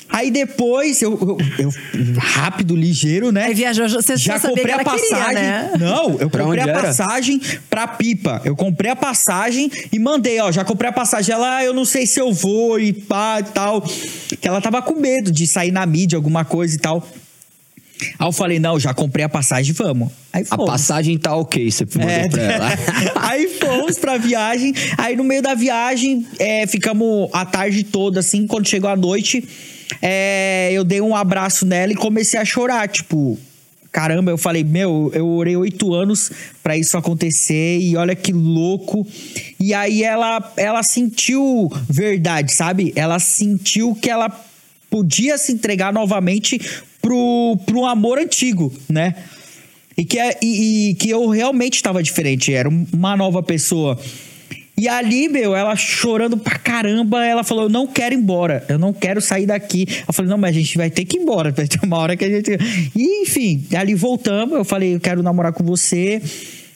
Aí 0.09 0.31
depois, 0.31 1.03
eu, 1.03 1.13
eu- 1.21 1.39
eu- 1.67 1.73
rápido, 2.19 2.75
ligeiro, 2.77 3.31
né? 3.33 3.45
Aí 3.47 3.55
viajou, 3.55 3.89
você 3.89 4.17
já 4.17 4.39
comprei 4.41 4.73
a 4.73 4.81
ela 4.81 4.85
queria, 4.85 5.09
passagem. 5.11 5.35
né? 5.43 5.71
Não, 5.79 6.11
eu 6.19 6.31
Pra 6.31 6.45
comprei 6.45 6.63
onde 6.63 6.71
a 6.71 6.73
era? 6.73 6.83
passagem 6.89 7.41
pra 7.69 7.87
Pipa. 7.89 8.41
Eu 8.45 8.55
comprei 8.57 8.91
a 8.91 8.97
passagem 8.97 9.71
e 9.93 9.99
mandei, 9.99 10.41
ó, 10.41 10.51
já 10.53 10.65
comprei 10.65 10.91
a 10.91 10.93
passagem. 10.93 11.35
Ela, 11.35 11.57
ah, 11.59 11.65
eu 11.65 11.75
não 11.75 11.85
sei 11.85 12.07
se 12.07 12.21
eu 12.21 12.33
vou 12.33 12.79
e 12.79 12.93
pá 12.93 13.39
e 13.41 13.45
tal. 13.45 13.83
Que 13.83 14.47
ela 14.47 14.61
tava 14.61 14.81
com 14.81 14.95
medo 14.99 15.31
de 15.31 15.47
sair 15.47 15.73
na 15.73 15.85
mídia, 15.85 16.17
alguma 16.17 16.45
coisa 16.45 16.75
e 16.77 16.79
tal. 16.79 17.07
Aí 18.19 18.27
eu 18.29 18.33
falei, 18.33 18.59
não, 18.59 18.79
já 18.79 18.93
comprei 18.93 19.25
a 19.25 19.29
passagem, 19.29 19.73
vamos. 19.73 20.11
Aí 20.33 20.43
A 20.51 20.57
fomos. 20.57 20.67
passagem 20.71 21.17
tá 21.19 21.35
ok, 21.35 21.71
você 21.71 21.87
mandou 21.95 22.11
É, 22.11 22.29
pra 22.29 22.43
ela. 22.43 22.69
aí 23.23 23.49
fomos 23.59 23.99
pra 23.99 24.19
viagem. 24.19 24.75
Aí 24.99 25.17
no 25.17 25.25
meio 25.25 25.41
da 25.43 25.55
viagem, 25.55 26.27
é, 26.39 26.67
ficamos 26.67 27.29
a 27.33 27.45
tarde 27.47 27.83
toda, 27.85 28.21
assim. 28.21 28.47
Quando 28.47 28.69
chegou 28.69 28.91
a 28.91 28.97
noite, 28.97 29.43
é, 30.03 30.71
eu 30.73 30.85
dei 30.85 31.01
um 31.01 31.15
abraço 31.15 31.65
nela 31.67 31.93
e 31.93 31.97
comecei 31.97 32.39
a 32.39 32.45
chorar. 32.45 32.89
Tipo, 32.89 33.39
caramba, 33.93 34.31
eu 34.31 34.39
falei, 34.39 34.63
meu, 34.65 35.11
eu 35.15 35.27
orei 35.27 35.57
oito 35.57 35.95
anos 35.95 36.31
pra 36.63 36.77
isso 36.77 36.97
acontecer 36.97 37.79
e 37.79 37.97
olha 37.97 38.15
que 38.15 38.33
louco. 38.33 39.07
E 39.59 39.73
aí 39.73 40.03
ela, 40.03 40.53
ela 40.57 40.83
sentiu 40.83 41.71
verdade, 41.89 42.53
sabe? 42.55 42.93
Ela 42.97 43.19
sentiu 43.19 43.95
que 43.95 44.11
ela 44.11 44.29
podia 44.91 45.37
se 45.39 45.53
entregar 45.53 45.93
novamente 45.93 46.61
pro, 47.01 47.59
pro 47.65 47.85
amor 47.85 48.19
antigo, 48.19 48.73
né? 48.89 49.15
E 49.97 50.05
que, 50.05 50.19
é- 50.19 50.39
e, 50.43 50.91
e 50.91 50.95
que 50.95 51.09
eu 51.09 51.29
realmente 51.29 51.75
estava 51.77 52.03
diferente, 52.03 52.53
era 52.53 52.69
um- 52.69 52.87
uma 52.93 53.17
nova 53.17 53.43
pessoa. 53.43 53.99
E 54.79 54.89
ali, 54.89 55.27
meu, 55.29 55.57
ela 55.57 55.75
chorando 55.75 56.37
pra 56.37 56.59
caramba, 56.59 57.25
ela 57.25 57.43
falou: 57.43 57.65
Eu 57.65 57.71
não 57.71 57.87
quero 57.87 58.15
ir 58.15 58.19
embora, 58.19 58.63
eu 58.69 58.79
não 58.79 58.93
quero 58.93 59.23
sair 59.23 59.47
daqui. 59.47 59.87
Eu 60.07 60.13
falei: 60.13 60.31
Não, 60.31 60.37
mas 60.37 60.55
a 60.55 60.59
gente 60.59 60.77
vai 60.77 60.91
ter 60.91 61.05
que 61.07 61.17
ir 61.17 61.23
embora, 61.23 61.51
vai 61.51 61.67
ter 61.67 61.81
uma 61.83 61.97
hora 61.97 62.15
que 62.15 62.25
a 62.25 62.29
gente. 62.29 62.51
E, 62.95 63.23
enfim, 63.23 63.65
ali 63.75 63.95
voltamos, 63.95 64.55
eu 64.55 64.65
falei: 64.65 64.95
Eu 64.95 65.01
quero 65.01 65.23
namorar 65.23 65.53
com 65.53 65.65
você. 65.65 66.21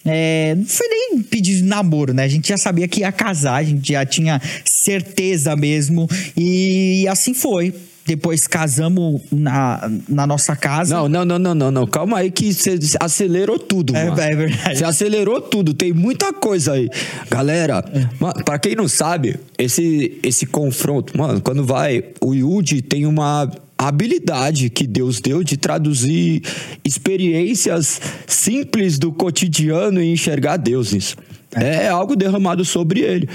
É, 0.03 0.55
não 0.55 0.65
foi 0.65 0.89
nem 0.89 1.23
pedir 1.23 1.63
namoro, 1.63 2.15
né? 2.15 2.25
A 2.25 2.29
gente 2.29 2.49
já 2.49 2.57
sabia 2.57 2.89
que 2.89 3.01
ia 3.01 3.13
casar, 3.13 3.57
a 3.57 3.63
gente 3.63 3.93
já 3.93 4.05
tinha 4.07 4.41
certeza 4.65 5.55
mesmo. 5.55 6.09
E 6.35 7.07
assim 7.07 7.35
foi. 7.35 7.75
Depois 8.07 8.47
casamos 8.47 9.21
na, 9.31 9.89
na 10.09 10.27
nossa 10.27 10.57
casa. 10.57 10.95
Não, 10.97 11.09
não, 11.09 11.25
não, 11.25 11.39
não, 11.39 11.55
não, 11.55 11.71
não. 11.71 11.87
Calma 11.87 12.19
aí 12.19 12.31
que 12.31 12.53
você 12.53 12.79
acelerou 12.99 13.59
tudo, 13.59 13.95
É, 13.95 14.07
mano. 14.09 14.21
é 14.21 14.35
verdade. 14.35 14.79
Você 14.79 14.85
acelerou 14.85 15.41
tudo, 15.41 15.73
tem 15.75 15.93
muita 15.93 16.33
coisa 16.33 16.73
aí. 16.73 16.89
Galera, 17.31 17.85
ma- 18.19 18.33
pra 18.33 18.59
quem 18.59 18.75
não 18.75 18.89
sabe, 18.89 19.37
esse, 19.59 20.19
esse 20.23 20.47
confronto, 20.47 21.17
mano, 21.17 21.41
quando 21.41 21.65
vai, 21.65 22.03
o 22.21 22.35
Yudi 22.35 22.83
tem 22.83 23.07
uma 23.07 23.49
habilidade 23.79 24.69
que 24.71 24.87
Deus 24.87 25.21
deu 25.21 25.45
de 25.45 25.57
traduzir 25.57 26.43
experiências 26.85 28.01
simples 28.27 28.99
do 28.99 29.13
cotidiano 29.13 30.03
e 30.03 30.13
enxergar 30.13 30.57
Deus 30.57 30.93
nisso. 30.93 31.17
É 31.55 31.89
algo 31.89 32.15
derramado 32.15 32.65
sobre 32.65 33.01
ele. 33.01 33.29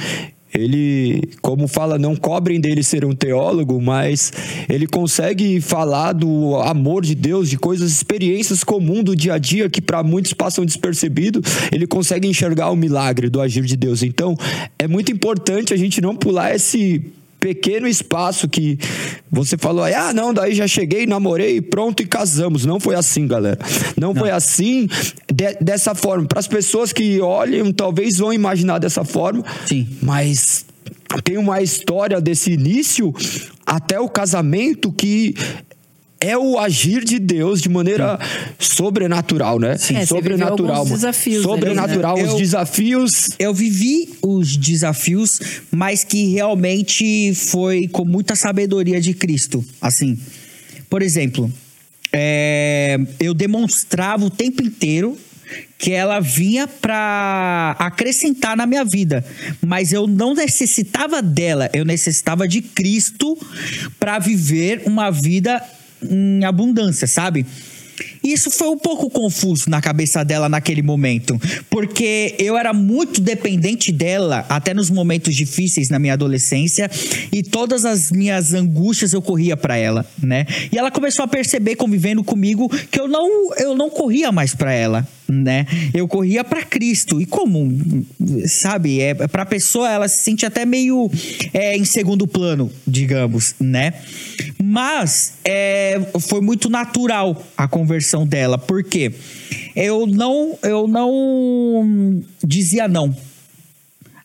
Ele, 0.55 1.21
como 1.41 1.67
fala, 1.67 1.99
não 1.99 2.15
cobrem 2.15 2.59
dele 2.59 2.83
ser 2.83 3.05
um 3.05 3.13
teólogo, 3.13 3.81
mas 3.81 4.31
ele 4.69 4.87
consegue 4.87 5.59
falar 5.61 6.13
do 6.13 6.55
amor 6.57 7.03
de 7.03 7.13
Deus, 7.13 7.49
de 7.49 7.57
coisas, 7.57 7.91
experiências 7.91 8.63
comuns 8.63 9.03
do 9.03 9.15
dia 9.15 9.33
a 9.33 9.37
dia 9.37 9.69
que 9.69 9.81
para 9.81 10.01
muitos 10.03 10.33
passam 10.33 10.65
despercebido. 10.65 11.41
Ele 11.71 11.85
consegue 11.85 12.27
enxergar 12.27 12.71
o 12.71 12.75
milagre 12.75 13.29
do 13.29 13.41
agir 13.41 13.63
de 13.63 13.75
Deus. 13.75 14.01
Então, 14.03 14.35
é 14.79 14.87
muito 14.87 15.11
importante 15.11 15.73
a 15.73 15.77
gente 15.77 16.01
não 16.01 16.15
pular 16.15 16.55
esse 16.55 17.03
pequeno 17.45 17.87
espaço 17.87 18.49
que 18.49 18.75
você 19.31 19.55
falou 19.55 19.83
aí, 19.83 19.93
ah, 19.93 20.11
não, 20.11 20.33
daí 20.33 20.55
já 20.55 20.65
cheguei, 20.67 21.05
namorei, 21.05 21.61
pronto 21.61 22.01
e 22.01 22.05
casamos. 22.07 22.65
Não 22.65 22.79
foi 22.79 22.95
assim, 22.95 23.27
galera. 23.27 23.59
Não, 23.95 24.15
foi 24.15 24.31
assim 24.31 24.87
de- 25.31 25.55
dessa 25.61 25.93
forma. 25.93 26.27
Para 26.27 26.39
as 26.39 26.47
pessoas 26.47 26.91
que 26.91 27.21
olham, 27.21 27.71
talvez 27.71 28.17
vão 28.17 28.33
imaginar 28.33 28.79
dessa 28.79 29.03
forma. 29.05 29.45
Sim. 29.67 29.87
Mas 30.01 30.65
tem 31.23 31.37
uma 31.37 31.61
história 31.61 32.19
desse 32.19 32.51
início 32.51 33.13
até 33.63 33.99
o 33.99 34.09
casamento 34.09 34.91
que 34.91 35.35
é 36.19 36.37
o 36.37 36.57
agir 36.57 37.03
de 37.03 37.19
Deus 37.19 37.61
de 37.61 37.69
maneira 37.69 38.17
sobrenatural, 38.57 39.59
né? 39.59 39.73
É, 39.73 39.77
você 39.77 39.93
viveu 39.93 40.07
sobrenatural. 40.07 40.75
alguns 40.77 40.91
desafios 40.91 41.37
ali, 41.37 41.45
né? 41.45 41.51
Sobrenatural, 41.53 42.15
os 42.15 42.29
Eu- 42.31 42.37
desafios 42.37 43.29
eu 43.37 43.53
vivi 43.53 44.09
os 44.21 44.57
desafios, 44.57 45.39
mas 45.71 46.03
que 46.03 46.27
realmente 46.33 47.33
foi 47.35 47.87
com 47.87 48.05
muita 48.05 48.35
sabedoria 48.35 48.99
de 49.01 49.13
Cristo. 49.13 49.63
Assim, 49.81 50.17
por 50.89 51.01
exemplo, 51.01 51.51
é, 52.11 52.97
eu 53.19 53.33
demonstrava 53.33 54.25
o 54.25 54.29
tempo 54.29 54.63
inteiro 54.63 55.17
que 55.77 55.91
ela 55.91 56.19
vinha 56.19 56.67
pra 56.67 57.75
acrescentar 57.77 58.57
na 58.57 58.65
minha 58.65 58.83
vida, 58.83 59.23
mas 59.63 59.93
eu 59.93 60.07
não 60.07 60.33
necessitava 60.33 61.21
dela, 61.21 61.69
eu 61.73 61.85
necessitava 61.85 62.47
de 62.47 62.61
Cristo 62.61 63.37
pra 63.99 64.17
viver 64.17 64.81
uma 64.85 65.11
vida 65.11 65.61
em 66.01 66.43
abundância, 66.43 67.07
sabe? 67.07 67.45
Isso 68.23 68.49
foi 68.49 68.69
um 68.69 68.77
pouco 68.77 69.09
confuso 69.09 69.69
na 69.69 69.79
cabeça 69.79 70.23
dela 70.23 70.49
naquele 70.49 70.81
momento, 70.81 71.39
porque 71.69 72.35
eu 72.39 72.57
era 72.57 72.73
muito 72.73 73.21
dependente 73.21 73.91
dela, 73.91 74.45
até 74.49 74.73
nos 74.73 74.89
momentos 74.89 75.35
difíceis 75.35 75.89
na 75.89 75.99
minha 75.99 76.13
adolescência, 76.13 76.89
e 77.31 77.43
todas 77.43 77.85
as 77.85 78.11
minhas 78.11 78.53
angústias 78.53 79.13
eu 79.13 79.21
corria 79.21 79.55
pra 79.55 79.77
ela, 79.77 80.05
né? 80.21 80.45
E 80.71 80.77
ela 80.77 80.91
começou 80.91 81.23
a 81.23 81.27
perceber 81.27 81.75
convivendo 81.75 82.23
comigo 82.23 82.69
que 82.89 82.99
eu 82.99 83.07
não 83.07 83.53
eu 83.55 83.75
não 83.75 83.89
corria 83.89 84.31
mais 84.31 84.55
pra 84.55 84.73
ela, 84.73 85.07
né? 85.27 85.65
Eu 85.93 86.07
corria 86.07 86.43
pra 86.43 86.63
Cristo. 86.63 87.21
E 87.21 87.25
como, 87.25 88.05
sabe, 88.47 88.99
é 89.01 89.13
para 89.27 89.45
pessoa 89.45 89.89
ela 89.89 90.07
se 90.07 90.23
sente 90.23 90.45
até 90.45 90.65
meio 90.65 91.09
é, 91.53 91.77
em 91.77 91.85
segundo 91.85 92.27
plano, 92.27 92.71
digamos, 92.87 93.55
né? 93.59 93.93
Mas 94.67 95.35
é, 95.45 96.01
foi 96.21 96.41
muito 96.41 96.71
natural 96.71 97.39
a 97.55 97.67
conversão 97.67 98.25
dela, 98.25 98.57
porque 98.57 99.13
eu 99.75 100.07
não 100.07 100.57
eu 100.63 100.87
não 100.87 102.23
dizia 102.43 102.87
não. 102.87 103.15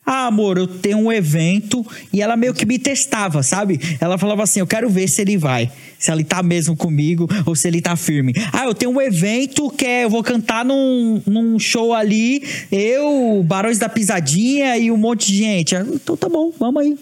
Ah, 0.07 0.27
amor, 0.29 0.57
eu 0.57 0.67
tenho 0.67 0.97
um 0.97 1.13
evento 1.13 1.87
e 2.11 2.23
ela 2.23 2.39
meio 2.39 2.55
que 2.55 2.65
me 2.65 2.79
testava, 2.79 3.43
sabe? 3.43 3.79
Ela 4.01 4.17
falava 4.17 4.43
assim: 4.43 4.61
eu 4.61 4.67
quero 4.67 4.89
ver 4.89 5.09
se 5.09 5.21
ele 5.21 5.37
vai, 5.37 5.71
se 5.99 6.11
ele 6.11 6.25
tá 6.25 6.43
mesmo 6.43 6.75
comigo 6.75 7.29
ou 7.45 7.55
se 7.55 7.69
ele 7.69 7.83
tá 7.83 7.95
firme. 7.95 8.33
Ah, 8.51 8.65
eu 8.65 8.75
tenho 8.75 8.93
um 8.93 9.01
evento 9.01 9.69
que 9.69 9.85
é, 9.85 10.05
eu 10.05 10.11
vou 10.11 10.23
cantar 10.25 10.65
num, 10.65 11.23
num 11.27 11.59
show 11.59 11.93
ali, 11.93 12.43
eu, 12.73 13.45
Barões 13.47 13.79
da 13.79 13.91
Pisadinha 13.91 14.79
e 14.79 14.91
um 14.91 14.97
monte 14.97 15.31
de 15.31 15.37
gente. 15.37 15.77
Ah, 15.77 15.85
Então 15.87 16.17
tá 16.17 16.31
bom, 16.31 16.51
vamos 16.59 16.81
aí. 16.83 16.99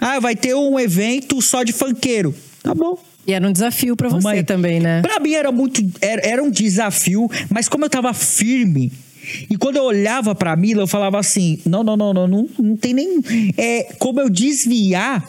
Ah, 0.00 0.18
vai 0.18 0.34
ter 0.34 0.52
um 0.52 0.80
evento 0.80 1.40
só 1.40 1.62
de 1.62 1.72
funkeiro. 1.72 2.34
Tá 2.62 2.74
bom. 2.74 2.98
E 3.26 3.32
era 3.32 3.46
um 3.46 3.52
desafio 3.52 3.96
pra 3.96 4.08
você 4.08 4.22
Mãe, 4.22 4.44
também, 4.44 4.80
né? 4.80 5.02
Pra 5.02 5.18
mim 5.20 5.34
era 5.34 5.50
muito. 5.50 5.82
Era, 6.00 6.26
era 6.26 6.42
um 6.42 6.50
desafio, 6.50 7.28
mas 7.50 7.68
como 7.68 7.84
eu 7.84 7.90
tava 7.90 8.12
firme. 8.14 8.92
E 9.48 9.56
quando 9.56 9.76
eu 9.76 9.84
olhava 9.84 10.34
pra 10.34 10.54
Mila, 10.56 10.82
eu 10.82 10.86
falava 10.86 11.18
assim: 11.18 11.58
não, 11.64 11.82
não, 11.82 11.96
não, 11.96 12.12
não, 12.12 12.28
não, 12.28 12.48
não 12.58 12.76
tem 12.76 12.92
nem. 12.92 13.20
É, 13.56 13.94
como 13.98 14.20
eu 14.20 14.28
desviar. 14.28 15.28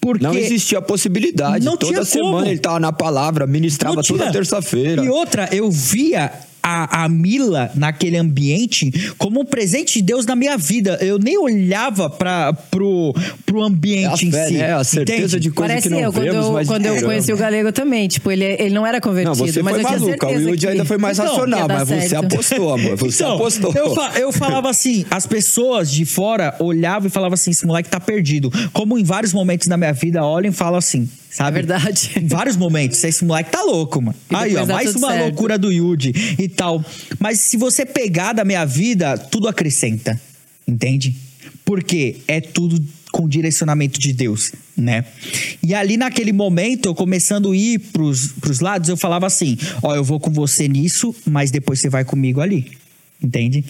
Porque 0.00 0.22
não 0.22 0.34
existia 0.34 0.78
a 0.78 0.82
possibilidade. 0.82 1.64
Não 1.64 1.76
toda 1.76 1.92
tinha 1.92 2.04
semana 2.04 2.38
como. 2.38 2.46
ele 2.46 2.58
tava 2.58 2.78
na 2.78 2.92
palavra, 2.92 3.46
ministrava 3.46 4.00
toda 4.02 4.30
terça-feira. 4.30 5.04
E 5.04 5.08
outra, 5.08 5.48
eu 5.52 5.70
via 5.70 6.32
a, 6.62 7.04
a 7.04 7.08
Mila 7.08 7.70
naquele 7.74 8.16
ambiente 8.16 8.90
como 9.16 9.40
um 9.40 9.44
presente 9.44 9.94
de 9.94 10.02
Deus 10.02 10.26
na 10.26 10.36
minha 10.36 10.56
vida. 10.56 10.98
Eu 11.00 11.18
nem 11.18 11.38
olhava 11.38 12.08
para 12.10 12.52
pro, 12.52 13.14
pro 13.46 13.62
ambiente 13.62 14.24
É 14.24 14.28
em 14.28 14.28
a 14.28 14.32
fé, 14.32 14.46
si. 14.48 14.52
né? 14.54 14.74
A 14.74 14.84
certeza 14.84 15.18
entende? 15.36 15.40
de 15.40 15.50
coisa 15.50 15.68
Parece 15.72 15.88
que 15.88 15.94
não 15.94 16.00
eu, 16.00 16.12
quando, 16.12 16.24
vemos, 16.24 16.46
eu, 16.46 16.52
mas 16.52 16.68
quando 16.68 16.86
eu 16.86 16.94
esperamos. 16.94 17.02
conheci 17.14 17.32
o 17.32 17.36
Galego 17.36 17.72
também. 17.72 18.08
Tipo, 18.08 18.30
ele, 18.30 18.44
ele 18.44 18.70
não 18.74 18.86
era 18.86 19.00
convertido, 19.00 19.30
Não, 19.38 19.46
você 19.46 19.62
mas 19.62 19.74
foi 19.74 19.82
eu 19.82 19.86
tinha 19.88 19.98
maluca. 20.00 20.26
O 20.28 20.40
Yudi 20.40 20.58
que... 20.58 20.66
ainda 20.68 20.84
foi 20.84 20.98
mais 20.98 21.18
Então, 21.18 21.30
racional, 21.32 21.68
mas 21.68 21.88
você 21.88 22.08
certo. 22.08 22.24
apostou, 22.24 22.72
amor. 22.74 22.96
Você 22.96 23.22
Então, 23.22 23.34
apostou. 23.36 23.72
Eu, 23.74 23.94
fa- 23.94 24.12
eu 24.18 24.32
falava 24.32 24.70
assim, 24.70 25.04
as 25.10 25.26
pessoas 25.26 25.90
de 25.90 26.04
fora 26.04 26.54
olhavam 26.58 27.06
e 27.06 27.10
falavam 27.10 27.34
assim: 27.34 27.50
esse 27.50 27.66
moleque 27.66 27.88
tá 27.88 28.00
perdido. 28.00 28.50
Como 28.72 28.98
em 28.98 29.04
vários 29.04 29.32
momentos 29.32 29.66
da 29.68 29.76
minha 29.76 29.92
vida 29.92 30.24
olham 30.24 30.50
e 30.50 30.52
falam 30.54 30.78
assim, 30.78 31.08
sabe? 31.38 31.58
É 31.58 31.62
verdade. 31.62 32.10
Em 32.16 32.26
vários 32.26 32.56
momentos, 32.56 33.02
esse 33.04 33.24
moleque 33.24 33.50
tá 33.50 33.62
louco, 33.62 34.02
mano. 34.02 34.16
E 34.30 34.34
Aí, 34.34 34.56
ó, 34.56 34.66
mais 34.66 34.94
uma 34.96 35.08
certo. 35.08 35.22
loucura 35.22 35.56
do 35.56 35.72
Yudi 35.72 36.12
e 36.38 36.48
tal. 36.48 36.84
Mas 37.18 37.40
se 37.40 37.56
você 37.56 37.86
pegar 37.86 38.32
da 38.32 38.44
minha 38.44 38.64
vida, 38.64 39.16
tudo 39.16 39.46
acrescenta. 39.48 40.20
Entende? 40.66 41.16
Porque 41.64 42.16
é 42.26 42.40
tudo 42.40 42.84
com 43.12 43.26
direcionamento 43.26 43.98
de 43.98 44.12
Deus, 44.12 44.52
né? 44.76 45.04
E 45.62 45.74
ali 45.74 45.96
naquele 45.96 46.32
momento, 46.32 46.86
eu 46.86 46.94
começando 46.94 47.52
a 47.52 47.56
ir 47.56 47.78
pros, 47.78 48.32
pros 48.32 48.60
lados, 48.60 48.88
eu 48.88 48.96
falava 48.96 49.26
assim: 49.26 49.56
Ó, 49.82 49.94
eu 49.94 50.04
vou 50.04 50.20
com 50.20 50.30
você 50.30 50.68
nisso, 50.68 51.14
mas 51.24 51.50
depois 51.50 51.80
você 51.80 51.88
vai 51.88 52.04
comigo 52.04 52.40
ali. 52.40 52.70
Entende? 53.22 53.64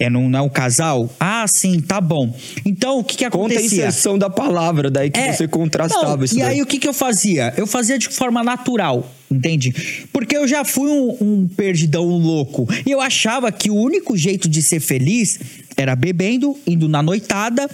É, 0.00 0.08
não, 0.08 0.28
não 0.28 0.38
é 0.38 0.42
um 0.42 0.48
casal? 0.48 1.10
Ah, 1.18 1.44
sim, 1.48 1.80
tá 1.80 2.00
bom. 2.00 2.32
Então, 2.64 3.00
o 3.00 3.04
que 3.04 3.16
que 3.16 3.24
Conta 3.24 3.36
a 3.36 3.40
acontecia? 3.40 3.66
inserção 3.88 4.16
da 4.16 4.30
palavra, 4.30 4.88
daí 4.90 5.10
que 5.10 5.18
É, 5.18 5.32
você 5.32 5.48
contrastava 5.48 6.16
não, 6.16 6.24
isso. 6.24 6.36
E 6.36 6.38
daí. 6.40 6.54
aí 6.54 6.62
o 6.62 6.66
que, 6.66 6.78
que 6.78 6.86
eu 6.88 6.92
fazia? 6.94 7.52
Eu 7.56 7.66
fazia 7.66 7.98
de 7.98 8.08
forma 8.08 8.44
natural, 8.44 9.12
entende? 9.28 10.06
Porque 10.12 10.36
eu 10.36 10.46
já 10.46 10.64
fui 10.64 10.88
um, 10.88 11.16
um 11.20 11.48
perdidão 11.48 12.04
louco. 12.04 12.68
E 12.86 12.90
eu 12.92 13.00
achava 13.00 13.50
que 13.50 13.70
o 13.70 13.74
único 13.74 14.16
jeito 14.16 14.48
de 14.48 14.62
ser 14.62 14.78
feliz 14.78 15.40
era 15.76 15.96
bebendo, 15.96 16.56
indo 16.64 16.88
na 16.88 17.02
noitada 17.02 17.68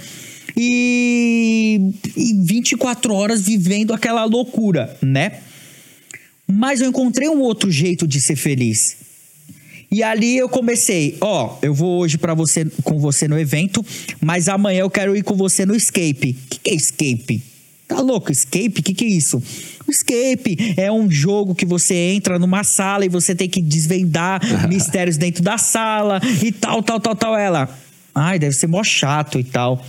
e, 0.56 1.90
e 2.16 2.32
24 2.42 3.12
horas 3.12 3.42
vivendo 3.42 3.92
aquela 3.92 4.24
loucura, 4.24 4.96
né? 5.02 5.40
Mas 6.46 6.80
eu 6.80 6.88
encontrei 6.88 7.28
um 7.28 7.40
outro 7.40 7.70
jeito 7.70 8.06
de 8.06 8.20
ser 8.20 8.36
feliz. 8.36 8.96
E 9.94 10.02
ali 10.02 10.36
eu 10.36 10.48
comecei, 10.48 11.16
ó, 11.20 11.56
eu 11.62 11.72
vou 11.72 12.00
hoje 12.00 12.18
para 12.18 12.34
você 12.34 12.66
com 12.82 12.98
você 12.98 13.28
no 13.28 13.38
evento, 13.38 13.86
mas 14.20 14.48
amanhã 14.48 14.80
eu 14.80 14.90
quero 14.90 15.16
ir 15.16 15.22
com 15.22 15.36
você 15.36 15.64
no 15.64 15.72
escape. 15.72 16.36
O 16.36 16.48
que, 16.50 16.58
que 16.58 16.70
é 16.70 16.74
escape? 16.74 17.40
Tá 17.86 18.00
louco? 18.00 18.32
Escape? 18.32 18.80
O 18.80 18.82
que, 18.82 18.92
que 18.92 19.04
é 19.04 19.08
isso? 19.08 19.40
O 19.86 19.92
escape 19.92 20.74
é 20.76 20.90
um 20.90 21.08
jogo 21.08 21.54
que 21.54 21.64
você 21.64 21.94
entra 21.94 22.40
numa 22.40 22.64
sala 22.64 23.04
e 23.04 23.08
você 23.08 23.36
tem 23.36 23.48
que 23.48 23.62
desvendar 23.62 24.40
mistérios 24.68 25.16
dentro 25.16 25.44
da 25.44 25.58
sala 25.58 26.20
e 26.42 26.50
tal, 26.50 26.82
tal, 26.82 26.98
tal, 26.98 27.14
tal. 27.14 27.38
Ela, 27.38 27.72
ai, 28.12 28.36
deve 28.36 28.56
ser 28.56 28.66
mó 28.66 28.82
chato 28.82 29.38
e 29.38 29.44
tal. 29.44 29.80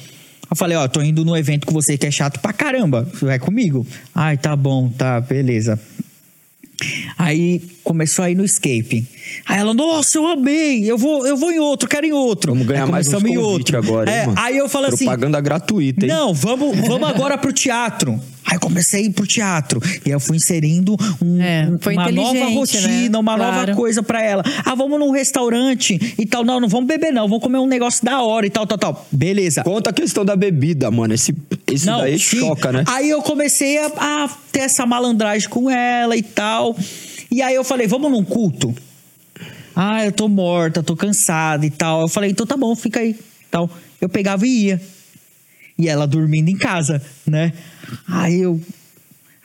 Eu 0.47 0.55
falei, 0.55 0.77
ó, 0.77 0.87
tô 0.87 1.01
indo 1.01 1.25
no 1.25 1.35
evento 1.35 1.65
com 1.65 1.73
você 1.73 1.97
que 1.97 2.05
é 2.05 2.11
chato 2.11 2.39
pra 2.41 2.53
caramba. 2.53 3.09
Você 3.11 3.25
vai 3.25 3.39
comigo? 3.39 3.87
Ai, 4.13 4.37
tá 4.37 4.55
bom, 4.55 4.87
tá, 4.87 5.19
beleza. 5.19 5.81
Aí 7.17 7.61
começou 7.83 8.23
a 8.25 8.29
ir 8.29 8.35
no 8.35 8.45
escape. 8.45 9.07
Aí 9.45 9.59
ela, 9.59 9.73
nossa, 9.73 10.17
eu 10.17 10.27
amei, 10.27 10.89
eu 10.89 10.97
vou, 10.97 11.25
eu 11.25 11.37
vou 11.37 11.51
em 11.51 11.59
outro, 11.59 11.87
quero 11.87 12.05
em 12.05 12.11
outro. 12.11 12.51
Vamos 12.53 12.67
ganhar 12.67 12.85
Aí 12.85 12.91
mais 12.91 13.07
uns 13.07 13.23
em 13.23 13.35
convite 13.35 13.75
agora, 13.75 14.09
hein, 14.09 14.17
É, 14.17 14.25
mano? 14.25 14.39
aí 14.39 14.57
eu 14.57 14.67
falo 14.69 14.87
assim, 14.87 15.05
Propaganda 15.05 15.39
gratuita, 15.41 16.05
hein? 16.05 16.11
não, 16.11 16.33
vamos, 16.33 16.77
vamos 16.87 17.07
agora 17.09 17.37
pro 17.37 17.51
teatro. 17.53 18.19
Aí 18.47 18.57
eu 18.57 18.59
comecei 18.59 19.01
a 19.01 19.03
ir 19.05 19.09
pro 19.09 19.25
teatro. 19.25 19.81
E 20.05 20.09
aí 20.09 20.11
eu 20.11 20.19
fui 20.19 20.37
inserindo 20.37 20.95
um- 21.19 21.41
É, 21.41 21.67
foi 21.81 21.93
uma 21.95 22.11
nova 22.11 22.29
inteligente, 22.37 22.53
rotina, 22.55 23.09
né? 23.09 23.17
uma 23.17 23.35
nova 23.37 23.51
Claro. 23.53 23.75
coisa 23.75 24.03
pra 24.03 24.21
ela. 24.21 24.43
Ah, 24.63 24.75
vamos 24.75 24.99
num 24.99 25.09
restaurante 25.11 26.13
e 26.17 26.25
tal. 26.27 26.43
Não, 26.43 26.59
não 26.59 26.67
vamos 26.67 26.85
beber, 26.87 27.11
não. 27.11 27.27
Vamos 27.27 27.41
comer 27.43 27.57
um 27.57 27.65
negócio 27.65 28.05
da 28.05 28.21
hora 28.21 28.45
e 28.45 28.49
tal, 28.51 28.67
tal, 28.67 28.77
tal. 28.77 29.07
Beleza. 29.11 29.63
Conta 29.63 29.89
a 29.89 29.93
questão 29.93 30.23
da 30.23 30.35
bebida, 30.35 30.91
mano. 30.91 31.15
Esse, 31.15 31.35
esse 31.71 31.87
Não, 31.87 31.99
daí 32.01 32.19
sim. 32.19 32.37
choca, 32.39 32.71
né? 32.71 32.83
Aí 32.87 33.09
eu 33.09 33.21
comecei 33.23 33.79
a, 33.79 33.87
a 33.97 34.29
ter 34.51 34.59
essa 34.59 34.85
malandragem 34.85 35.49
com 35.49 35.67
ela 35.69 36.15
e 36.15 36.21
tal. 36.21 36.75
E 37.31 37.41
aí 37.41 37.55
eu 37.55 37.63
falei, 37.63 37.87
vamos 37.87 38.11
num 38.11 38.23
culto? 38.23 38.75
Ah, 39.75 40.05
eu 40.05 40.11
tô 40.11 40.27
morta, 40.27 40.81
tô 40.81 40.95
cansada 40.95 41.65
e 41.65 41.69
tal. 41.69 42.01
Eu 42.01 42.07
falei, 42.07 42.31
então 42.31 42.45
tá 42.45 42.55
bom, 42.55 42.75
fica 42.75 42.99
aí. 42.99 43.15
Tal. 43.51 43.69
Eu 43.99 44.07
pegava 44.07 44.47
e 44.47 44.65
ia. 44.65 44.81
E 45.77 45.89
ela 45.89 46.07
dormindo 46.07 46.49
em 46.49 46.57
casa, 46.57 47.01
né? 47.27 47.51
Aí 48.07 48.41
eu. 48.41 48.61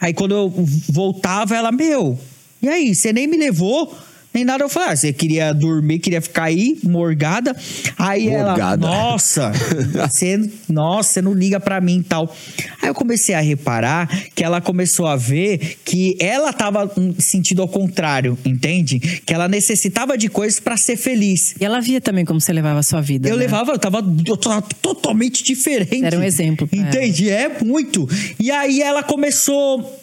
Aí 0.01 0.15
quando 0.15 0.33
eu 0.33 0.49
voltava, 0.89 1.55
ela, 1.57 1.73
meu, 1.73 2.19
e 2.63 2.69
aí, 2.69 2.95
você 2.95 3.13
nem 3.13 3.27
me 3.27 3.39
levou? 3.39 3.97
Nem 4.33 4.45
nada, 4.45 4.63
eu 4.63 4.69
falei, 4.69 4.91
ah, 4.91 4.97
você 4.97 5.13
queria 5.13 5.53
dormir, 5.53 5.99
queria 5.99 6.21
ficar 6.21 6.45
aí, 6.45 6.79
morgada. 6.85 7.55
Aí 7.99 8.29
ela, 8.29 8.51
Morgada. 8.51 8.87
nossa, 8.87 9.51
você, 10.09 10.51
nossa, 10.69 11.15
você 11.15 11.23
não 11.23 11.35
liga 11.35 11.59
pra 11.59 11.81
mim 11.81 11.99
e 11.99 12.05
tal. 12.05 12.35
Aí 12.81 12.89
eu 12.89 12.95
comecei 12.95 13.35
a 13.35 13.41
reparar 13.41 14.09
que 14.35 14.45
ela 14.45 14.61
começou 14.61 15.07
a 15.07 15.17
ver 15.17 15.79
que 15.85 16.17
ela 16.21 16.53
tava 16.53 16.91
em 16.97 17.19
sentido 17.19 17.61
ao 17.61 17.69
contrário, 17.69 18.39
entende? 18.45 19.01
Que 19.01 19.35
ela 19.35 19.49
necessitava 19.49 20.17
de 20.17 20.29
coisas 20.29 20.61
pra 20.61 20.77
ser 20.77 20.97
feliz. 20.97 21.57
E 21.61 21.65
ela 21.65 21.81
via 21.81 22.01
também 22.01 22.25
como 22.25 22.41
você 22.41 22.53
levava 22.53 22.79
a 22.79 22.85
sua 22.85 23.01
vida. 23.01 23.29
Eu 23.29 23.37
né? 23.37 23.43
levava, 23.43 23.73
eu 23.73 23.79
tava, 23.79 23.99
eu 24.27 24.37
tava 24.37 24.63
totalmente 24.81 25.43
diferente. 25.43 26.05
Era 26.05 26.17
um 26.17 26.23
exemplo 26.23 26.69
pra 26.69 26.79
Entende? 26.79 27.29
É 27.29 27.63
muito. 27.65 28.09
E 28.39 28.51
aí 28.51 28.81
ela 28.81 29.03
começou. 29.03 30.00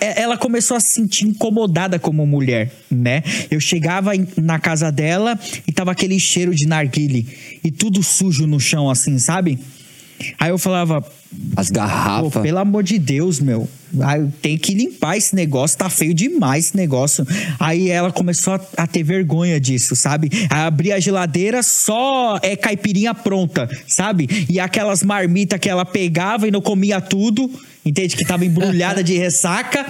É- 0.00 0.22
ela 0.22 0.36
começou 0.36 0.76
a 0.76 0.80
se 0.80 0.90
sentir 0.90 1.26
incomodada 1.26 1.98
como 1.98 2.26
mulher, 2.26 2.72
né? 2.90 3.22
Eu 3.50 3.60
chegava 3.60 4.12
na 4.36 4.58
casa 4.58 4.90
dela 4.92 5.38
e 5.66 5.72
tava 5.72 5.92
aquele 5.92 6.18
cheiro 6.20 6.54
de 6.54 6.66
narguile 6.66 7.26
e 7.64 7.70
tudo 7.70 8.02
sujo 8.02 8.46
no 8.46 8.60
chão, 8.60 8.88
assim, 8.90 9.18
sabe? 9.18 9.58
Aí 10.38 10.48
eu 10.48 10.56
falava, 10.56 11.04
As 11.54 11.68
Pô, 11.68 11.74
garrafas. 11.74 12.42
pelo 12.42 12.58
amor 12.58 12.82
de 12.82 12.98
Deus, 12.98 13.38
meu. 13.38 13.68
Aí 14.00 14.26
tem 14.40 14.56
que 14.56 14.72
limpar 14.74 15.18
esse 15.18 15.34
negócio, 15.34 15.76
tá 15.76 15.90
feio 15.90 16.14
demais 16.14 16.66
esse 16.68 16.76
negócio. 16.76 17.26
Aí 17.60 17.90
ela 17.90 18.10
começou 18.10 18.54
a, 18.54 18.60
a 18.78 18.86
ter 18.86 19.02
vergonha 19.02 19.60
disso, 19.60 19.94
sabe? 19.94 20.30
Aí 20.48 20.60
abria 20.60 20.96
a 20.96 21.00
geladeira, 21.00 21.62
só 21.62 22.38
é 22.42 22.56
caipirinha 22.56 23.14
pronta, 23.14 23.68
sabe? 23.86 24.46
E 24.48 24.58
aquelas 24.58 25.02
marmitas 25.02 25.60
que 25.60 25.68
ela 25.68 25.84
pegava 25.84 26.48
e 26.48 26.50
não 26.50 26.62
comia 26.62 26.98
tudo, 27.00 27.50
entende? 27.86 28.16
Que 28.16 28.24
tava 28.24 28.44
embrulhada 28.44 29.02
de 29.02 29.16
ressaca. 29.16 29.86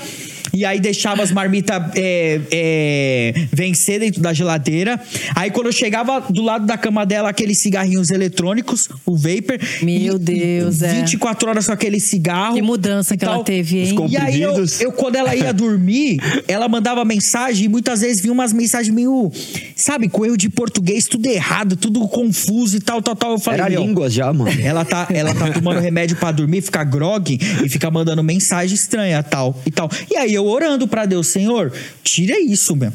E 0.53 0.65
aí 0.65 0.81
deixava 0.81 1.23
as 1.23 1.31
marmitas 1.31 1.83
é, 1.95 2.41
é, 2.51 3.35
vencer 3.53 4.01
dentro 4.01 4.21
da 4.21 4.33
geladeira. 4.33 5.01
Aí 5.35 5.51
quando 5.51 5.67
eu 5.67 5.73
chegava 5.73 6.21
do 6.21 6.43
lado 6.43 6.67
da 6.67 6.77
cama 6.77 7.05
dela, 7.05 7.29
aqueles 7.29 7.59
cigarrinhos 7.59 8.11
eletrônicos, 8.11 8.89
o 9.05 9.17
vapor. 9.17 9.59
Meu 9.83 10.17
e- 10.17 10.19
Deus, 10.19 10.81
e 10.81 10.87
é. 10.87 10.93
24 11.01 11.49
horas 11.49 11.67
com 11.67 11.73
aquele 11.73 12.01
cigarro. 12.01 12.55
Que 12.55 12.63
mudança 12.63 13.17
que 13.17 13.25
ela 13.25 13.43
teve, 13.43 13.79
hein? 13.79 13.99
Os 13.99 14.13
E 14.13 14.17
aí, 14.17 14.41
eu, 14.43 14.65
eu, 14.81 14.93
quando 14.93 15.17
ela 15.17 15.35
ia 15.35 15.53
dormir, 15.53 16.19
ela 16.49 16.69
mandava 16.69 17.05
mensagem 17.05 17.67
e 17.67 17.69
muitas 17.69 18.01
vezes 18.01 18.21
vinha 18.21 18.33
umas 18.33 18.53
mensagens 18.53 18.95
meio, 18.95 19.31
sabe, 19.75 20.09
com 20.09 20.25
erro 20.25 20.37
de 20.37 20.49
português, 20.49 21.05
tudo 21.07 21.27
errado, 21.27 21.77
tudo 21.77 22.07
confuso 22.09 22.77
e 22.77 22.81
tal, 22.81 23.03
tal, 23.03 23.15
tal. 23.17 23.33
Eu 23.33 23.39
falei, 23.39 23.61
Era 23.61 23.69
línguas 23.81 24.13
já, 24.13 24.33
mano. 24.33 24.51
ela 24.61 24.85
tá, 24.85 25.09
ela 25.11 25.35
tá 25.35 25.51
tomando 25.53 25.81
remédio 25.81 26.17
pra 26.17 26.31
dormir, 26.33 26.63
fica 26.63 26.83
grog 26.85 27.39
e 27.65 27.69
fica 27.69 27.91
mandando 27.91 28.23
mensagem 28.23 28.75
estranha, 28.75 29.23
tal 29.23 29.57
e 29.67 29.71
tal. 29.71 29.91
E 30.11 30.17
aí 30.17 30.36
eu 30.37 30.47
orando 30.47 30.87
pra 30.87 31.07
Deus, 31.07 31.27
Senhor, 31.29 31.73
tira 32.03 32.39
isso, 32.41 32.75
meu. 32.77 32.93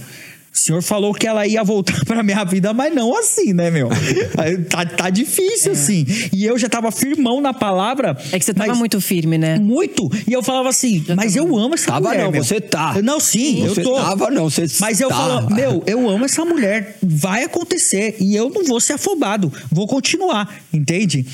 O 0.54 0.58
senhor 0.58 0.82
falou 0.84 1.14
que 1.14 1.26
ela 1.26 1.48
ia 1.48 1.64
voltar 1.64 2.04
pra 2.04 2.22
minha 2.22 2.44
vida, 2.44 2.74
mas 2.74 2.94
não 2.94 3.18
assim, 3.18 3.54
né, 3.54 3.72
meu? 3.72 3.88
Tá, 4.70 4.86
tá 4.86 5.10
difícil, 5.10 5.72
assim. 5.72 6.06
E 6.34 6.44
eu 6.44 6.58
já 6.58 6.68
tava 6.68 6.92
firmão 6.92 7.40
na 7.40 7.54
palavra. 7.54 8.18
É 8.34 8.38
que 8.38 8.44
você 8.44 8.54
tava 8.54 8.76
muito 8.76 9.00
firme, 9.00 9.38
né? 9.38 9.58
muito. 9.58 10.12
E 10.28 10.34
eu 10.34 10.44
falava 10.44 10.68
assim, 10.70 11.06
mas 11.16 11.36
eu 11.38 11.58
amo 11.58 11.74
essa 11.76 11.88
Tava 11.88 12.10
mulher. 12.10 12.24
não, 12.24 12.32
meu. 12.32 12.44
você 12.44 12.60
tá. 12.60 13.02
Não, 13.02 13.20
sim, 13.20 13.66
eu 13.66 13.74
tô. 13.76 13.96
tava 13.96 14.30
não, 14.30 14.50
você 14.50 14.66
Mas 14.80 15.00
eu 15.00 15.08
tá. 15.08 15.16
falo, 15.16 15.50
meu, 15.56 15.84
eu 15.88 16.10
amo 16.10 16.26
essa 16.26 16.44
mulher. 16.44 16.98
Vai 17.02 17.44
acontecer. 17.44 18.18
E 18.20 18.36
eu 18.36 18.50
não 18.50 18.66
vou 18.66 18.80
ser 18.82 18.94
afobado. 18.94 19.52
Vou 19.72 19.88
continuar, 19.88 20.54
entende? 20.74 21.26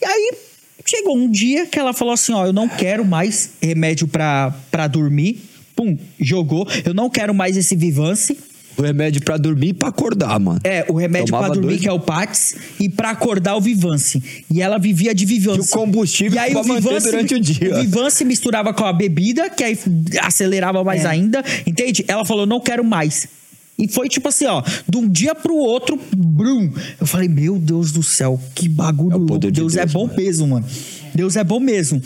E 0.00 0.04
aí. 0.06 0.32
Chegou 0.86 1.16
um 1.16 1.30
dia 1.30 1.66
que 1.66 1.78
ela 1.78 1.92
falou 1.92 2.14
assim: 2.14 2.32
Ó, 2.32 2.46
eu 2.46 2.52
não 2.52 2.68
quero 2.68 3.04
mais 3.04 3.50
remédio 3.60 4.06
pra, 4.06 4.54
pra 4.70 4.86
dormir. 4.86 5.38
Pum, 5.74 5.96
jogou. 6.20 6.68
Eu 6.84 6.94
não 6.94 7.08
quero 7.10 7.34
mais 7.34 7.56
esse 7.56 7.74
Vivance. 7.74 8.36
O 8.76 8.82
remédio 8.82 9.22
pra 9.22 9.36
dormir 9.36 9.68
e 9.68 9.72
pra 9.72 9.88
acordar, 9.88 10.38
mano. 10.40 10.60
É, 10.64 10.84
o 10.88 10.94
remédio 10.94 11.26
Tomava 11.26 11.44
pra 11.46 11.54
dormir, 11.54 11.68
dois- 11.74 11.80
que 11.82 11.88
é 11.88 11.92
o 11.92 12.00
Pax, 12.00 12.56
e 12.80 12.88
pra 12.88 13.10
acordar 13.10 13.54
o 13.56 13.60
Vivance. 13.60 14.20
E 14.52 14.60
ela 14.60 14.78
vivia 14.78 15.14
de 15.14 15.24
Vivance. 15.24 15.60
E 15.60 15.62
o 15.62 15.68
combustível 15.68 16.34
e 16.34 16.38
aí 16.40 16.54
o 16.56 16.62
Vivance, 16.62 17.06
durante 17.08 17.34
o 17.36 17.40
dia. 17.40 17.72
O 17.76 17.80
Vivance 17.82 18.24
misturava 18.24 18.74
com 18.74 18.84
a 18.84 18.92
bebida, 18.92 19.48
que 19.48 19.62
aí 19.62 19.78
acelerava 20.20 20.82
mais 20.82 21.04
É. 21.04 21.08
ainda. 21.08 21.44
Entende? 21.64 22.04
Ela 22.08 22.24
falou, 22.24 22.46
não 22.46 22.58
quero 22.60 22.82
mais. 22.84 23.28
E 23.76 23.88
foi 23.88 24.08
tipo 24.08 24.28
assim, 24.28 24.46
ó, 24.46 24.62
de 24.88 24.96
um 24.96 25.08
dia 25.08 25.34
pro 25.34 25.54
outro, 25.56 25.98
brum. 26.16 26.70
Eu 27.00 27.06
falei, 27.06 27.28
meu 27.28 27.58
Deus 27.58 27.90
do 27.92 28.02
céu, 28.02 28.40
que 28.54 28.68
bagulho 28.68 29.12
É 29.14 29.16
louco. 29.16 29.38
de 29.38 29.50
Deus, 29.50 29.74
é 29.76 29.80
Deus, 29.80 29.92
bom 29.92 30.06
mano. 30.06 30.16
mesmo, 30.16 30.46
mano. 30.46 30.66
Deus 31.14 31.36
é 31.36 31.44
bom 31.44 31.58
mesmo. 31.60 32.00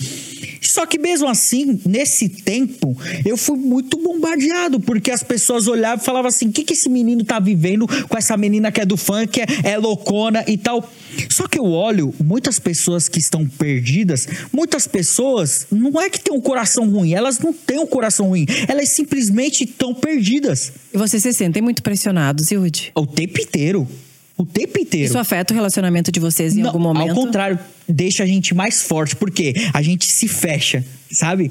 Só 0.68 0.84
que 0.84 0.98
mesmo 0.98 1.26
assim, 1.26 1.80
nesse 1.86 2.28
tempo, 2.28 2.94
eu 3.24 3.38
fui 3.38 3.56
muito 3.56 3.96
bombardeado, 3.96 4.78
porque 4.78 5.10
as 5.10 5.22
pessoas 5.22 5.66
olhavam 5.66 6.02
e 6.02 6.04
falavam 6.04 6.28
assim: 6.28 6.48
o 6.48 6.52
que, 6.52 6.62
que 6.62 6.74
esse 6.74 6.90
menino 6.90 7.24
tá 7.24 7.40
vivendo 7.40 7.88
com 8.06 8.18
essa 8.18 8.36
menina 8.36 8.70
que 8.70 8.82
é 8.82 8.84
do 8.84 8.94
funk, 8.94 9.40
é, 9.40 9.46
é 9.70 9.78
loucona 9.78 10.44
e 10.46 10.58
tal. 10.58 10.86
Só 11.30 11.48
que 11.48 11.58
eu 11.58 11.64
olho 11.64 12.14
muitas 12.22 12.58
pessoas 12.58 13.08
que 13.08 13.18
estão 13.18 13.48
perdidas, 13.48 14.28
muitas 14.52 14.86
pessoas 14.86 15.66
não 15.72 15.98
é 15.98 16.10
que 16.10 16.20
têm 16.20 16.34
um 16.34 16.40
coração 16.40 16.86
ruim, 16.90 17.14
elas 17.14 17.38
não 17.38 17.50
têm 17.50 17.78
um 17.78 17.86
coração 17.86 18.28
ruim, 18.28 18.44
elas 18.68 18.90
simplesmente 18.90 19.64
estão 19.64 19.94
perdidas. 19.94 20.70
E 20.92 20.98
vocês 20.98 21.22
se 21.22 21.32
sentem 21.32 21.62
muito 21.62 21.82
pressionados, 21.82 22.50
Yudi? 22.50 22.92
O 22.94 23.06
tempo 23.06 23.40
inteiro. 23.40 23.88
O 24.38 24.46
tempo 24.46 24.78
inteiro. 24.78 25.06
Isso 25.06 25.18
afeta 25.18 25.52
o 25.52 25.56
relacionamento 25.56 26.12
de 26.12 26.20
vocês 26.20 26.56
em 26.56 26.60
não, 26.60 26.68
algum 26.68 26.78
momento? 26.78 27.10
Ao 27.10 27.14
contrário, 27.14 27.58
deixa 27.88 28.22
a 28.22 28.26
gente 28.26 28.54
mais 28.54 28.82
forte, 28.84 29.16
porque 29.16 29.52
a 29.74 29.82
gente 29.82 30.06
se 30.06 30.28
fecha, 30.28 30.84
sabe? 31.10 31.50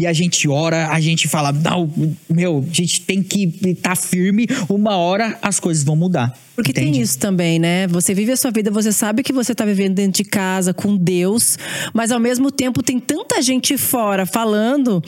E 0.00 0.06
a 0.06 0.12
gente 0.14 0.48
ora, 0.48 0.88
a 0.88 0.98
gente 0.98 1.28
fala, 1.28 1.52
não, 1.52 1.92
meu, 2.28 2.64
a 2.66 2.74
gente 2.74 3.02
tem 3.02 3.22
que 3.22 3.44
estar 3.62 3.90
tá 3.90 3.96
firme, 3.96 4.46
uma 4.66 4.96
hora 4.96 5.38
as 5.42 5.60
coisas 5.60 5.84
vão 5.84 5.94
mudar. 5.94 6.34
Porque 6.54 6.70
entende? 6.70 6.92
tem 6.92 7.02
isso 7.02 7.18
também, 7.18 7.58
né? 7.58 7.86
Você 7.88 8.14
vive 8.14 8.32
a 8.32 8.36
sua 8.36 8.50
vida, 8.50 8.70
você 8.70 8.92
sabe 8.92 9.22
que 9.22 9.32
você 9.32 9.52
está 9.52 9.64
vivendo 9.64 9.94
dentro 9.94 10.22
de 10.22 10.28
casa 10.28 10.72
com 10.72 10.96
Deus, 10.96 11.58
mas 11.92 12.10
ao 12.10 12.18
mesmo 12.18 12.50
tempo 12.50 12.82
tem 12.82 12.98
tanta 12.98 13.42
gente 13.42 13.76
fora 13.76 14.24
falando 14.24 15.02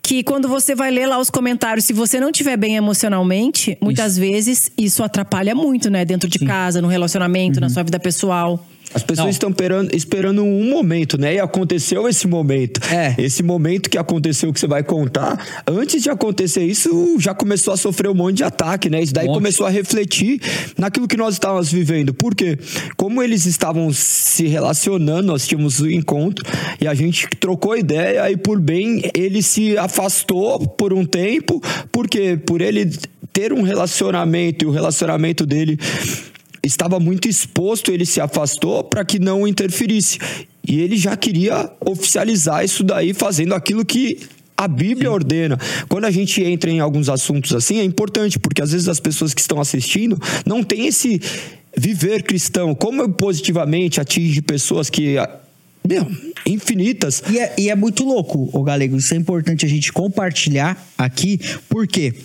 que 0.00 0.22
quando 0.22 0.46
você 0.46 0.76
vai 0.76 0.92
ler 0.92 1.06
lá 1.06 1.18
os 1.18 1.28
comentários, 1.28 1.84
se 1.84 1.92
você 1.92 2.20
não 2.20 2.30
estiver 2.30 2.56
bem 2.56 2.76
emocionalmente, 2.76 3.76
muitas 3.80 4.12
isso. 4.12 4.20
vezes 4.20 4.72
isso 4.78 5.02
atrapalha 5.02 5.56
muito, 5.56 5.90
né? 5.90 6.04
Dentro 6.04 6.28
de 6.28 6.38
Sim. 6.38 6.46
casa, 6.46 6.80
no 6.80 6.86
relacionamento, 6.86 7.56
uhum. 7.56 7.62
na 7.62 7.68
sua 7.68 7.82
vida 7.82 7.98
pessoal. 7.98 8.64
As 8.94 9.02
pessoas 9.02 9.26
não. 9.26 9.30
estão 9.30 9.50
esperando, 9.50 9.94
esperando 9.94 10.42
um 10.42 10.70
momento, 10.70 11.18
né? 11.18 11.34
E 11.34 11.40
aconteceu 11.40 12.08
esse 12.08 12.26
momento. 12.26 12.80
É. 12.92 13.14
Esse 13.18 13.42
momento 13.42 13.90
que 13.90 13.98
aconteceu 13.98 14.52
que 14.52 14.60
você 14.60 14.66
vai 14.66 14.82
contar. 14.82 15.62
Antes 15.66 16.02
de 16.02 16.08
acontecer 16.08 16.64
isso, 16.64 17.16
já 17.18 17.34
começou 17.34 17.74
a 17.74 17.76
sofrer 17.76 18.08
um 18.08 18.14
monte 18.14 18.38
de 18.38 18.44
ataque, 18.44 18.88
né? 18.88 19.02
Isso 19.02 19.12
daí 19.12 19.26
começou 19.26 19.66
a 19.66 19.70
refletir 19.70 20.40
naquilo 20.78 21.06
que 21.06 21.16
nós 21.16 21.34
estávamos 21.34 21.70
vivendo. 21.70 22.14
Por 22.14 22.34
quê? 22.34 22.58
Como 22.96 23.22
eles 23.22 23.44
estavam 23.44 23.92
se 23.92 24.46
relacionando, 24.46 25.26
nós 25.26 25.46
tínhamos 25.46 25.80
o 25.80 25.84
um 25.84 25.90
encontro 25.90 26.44
e 26.80 26.86
a 26.86 26.94
gente 26.94 27.28
trocou 27.40 27.76
ideia 27.76 28.30
e 28.30 28.36
por 28.36 28.60
bem 28.60 29.02
ele 29.14 29.42
se 29.42 29.76
afastou 29.76 30.66
por 30.66 30.92
um 30.92 31.04
tempo. 31.04 31.60
Por 31.92 32.08
quê? 32.08 32.38
Por 32.44 32.60
ele 32.60 32.90
ter 33.32 33.52
um 33.52 33.62
relacionamento 33.62 34.64
e 34.64 34.68
o 34.68 34.70
relacionamento 34.70 35.44
dele 35.44 35.78
estava 36.66 37.00
muito 37.00 37.28
exposto, 37.28 37.90
ele 37.90 38.04
se 38.04 38.20
afastou 38.20 38.84
para 38.84 39.04
que 39.04 39.18
não 39.18 39.46
interferisse. 39.46 40.18
E 40.66 40.80
ele 40.80 40.96
já 40.96 41.16
queria 41.16 41.70
oficializar 41.80 42.64
isso 42.64 42.82
daí, 42.82 43.14
fazendo 43.14 43.54
aquilo 43.54 43.84
que 43.84 44.18
a 44.56 44.66
Bíblia 44.66 45.10
ordena. 45.10 45.58
Quando 45.88 46.06
a 46.06 46.10
gente 46.10 46.42
entra 46.42 46.70
em 46.70 46.80
alguns 46.80 47.08
assuntos 47.08 47.52
assim, 47.52 47.78
é 47.78 47.84
importante, 47.84 48.38
porque 48.38 48.62
às 48.62 48.72
vezes 48.72 48.88
as 48.88 48.98
pessoas 48.98 49.34
que 49.34 49.40
estão 49.40 49.60
assistindo 49.60 50.20
não 50.44 50.62
têm 50.62 50.86
esse 50.86 51.20
viver 51.76 52.22
cristão. 52.22 52.74
Como 52.74 53.08
positivamente 53.10 54.00
atinge 54.00 54.40
pessoas 54.40 54.88
que 54.88 55.16
meu, 55.86 56.10
infinitas. 56.44 57.22
E 57.30 57.38
é, 57.38 57.54
e 57.56 57.70
é 57.70 57.76
muito 57.76 58.02
louco, 58.04 58.50
o 58.52 58.62
Galego. 58.62 58.96
Isso 58.96 59.14
é 59.14 59.16
importante 59.16 59.64
a 59.64 59.68
gente 59.68 59.92
compartilhar 59.92 60.76
aqui, 60.98 61.38
porque 61.68 62.10
quê? 62.10 62.20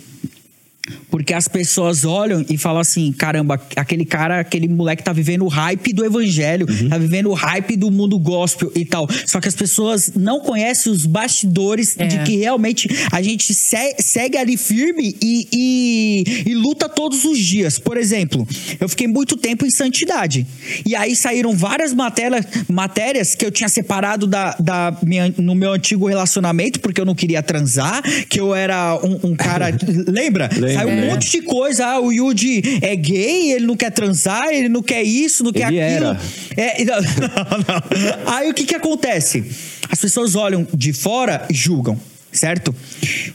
Porque 1.11 1.34
as 1.34 1.47
pessoas 1.47 2.05
olham 2.05 2.43
e 2.49 2.57
falam 2.57 2.82
assim: 2.82 3.11
caramba, 3.11 3.61
aquele 3.75 4.03
cara, 4.03 4.39
aquele 4.39 4.67
moleque 4.67 5.03
tá 5.03 5.13
vivendo 5.13 5.45
o 5.45 5.47
hype 5.47 5.93
do 5.93 6.03
evangelho, 6.03 6.65
uhum. 6.67 6.89
tá 6.89 6.97
vivendo 6.97 7.29
o 7.29 7.34
hype 7.34 7.75
do 7.75 7.91
mundo 7.91 8.17
gospel 8.17 8.71
e 8.75 8.84
tal. 8.84 9.07
Só 9.25 9.39
que 9.39 9.47
as 9.47 9.55
pessoas 9.55 10.13
não 10.15 10.39
conhecem 10.39 10.91
os 10.91 11.05
bastidores 11.05 11.95
é. 11.99 12.07
de 12.07 12.19
que 12.23 12.38
realmente 12.38 12.89
a 13.11 13.21
gente 13.21 13.53
se 13.53 13.95
segue 13.99 14.38
ali 14.38 14.57
firme 14.57 15.15
e, 15.21 15.47
e, 15.53 16.43
e, 16.49 16.55
luta 16.55 16.89
todos 16.89 17.25
os 17.25 17.38
dias. 17.38 17.77
Por 17.77 17.97
exemplo, 17.97 18.47
eu 18.79 18.89
fiquei 18.89 19.07
muito 19.07 19.38
tempo 19.38 19.65
em 19.65 19.71
santidade. 19.71 20.47
E 20.86 20.95
aí 20.95 21.15
saíram 21.15 21.55
várias 21.55 21.93
matérias, 21.93 22.45
matérias 22.67 23.36
que 23.36 23.45
eu 23.45 23.51
tinha 23.51 23.69
separado 23.69 24.25
da, 24.25 24.55
da 24.59 24.97
minha, 25.03 25.34
no 25.38 25.53
meu 25.53 25.73
antigo 25.73 26.07
relacionamento, 26.07 26.79
porque 26.79 26.99
eu 26.99 27.05
não 27.05 27.15
queria 27.15 27.43
transar, 27.43 28.01
que 28.27 28.39
eu 28.39 28.55
era 28.55 28.99
um, 29.03 29.32
um 29.32 29.36
cara. 29.36 29.67
lembra? 30.07 30.49
lembra? 30.57 30.70
Saiu 30.74 30.89
um 30.89 31.07
monte 31.07 31.30
de 31.32 31.41
coisa. 31.41 31.86
Ah, 31.86 31.99
o 31.99 32.11
Yuji 32.11 32.80
é 32.82 32.95
gay, 32.95 33.53
ele 33.53 33.65
não 33.65 33.76
quer 33.76 33.91
transar, 33.91 34.49
ele 34.49 34.69
não 34.69 34.82
quer 34.82 35.03
isso, 35.03 35.43
não 35.43 35.51
quer 35.51 35.72
ele 35.72 35.82
aquilo. 35.82 36.05
Era. 36.07 36.19
É, 36.57 36.84
não, 36.86 37.01
não. 37.01 38.34
Aí 38.34 38.49
o 38.49 38.53
que 38.53 38.65
que 38.65 38.76
acontece? 38.76 39.43
As 39.89 39.99
pessoas 39.99 40.36
olham 40.36 40.67
de 40.74 40.93
fora 40.93 41.45
e 41.49 41.53
julgam 41.53 41.99
certo? 42.32 42.74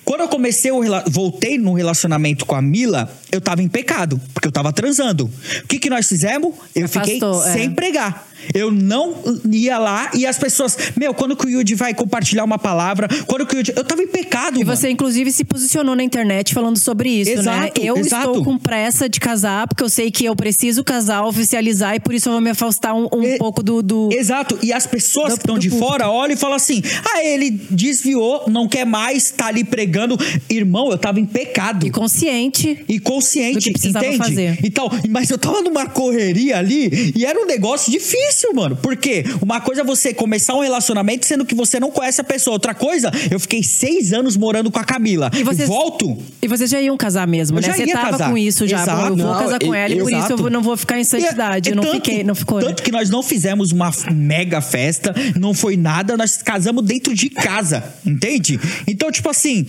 Quando 0.05 0.23
eu 0.23 0.29
comecei, 0.29 0.71
o, 0.71 0.81
voltei 1.09 1.59
no 1.59 1.75
relacionamento 1.75 2.47
com 2.47 2.55
a 2.55 2.63
Mila, 2.63 3.13
eu 3.31 3.41
tava 3.41 3.63
em 3.63 3.69
pecado, 3.69 4.21
porque 4.33 4.49
eu 4.49 4.53
tava 4.53 4.73
transando. 4.73 5.31
O 5.63 5.67
que 5.67 5.79
que 5.79 5.91
nós 5.91 6.09
fizemos? 6.09 6.55
Eu 6.75 6.87
Afastou, 6.87 7.43
fiquei 7.43 7.53
é. 7.53 7.59
sem 7.59 7.71
pregar. 7.75 8.27
Eu 8.55 8.71
não 8.71 9.15
ia 9.51 9.79
lá 9.79 10.11
e 10.15 10.27
as 10.27 10.39
pessoas, 10.39 10.77
meu, 10.97 11.15
quando 11.15 11.37
que 11.37 11.47
o 11.47 11.49
Yudi 11.49 11.75
vai 11.75 11.95
compartilhar 11.95 12.45
uma 12.45 12.59
palavra? 12.59 13.09
Quando 13.27 13.47
que 13.47 13.55
o 13.55 13.59
Yudi. 13.59 13.73
Eu 13.75 13.85
tava 13.85 14.03
em 14.03 14.07
pecado. 14.07 14.61
E 14.61 14.65
mano. 14.65 14.77
você, 14.77 14.91
inclusive, 14.91 15.33
se 15.33 15.45
posicionou 15.45 15.95
na 15.95 16.03
internet 16.03 16.55
falando 16.55 16.79
sobre 16.79 17.11
isso, 17.11 17.31
né? 17.31 17.39
exato, 17.39 17.61
né? 17.61 17.71
Eu 17.77 17.97
exato. 17.97 18.29
estou 18.29 18.45
com 18.45 18.59
pressa 18.59 19.09
de 19.09 19.19
casar, 19.19 19.67
porque 19.67 19.83
eu 19.83 19.89
sei 19.89 20.11
que 20.11 20.25
eu 20.25 20.37
preciso 20.37 20.85
casar, 20.85 21.25
oficializar, 21.25 21.95
e 21.95 22.01
por 22.01 22.15
isso 22.15 22.29
eu 22.29 22.33
vou 22.33 22.41
me 22.41 22.51
afastar 22.51 22.95
um, 22.95 23.05
um 23.13 23.39
pouco 23.39 23.63
do, 23.63 23.83
do, 23.83 24.09
Exato. 24.13 24.59
E 24.63 24.73
as 24.73 24.87
pessoas 24.87 25.31
do, 25.31 25.37
que 25.37 25.43
estão 25.43 25.59
de 25.59 25.71
fora 25.71 26.09
olham 26.09 26.35
e 26.35 26.37
falam 26.37 26.57
assim: 26.57 26.83
ah, 27.15 27.25
ele 27.25 27.51
desviou, 27.51 28.45
não 28.49 28.69
quer 28.69 28.85
mais, 28.87 29.31
tá 29.31 29.47
ali 29.47 29.65
pregando. 29.65 30.17
Irmão, 30.49 30.91
eu 30.91 30.99
tava 30.99 31.21
em 31.21 31.27
pecado. 31.27 31.87
E 31.87 31.91
consciente. 31.91 32.85
E 32.89 32.99
consciente, 32.99 33.71
entende? 33.71 34.19
Fazer. 34.19 34.59
Então, 34.63 34.91
mas 35.09 35.31
eu 35.31 35.39
tava 35.39 35.63
numa 35.63 35.87
correria 35.87 36.59
ali 36.59 37.13
e 37.15 37.25
era 37.25 37.41
um 37.41 37.47
negócio 37.47 37.91
difícil 37.91 38.26
difícil, 38.27 38.53
mano. 38.55 38.77
Porque 38.77 39.25
uma 39.41 39.61
coisa 39.61 39.83
é 39.83 39.85
você 39.85 40.13
começar 40.13 40.55
um 40.55 40.61
relacionamento 40.61 41.27
sendo 41.27 41.45
que 41.45 41.55
você 41.55 41.79
não 41.79 41.91
conhece 41.91 42.21
a 42.21 42.25
pessoa. 42.25 42.55
Outra 42.55 42.75
coisa, 42.75 43.11
eu 43.31 43.39
fiquei 43.39 43.63
seis 43.63 44.13
anos 44.13 44.37
morando 44.37 44.71
com 44.71 44.79
a 44.79 44.85
Camila. 44.85 45.31
E 45.35 45.43
vocês, 45.43 45.69
volto. 45.69 46.17
E 46.41 46.49
vocês 46.49 46.71
já 46.71 46.81
iam 46.81 46.97
casar 46.97 47.27
mesmo, 47.27 47.59
eu 47.59 47.63
né? 47.63 47.73
Você 47.73 47.87
tava 47.87 48.11
casar. 48.11 48.31
com 48.31 48.39
isso 48.39 48.67
já. 48.67 48.83
Exato. 48.83 49.01
Eu 49.01 49.17
vou 49.17 49.27
não, 49.27 49.39
casar 49.39 49.59
com 49.59 49.75
ela 49.75 49.95
e 49.95 49.99
por 49.99 50.13
exato. 50.13 50.35
isso 50.35 50.47
eu 50.47 50.51
não 50.51 50.63
vou 50.63 50.77
ficar 50.77 50.99
em 50.99 51.05
santidade. 51.05 51.69
E, 51.69 51.73
eu 51.73 51.77
não 51.77 51.83
tanto, 51.83 51.95
fiquei, 51.95 52.25
não 52.25 52.35
ficou. 52.35 52.61
Tanto 52.61 52.83
que 52.83 52.93
nós 52.93 53.11
não 53.11 53.23
fizemos 53.23 53.73
uma 53.73 53.91
mega 54.13 54.61
festa, 54.61 55.15
não 55.37 55.55
foi 55.55 55.77
nada, 55.77 56.17
nós 56.17 56.37
casamos 56.43 56.85
dentro 56.85 57.15
de 57.15 57.29
casa, 57.31 57.83
entende? 58.05 58.59
Então, 58.87 59.11
tipo 59.11 59.29
assim, 59.29 59.67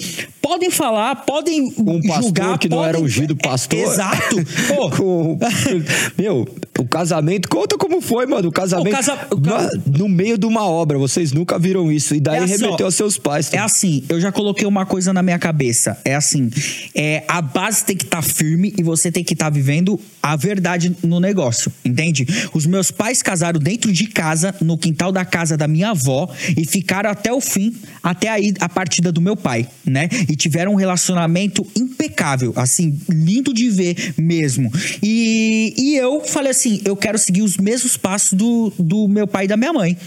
podem 0.48 0.72
falar, 0.72 1.16
podem 1.26 1.74
um 1.78 2.02
pastor 2.02 2.24
julgar, 2.24 2.58
que 2.58 2.70
podem... 2.70 2.84
não 2.84 2.86
era 2.86 3.00
ungido 3.00 3.36
pastor. 3.38 3.78
É, 3.78 3.82
exato. 3.82 4.36
com, 4.96 5.38
meu, 6.18 6.48
o 6.80 6.86
casamento, 6.86 7.50
conta 7.50 7.78
como 7.78 8.00
foi, 8.00 8.26
mano. 8.26 8.48
O 8.48 8.52
casamento. 8.52 8.94
O 8.94 8.96
casa... 8.96 9.28
o 9.32 9.98
No 9.98 10.08
meio 10.08 10.38
de 10.38 10.46
uma 10.46 10.66
obra, 10.66 10.98
vocês 10.98 11.32
nunca 11.32 11.60
viram 11.60 11.92
isso. 11.92 12.16
E 12.16 12.20
daí 12.20 12.40
é 12.40 12.44
assim, 12.44 12.64
remeteu 12.64 12.86
aos 12.86 12.96
seus 12.96 13.18
pais. 13.18 13.54
É 13.54 13.58
assim, 13.58 14.04
eu 14.08 14.22
já 14.22 14.32
coloquei 14.32 14.66
uma 14.66 14.86
coisa 14.86 15.12
na 15.12 15.22
minha 15.22 15.38
cabeça. 15.38 15.98
É 16.06 16.16
assim: 16.16 16.50
é, 16.96 17.24
a 17.28 17.42
base 17.42 17.84
tem 17.84 17.96
que 17.96 18.06
estar 18.06 18.22
tá 18.22 18.24
firme 18.24 18.74
e 18.78 18.84
você 18.84 19.12
tem 19.12 19.24
que 19.24 19.34
estar 19.34 19.46
tá 19.46 19.50
vivendo 19.50 20.00
a 20.22 20.36
verdade 20.36 20.96
no 21.04 21.20
negócio, 21.20 21.72
entende? 21.84 22.26
Os 22.54 22.66
meus 22.66 22.92
pais 22.92 23.22
casaram 23.22 23.60
dentro 23.60 23.92
de 23.94 24.08
casa, 24.08 24.54
no 24.62 24.78
quintal 24.78 25.12
da 25.12 25.24
casa 25.24 25.56
da 25.56 25.68
minha 25.68 25.92
avó, 25.92 26.30
e 26.56 26.66
ficaram 26.66 27.10
até 27.10 27.32
o 27.32 27.40
fim, 27.40 27.76
até 28.04 28.30
aí 28.30 28.54
a 28.60 28.68
partida 28.68 29.12
do 29.12 29.22
meu 29.22 29.36
pai, 29.36 29.68
né? 29.86 30.10
E 30.30 30.36
tiveram 30.38 30.74
um 30.74 30.76
relacionamento 30.76 31.66
impecável, 31.76 32.54
assim, 32.56 32.98
lindo 33.10 33.54
de 33.54 33.70
ver 33.70 34.14
mesmo. 34.18 34.72
E, 35.04 35.74
e 35.78 35.96
eu 35.98 36.22
falei 36.22 36.52
assim: 36.52 36.82
eu 36.86 36.96
quero 36.96 37.18
seguir 37.18 37.42
os 37.42 37.58
mesmos 37.58 37.98
passos 37.98 38.34
do, 38.34 38.72
do 38.78 39.08
meu 39.08 39.28
pai 39.28 39.46
e 39.46 39.48
da 39.48 39.58
minha 39.58 39.74
mãe. 39.74 39.98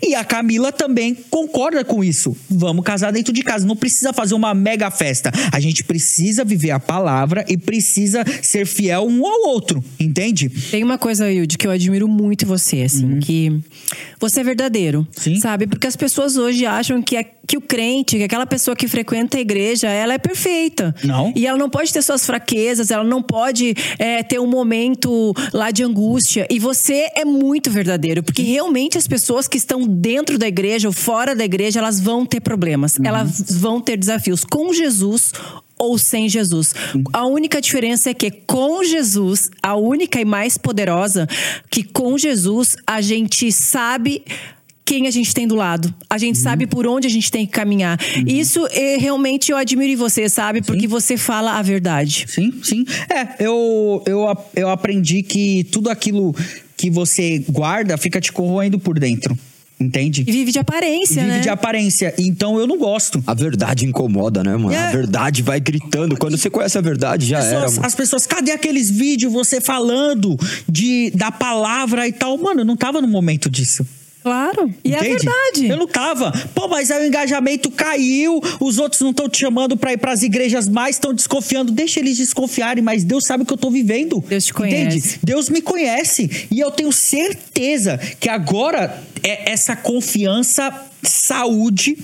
E 0.00 0.14
a 0.14 0.24
Camila 0.24 0.72
também 0.72 1.14
concorda 1.30 1.84
com 1.84 2.02
isso. 2.02 2.36
Vamos 2.48 2.84
casar 2.84 3.12
dentro 3.12 3.32
de 3.32 3.42
casa. 3.42 3.66
Não 3.66 3.76
precisa 3.76 4.12
fazer 4.12 4.34
uma 4.34 4.54
mega 4.54 4.90
festa. 4.90 5.32
A 5.52 5.60
gente 5.60 5.84
precisa 5.84 6.44
viver 6.44 6.70
a 6.70 6.80
palavra 6.80 7.44
e 7.48 7.56
precisa 7.56 8.24
ser 8.42 8.66
fiel 8.66 9.06
um 9.06 9.26
ao 9.26 9.48
outro, 9.48 9.82
entende? 9.98 10.48
Tem 10.48 10.82
uma 10.82 10.98
coisa, 10.98 11.30
Hilde, 11.30 11.58
que 11.58 11.66
eu 11.66 11.70
admiro 11.70 12.08
muito 12.08 12.46
você, 12.46 12.82
assim, 12.82 13.14
uhum. 13.14 13.20
que 13.20 13.60
você 14.18 14.40
é 14.40 14.44
verdadeiro. 14.44 15.06
Sim. 15.12 15.36
Sabe? 15.40 15.66
Porque 15.66 15.86
as 15.86 15.96
pessoas 15.96 16.36
hoje 16.36 16.64
acham 16.64 17.02
que, 17.02 17.16
é, 17.16 17.24
que 17.46 17.56
o 17.56 17.60
crente, 17.60 18.16
que 18.16 18.24
aquela 18.24 18.46
pessoa 18.46 18.76
que 18.76 18.86
frequenta 18.86 19.36
a 19.36 19.40
igreja, 19.40 19.88
ela 19.88 20.14
é 20.14 20.18
perfeita. 20.18 20.94
Não. 21.02 21.32
E 21.34 21.46
ela 21.46 21.58
não 21.58 21.68
pode 21.68 21.92
ter 21.92 22.02
suas 22.02 22.24
fraquezas, 22.24 22.90
ela 22.90 23.04
não 23.04 23.22
pode 23.22 23.74
é, 23.98 24.22
ter 24.22 24.38
um 24.38 24.46
momento 24.46 25.34
lá 25.52 25.70
de 25.70 25.82
angústia. 25.82 26.46
E 26.50 26.58
você 26.58 27.08
é 27.16 27.24
muito 27.24 27.70
verdadeiro, 27.70 28.22
porque 28.22 28.42
realmente 28.42 28.96
as 28.96 29.06
pessoas 29.06 29.48
que 29.48 29.56
estão 29.56 29.81
dentro 29.86 30.38
da 30.38 30.46
igreja 30.46 30.88
ou 30.88 30.92
fora 30.92 31.34
da 31.34 31.44
igreja, 31.44 31.78
elas 31.78 32.00
vão 32.00 32.24
ter 32.26 32.40
problemas, 32.40 32.96
uhum. 32.96 33.06
elas 33.06 33.44
vão 33.58 33.80
ter 33.80 33.96
desafios 33.96 34.44
com 34.44 34.72
Jesus 34.72 35.32
ou 35.78 35.98
sem 35.98 36.28
Jesus. 36.28 36.74
A 37.12 37.26
única 37.26 37.60
diferença 37.60 38.10
é 38.10 38.14
que 38.14 38.30
com 38.30 38.84
Jesus, 38.84 39.50
a 39.62 39.74
única 39.74 40.20
e 40.20 40.24
mais 40.24 40.56
poderosa, 40.56 41.26
que 41.70 41.82
com 41.82 42.16
Jesus 42.16 42.76
a 42.86 43.00
gente 43.00 43.50
sabe 43.50 44.24
quem 44.84 45.06
a 45.06 45.10
gente 45.10 45.32
tem 45.32 45.46
do 45.46 45.54
lado. 45.54 45.92
A 46.08 46.18
gente 46.18 46.36
uhum. 46.36 46.42
sabe 46.42 46.66
por 46.66 46.86
onde 46.86 47.06
a 47.06 47.10
gente 47.10 47.30
tem 47.30 47.46
que 47.46 47.52
caminhar. 47.52 47.98
Uhum. 48.16 48.24
Isso 48.26 48.66
é, 48.70 48.96
realmente 48.96 49.50
eu 49.50 49.56
admiro 49.56 49.92
em 49.92 49.96
você, 49.96 50.28
sabe? 50.28 50.62
Porque 50.62 50.82
sim. 50.82 50.86
você 50.86 51.16
fala 51.16 51.58
a 51.58 51.62
verdade. 51.62 52.26
Sim, 52.28 52.52
sim. 52.62 52.84
É, 53.08 53.44
eu, 53.44 54.02
eu, 54.06 54.36
eu 54.54 54.68
aprendi 54.68 55.22
que 55.22 55.64
tudo 55.64 55.90
aquilo 55.90 56.34
que 56.76 56.90
você 56.90 57.38
guarda 57.48 57.96
fica 57.96 58.20
te 58.20 58.32
corroendo 58.32 58.78
por 58.78 58.98
dentro. 58.98 59.36
Entende? 59.82 60.24
E 60.26 60.32
vive 60.32 60.52
de 60.52 60.58
aparência, 60.58 61.16
vive 61.16 61.26
né? 61.26 61.32
Vive 61.34 61.42
de 61.42 61.48
aparência. 61.48 62.14
Então 62.18 62.58
eu 62.58 62.66
não 62.66 62.78
gosto. 62.78 63.22
A 63.26 63.34
verdade 63.34 63.86
incomoda, 63.86 64.42
né, 64.42 64.56
mano? 64.56 64.72
É. 64.72 64.88
A 64.88 64.90
verdade 64.90 65.42
vai 65.42 65.60
gritando. 65.60 66.16
Quando 66.16 66.36
você 66.36 66.48
conhece 66.48 66.78
a 66.78 66.80
verdade, 66.80 67.26
já 67.26 67.38
pessoas, 67.38 67.52
era. 67.52 67.70
Mano. 67.70 67.86
As 67.86 67.94
pessoas, 67.94 68.26
cadê 68.26 68.52
aqueles 68.52 68.90
vídeos 68.90 69.32
você 69.32 69.60
falando 69.60 70.38
de, 70.68 71.10
da 71.14 71.30
palavra 71.30 72.06
e 72.06 72.12
tal? 72.12 72.36
Mano, 72.38 72.60
eu 72.60 72.64
não 72.64 72.76
tava 72.76 73.00
no 73.00 73.08
momento 73.08 73.50
disso. 73.50 73.86
Claro. 74.22 74.72
E 74.84 74.94
é 74.94 74.98
Entende? 74.98 75.06
é 75.06 75.18
verdade. 75.18 75.68
Eu 75.68 75.76
não 75.76 75.86
tava. 75.86 76.32
Pô, 76.54 76.68
mas 76.68 76.90
aí 76.90 77.04
o 77.04 77.06
engajamento 77.08 77.70
caiu, 77.70 78.40
os 78.60 78.78
outros 78.78 79.00
não 79.00 79.10
estão 79.10 79.28
te 79.28 79.38
chamando 79.38 79.76
para 79.76 79.92
ir 79.92 79.98
para 79.98 80.12
as 80.12 80.22
igrejas 80.22 80.68
mais, 80.68 80.96
estão 80.96 81.12
desconfiando. 81.12 81.72
Deixa 81.72 81.98
eles 82.00 82.16
desconfiarem, 82.16 82.82
mas 82.82 83.02
Deus 83.04 83.24
sabe 83.26 83.42
o 83.42 83.46
que 83.46 83.52
eu 83.52 83.58
tô 83.58 83.70
vivendo. 83.70 84.22
Deus 84.28 84.46
te 84.46 84.54
conhece. 84.54 84.98
Entende? 84.98 85.18
Deus 85.22 85.48
me 85.48 85.60
conhece. 85.60 86.46
E 86.50 86.60
eu 86.60 86.70
tenho 86.70 86.92
certeza 86.92 87.98
que 88.20 88.28
agora 88.28 89.02
é 89.22 89.50
essa 89.50 89.74
confiança, 89.74 90.72
saúde 91.02 91.98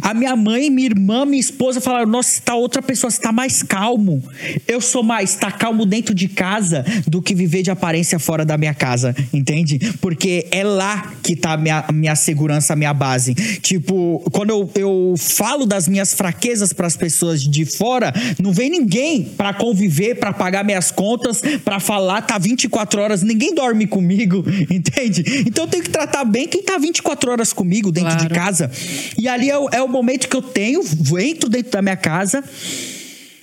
a 0.00 0.14
minha 0.14 0.34
mãe, 0.36 0.70
minha 0.70 0.86
irmã, 0.86 1.24
minha 1.24 1.40
esposa 1.40 1.80
falaram: 1.80 2.06
Nossa, 2.06 2.34
está 2.34 2.54
outra 2.54 2.82
pessoa, 2.82 3.08
está 3.08 3.32
mais 3.32 3.62
calmo. 3.62 4.22
Eu 4.66 4.80
sou 4.80 5.02
mais, 5.02 5.30
está 5.30 5.50
calmo 5.50 5.84
dentro 5.84 6.14
de 6.14 6.28
casa 6.28 6.84
do 7.06 7.20
que 7.20 7.34
viver 7.34 7.62
de 7.62 7.70
aparência 7.70 8.18
fora 8.18 8.44
da 8.44 8.56
minha 8.56 8.74
casa, 8.74 9.14
entende? 9.32 9.78
Porque 10.00 10.46
é 10.50 10.64
lá 10.64 11.12
que 11.22 11.32
está 11.34 11.52
a 11.52 11.56
minha, 11.56 11.84
minha 11.92 12.16
segurança, 12.16 12.72
a 12.72 12.76
minha 12.76 12.94
base. 12.94 13.34
Tipo, 13.60 14.22
quando 14.32 14.50
eu, 14.50 14.70
eu 14.74 15.14
falo 15.18 15.66
das 15.66 15.88
minhas 15.88 16.14
fraquezas 16.14 16.72
para 16.72 16.86
as 16.86 16.96
pessoas 16.96 17.42
de 17.42 17.64
fora, 17.64 18.12
não 18.42 18.52
vem 18.52 18.70
ninguém 18.70 19.24
para 19.24 19.52
conviver, 19.52 20.16
para 20.16 20.32
pagar 20.32 20.64
minhas 20.64 20.90
contas, 20.90 21.42
para 21.64 21.80
falar, 21.80 22.22
tá 22.22 22.38
24 22.38 23.00
horas, 23.00 23.22
ninguém 23.22 23.54
dorme 23.54 23.86
comigo, 23.86 24.44
entende? 24.70 25.44
Então 25.46 25.64
eu 25.64 25.70
tenho 25.70 25.82
que 25.82 25.90
tratar 25.90 26.24
bem 26.24 26.46
quem 26.48 26.62
tá 26.62 26.78
24 26.78 27.30
horas 27.30 27.52
comigo 27.52 27.90
dentro 27.90 28.10
claro. 28.10 28.28
de 28.28 28.34
casa. 28.34 28.70
E 29.18 29.28
ali 29.28 29.52
o, 29.52 29.68
é 29.72 29.82
o 29.82 29.88
momento 29.88 30.28
que 30.28 30.36
eu 30.36 30.42
tenho, 30.42 30.82
entro 31.18 31.48
dentro 31.48 31.72
da 31.72 31.82
minha 31.82 31.96
casa, 31.96 32.44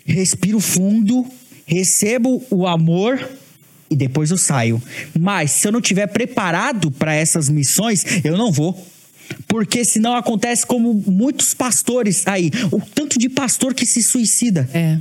respiro 0.05 0.59
fundo, 0.59 1.25
recebo 1.65 2.43
o 2.49 2.65
amor 2.65 3.29
e 3.89 3.95
depois 3.95 4.31
eu 4.31 4.37
saio. 4.37 4.81
Mas 5.19 5.51
se 5.51 5.67
eu 5.67 5.71
não 5.71 5.81
tiver 5.81 6.07
preparado 6.07 6.91
para 6.91 7.13
essas 7.13 7.49
missões, 7.49 8.05
eu 8.23 8.37
não 8.37 8.51
vou. 8.51 8.87
Porque 9.47 9.83
senão 9.83 10.15
acontece 10.15 10.65
como 10.65 10.93
muitos 11.05 11.53
pastores 11.53 12.25
aí, 12.25 12.51
o 12.71 12.79
tanto 12.79 13.19
de 13.19 13.29
pastor 13.29 13.73
que 13.73 13.85
se 13.85 14.01
suicida. 14.01 14.69
É. 14.73 14.97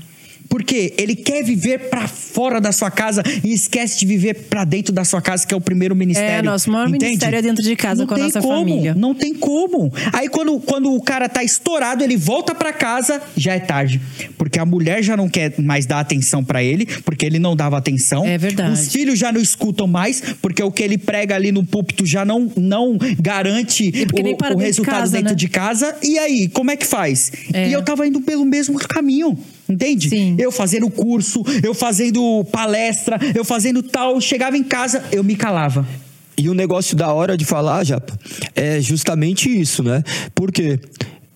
Porque 0.49 0.95
ele 0.97 1.15
quer 1.15 1.45
viver 1.45 1.91
para 1.91 2.09
fora 2.09 2.61
da 2.61 2.73
sua 2.73 2.91
casa 2.91 3.23
e 3.45 3.53
esquece 3.53 3.99
de 3.99 4.07
viver 4.07 4.35
para 4.49 4.65
dentro 4.65 4.93
da 4.93 5.05
sua 5.05 5.21
casa, 5.21 5.47
que 5.47 5.53
é 5.53 5.57
o 5.57 5.61
primeiro 5.61 5.95
ministério. 5.95 6.39
É, 6.39 6.43
nosso 6.43 6.71
maior 6.71 6.89
entende? 6.89 7.05
ministério 7.05 7.39
é 7.39 7.43
dentro 7.43 7.63
de 7.63 7.77
casa 7.77 8.03
não 8.03 8.07
com 8.07 8.15
a 8.15 8.19
nossa 8.19 8.41
como, 8.41 8.59
família. 8.59 8.95
Não 8.95 9.15
tem 9.15 9.35
como. 9.35 9.93
Aí 10.13 10.29
quando, 10.29 10.59
quando 10.61 10.93
o 10.93 11.01
cara 11.03 11.29
tá 11.29 11.43
estourado, 11.45 12.03
ele 12.03 12.17
volta 12.17 12.55
para 12.55 12.73
casa, 12.73 13.21
já 13.37 13.55
é 13.55 13.61
tarde. 13.61 14.01
Porque 14.37 14.59
a 14.59 14.65
mulher 14.65 15.03
já 15.03 15.17
não 15.17 15.29
quer 15.29 15.59
mais 15.59 15.87
dar 15.87 16.01
atenção 16.01 16.43
para 16.43 16.63
ele, 16.63 16.87
porque 17.05 17.27
ele 17.27 17.39
não 17.39 17.55
dava 17.55 17.77
atenção. 17.77 18.25
É 18.25 18.39
verdade. 18.39 18.73
Os 18.73 18.89
filhos 18.93 19.19
já 19.19 19.31
não 19.31 19.41
escutam 19.41 19.87
mais, 19.87 20.23
porque 20.41 20.63
o 20.63 20.71
que 20.71 20.83
ele 20.83 20.97
prega 20.97 21.35
ali 21.35 21.53
no 21.53 21.65
púlpito 21.65 22.07
já 22.07 22.25
não, 22.25 22.51
não 22.57 22.97
garante 23.19 23.93
o, 24.13 24.55
o 24.55 24.59
resultado 24.59 24.95
de 24.95 25.01
casa, 25.01 25.13
dentro 25.13 25.31
né? 25.31 25.37
de 25.37 25.49
casa. 25.49 25.97
E 26.03 26.19
aí, 26.19 26.49
como 26.49 26.71
é 26.71 26.77
que 26.77 26.87
faz? 26.87 27.31
É. 27.53 27.69
E 27.69 27.73
eu 27.73 27.83
tava 27.83 28.07
indo 28.07 28.21
pelo 28.21 28.45
mesmo 28.45 28.79
caminho. 28.79 29.39
Entende? 29.69 30.09
Sim. 30.09 30.37
Eu 30.39 30.51
fazendo 30.51 30.89
curso, 30.89 31.43
eu 31.63 31.75
fazendo 31.75 32.45
palestra, 32.51 33.19
eu 33.35 33.45
fazendo 33.45 33.83
tal, 33.83 34.21
chegava 34.21 34.57
em 34.57 34.65
casa, 34.65 35.05
eu 35.13 35.23
me 35.23 35.37
calava. 35.37 35.87
E 36.39 36.49
o 36.49 36.55
negócio 36.55 36.97
da 36.97 37.13
hora 37.13 37.37
de 37.37 37.45
falar, 37.45 37.85
Japa, 37.85 38.17
é 38.55 38.81
justamente 38.81 39.51
isso, 39.51 39.83
né? 39.83 40.03
Porque 40.35 40.79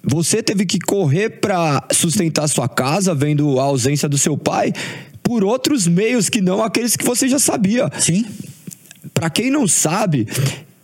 você 0.03 0.43
teve 0.43 0.65
que 0.65 0.79
correr 0.79 1.41
para 1.41 1.87
sustentar 1.93 2.49
sua 2.49 2.69
casa, 2.69 3.15
vendo 3.15 3.59
a 3.59 3.65
ausência 3.65 4.09
do 4.09 4.17
seu 4.17 4.37
pai, 4.39 4.73
por 5.23 5.45
outros 5.45 5.87
meios 5.87 6.29
que 6.29 6.41
não 6.41 6.63
aqueles 6.63 6.97
que 6.97 7.05
você 7.05 7.29
já 7.29 7.39
sabia. 7.39 7.91
Sim. 7.99 8.25
Para 9.13 9.29
quem 9.29 9.51
não 9.51 9.67
sabe, 9.67 10.27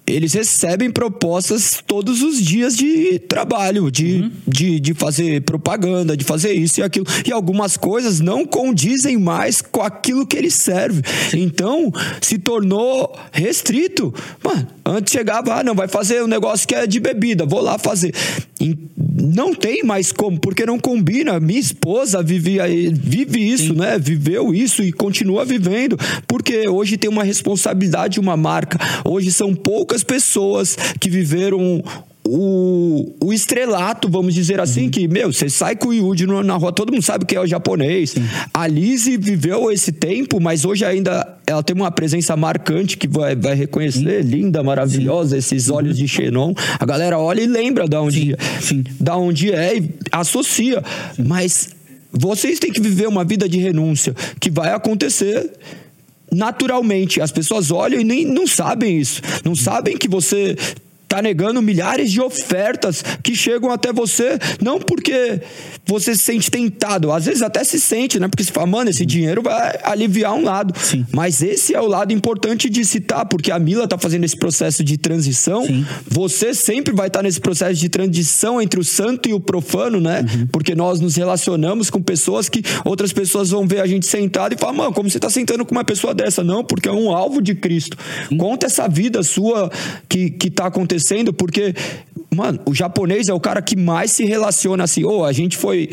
eles 0.08 0.32
recebem 0.32 0.90
propostas 0.90 1.82
todos 1.86 2.22
os 2.22 2.40
dias 2.42 2.76
de 2.76 3.18
trabalho, 3.20 3.90
de, 3.90 4.22
uhum. 4.22 4.30
de, 4.46 4.80
de 4.80 4.94
fazer 4.94 5.42
propaganda, 5.42 6.16
de 6.16 6.24
fazer 6.24 6.52
isso 6.52 6.80
e 6.80 6.82
aquilo. 6.82 7.06
E 7.26 7.32
algumas 7.32 7.76
coisas 7.76 8.20
não 8.20 8.44
condizem 8.44 9.16
mais 9.16 9.60
com 9.60 9.82
aquilo 9.82 10.26
que 10.26 10.36
ele 10.36 10.50
serve. 10.50 11.02
Então, 11.34 11.92
se 12.20 12.38
tornou 12.38 13.16
restrito. 13.32 14.12
Mano, 14.42 14.66
antes 14.84 15.12
chegava, 15.12 15.60
ah, 15.60 15.64
não, 15.64 15.74
vai 15.74 15.88
fazer 15.88 16.22
um 16.22 16.26
negócio 16.26 16.66
que 16.66 16.74
é 16.74 16.86
de 16.86 17.00
bebida, 17.00 17.46
vou 17.46 17.60
lá 17.60 17.78
fazer. 17.78 18.14
E 18.60 18.76
não 18.96 19.54
tem 19.54 19.82
mais 19.84 20.12
como, 20.12 20.38
porque 20.38 20.66
não 20.66 20.78
combina. 20.78 21.38
Minha 21.38 21.60
esposa 21.60 22.22
vive, 22.22 22.58
vive 22.92 23.40
isso, 23.40 23.72
Sim. 23.74 23.80
né? 23.80 23.98
Viveu 23.98 24.54
isso 24.54 24.82
e 24.82 24.92
continua 24.92 25.44
vivendo. 25.44 25.96
Porque 26.26 26.68
hoje 26.68 26.96
tem 26.96 27.10
uma 27.10 27.22
responsabilidade, 27.22 28.18
uma 28.18 28.36
marca. 28.36 28.78
Hoje 29.04 29.32
são 29.32 29.54
poucas 29.54 29.97
muitas 29.98 30.02
pessoas 30.02 30.76
que 31.00 31.10
viveram 31.10 31.82
o, 32.24 33.14
o 33.22 33.32
estrelato, 33.32 34.08
vamos 34.08 34.34
dizer 34.34 34.60
assim, 34.60 34.84
uhum. 34.84 34.90
que, 34.90 35.08
meu, 35.08 35.32
você 35.32 35.48
sai 35.48 35.74
com 35.76 35.88
o 35.88 35.94
Yuji 35.94 36.26
na 36.26 36.56
rua, 36.56 36.70
todo 36.70 36.92
mundo 36.92 37.02
sabe 37.02 37.24
que 37.24 37.34
é 37.34 37.40
o 37.40 37.46
japonês. 37.46 38.10
Sim. 38.10 38.22
A 38.52 38.66
Lizzie 38.66 39.16
viveu 39.16 39.70
esse 39.72 39.92
tempo, 39.92 40.38
mas 40.38 40.64
hoje 40.64 40.84
ainda 40.84 41.38
ela 41.46 41.62
tem 41.62 41.74
uma 41.74 41.90
presença 41.90 42.36
marcante 42.36 42.98
que 42.98 43.08
vai, 43.08 43.34
vai 43.34 43.54
reconhecer, 43.54 44.22
Sim. 44.22 44.28
linda, 44.28 44.62
maravilhosa, 44.62 45.30
Sim. 45.30 45.38
esses 45.38 45.70
olhos 45.70 45.96
de 45.96 46.06
Xenon. 46.06 46.52
A 46.78 46.84
galera 46.84 47.18
olha 47.18 47.40
e 47.40 47.46
lembra 47.46 47.88
da 47.88 48.00
onde. 48.02 48.36
Da 49.00 49.16
onde 49.16 49.52
é 49.52 49.78
e 49.78 49.90
associa. 50.12 50.82
Mas 51.18 51.70
vocês 52.12 52.58
têm 52.58 52.70
que 52.70 52.80
viver 52.80 53.08
uma 53.08 53.24
vida 53.24 53.48
de 53.48 53.58
renúncia, 53.58 54.14
que 54.38 54.50
vai 54.50 54.72
acontecer 54.72 55.50
naturalmente. 56.32 57.20
As 57.20 57.32
pessoas 57.32 57.70
olham 57.70 58.00
e 58.00 58.04
nem 58.04 58.24
não 58.24 58.46
sabem 58.46 58.98
isso. 58.98 59.20
Não 59.44 59.54
sabem 59.54 59.96
que 59.96 60.08
você 60.08 60.56
está 61.08 61.22
negando 61.22 61.62
milhares 61.62 62.12
de 62.12 62.20
ofertas 62.20 63.02
que 63.22 63.34
chegam 63.34 63.70
até 63.70 63.90
você, 63.94 64.38
não 64.60 64.78
porque 64.78 65.40
você 65.86 66.14
se 66.14 66.22
sente 66.22 66.50
tentado, 66.50 67.10
às 67.10 67.24
vezes 67.24 67.40
até 67.40 67.64
se 67.64 67.80
sente, 67.80 68.20
né? 68.20 68.28
Porque 68.28 68.44
se 68.44 68.52
fala, 68.52 68.66
mano, 68.66 68.90
esse 68.90 69.06
dinheiro 69.06 69.40
vai 69.40 69.78
aliviar 69.82 70.34
um 70.34 70.44
lado. 70.44 70.74
Sim. 70.78 71.06
Mas 71.10 71.40
esse 71.40 71.74
é 71.74 71.80
o 71.80 71.86
lado 71.86 72.12
importante 72.12 72.68
de 72.68 72.84
citar, 72.84 73.24
porque 73.24 73.50
a 73.50 73.58
Mila 73.58 73.84
está 73.84 73.96
fazendo 73.96 74.24
esse 74.24 74.36
processo 74.36 74.84
de 74.84 74.98
transição. 74.98 75.64
Sim. 75.64 75.86
Você 76.06 76.52
sempre 76.52 76.94
vai 76.94 77.06
estar 77.06 77.20
tá 77.20 77.22
nesse 77.22 77.40
processo 77.40 77.80
de 77.80 77.88
transição 77.88 78.60
entre 78.60 78.78
o 78.78 78.84
santo 78.84 79.30
e 79.30 79.32
o 79.32 79.40
profano, 79.40 79.98
né? 79.98 80.20
Uhum. 80.20 80.46
Porque 80.48 80.74
nós 80.74 81.00
nos 81.00 81.16
relacionamos 81.16 81.88
com 81.88 82.02
pessoas 82.02 82.50
que 82.50 82.62
outras 82.84 83.14
pessoas 83.14 83.48
vão 83.48 83.66
ver 83.66 83.80
a 83.80 83.86
gente 83.86 84.06
sentado 84.06 84.54
e 84.54 84.58
falar, 84.58 84.74
mano, 84.74 84.92
como 84.92 85.08
você 85.08 85.16
está 85.16 85.30
sentando 85.30 85.64
com 85.64 85.74
uma 85.74 85.84
pessoa 85.84 86.14
dessa? 86.14 86.44
Não, 86.44 86.62
porque 86.62 86.86
é 86.86 86.92
um 86.92 87.10
alvo 87.10 87.40
de 87.40 87.54
Cristo. 87.54 87.96
Uhum. 88.30 88.36
Conta 88.36 88.66
essa 88.66 88.86
vida 88.86 89.22
sua 89.22 89.70
que, 90.06 90.28
que 90.28 90.50
tá 90.50 90.66
acontecendo 90.66 90.97
acontecendo, 90.98 91.32
porque, 91.32 91.74
mano, 92.34 92.60
o 92.66 92.74
japonês 92.74 93.28
é 93.28 93.32
o 93.32 93.40
cara 93.40 93.62
que 93.62 93.76
mais 93.76 94.10
se 94.10 94.24
relaciona 94.24 94.84
assim. 94.84 95.04
Ô, 95.04 95.20
oh, 95.20 95.24
a 95.24 95.32
gente 95.32 95.56
foi 95.56 95.88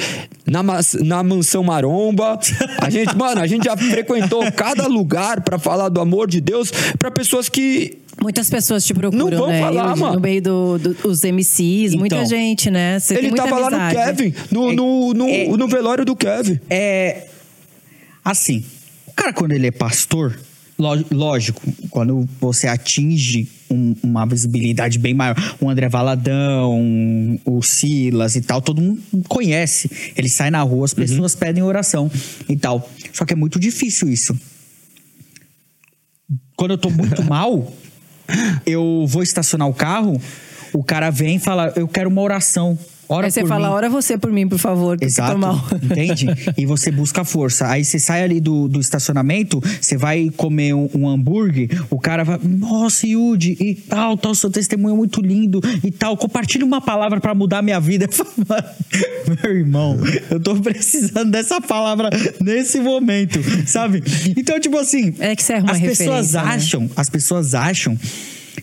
na, 0.46 0.62
na 1.04 1.24
mansão 1.24 1.64
maromba, 1.64 2.40
a 2.82 2.90
gente, 2.90 3.16
mano, 3.16 3.40
a 3.40 3.48
gente 3.48 3.66
já 3.66 3.78
frequentou 3.78 4.52
cada 4.52 4.88
lugar 4.88 5.42
para 5.42 5.58
falar 5.58 5.90
do 5.90 6.02
amor 6.02 6.28
de 6.28 6.42
Deus 6.42 6.72
para 6.98 7.12
pessoas 7.12 7.48
que 7.48 8.00
Muitas 8.22 8.50
pessoas 8.50 8.86
te 8.86 8.94
procuram, 8.94 9.30
não 9.30 9.38
vão 9.38 9.48
né? 9.50 9.60
falar, 9.60 9.94
mano. 9.98 10.14
No 10.16 10.22
meio 10.22 10.42
dos 10.42 10.82
do, 10.82 10.94
do, 10.94 11.34
MCs, 11.34 11.90
então, 11.90 12.00
muita 12.00 12.26
gente, 12.26 12.72
né? 12.72 12.98
Você 12.98 13.14
ele 13.18 13.32
tava 13.32 13.58
amizade. 13.58 13.76
lá 13.76 13.90
no 13.90 13.94
Kevin, 13.94 14.34
no, 14.50 14.72
no, 14.72 15.14
no, 15.14 15.28
é, 15.28 15.48
no 15.48 15.68
velório 15.68 16.06
do 16.06 16.16
Kevin. 16.16 16.58
É. 16.70 17.28
Assim, 18.24 18.64
o 19.06 19.12
cara, 19.14 19.34
quando 19.34 19.52
ele 19.52 19.68
é 19.68 19.72
pastor, 19.72 20.34
Lógico, 20.78 21.62
quando 21.90 22.28
você 22.40 22.68
atinge 22.68 23.48
um, 23.70 23.96
uma 24.04 24.26
visibilidade 24.26 25.00
bem 25.00 25.14
maior, 25.14 25.36
o 25.60 25.70
André 25.70 25.90
Valadão, 25.90 27.40
o 27.46 27.62
Silas 27.62 28.36
e 28.36 28.42
tal, 28.42 28.62
todo 28.62 28.82
mundo 28.82 29.02
conhece. 29.28 29.90
Ele 30.16 30.30
sai 30.30 30.50
na 30.50 30.62
rua, 30.62 30.86
as 30.86 30.92
uhum. 30.92 30.98
pessoas 30.98 31.34
uhum. 31.34 31.40
pedem 31.40 31.64
oração 31.64 32.12
e 32.48 32.56
tal. 32.56 32.90
Só 33.14 33.26
que 33.26 33.34
é 33.34 33.36
muito 33.36 33.60
difícil 33.60 34.10
isso. 34.10 34.38
Quando 36.56 36.72
eu 36.72 36.78
tô 36.78 36.90
muito 36.90 37.24
mal, 37.26 37.74
eu 38.66 39.06
vou 39.08 39.24
estacionar 39.24 39.68
o 39.68 39.74
carro, 39.74 40.22
o 40.74 40.84
cara 40.84 41.10
vem 41.10 41.38
e 41.38 41.40
fala: 41.40 41.74
Eu 41.76 41.88
quero 41.88 42.10
uma 42.10 42.22
oração. 42.22 42.78
Ora 43.08 43.28
Aí 43.28 43.32
você 43.32 43.46
fala, 43.46 43.68
mim. 43.68 43.74
ora 43.74 43.90
você 43.90 44.18
por 44.18 44.32
mim, 44.32 44.48
por 44.48 44.58
favor. 44.58 44.98
Exato. 45.00 45.38
Entende? 45.84 46.28
E 46.58 46.66
você 46.66 46.90
busca 46.90 47.24
força. 47.24 47.68
Aí 47.68 47.86
você 47.86 48.00
sai 48.00 48.24
ali 48.24 48.40
do, 48.40 48.68
do 48.68 48.80
estacionamento, 48.80 49.62
você 49.80 49.96
vai 49.96 50.32
comer 50.36 50.74
um, 50.74 50.90
um 50.94 51.08
hambúrguer, 51.08 51.70
o 51.90 52.00
cara 52.00 52.24
vai, 52.24 52.40
nossa, 52.44 53.06
Yudi, 53.06 53.58
e 53.60 53.76
tal, 53.76 54.18
tal, 54.18 54.34
seu 54.34 54.50
testemunho 54.50 54.96
é 54.96 54.98
muito 54.98 55.22
lindo 55.22 55.62
e 55.84 55.92
tal. 55.92 56.18
Compartilha 56.18 56.66
uma 56.66 56.82
palavra 56.82 57.20
para 57.20 57.36
mudar 57.36 57.62
minha 57.62 57.80
vida. 57.80 58.08
Meu 59.44 59.56
irmão, 59.56 59.98
eu 60.30 60.40
tô 60.40 60.56
precisando 60.56 61.32
dessa 61.32 61.62
palavra 61.62 62.10
nesse 62.42 62.80
momento, 62.80 63.40
sabe? 63.68 64.04
Então, 64.36 64.60
tipo 64.60 64.78
assim. 64.78 65.14
É 65.20 65.36
que 65.36 65.44
você 65.44 65.54
é 65.54 65.60
uma 65.60 65.72
As 65.72 65.80
pessoas 65.80 66.34
né? 66.34 66.40
acham, 66.40 66.82
né? 66.82 66.90
as 66.96 67.10
pessoas 67.10 67.54
acham 67.54 67.98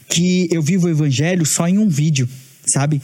que 0.08 0.48
eu 0.50 0.62
vivo 0.62 0.86
o 0.86 0.90
evangelho 0.90 1.46
só 1.46 1.66
em 1.68 1.78
um 1.78 1.88
vídeo, 1.88 2.28
sabe? 2.66 3.00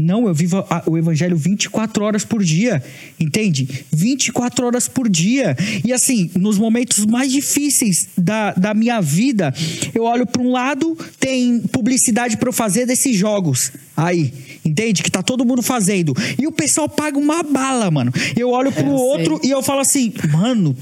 Não, 0.00 0.26
eu 0.26 0.34
vivo 0.34 0.64
o 0.86 0.96
evangelho 0.96 1.36
24 1.36 2.04
horas 2.04 2.24
por 2.24 2.42
dia, 2.42 2.82
entende? 3.18 3.84
24 3.92 4.66
horas 4.66 4.88
por 4.88 5.08
dia. 5.08 5.56
E 5.84 5.92
assim, 5.92 6.30
nos 6.34 6.58
momentos 6.58 7.04
mais 7.06 7.30
difíceis 7.30 8.08
da, 8.16 8.52
da 8.52 8.74
minha 8.74 9.00
vida, 9.00 9.52
eu 9.94 10.04
olho 10.04 10.26
para 10.26 10.42
um 10.42 10.50
lado, 10.50 10.96
tem 11.18 11.60
publicidade 11.60 12.36
para 12.36 12.48
eu 12.48 12.52
fazer 12.52 12.86
desses 12.86 13.16
jogos. 13.16 13.72
Aí, 13.96 14.32
entende? 14.64 15.02
Que 15.02 15.10
tá 15.10 15.22
todo 15.22 15.44
mundo 15.44 15.62
fazendo. 15.62 16.14
E 16.38 16.46
o 16.46 16.52
pessoal 16.52 16.88
paga 16.88 17.18
uma 17.18 17.42
bala, 17.42 17.90
mano. 17.90 18.12
Eu 18.36 18.50
olho 18.50 18.72
pro 18.72 18.86
é, 18.86 18.88
outro 18.88 19.38
sei. 19.38 19.50
e 19.50 19.52
eu 19.52 19.62
falo 19.62 19.80
assim, 19.80 20.12
mano, 20.32 20.74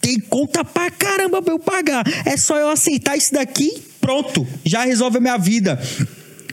tem 0.00 0.18
conta 0.18 0.64
pra 0.64 0.90
caramba 0.90 1.40
pra 1.42 1.52
eu 1.52 1.58
pagar. 1.58 2.04
É 2.24 2.36
só 2.36 2.58
eu 2.58 2.70
aceitar 2.70 3.16
isso 3.16 3.32
daqui, 3.32 3.82
pronto. 4.00 4.46
Já 4.64 4.84
resolve 4.84 5.18
a 5.18 5.20
minha 5.20 5.36
vida. 5.36 5.80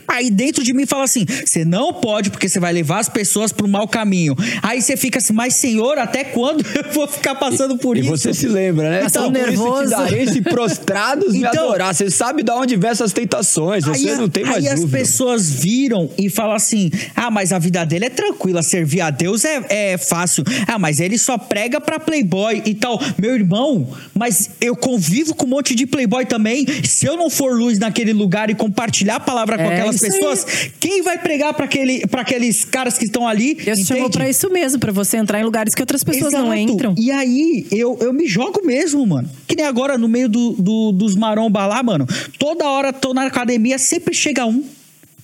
Aí 0.08 0.30
dentro 0.30 0.64
de 0.64 0.72
mim 0.72 0.86
fala 0.86 1.04
assim: 1.04 1.24
você 1.44 1.64
não 1.64 1.92
pode, 1.92 2.30
porque 2.30 2.48
você 2.48 2.58
vai 2.58 2.72
levar 2.72 2.98
as 2.98 3.08
pessoas 3.08 3.52
para 3.52 3.66
o 3.66 3.68
mau 3.68 3.86
caminho. 3.86 4.34
Aí 4.62 4.80
você 4.80 4.96
fica 4.96 5.18
assim, 5.18 5.32
mas 5.32 5.54
senhor, 5.54 5.98
até 5.98 6.24
quando 6.24 6.64
eu 6.74 6.92
vou 6.92 7.06
ficar 7.06 7.34
passando 7.34 7.76
por 7.76 7.96
e, 7.96 8.00
isso? 8.00 8.14
E 8.14 8.18
você 8.18 8.34
se 8.34 8.48
lembra, 8.48 8.88
né? 8.90 9.06
Então, 9.06 9.30
nervoso. 9.30 9.94
Isso 10.14 10.38
prostrados 10.42 11.34
então, 11.34 11.52
me 11.52 11.58
adorar. 11.58 11.94
Você 11.94 12.10
sabe 12.10 12.42
de 12.42 12.50
onde 12.50 12.76
vem 12.76 12.90
essas 12.90 13.12
tentações. 13.12 13.84
Você 13.84 14.16
não 14.16 14.28
tem 14.28 14.44
mais 14.44 14.64
aí 14.64 14.74
dúvida. 14.74 14.96
Aí 14.96 15.02
as 15.02 15.08
pessoas 15.08 15.50
viram 15.50 16.10
e 16.18 16.30
falam 16.30 16.54
assim: 16.54 16.90
ah, 17.14 17.30
mas 17.30 17.52
a 17.52 17.58
vida 17.58 17.84
dele 17.84 18.06
é 18.06 18.10
tranquila, 18.10 18.62
servir 18.62 19.00
a 19.00 19.10
Deus 19.10 19.44
é, 19.44 19.64
é 19.68 19.98
fácil. 19.98 20.44
Ah, 20.66 20.78
mas 20.78 21.00
ele 21.00 21.18
só 21.18 21.36
prega 21.36 21.80
para 21.80 21.98
playboy 21.98 22.62
e 22.64 22.74
tal. 22.74 23.00
Meu 23.18 23.34
irmão, 23.34 23.88
mas 24.14 24.50
eu 24.60 24.74
convivo 24.74 25.34
com 25.34 25.46
um 25.46 25.50
monte 25.50 25.74
de 25.74 25.86
playboy 25.86 26.24
também. 26.26 26.66
Se 26.84 27.06
eu 27.06 27.16
não 27.16 27.30
for 27.30 27.56
luz 27.56 27.78
naquele 27.78 28.12
lugar 28.12 28.50
e 28.50 28.54
compartilhar 28.54 29.16
a 29.16 29.20
palavra 29.20 29.56
é, 29.56 29.58
com 29.58 29.70
aquelas 29.70 29.97
pessoas, 30.00 30.46
aí. 30.46 30.72
quem 30.78 31.02
vai 31.02 31.18
pregar 31.18 31.54
para 31.54 31.64
aquele, 31.64 32.02
aqueles 32.12 32.64
caras 32.64 32.98
que 32.98 33.04
estão 33.04 33.26
ali? 33.26 33.54
Deus 33.54 33.78
entende? 33.78 33.86
chamou 33.86 34.10
para 34.10 34.28
isso 34.28 34.50
mesmo, 34.50 34.78
para 34.78 34.92
você 34.92 35.16
entrar 35.16 35.40
em 35.40 35.44
lugares 35.44 35.74
que 35.74 35.82
outras 35.82 36.02
pessoas 36.04 36.32
Exato. 36.32 36.44
não 36.44 36.54
entram. 36.54 36.94
E 36.96 37.10
aí, 37.10 37.66
eu, 37.70 37.98
eu 38.00 38.12
me 38.12 38.26
jogo 38.26 38.64
mesmo, 38.64 39.06
mano. 39.06 39.28
Que 39.46 39.56
nem 39.56 39.66
agora, 39.66 39.96
no 39.98 40.08
meio 40.08 40.28
do, 40.28 40.52
do, 40.52 40.92
dos 40.92 41.14
maromba 41.14 41.66
lá, 41.66 41.82
mano. 41.82 42.06
Toda 42.38 42.66
hora 42.66 42.92
tô 42.92 43.14
na 43.14 43.26
academia, 43.26 43.78
sempre 43.78 44.14
chega 44.14 44.44
um 44.46 44.64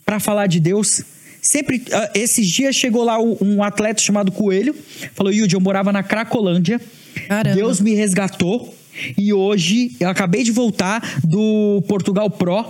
para 0.04 0.20
falar 0.20 0.46
de 0.46 0.60
Deus. 0.60 1.02
Sempre, 1.40 1.76
uh, 1.76 2.10
esses 2.14 2.48
dias 2.48 2.74
chegou 2.74 3.04
lá 3.04 3.20
um, 3.20 3.36
um 3.40 3.62
atleta 3.62 4.00
chamado 4.00 4.32
Coelho, 4.32 4.74
falou: 5.14 5.32
Yudi, 5.32 5.54
eu 5.54 5.60
morava 5.60 5.92
na 5.92 6.02
Cracolândia. 6.02 6.80
Caramba. 7.28 7.56
Deus 7.56 7.80
me 7.80 7.94
resgatou. 7.94 8.74
E 9.18 9.32
hoje 9.32 9.96
eu 9.98 10.08
acabei 10.08 10.44
de 10.44 10.52
voltar 10.52 11.20
do 11.24 11.82
Portugal 11.88 12.30
Pro 12.30 12.64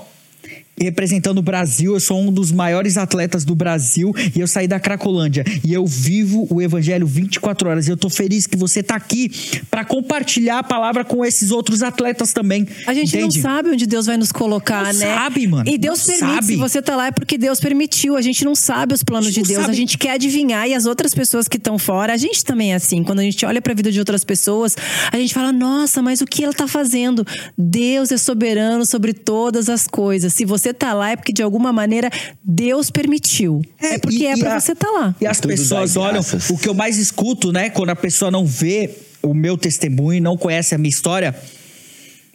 representando 0.79 1.39
o 1.39 1.43
Brasil, 1.43 1.95
eu 1.95 2.01
sou 2.01 2.21
um 2.21 2.33
dos 2.33 2.51
maiores 2.53 2.97
atletas 2.97 3.45
do 3.45 3.55
Brasil 3.55 4.13
e 4.35 4.41
eu 4.41 4.47
saí 4.47 4.67
da 4.67 4.81
Cracolândia 4.81 5.45
e 5.65 5.73
eu 5.73 5.87
vivo 5.87 6.47
o 6.51 6.61
evangelho 6.61 7.07
24 7.07 7.69
horas. 7.69 7.89
Eu 7.89 7.97
tô 7.97 8.11
feliz 8.11 8.47
que 8.47 8.57
você 8.57 8.83
tá 8.83 8.95
aqui 8.95 9.31
para 9.71 9.85
compartilhar 9.85 10.59
a 10.59 10.63
palavra 10.63 11.05
com 11.05 11.25
esses 11.25 11.51
outros 11.51 11.83
atletas 11.83 12.33
também. 12.33 12.67
A 12.87 12.95
gente 12.95 13.17
entende? 13.17 13.37
não 13.37 13.43
sabe 13.43 13.71
onde 13.71 13.87
Deus 13.87 14.07
vai 14.07 14.17
nos 14.17 14.33
colocar, 14.33 14.93
não 14.93 15.01
né? 15.01 15.15
Sabe, 15.15 15.47
mano. 15.47 15.69
E 15.69 15.79
Deus 15.79 16.01
não 16.01 16.07
permite. 16.07 16.35
Sabe. 16.35 16.47
Se 16.47 16.57
você 16.57 16.83
tá 16.83 16.97
lá 16.97 17.07
é 17.07 17.11
porque 17.11 17.39
Deus 17.39 17.61
permitiu. 17.61 18.17
A 18.17 18.23
gente 18.23 18.45
não 18.45 18.55
sabe 18.55 18.95
os 18.95 19.03
planos 19.03 19.33
de 19.33 19.43
Deus. 19.43 19.61
Sabe. 19.61 19.73
A 19.73 19.77
gente 19.77 19.99
quer 19.99 20.13
adivinhar 20.13 20.69
e 20.69 20.75
as 20.75 20.87
outras 20.87 21.15
pessoas 21.15 21.49
que 21.49 21.57
estão 21.57 21.79
fora, 21.79 22.13
a 22.13 22.17
gente 22.17 22.45
também 22.45 22.73
é 22.73 22.77
assim. 22.77 23.03
Quando 23.03 23.21
a 23.21 23.23
gente 23.23 23.45
olha 23.45 23.61
para 23.61 23.73
a 23.73 23.77
vida 23.77 23.91
de 23.91 23.99
outras 23.99 24.25
pessoas, 24.25 24.77
a 25.11 25.17
gente 25.17 25.33
fala: 25.33 25.53
"Nossa, 25.53 26.03
mas 26.03 26.21
o 26.21 26.27
que 26.27 26.45
ela 26.45 26.53
tá 26.53 26.67
fazendo? 26.67 27.27
Deus 27.57 28.11
é 28.11 28.17
soberano 28.17 28.85
sobre 28.85 29.13
todas 29.13 29.69
as 29.69 29.87
coisas. 29.87 30.33
Se 30.35 30.45
você 30.45 30.64
você 30.65 30.75
tá 30.75 30.93
lá 30.93 31.11
é 31.11 31.17
porque 31.17 31.33
de 31.33 31.43
alguma 31.43 31.73
maneira 31.73 32.11
Deus 32.43 32.91
permitiu. 32.91 33.63
É, 33.81 33.95
é 33.95 33.99
porque 33.99 34.17
e, 34.17 34.27
é 34.27 34.37
para 34.37 34.59
você 34.59 34.73
estar 34.73 34.87
tá 34.87 34.93
lá. 34.93 35.15
E 35.21 35.27
as 35.27 35.39
Tudo 35.39 35.51
pessoas 35.51 35.97
olham, 35.97 36.23
o 36.51 36.59
que 36.59 36.69
eu 36.69 36.75
mais 36.75 36.99
escuto, 36.99 37.53
né, 37.53 37.71
quando 37.71 37.91
a 37.91 37.97
pessoa 37.97 38.31
não 38.31 38.45
vê 38.45 38.91
o 39.23 39.33
meu 39.33 39.57
testemunho, 39.57 40.23
não 40.23 40.37
conhece 40.37 40.75
a 40.75 40.79
minha 40.79 40.91
história, 40.91 41.35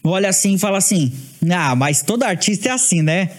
olha 0.04 0.30
assim 0.30 0.56
e 0.56 0.58
fala 0.58 0.78
assim: 0.78 1.12
"Ah, 1.52 1.76
mas 1.76 2.02
todo 2.02 2.24
artista 2.24 2.70
é 2.70 2.72
assim, 2.72 3.02
né?" 3.02 3.30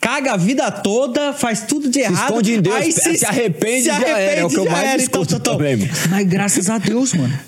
caga 0.00 0.34
a 0.34 0.36
vida 0.36 0.70
toda, 0.70 1.32
faz 1.32 1.62
tudo 1.62 1.88
de 1.90 2.00
errado. 2.00 2.16
Se 2.16 2.22
esconde 2.24 2.52
em 2.54 2.60
Deus, 2.60 2.76
aí 2.76 2.92
se, 2.92 3.18
se 3.18 3.26
arrepende, 3.26 3.82
se 3.82 3.90
arrepende 3.90 4.12
já 4.12 4.18
era. 4.18 4.40
É 4.40 4.44
o 4.44 4.48
que 4.48 4.58
eu 4.58 4.64
mais 4.64 4.88
era, 4.88 5.02
então, 5.02 5.22
escuto 5.22 5.40
então, 5.40 5.56
também. 5.56 5.90
Mas 6.08 6.26
graças 6.26 6.70
a 6.70 6.78
Deus, 6.78 7.14
mano. 7.14 7.38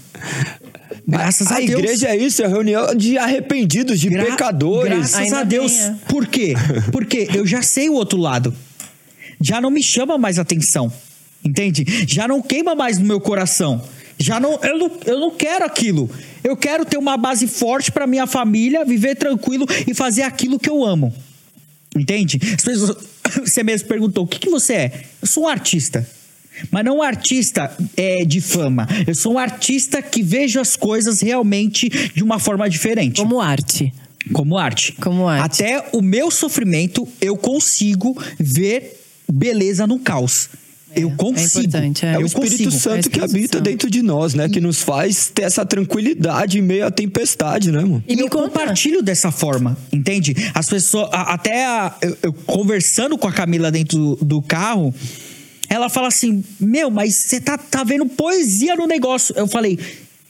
Graças 1.10 1.50
a, 1.50 1.56
a 1.56 1.58
Deus. 1.58 1.70
A 1.70 1.78
igreja 1.78 2.08
é 2.08 2.16
isso, 2.16 2.42
é 2.42 2.46
reunião 2.46 2.94
de 2.94 3.18
arrependidos, 3.18 3.98
de 3.98 4.08
Gra 4.08 4.24
pecadores. 4.24 4.98
Graças 4.98 5.16
Ainda 5.16 5.40
a 5.40 5.44
Deus. 5.44 5.72
Bem, 5.72 5.86
é. 5.86 5.94
Por 6.08 6.26
quê? 6.26 6.54
Porque 6.92 7.28
eu 7.34 7.46
já 7.46 7.62
sei 7.62 7.88
o 7.88 7.94
outro 7.94 8.18
lado. 8.18 8.54
Já 9.40 9.60
não 9.60 9.70
me 9.70 9.82
chama 9.82 10.16
mais 10.16 10.38
atenção. 10.38 10.92
Entende? 11.44 11.84
Já 12.06 12.28
não 12.28 12.40
queima 12.40 12.74
mais 12.74 12.98
no 12.98 13.04
meu 13.04 13.20
coração. 13.20 13.82
Já 14.18 14.38
não 14.38 14.58
eu, 14.62 14.78
não, 14.78 14.90
eu 15.06 15.18
não 15.18 15.30
quero 15.30 15.64
aquilo. 15.64 16.08
Eu 16.44 16.56
quero 16.56 16.84
ter 16.84 16.98
uma 16.98 17.16
base 17.16 17.46
forte 17.48 17.90
para 17.90 18.06
minha 18.06 18.26
família, 18.26 18.84
viver 18.84 19.16
tranquilo 19.16 19.66
e 19.88 19.94
fazer 19.94 20.22
aquilo 20.22 20.58
que 20.58 20.68
eu 20.68 20.84
amo. 20.84 21.12
Entende? 21.96 22.38
Pessoas, 22.38 22.96
você 23.44 23.62
mesmo 23.62 23.88
perguntou: 23.88 24.24
o 24.24 24.26
que, 24.26 24.38
que 24.38 24.50
você 24.50 24.74
é? 24.74 25.04
Eu 25.20 25.26
sou 25.26 25.44
um 25.44 25.48
artista. 25.48 26.06
Mas 26.70 26.84
não 26.84 26.98
um 26.98 27.02
artista 27.02 27.70
é, 27.96 28.24
de 28.24 28.40
fama. 28.40 28.88
Eu 29.06 29.14
sou 29.14 29.34
um 29.34 29.38
artista 29.38 30.02
que 30.02 30.22
vejo 30.22 30.60
as 30.60 30.76
coisas 30.76 31.20
realmente 31.20 31.88
de 32.14 32.22
uma 32.22 32.38
forma 32.38 32.68
diferente. 32.68 33.20
Como 33.20 33.40
arte. 33.40 33.92
Como 34.32 34.58
arte. 34.58 34.92
Como 34.92 35.26
arte. 35.26 35.62
Até 35.62 35.88
o 35.92 36.02
meu 36.02 36.30
sofrimento, 36.30 37.06
eu 37.20 37.36
consigo 37.36 38.16
ver 38.38 39.00
beleza 39.30 39.86
no 39.86 39.98
caos. 39.98 40.50
É, 40.94 41.04
eu 41.04 41.10
consigo. 41.12 41.76
É, 41.76 42.06
é, 42.06 42.14
é 42.14 42.18
o 42.18 42.26
Espírito 42.26 42.64
consigo. 42.64 42.70
Santo 42.70 43.08
é 43.08 43.10
que 43.10 43.20
habita 43.20 43.60
dentro 43.60 43.88
de 43.88 44.02
nós, 44.02 44.34
né? 44.34 44.48
Que 44.48 44.60
nos 44.60 44.82
faz 44.82 45.30
ter 45.32 45.42
essa 45.42 45.64
tranquilidade 45.64 46.58
em 46.58 46.62
meio 46.62 46.86
à 46.86 46.90
tempestade, 46.90 47.70
né, 47.70 47.80
mano? 47.80 48.02
E, 48.08 48.14
e 48.14 48.20
eu 48.20 48.28
conta. 48.28 48.48
compartilho 48.48 49.02
dessa 49.02 49.30
forma, 49.30 49.76
entende? 49.92 50.34
As 50.52 50.68
pessoas, 50.68 51.08
até 51.12 51.64
a, 51.64 51.94
eu, 52.02 52.18
eu, 52.22 52.32
conversando 52.32 53.16
com 53.16 53.28
a 53.28 53.32
Camila 53.32 53.70
dentro 53.70 53.98
do, 53.98 54.24
do 54.24 54.42
carro, 54.42 54.92
ela 55.70 55.88
fala 55.88 56.08
assim: 56.08 56.44
Meu, 56.58 56.90
mas 56.90 57.14
você 57.14 57.40
tá, 57.40 57.56
tá 57.56 57.84
vendo 57.84 58.04
poesia 58.04 58.74
no 58.74 58.86
negócio. 58.86 59.34
Eu 59.36 59.46
falei: 59.46 59.78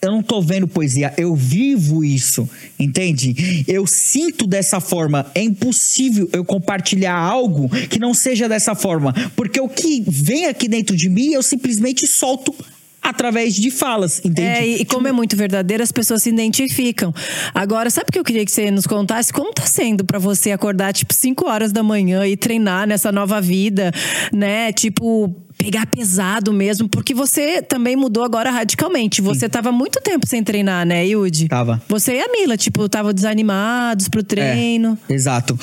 eu 0.03 0.11
não 0.11 0.23
tô 0.23 0.41
vendo 0.41 0.67
poesia, 0.67 1.13
eu 1.19 1.35
vivo 1.35 2.03
isso, 2.03 2.49
entende? 2.79 3.65
Eu 3.69 3.87
sinto 3.87 4.47
dessa 4.47 4.81
forma. 4.81 5.31
É 5.35 5.43
impossível 5.43 6.29
eu 6.33 6.43
compartilhar 6.43 7.15
algo 7.15 7.69
que 7.89 7.99
não 7.99 8.15
seja 8.15 8.49
dessa 8.49 8.75
forma, 8.75 9.13
porque 9.37 9.61
o 9.61 9.69
que 9.69 10.03
vem 10.09 10.47
aqui 10.47 10.69
dentro 10.69 10.97
de 10.97 11.09
mim 11.09 11.33
eu 11.33 11.43
simplesmente 11.43 12.07
solto 12.07 12.55
através 13.03 13.55
de 13.55 13.71
falas, 13.71 14.21
entende? 14.25 14.49
É, 14.49 14.67
e 14.67 14.85
como 14.85 15.09
é 15.09 15.13
muito 15.13 15.37
verdadeiro, 15.37 15.83
as 15.83 15.93
pessoas 15.93 16.23
se 16.23 16.29
identificam. 16.29 17.15
Agora, 17.55 17.91
sabe 17.91 18.07
o 18.09 18.13
que 18.13 18.19
eu 18.19 18.25
queria 18.25 18.45
que 18.45 18.53
você 18.53 18.71
nos 18.71 18.87
contasse? 18.87 19.33
Como 19.33 19.53
tá 19.53 19.65
sendo 19.65 20.05
para 20.05 20.19
você 20.19 20.51
acordar, 20.51 20.93
tipo, 20.93 21.15
5 21.15 21.49
horas 21.49 21.73
da 21.73 21.83
manhã 21.83 22.27
e 22.27 22.37
treinar 22.37 22.87
nessa 22.87 23.11
nova 23.11 23.41
vida, 23.41 23.93
né? 24.33 24.73
Tipo, 24.73 25.35
pegar 25.57 25.87
pesado 25.87 26.53
mesmo, 26.53 26.89
porque 26.89 27.15
você 27.15 27.63
também 27.63 27.97
mudou 27.97 28.23
agora 28.23 28.51
radicalmente. 28.51 29.21
Você 29.21 29.41
Sim. 29.47 29.51
tava 29.51 29.73
muito 29.73 30.01
tempo 30.01 30.27
sem 30.27 30.43
treinar, 30.43 30.87
né, 30.87 31.07
Yudi? 31.07 31.49
Tava. 31.49 31.83
Você 31.89 32.17
e 32.17 32.21
a 32.21 32.29
Mila, 32.29 32.57
tipo, 32.57 32.89
tava 32.89 33.13
desanimados 33.13 34.09
pro 34.09 34.23
treino. 34.23 34.99
É, 35.09 35.13
exato. 35.13 35.59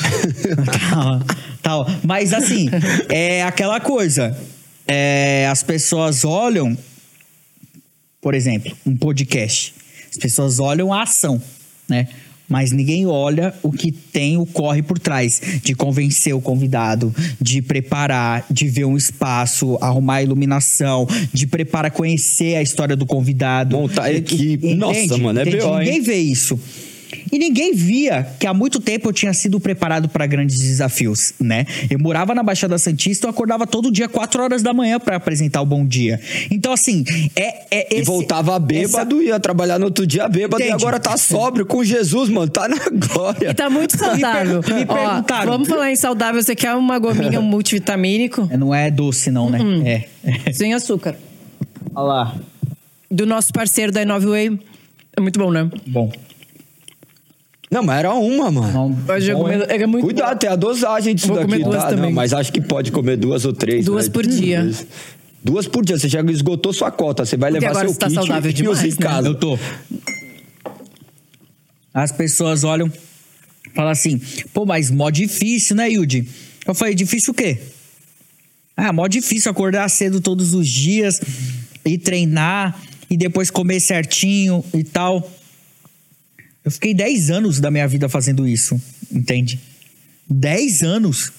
Tal. 1.62 1.88
Mas 2.04 2.34
assim, 2.34 2.70
é 3.10 3.44
aquela 3.44 3.80
coisa. 3.80 4.38
É, 4.88 5.48
as 5.52 5.64
pessoas 5.64 6.24
olham 6.24 6.78
por 8.28 8.36
exemplo, 8.36 8.76
um 8.86 8.94
podcast. 8.94 9.74
As 10.12 10.18
pessoas 10.18 10.60
olham 10.60 10.92
a 10.92 11.04
ação, 11.04 11.42
né? 11.88 12.10
Mas 12.50 12.74
ninguém 12.74 13.08
olha 13.08 13.54
o 13.64 13.72
que 13.72 13.90
tem 13.90 14.36
o 14.38 14.46
corre 14.46 14.82
por 14.82 15.00
trás 15.00 15.42
de 15.64 15.74
convencer 15.74 16.36
o 16.36 16.42
convidado, 16.42 17.16
de 17.40 17.62
preparar, 17.62 18.46
de 18.52 18.68
ver 18.68 18.84
um 18.84 18.98
espaço, 18.98 19.78
arrumar 19.80 20.16
a 20.16 20.24
iluminação, 20.24 21.08
de 21.32 21.48
preparar, 21.48 21.90
conhecer 21.92 22.58
a 22.58 22.62
história 22.62 22.98
do 22.98 23.06
convidado. 23.06 23.78
Montar 23.78 24.04
a 24.04 24.12
equipe. 24.12 24.56
Entende? 24.56 24.76
Nossa, 24.76 25.18
mano, 25.18 25.40
é 25.40 25.46
B.O., 25.46 25.78
Ninguém 25.78 26.02
vê 26.02 26.18
isso. 26.18 26.60
E 27.32 27.38
ninguém 27.40 27.74
via 27.74 28.28
que 28.40 28.48
há 28.48 28.54
muito 28.54 28.80
tempo 28.80 29.10
eu 29.10 29.14
tinha 29.14 29.34
sido 29.34 29.60
preparado 29.60 30.10
para 30.10 30.26
grandes 30.26 30.60
desafios, 30.60 31.34
né? 31.40 31.66
Eu 31.90 32.00
morava 32.00 32.34
na 32.34 32.44
Baixada 32.44 32.78
Santista, 32.78 33.28
eu 33.28 33.32
acordava 33.32 33.66
todo 33.66 33.92
dia 33.92 34.08
4 34.08 34.42
horas 34.42 34.64
da 34.64 34.74
manhã 34.74 35.00
para 35.00 35.16
apresentar 35.18 35.62
o 35.62 35.66
Bom 35.66 35.86
Dia. 35.86 36.20
Então, 36.50 36.72
assim, 36.72 37.04
é. 37.36 37.66
é 37.72 37.88
esse, 37.92 38.02
e 38.02 38.06
voltava 38.06 38.58
bêbado, 38.60 39.18
essa... 39.18 39.26
ia 39.26 39.40
trabalhar 39.40 39.80
no 39.80 39.86
outro 39.86 40.06
dia 40.06 40.28
bêbado 40.28 40.62
Entendi. 40.62 40.72
e 40.72 40.74
agora 40.74 41.00
tá 41.00 41.18
sóbrio 41.18 41.66
com 41.66 41.84
Jesus, 41.84 42.30
mano. 42.30 42.50
Tá 42.50 42.68
na 42.68 42.78
glória. 42.90 43.52
E 43.52 43.54
tá 43.54 43.70
muito 43.70 43.98
saudável. 43.98 44.62
me, 44.62 44.86
per 44.86 44.96
Ó, 44.98 45.46
vamos 45.46 45.68
falar 45.68 45.92
em 45.92 45.96
saudável. 45.96 46.42
Você 46.42 46.56
quer 46.56 46.74
uma 46.76 47.00
gominha 47.00 47.42
multivitamínico? 47.42 48.50
Não 48.58 48.74
é 48.74 48.90
doce, 48.90 49.32
não, 49.32 49.50
né? 49.50 49.60
Uhum. 49.60 49.86
É. 49.86 50.54
Sem 50.54 50.74
açúcar. 50.74 51.16
Olha 51.94 52.06
lá. 52.06 52.36
Do 53.10 53.26
nosso 53.26 53.52
parceiro 53.54 53.92
da 53.92 54.02
Inove 54.02 54.28
Way. 54.28 54.60
É 55.16 55.22
muito 55.22 55.40
bom, 55.40 55.52
né? 55.52 55.70
Bom. 55.88 56.12
Não, 57.70 57.84
mas 57.84 58.00
era 58.00 58.14
uma, 58.14 58.50
mano. 58.50 58.72
Não, 58.72 58.92
bom, 58.92 59.50
é, 59.50 59.76
é 59.76 59.86
muito 59.86 60.06
Cuidado, 60.06 60.34
bom. 60.34 60.38
tem 60.38 60.50
a 60.50 60.56
dosagem 60.56 61.14
disso 61.14 61.28
Vou 61.28 61.36
daqui, 61.46 61.64
tá? 61.64 61.92
Não, 61.92 62.12
mas 62.12 62.34
acho 62.34 62.52
que 62.52 62.62
pode 62.62 62.92
comer 62.92 63.18
duas 63.18 63.44
ou 63.44 63.52
três. 63.52 63.86
Duas 63.86 64.08
né? 64.08 64.14
por 64.14 64.26
dia. 64.26 64.72
Duas 65.44 65.68
por 65.68 65.84
dia. 65.84 65.98
Você 65.98 66.08
já 66.08 66.22
esgotou 66.22 66.72
sua 66.72 66.92
cota. 66.92 67.26
Você 67.26 67.36
vai 67.36 67.52
Porque 67.52 67.68
levar 67.68 67.82
seu 67.82 67.96
tá 67.96 68.08
kit 68.08 68.16
saudável 68.16 68.54
demais, 68.54 68.84
em 68.84 68.90
né? 68.90 68.96
casa. 68.98 69.28
Eu 69.28 69.36
tô. 69.36 69.60
As 71.94 72.12
pessoas 72.12 72.64
olham, 72.64 72.92
falam 73.74 73.92
assim, 73.92 74.22
pô, 74.54 74.66
mas 74.66 74.90
mó 74.90 75.10
difícil, 75.10 75.76
né, 75.76 75.90
Yudi? 75.90 76.28
Eu 76.66 76.74
falei, 76.74 76.96
difícil 76.96 77.32
o 77.32 77.34
quê? 77.34 77.60
Ah, 78.78 78.94
mó 78.94 79.08
difícil 79.08 79.52
acordar 79.52 79.90
cedo 79.90 80.22
todos 80.22 80.54
os 80.54 80.68
dias 80.68 81.20
e 81.84 81.98
treinar 81.98 82.80
e 83.10 83.18
depois 83.18 83.50
comer 83.50 83.80
certinho 83.80 84.64
e 84.74 84.84
tal. 84.84 85.28
Eu 86.68 86.72
fiquei 86.72 86.94
10 86.94 87.30
anos 87.30 87.62
da 87.62 87.72
minha 87.72 87.88
vida 87.88 88.10
fazendo 88.10 88.46
isso, 88.46 88.80
entende? 89.10 89.58
10 90.30 90.84
anos. 90.84 91.32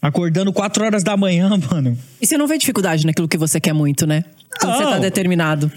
Acordando 0.00 0.52
4 0.52 0.84
horas 0.84 1.04
da 1.04 1.16
manhã, 1.16 1.48
mano. 1.70 1.96
E 2.20 2.26
você 2.26 2.36
não 2.36 2.48
vê 2.48 2.58
dificuldade 2.58 3.06
naquilo 3.06 3.28
que 3.28 3.38
você 3.38 3.60
quer 3.60 3.72
muito, 3.72 4.04
né? 4.04 4.24
Quando 4.58 4.76
você 4.76 4.82
tá 4.82 4.98
determinado. 4.98 5.70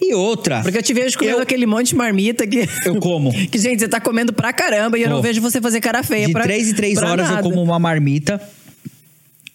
E 0.00 0.14
outra. 0.14 0.62
Porque 0.62 0.78
eu 0.78 0.82
te 0.82 0.94
vejo 0.94 1.18
comendo 1.18 1.36
eu, 1.36 1.42
aquele 1.42 1.66
monte 1.66 1.88
de 1.88 1.96
marmita 1.96 2.46
que. 2.46 2.66
Eu 2.86 2.96
como. 2.96 3.30
que, 3.48 3.58
gente, 3.58 3.80
você 3.80 3.88
tá 3.88 4.00
comendo 4.00 4.32
pra 4.32 4.54
caramba 4.54 4.98
e 4.98 5.02
eu 5.02 5.10
não 5.10 5.20
vejo 5.20 5.42
você 5.42 5.60
fazer 5.60 5.82
cara 5.82 6.02
feia. 6.02 6.28
De 6.28 6.32
pra, 6.32 6.44
3 6.44 6.70
em 6.70 6.74
3 6.74 7.02
horas 7.02 7.28
nada. 7.28 7.40
eu 7.40 7.42
como 7.42 7.62
uma 7.62 7.78
marmita. 7.78 8.40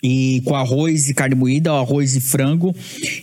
E 0.04 0.44
com 0.46 0.56
arroz 0.56 1.10
e 1.10 1.14
carne 1.16 1.34
moída, 1.34 1.72
arroz 1.72 2.16
e 2.16 2.22
frango. 2.22 2.76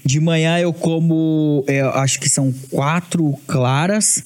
De 0.05 0.19
manhã 0.19 0.59
eu 0.59 0.73
como, 0.73 1.65
eu 1.69 1.75
é, 1.75 1.99
acho 2.01 2.19
que 2.19 2.29
são 2.29 2.53
quatro 2.69 3.39
claras 3.47 4.25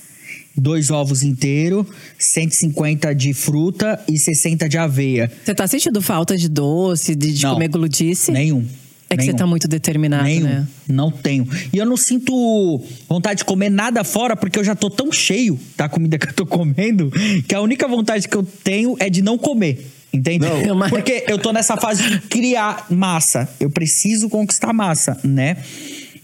dois 0.57 0.91
ovos 0.91 1.23
inteiros, 1.23 1.87
150 2.19 3.15
de 3.15 3.33
fruta 3.33 4.01
e 4.09 4.19
60 4.19 4.69
de 4.69 4.79
aveia. 4.79 5.31
Você 5.45 5.55
tá 5.55 5.67
sentindo 5.67 6.01
falta 6.01 6.37
de 6.37 6.49
doce, 6.49 7.15
de, 7.15 7.33
de 7.33 7.47
comer 7.47 7.69
gludice? 7.69 8.33
Nenhum. 8.33 8.65
É 9.11 9.17
que 9.17 9.23
nenhum. 9.23 9.33
você 9.33 9.39
tá 9.39 9.47
muito 9.47 9.69
determinado, 9.69 10.25
nenhum. 10.25 10.45
né? 10.45 10.69
Não 10.89 11.11
tenho. 11.11 11.47
E 11.73 11.79
eu 11.79 11.85
não 11.87 11.97
sinto 11.97 12.83
vontade 13.09 13.39
de 13.39 13.45
comer 13.45 13.71
nada 13.71 14.03
fora, 14.03 14.37
porque 14.37 14.59
eu 14.59 14.65
já 14.65 14.75
tô 14.75 14.89
tão 14.89 15.13
cheio 15.13 15.59
da 15.77 15.89
comida 15.89 16.19
que 16.19 16.29
eu 16.29 16.33
tô 16.33 16.47
comendo, 16.47 17.13
que 17.47 17.55
a 17.55 17.61
única 17.61 17.87
vontade 17.87 18.29
que 18.29 18.37
eu 18.37 18.43
tenho 18.43 18.97
é 18.99 19.11
de 19.11 19.23
não 19.23 19.37
comer. 19.37 19.91
Entende? 20.13 20.47
Não. 20.47 20.89
Porque 20.89 21.25
eu 21.29 21.39
tô 21.39 21.53
nessa 21.53 21.77
fase 21.77 22.09
de 22.09 22.21
criar 22.21 22.87
massa. 22.89 23.49
Eu 23.59 23.69
preciso 23.69 24.29
conquistar 24.29 24.73
massa, 24.73 25.19
né? 25.25 25.57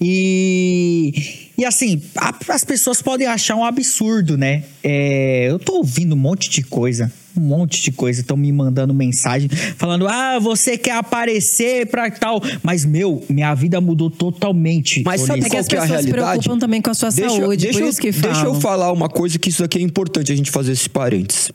E, 0.00 1.49
e 1.60 1.64
assim, 1.66 2.00
a, 2.16 2.34
as 2.48 2.64
pessoas 2.64 3.02
podem 3.02 3.26
achar 3.26 3.54
um 3.54 3.62
absurdo, 3.62 4.38
né? 4.38 4.64
É, 4.82 5.50
eu 5.50 5.58
tô 5.58 5.74
ouvindo 5.74 6.14
um 6.14 6.18
monte 6.18 6.48
de 6.48 6.62
coisa. 6.62 7.12
Um 7.36 7.42
monte 7.42 7.82
de 7.82 7.92
coisa. 7.92 8.22
Estão 8.22 8.34
me 8.34 8.50
mandando 8.50 8.94
mensagem 8.94 9.46
falando: 9.76 10.08
ah, 10.08 10.38
você 10.38 10.78
quer 10.78 10.92
aparecer 10.92 11.86
pra 11.88 12.10
tal. 12.10 12.40
Mas, 12.62 12.86
meu, 12.86 13.22
minha 13.28 13.54
vida 13.54 13.78
mudou 13.78 14.08
totalmente. 14.08 15.02
Mas 15.04 15.20
sabe 15.20 15.44
é 15.44 15.50
que 15.50 15.56
as 15.58 15.68
que 15.68 15.76
é 15.76 15.80
a 15.80 15.84
realidade? 15.84 16.06
se 16.06 16.12
preocupam 16.14 16.58
também 16.58 16.80
com 16.80 16.92
a 16.92 16.94
sua 16.94 17.10
deixa, 17.10 17.36
saúde, 17.36 17.62
deixa 17.64 17.78
por 17.78 17.88
isso 17.88 18.00
que 18.00 18.10
falam. 18.10 18.32
Deixa 18.32 18.46
eu 18.46 18.54
falar 18.54 18.90
uma 18.90 19.10
coisa 19.10 19.38
que 19.38 19.50
isso 19.50 19.62
aqui 19.62 19.78
é 19.78 19.82
importante 19.82 20.32
a 20.32 20.34
gente 20.34 20.50
fazer 20.50 20.72
esse 20.72 20.88
parênteses. 20.88 21.52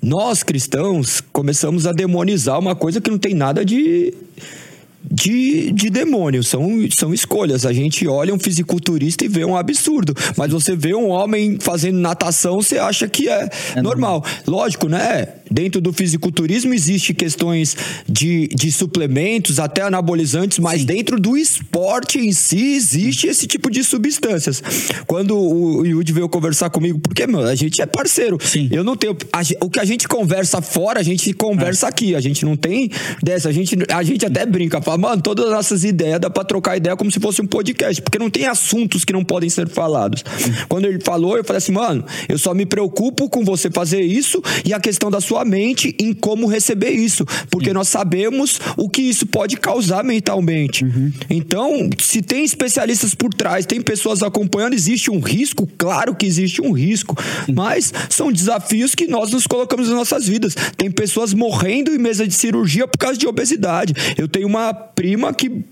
Nós, 0.00 0.44
cristãos, 0.44 1.20
começamos 1.32 1.84
a 1.84 1.92
demonizar 1.92 2.60
uma 2.60 2.76
coisa 2.76 3.00
que 3.00 3.10
não 3.10 3.18
tem 3.18 3.34
nada 3.34 3.64
de 3.64 4.14
de, 5.10 5.70
de 5.72 5.90
demônio, 5.90 6.42
são, 6.42 6.66
são 6.90 7.14
escolhas. 7.14 7.64
A 7.64 7.72
gente 7.72 8.06
olha 8.06 8.34
um 8.34 8.38
fisiculturista 8.38 9.24
e 9.24 9.28
vê 9.28 9.44
um 9.44 9.56
absurdo, 9.56 10.14
mas 10.36 10.50
você 10.50 10.74
vê 10.74 10.94
um 10.94 11.08
homem 11.08 11.58
fazendo 11.60 11.98
natação, 11.98 12.56
você 12.56 12.78
acha 12.78 13.08
que 13.08 13.28
é, 13.28 13.48
é 13.74 13.82
normal. 13.82 14.20
normal. 14.20 14.24
Lógico, 14.46 14.88
né? 14.88 15.28
Dentro 15.50 15.80
do 15.80 15.92
fisiculturismo 15.92 16.74
existe 16.74 17.14
questões 17.14 17.76
de, 18.08 18.48
de 18.48 18.70
suplementos, 18.72 19.58
até 19.58 19.82
anabolizantes, 19.82 20.58
mas 20.58 20.80
Sim. 20.80 20.86
dentro 20.86 21.20
do 21.20 21.36
esporte 21.36 22.18
em 22.18 22.32
si 22.32 22.74
existe 22.74 23.26
esse 23.26 23.46
tipo 23.46 23.70
de 23.70 23.84
substâncias. 23.84 24.62
Quando 25.06 25.36
o 25.36 25.84
Yudi 25.84 26.12
veio 26.12 26.28
conversar 26.28 26.70
comigo, 26.70 26.98
porque, 26.98 27.26
meu, 27.26 27.40
a 27.40 27.54
gente 27.54 27.80
é 27.80 27.86
parceiro. 27.86 28.38
Sim. 28.40 28.68
Eu 28.70 28.84
não 28.84 28.96
tenho. 28.96 29.16
A, 29.32 29.40
o 29.64 29.70
que 29.70 29.80
a 29.80 29.84
gente 29.84 30.08
conversa 30.08 30.60
fora, 30.60 31.00
a 31.00 31.02
gente 31.02 31.32
conversa 31.32 31.86
é. 31.86 31.88
aqui. 31.88 32.14
A 32.14 32.20
gente 32.20 32.44
não 32.44 32.56
tem 32.56 32.90
dessa. 33.22 33.48
A 33.48 33.52
gente, 33.52 33.76
a 33.92 34.02
gente 34.02 34.26
até 34.26 34.44
brinca, 34.44 34.80
fala, 34.82 34.98
mano, 34.98 35.22
todas 35.22 35.46
as 35.46 35.52
nossas 35.52 35.84
ideias 35.84 36.20
dá 36.20 36.28
pra 36.28 36.44
trocar 36.44 36.76
ideia 36.76 36.96
como 36.96 37.10
se 37.10 37.20
fosse 37.20 37.40
um 37.40 37.46
podcast, 37.46 38.02
porque 38.02 38.18
não 38.18 38.30
tem 38.30 38.46
assuntos 38.46 39.04
que 39.04 39.12
não 39.12 39.24
podem 39.24 39.48
ser 39.48 39.68
falados. 39.68 40.24
Quando 40.68 40.86
ele 40.86 41.00
falou, 41.00 41.36
eu 41.36 41.44
falei 41.44 41.58
assim, 41.58 41.72
mano, 41.72 42.04
eu 42.28 42.38
só 42.38 42.54
me 42.54 42.66
preocupo 42.66 43.28
com 43.28 43.44
você 43.44 43.70
fazer 43.70 44.00
isso 44.02 44.42
e 44.64 44.72
a 44.72 44.80
questão 44.80 45.10
da 45.10 45.20
sua 45.20 45.44
em 45.98 46.12
como 46.12 46.46
receber 46.46 46.90
isso, 46.90 47.24
porque 47.50 47.72
nós 47.72 47.88
sabemos 47.88 48.60
o 48.76 48.88
que 48.88 49.02
isso 49.02 49.26
pode 49.26 49.56
causar 49.56 50.02
mentalmente. 50.04 50.84
Uhum. 50.84 51.12
Então, 51.28 51.90
se 51.98 52.22
tem 52.22 52.44
especialistas 52.44 53.14
por 53.14 53.32
trás, 53.32 53.66
tem 53.66 53.80
pessoas 53.80 54.22
acompanhando, 54.22 54.74
existe 54.74 55.10
um 55.10 55.20
risco, 55.20 55.68
claro 55.78 56.14
que 56.14 56.26
existe 56.26 56.60
um 56.62 56.72
risco, 56.72 57.16
mas 57.52 57.92
são 58.10 58.32
desafios 58.32 58.94
que 58.94 59.06
nós 59.06 59.30
nos 59.30 59.46
colocamos 59.46 59.88
nas 59.88 59.96
nossas 59.96 60.26
vidas. 60.26 60.54
Tem 60.76 60.90
pessoas 60.90 61.32
morrendo 61.34 61.92
em 61.94 61.98
mesa 61.98 62.26
de 62.26 62.34
cirurgia 62.34 62.86
por 62.86 62.98
causa 62.98 63.18
de 63.18 63.26
obesidade. 63.26 63.94
Eu 64.16 64.28
tenho 64.28 64.46
uma 64.46 64.72
prima 64.72 65.32
que 65.32 65.64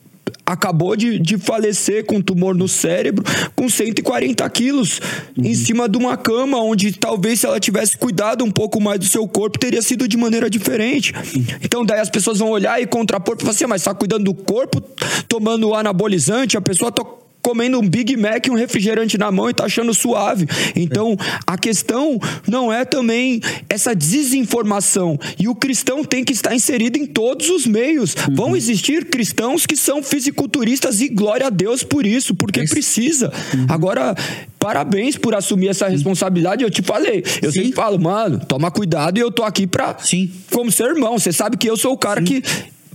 acabou 0.46 0.94
de, 0.94 1.18
de 1.18 1.38
falecer 1.38 2.04
com 2.04 2.20
tumor 2.20 2.54
no 2.54 2.68
cérebro, 2.68 3.24
com 3.56 3.68
140 3.68 4.48
quilos, 4.50 5.00
uhum. 5.36 5.46
em 5.46 5.54
cima 5.54 5.88
de 5.88 5.96
uma 5.96 6.16
cama, 6.16 6.58
onde 6.58 6.92
talvez 6.92 7.40
se 7.40 7.46
ela 7.46 7.58
tivesse 7.58 7.96
cuidado 7.96 8.44
um 8.44 8.50
pouco 8.50 8.80
mais 8.80 8.98
do 8.98 9.06
seu 9.06 9.26
corpo, 9.26 9.58
teria 9.58 9.80
sido 9.80 10.06
de 10.06 10.16
maneira 10.16 10.50
diferente. 10.50 11.12
Uhum. 11.12 11.44
Então, 11.62 11.84
daí 11.84 12.00
as 12.00 12.10
pessoas 12.10 12.38
vão 12.38 12.50
olhar 12.50 12.80
e 12.80 12.86
contrapor 12.86 13.36
e 13.36 13.40
falar 13.40 13.52
assim: 13.52 13.64
ah, 13.64 13.68
mas 13.68 13.80
está 13.80 13.94
cuidando 13.94 14.24
do 14.24 14.34
corpo, 14.34 14.82
tomando 15.28 15.74
anabolizante, 15.74 16.56
a 16.56 16.60
pessoa 16.60 16.90
está 16.90 17.04
comendo 17.44 17.78
um 17.78 17.86
Big 17.86 18.16
Mac 18.16 18.46
e 18.46 18.50
um 18.50 18.54
refrigerante 18.54 19.18
na 19.18 19.30
mão 19.30 19.50
e 19.50 19.54
tá 19.54 19.66
achando 19.66 19.92
suave. 19.92 20.46
Então, 20.74 21.14
a 21.46 21.58
questão 21.58 22.18
não 22.48 22.72
é 22.72 22.86
também 22.86 23.38
essa 23.68 23.94
desinformação. 23.94 25.18
E 25.38 25.46
o 25.46 25.54
cristão 25.54 26.02
tem 26.02 26.24
que 26.24 26.32
estar 26.32 26.54
inserido 26.54 26.96
em 26.96 27.04
todos 27.04 27.50
os 27.50 27.66
meios. 27.66 28.14
Uhum. 28.14 28.34
Vão 28.34 28.56
existir 28.56 29.04
cristãos 29.04 29.66
que 29.66 29.76
são 29.76 30.02
fisiculturistas 30.02 31.02
e 31.02 31.08
glória 31.08 31.48
a 31.48 31.50
Deus 31.50 31.82
por 31.82 32.06
isso, 32.06 32.34
porque 32.34 32.60
é 32.60 32.64
precisa. 32.64 33.30
Uhum. 33.52 33.66
Agora, 33.68 34.14
parabéns 34.58 35.18
por 35.18 35.34
assumir 35.34 35.68
essa 35.68 35.86
responsabilidade. 35.86 36.64
Eu 36.64 36.70
te 36.70 36.80
falei. 36.80 37.22
Eu 37.42 37.52
Sim. 37.52 37.64
sempre 37.64 37.72
falo, 37.76 38.00
mano, 38.00 38.40
toma 38.40 38.70
cuidado 38.70 39.18
e 39.18 39.20
eu 39.20 39.30
tô 39.30 39.42
aqui 39.42 39.66
pra. 39.66 39.98
Sim. 39.98 40.32
Como 40.50 40.72
ser 40.72 40.86
irmão. 40.86 41.18
Você 41.18 41.30
sabe 41.30 41.58
que 41.58 41.68
eu 41.68 41.76
sou 41.76 41.92
o 41.92 41.98
cara 41.98 42.20
Sim. 42.20 42.40
que. 42.40 42.42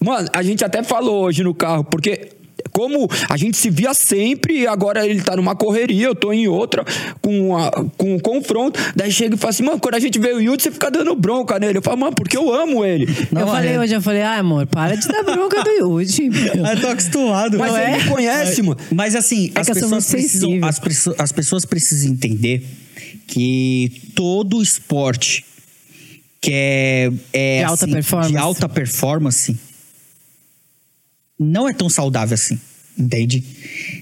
Mano, 0.04 0.28
a 0.34 0.42
gente 0.42 0.66
até 0.66 0.82
falou 0.82 1.26
hoje 1.26 1.44
no 1.44 1.54
carro, 1.54 1.84
porque 1.84 2.39
como 2.72 3.10
a 3.30 3.38
gente 3.38 3.58
se 3.58 3.70
via 3.70 3.94
sempre 3.94 4.62
e 4.62 4.68
agora 4.68 5.06
ele 5.06 5.22
tá 5.22 5.36
numa 5.36 5.56
correria, 5.56 6.08
eu 6.08 6.16
tô 6.16 6.32
em 6.32 6.48
outra, 6.48 6.84
com, 7.22 7.58
a, 7.58 7.72
com 7.98 8.16
um 8.16 8.20
confronto. 8.20 8.80
Daí 8.96 9.12
chega 9.12 9.36
e 9.36 9.38
fala 9.38 9.52
assim, 9.52 9.64
mano, 9.64 9.80
quando 9.80 9.96
a 9.96 10.00
gente 10.00 10.20
vê 10.20 10.34
o 10.34 10.40
Yudi, 10.40 10.64
você 10.64 10.72
fica 10.72 10.90
dando 10.90 11.16
bronca 11.16 11.60
nele. 11.60 11.78
Eu 11.78 11.82
falo, 11.82 11.98
mano, 11.98 12.16
porque 12.16 12.38
eu 12.38 12.54
amo 12.54 12.86
ele. 12.86 13.06
Não, 13.32 13.42
eu 13.42 13.48
falei 13.48 13.74
é. 13.74 13.80
hoje, 13.80 13.94
eu 13.94 14.02
falei, 14.02 14.22
ah, 14.22 14.38
amor, 14.38 14.66
para 14.68 14.96
de 14.96 15.08
dar 15.08 15.24
bronca 15.24 15.64
do 15.64 15.70
Yudi. 15.70 16.26
eu 16.28 16.82
tô 16.82 16.88
acostumado. 16.88 17.58
Mas 17.58 17.74
ele 17.74 17.84
é? 17.84 17.98
me 17.98 18.10
conhece, 18.10 18.62
mano. 18.62 18.78
Mas 18.92 19.16
assim, 19.16 19.52
é 19.56 19.60
as, 19.60 19.68
pessoas 19.68 20.08
precisam, 20.08 20.60
as, 20.64 20.82
as 21.18 21.32
pessoas 21.32 21.66
precisam 21.66 22.12
entender 22.12 22.66
que 23.28 23.92
todo 24.16 24.62
esporte 24.62 25.46
que 26.42 26.52
é, 26.54 27.12
é 27.34 27.58
de, 27.60 27.64
alta 27.66 27.86
assim, 27.86 28.32
de 28.32 28.38
alta 28.38 28.70
performance 28.70 29.58
não 31.40 31.68
é 31.68 31.74
tão 31.74 31.90
saudável 31.90 32.36
assim, 32.36 32.60
entende? 32.98 33.44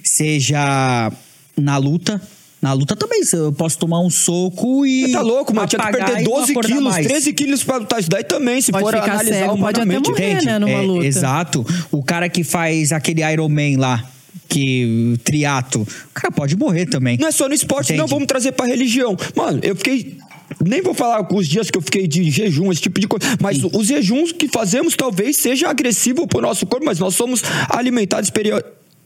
Seja 0.04 1.12
na 1.56 1.78
luta, 1.78 2.22
na 2.62 2.74
luta 2.74 2.96
também, 2.96 3.22
eu 3.34 3.54
posso 3.54 3.78
tomar 3.78 4.00
um 4.00 4.10
soco 4.10 4.86
e. 4.86 5.06
Você 5.06 5.12
tá 5.12 5.22
louco, 5.22 5.54
mano? 5.54 5.68
Tinha 5.68 5.80
que 5.80 5.92
perder 5.92 6.24
12 6.24 6.56
quilos, 6.56 6.84
mais. 6.84 7.06
13 7.06 7.34
quilos 7.34 7.64
pra 7.64 7.78
lutar 7.78 8.00
isso 8.00 8.10
daí 8.10 8.24
também, 8.24 8.60
se 8.62 8.72
pode 8.72 8.84
for 8.84 8.96
analisar 8.96 9.24
cego, 9.24 9.58
Pode 9.58 9.80
até 9.80 10.00
morrer, 10.00 10.32
Entende? 10.32 10.46
né, 10.46 10.60
numa 10.60 10.72
é, 10.72 10.82
luta. 10.82 11.06
Exato. 11.06 11.66
O 11.92 12.04
cara 12.04 12.28
que 12.28 12.44
faz 12.44 12.92
aquele 12.92 13.22
Iron 13.32 13.48
Man 13.50 13.78
lá, 13.78 14.04
que 14.50 15.20
triato, 15.24 15.82
o 15.82 16.14
cara 16.14 16.32
pode 16.32 16.58
morrer 16.58 16.88
também. 16.88 17.18
Não 17.20 17.28
é 17.28 17.32
só 17.32 17.48
no 17.48 17.54
esporte, 17.54 17.94
Entende? 17.94 18.00
não, 18.00 18.08
vamos 18.08 18.26
trazer 18.26 18.52
pra 18.54 18.66
religião. 18.66 19.16
Mano, 19.36 19.60
eu 19.62 19.76
fiquei 19.76 20.18
Nem 20.64 20.82
vou 20.82 20.94
falar 20.94 21.24
com 21.26 21.38
os 21.38 21.48
dias 21.48 21.70
que 21.70 21.78
eu 21.78 21.82
fiquei 21.82 22.08
de 22.08 22.30
jejum, 22.30 22.72
esse 22.72 22.82
tipo 22.82 23.00
de 23.00 23.08
coisa. 23.08 23.26
Mas 23.42 23.58
Sim. 23.58 23.70
os 23.74 23.88
jejuns 23.88 24.32
que 24.32 24.48
fazemos 24.48 24.96
talvez 24.96 25.38
seja 25.38 25.70
agressivo 25.70 26.28
pro 26.28 26.42
nosso 26.42 26.66
corpo, 26.66 26.86
mas 26.86 27.00
nós 27.00 27.16
somos 27.16 27.42
alimentados 27.70 28.32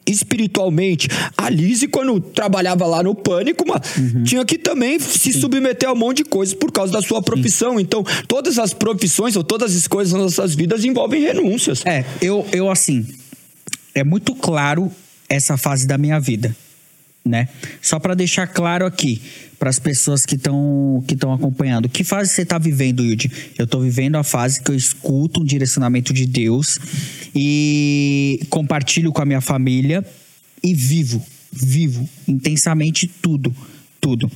espiritualmente. 0.05 1.07
A 1.37 1.49
Lise, 1.49 1.87
quando 1.87 2.19
trabalhava 2.19 2.85
lá 2.85 3.03
no 3.03 3.15
Pânico, 3.15 3.63
uhum. 3.65 4.23
tinha 4.23 4.43
que 4.45 4.57
também 4.57 4.99
se 4.99 5.33
Sim. 5.33 5.39
submeter 5.39 5.89
a 5.89 5.93
um 5.93 5.95
monte 5.95 6.17
de 6.17 6.25
coisas 6.25 6.53
por 6.53 6.71
causa 6.71 6.91
da 6.91 7.01
sua 7.01 7.21
profissão. 7.21 7.77
Sim. 7.77 7.83
Então, 7.83 8.03
todas 8.27 8.57
as 8.57 8.73
profissões 8.73 9.35
ou 9.35 9.43
todas 9.43 9.75
as 9.75 9.87
coisas 9.87 10.13
nas 10.13 10.21
nossas 10.21 10.55
vidas 10.55 10.83
envolvem 10.83 11.21
renúncias. 11.21 11.85
É, 11.85 12.03
eu, 12.21 12.45
eu 12.51 12.69
assim, 12.69 13.05
é 13.93 14.03
muito 14.03 14.33
claro 14.35 14.91
essa 15.29 15.57
fase 15.57 15.87
da 15.87 15.97
minha 15.97 16.19
vida, 16.19 16.55
né? 17.23 17.47
Só 17.81 17.99
para 17.99 18.15
deixar 18.15 18.47
claro 18.47 18.85
aqui 18.85 19.21
para 19.59 19.69
as 19.69 19.77
pessoas 19.77 20.25
que 20.25 20.35
estão 20.35 21.03
que 21.07 21.13
estão 21.13 21.31
acompanhando, 21.31 21.87
que 21.87 22.03
fase 22.03 22.31
você 22.31 22.41
está 22.41 22.57
vivendo, 22.57 23.03
Yudi? 23.03 23.31
Eu 23.57 23.65
estou 23.65 23.81
vivendo 23.81 24.15
a 24.15 24.23
fase 24.23 24.61
que 24.61 24.71
eu 24.71 24.75
escuto 24.75 25.41
um 25.41 25.45
direcionamento 25.45 26.13
de 26.13 26.25
Deus 26.25 26.79
e 27.35 28.39
compartilho 28.49 29.11
com 29.11 29.21
a 29.21 29.25
minha 29.25 29.41
família 29.41 30.03
e 30.63 30.73
vivo, 30.73 31.23
vivo 31.51 32.09
intensamente 32.27 33.07
tudo, 33.07 33.55
tudo. 33.99 34.31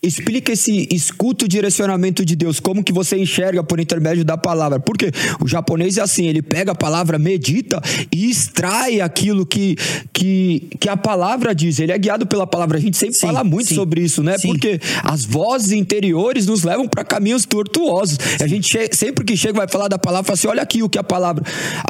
Explica 0.00 0.52
esse 0.52 0.86
escuta 0.92 1.44
o 1.44 1.48
direcionamento 1.48 2.24
de 2.24 2.36
Deus, 2.36 2.60
como 2.60 2.84
que 2.84 2.92
você 2.92 3.18
enxerga 3.18 3.64
por 3.64 3.80
intermédio 3.80 4.24
da 4.24 4.36
palavra. 4.36 4.78
Porque 4.78 5.10
o 5.40 5.48
japonês 5.48 5.98
é 5.98 6.00
assim, 6.00 6.26
ele 6.26 6.40
pega 6.40 6.70
a 6.70 6.74
palavra, 6.74 7.18
medita 7.18 7.82
e 8.14 8.30
extrai 8.30 9.00
aquilo 9.00 9.44
que, 9.44 9.76
que, 10.12 10.68
que 10.78 10.88
a 10.88 10.96
palavra 10.96 11.52
diz. 11.52 11.80
Ele 11.80 11.90
é 11.90 11.98
guiado 11.98 12.26
pela 12.26 12.46
palavra. 12.46 12.78
A 12.78 12.80
gente 12.80 12.96
sempre 12.96 13.16
sim, 13.16 13.26
fala 13.26 13.42
muito 13.42 13.70
sim, 13.70 13.74
sobre 13.74 14.00
isso, 14.00 14.22
né? 14.22 14.38
Sim. 14.38 14.48
Porque 14.48 14.80
as 15.02 15.24
vozes 15.24 15.72
interiores 15.72 16.46
nos 16.46 16.62
levam 16.62 16.86
para 16.86 17.02
caminhos 17.02 17.44
tortuosos. 17.44 18.18
A 18.40 18.46
gente 18.46 18.68
sempre 18.92 19.24
que 19.24 19.36
chega 19.36 19.54
vai 19.54 19.68
falar 19.68 19.88
da 19.88 19.98
palavra, 19.98 20.24
fala 20.24 20.34
assim: 20.34 20.46
olha 20.46 20.62
aqui 20.62 20.80
o 20.80 20.88
que 20.88 20.98
a 20.98 21.04
palavra 21.04 21.42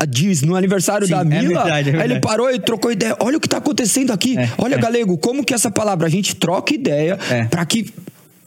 diz. 0.08 0.40
No 0.40 0.56
aniversário 0.56 1.06
da 1.06 1.20
é 1.20 1.24
Mila, 1.24 1.40
é 1.40 1.46
verdade, 1.48 1.68
é 1.68 1.82
verdade. 1.82 1.96
aí 1.98 2.10
ele 2.10 2.20
parou 2.20 2.50
e 2.50 2.58
trocou 2.58 2.90
ideia. 2.90 3.14
Olha 3.20 3.36
o 3.36 3.40
que 3.40 3.46
está 3.46 3.58
acontecendo 3.58 4.12
aqui. 4.12 4.38
É, 4.38 4.50
olha, 4.56 4.76
é. 4.76 4.78
Galego, 4.78 5.18
como 5.18 5.44
que 5.44 5.52
essa 5.52 5.70
palavra, 5.70 6.06
a 6.06 6.10
gente 6.10 6.34
troca 6.34 6.72
ideia 6.72 7.18
é. 7.30 7.44
para 7.44 7.66
que 7.66 7.92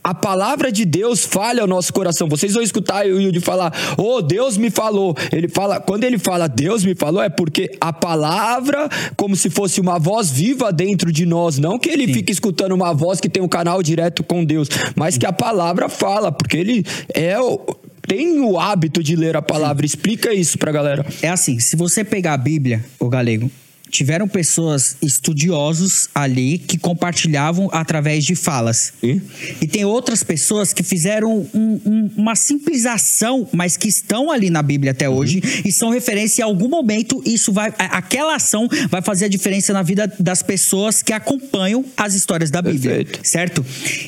a 0.04 0.14
palavra 0.14 0.72
de 0.72 0.84
Deus 0.86 1.24
falha 1.24 1.62
ao 1.62 1.68
nosso 1.68 1.93
coração. 1.93 2.28
Vocês 2.28 2.54
vão 2.54 2.64
escutar 2.64 3.06
o 3.06 3.22
Yudi 3.22 3.39
falar, 3.39 3.72
oh, 3.97 4.22
Deus 4.22 4.58
me 4.58 4.70
falou. 4.72 5.16
Ele 5.32 5.47
fala, 5.47 5.80
quando 5.80 6.04
ele 6.04 6.18
fala 6.18 6.47
Deus 6.47 6.84
me 6.84 6.95
falou, 6.95 7.22
é 7.22 7.30
porque 7.30 7.72
a 7.80 7.93
palavra, 7.93 8.89
como 9.16 9.36
se 9.36 9.49
fosse 9.49 9.80
uma 9.80 9.99
voz 9.99 10.32
viva 10.32 10.72
dentro 10.72 11.12
de 11.12 11.26
nós. 11.26 11.60
Não 11.60 11.78
que 11.78 11.89
ele 11.89 12.08
Sim. 12.08 12.14
fique 12.14 12.32
escutando 12.32 12.74
uma 12.74 12.93
voz 12.93 13.20
que 13.20 13.30
tem 13.30 13.43
um 13.43 13.47
canal 13.47 13.84
direto 13.84 14.24
com 14.24 14.43
Deus, 14.43 14.68
mas 14.95 15.18
que 15.18 15.26
a 15.26 15.34
palavra 15.34 15.88
fala, 15.88 16.32
porque 16.32 16.58
ele 16.58 16.84
é 17.14 17.39
o, 17.39 17.60
tem 18.08 18.39
o 18.39 18.60
hábito 18.60 19.04
de 19.04 19.16
ler 19.16 19.38
a 19.38 19.41
palavra. 19.41 19.88
Sim. 19.88 19.93
Explica 19.93 20.34
isso 20.34 20.58
pra 20.58 20.72
galera. 20.72 21.06
É 21.22 21.30
assim, 21.30 21.60
se 21.60 21.76
você 21.76 22.04
pegar 22.04 22.34
a 22.34 22.38
Bíblia, 22.38 22.84
o 22.99 23.08
galego, 23.08 23.52
tiveram 23.92 24.28
pessoas 24.28 24.96
estudiosos 25.02 26.10
ali 26.16 26.58
que 26.58 26.78
compartilhavam 26.78 27.70
através 27.72 28.24
de 28.24 28.34
falas. 28.36 28.94
E, 29.04 29.22
e 29.62 29.68
tem 29.68 29.84
outras 29.86 30.24
pessoas 30.24 30.74
que 30.74 30.82
fizeram 30.82 31.48
um, 31.54 31.82
um, 31.86 32.12
uma 32.16 32.36
simples 32.36 32.86
ação, 32.86 33.48
mas 33.52 33.76
que 33.76 33.89
estão 33.89 34.32
ali 34.32 34.50
na 34.50 34.64
Bíblia 34.64 34.92
até 34.92 35.10
hoje 35.10 35.42
uhum. 35.44 35.62
e 35.66 35.72
são 35.72 35.89
referência 35.89 36.42
em 36.42 36.46
algum 36.46 36.70
momento. 36.70 37.22
Isso 37.26 37.52
vai, 37.52 37.74
aquela 37.78 38.36
ação 38.36 38.68
vai 38.89 39.02
fazer 39.02 39.26
a 39.26 39.30
diferença 39.30 39.74
na 39.74 39.84
vida 39.84 40.12
das 40.18 40.42
pessoas 40.42 41.04
que 41.04 41.12
acompanham 41.12 41.86
as 41.98 42.14
histórias 42.14 42.50
da 42.50 42.62
Bíblia, 42.62 42.96
Perfeito. 42.96 43.28
certo? 43.28 43.66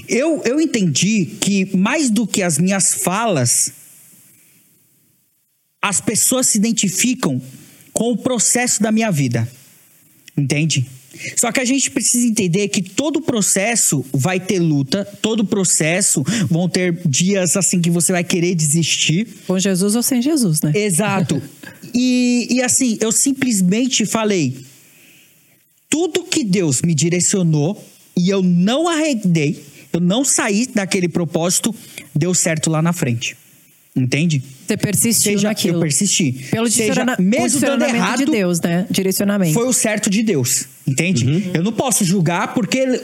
Eu, 0.08 0.42
eu 0.46 0.62
entendi 0.62 1.26
que 1.42 1.76
mais 1.76 2.10
do 2.10 2.26
que 2.26 2.42
as 2.42 2.58
minhas 2.58 2.94
falas, 2.94 3.74
as 5.82 6.00
pessoas 6.00 6.48
se 6.48 6.58
identificam 6.58 7.42
com 7.92 8.12
o 8.12 8.18
processo 8.18 8.82
da 8.82 8.92
minha 8.92 9.12
vida. 9.12 9.48
Entende? 10.36 10.86
Só 11.38 11.52
que 11.52 11.60
a 11.60 11.66
gente 11.66 11.92
precisa 11.92 12.26
entender 12.26 12.68
que 12.70 12.82
todo 12.82 13.22
processo 13.22 14.04
vai 14.12 14.40
ter 14.40 14.60
luta, 14.60 15.06
todo 15.22 15.46
processo 15.46 16.24
vão 16.50 16.68
ter 16.68 17.00
dias 17.06 17.56
assim 17.56 17.80
que 17.80 17.90
você 17.90 18.12
vai 18.12 18.24
querer 18.24 18.56
desistir. 18.56 19.28
Com 19.46 19.60
Jesus 19.60 19.96
ou 19.96 20.02
sem 20.02 20.22
Jesus, 20.22 20.62
né? 20.62 20.72
Exato. 20.74 21.42
e, 21.94 22.48
e 22.50 22.62
assim, 22.64 22.98
eu 23.00 23.12
simplesmente 23.12 24.06
falei: 24.06 24.58
tudo 25.88 26.24
que 26.24 26.44
Deus 26.44 26.82
me 26.82 26.96
direcionou 26.96 27.84
e 28.18 28.30
eu 28.30 28.42
não 28.42 28.90
arredei, 28.90 29.64
eu 29.92 30.00
não 30.00 30.26
saí 30.26 30.66
daquele 30.66 31.08
propósito, 31.08 31.74
deu 32.16 32.34
certo 32.34 32.72
lá 32.72 32.82
na 32.82 32.92
frente. 32.92 33.38
Entende? 33.96 34.42
Você 34.66 34.76
persistiu 34.76 35.34
Seja, 35.34 35.48
naquilo. 35.48 35.78
Eu 35.78 35.82
persisti. 35.82 36.32
Pelo 36.50 36.68
Seja, 36.68 37.06
mesmo 37.20 37.60
dando 37.60 37.84
errado, 37.84 38.26
de 38.26 38.32
Deus, 38.32 38.60
né? 38.60 38.88
Direcionamento. 38.90 39.54
Foi 39.54 39.68
o 39.68 39.74
certo 39.74 40.10
de 40.10 40.24
Deus. 40.24 40.66
Entende? 40.86 41.26
Uhum. 41.26 41.52
Eu 41.54 41.64
não 41.64 41.72
posso 41.72 42.04
julgar 42.04 42.56
porque 42.56 43.02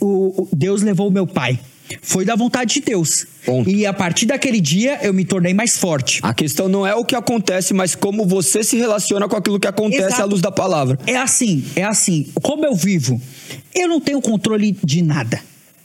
o, 0.00 0.48
Deus 0.52 0.82
levou 0.82 1.08
o 1.08 1.10
meu 1.10 1.26
pai. 1.26 1.58
Foi 2.00 2.24
da 2.24 2.36
vontade 2.36 2.74
de 2.74 2.80
Deus. 2.80 3.26
Ponto. 3.44 3.68
E 3.68 3.86
a 3.86 3.92
partir 3.92 4.26
daquele 4.26 4.60
dia 4.60 4.98
eu 5.02 5.12
me 5.14 5.24
tornei 5.24 5.54
mais 5.54 5.78
forte. 5.78 6.20
A 6.22 6.32
questão 6.32 6.68
não 6.68 6.86
é 6.86 6.94
o 6.94 7.04
que 7.04 7.16
acontece, 7.16 7.74
mas 7.74 7.94
como 7.94 8.26
você 8.26 8.62
se 8.62 8.76
relaciona 8.76 9.28
com 9.28 9.36
aquilo 9.36 9.58
que 9.58 9.66
acontece 9.66 10.04
Exato. 10.04 10.22
à 10.22 10.24
luz 10.26 10.40
da 10.40 10.52
palavra. 10.52 10.98
É 11.06 11.16
assim, 11.16 11.64
é 11.74 11.84
assim. 11.84 12.28
Como 12.42 12.64
eu 12.64 12.74
vivo, 12.74 13.20
eu 13.74 13.88
não 13.88 14.00
tenho 14.00 14.20
controle 14.20 14.76
de 14.84 15.02
nada. 15.02 15.40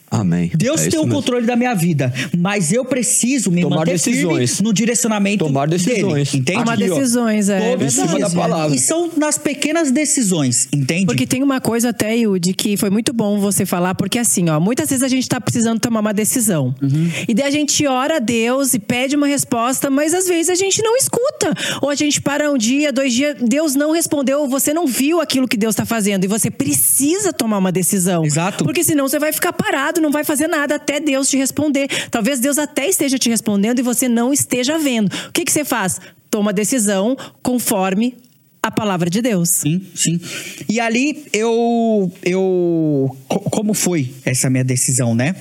Amém. 0.10 0.52
Deus 0.56 0.82
é 0.86 0.90
tem 0.90 1.00
o 1.00 1.04
mesmo. 1.04 1.16
controle 1.16 1.46
da 1.46 1.56
minha 1.56 1.74
vida, 1.74 2.14
mas 2.38 2.72
eu 2.72 2.86
preciso 2.86 3.52
me 3.52 3.62
Tomar 3.62 3.78
manter 3.78 3.92
decisões. 3.92 4.62
no 4.62 4.74
direcionamento 4.74 5.46
Tomar 5.46 5.68
decisões. 5.68 6.32
dele. 6.32 6.42
Entende? 6.42 6.60
Tomar 6.60 6.78
decisões, 6.78 7.50
é. 7.50 7.72
Todo 7.76 7.92
cima 7.92 8.20
da 8.20 8.30
palavra. 8.30 8.76
E 8.76 8.80
são 8.80 9.12
nas 9.18 9.38
pequenas 9.38 9.92
decisões, 9.92 10.68
entende? 10.74 11.06
Porque 11.06 11.28
tem 11.28 11.44
uma 11.44 11.60
coisa 11.60 11.90
até, 11.90 12.16
Yudi, 12.16 12.54
que 12.54 12.78
foi 12.78 12.90
muito 12.90 13.12
bom 13.12 13.40
você 13.40 13.66
falar, 13.66 13.96
porque 13.96 14.18
assim, 14.20 14.50
ó, 14.50 14.60
muitas 14.60 14.90
vezes 14.90 15.04
a 15.04 15.08
gente 15.08 15.28
tá 15.28 15.42
precisando 15.42 15.80
tomar 15.80 16.00
uma 16.00 16.14
decisão. 16.14 16.74
Uhum. 16.82 17.12
E 17.28 17.34
daí 17.34 17.48
a 17.48 17.52
gente 17.52 17.86
ora 17.86 18.16
a 18.18 18.20
Deus 18.20 18.74
e 18.74 18.80
pede 18.80 19.16
uma 19.16 19.28
resposta, 19.28 19.90
mas 19.90 20.14
às 20.14 20.28
vezes 20.28 20.50
a 20.50 20.56
gente 20.56 20.82
não 20.82 20.96
escuta. 20.96 21.54
Ou 21.82 21.90
a 21.90 21.96
gente 21.96 22.22
para 22.22 22.50
um 22.52 22.58
dia, 22.58 22.94
dois 22.94 23.14
dias, 23.14 23.36
Deus 23.42 23.76
não 23.76 23.92
respondeu, 23.92 24.48
você 24.48 24.74
não 24.74 24.88
viu 24.88 25.20
aquilo 25.20 25.48
que 25.48 25.58
Deus 25.58 25.74
está 25.74 25.86
fazendo. 25.86 26.24
E 26.24 26.28
você 26.28 26.50
precisa 26.50 27.34
tomar 27.34 27.58
uma 27.58 27.72
decisão. 27.72 28.24
Exato. 28.24 28.64
Porque 28.64 28.84
senão 28.84 29.08
você 29.08 29.20
vai 29.20 29.34
ficar 29.34 29.52
parado 29.52 29.97
não 30.00 30.12
vai 30.12 30.24
fazer 30.24 30.48
nada 30.48 30.76
até 30.76 31.00
Deus 31.00 31.30
te 31.30 31.38
responder. 31.38 31.88
Talvez 32.10 32.40
Deus 32.40 32.58
até 32.58 32.88
esteja 32.88 33.18
te 33.18 33.30
respondendo 33.30 33.80
e 33.80 33.82
você 33.82 34.08
não 34.08 34.34
esteja 34.34 34.78
vendo. 34.78 35.12
O 35.28 35.32
que, 35.32 35.46
que 35.46 35.52
você 35.52 35.66
faz? 35.66 36.00
Toma 36.30 36.52
decisão 36.52 37.16
conforme 37.42 38.16
a 38.62 38.72
palavra 38.72 39.10
de 39.10 39.22
Deus. 39.22 39.50
Sim, 39.50 39.86
sim. 39.96 40.20
E 40.68 40.80
ali 40.80 41.26
eu 41.32 42.12
eu 42.24 43.18
como 43.28 43.74
foi 43.74 44.14
essa 44.26 44.50
minha 44.50 44.64
decisão, 44.64 45.16
né? 45.16 45.36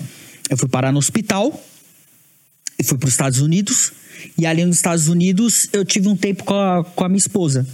Eu 0.49 0.57
fui 0.57 0.69
parar 0.69 0.93
no 0.93 0.99
hospital 0.99 1.61
e 2.79 2.85
fui 2.85 2.97
para 2.97 3.09
os 3.09 3.13
Estados 3.13 3.41
Unidos. 3.41 3.93
E 4.39 4.47
ali 4.47 4.65
nos 4.65 4.77
Estados 4.77 5.09
Unidos 5.09 5.69
eu 5.73 5.85
tive 5.85 6.09
um 6.09 6.17
tempo 6.17 6.45
com 6.45 6.55
a, 6.55 6.85
com 6.85 7.05
a 7.05 7.09
minha 7.09 7.19
esposa. 7.19 7.67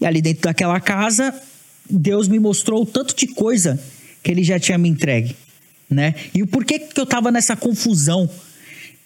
E 0.00 0.04
ali 0.04 0.20
dentro 0.20 0.42
daquela 0.42 0.78
casa, 0.80 1.34
Deus 1.88 2.28
me 2.28 2.38
mostrou 2.38 2.82
o 2.82 2.86
tanto 2.86 3.14
de 3.16 3.28
coisa 3.28 3.80
que 4.22 4.30
ele 4.30 4.44
já 4.44 4.58
tinha 4.58 4.76
me 4.76 4.88
entregue 4.88 5.34
né? 5.92 6.14
E 6.34 6.42
o 6.42 6.46
porquê 6.46 6.78
que 6.78 7.00
eu 7.00 7.06
tava 7.06 7.30
nessa 7.30 7.56
confusão? 7.56 8.28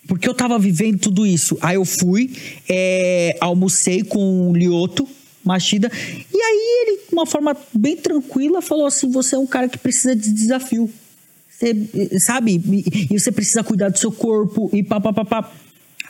Porque 0.06 0.28
eu 0.28 0.34
tava 0.34 0.58
vivendo 0.58 0.98
tudo 0.98 1.26
isso. 1.26 1.58
Aí 1.60 1.76
eu 1.76 1.84
fui, 1.84 2.32
é, 2.68 3.36
almocei 3.40 4.04
com 4.04 4.50
o 4.50 4.56
Lioto, 4.56 5.06
Machida, 5.44 5.90
e 6.32 6.42
aí 6.42 6.82
ele, 6.82 7.00
de 7.08 7.14
uma 7.14 7.26
forma 7.26 7.56
bem 7.72 7.96
tranquila, 7.96 8.60
falou 8.60 8.86
assim: 8.86 9.10
você 9.10 9.36
é 9.36 9.38
um 9.38 9.46
cara 9.46 9.68
que 9.68 9.78
precisa 9.78 10.14
de 10.14 10.32
desafio. 10.32 10.90
Você, 11.48 11.74
sabe? 12.20 12.60
E 13.10 13.18
você 13.18 13.32
precisa 13.32 13.64
cuidar 13.64 13.88
do 13.88 13.98
seu 13.98 14.12
corpo 14.12 14.68
e 14.72 14.82
pá, 14.82 15.00
pá, 15.00 15.12
pá, 15.12 15.24
pá. 15.24 15.52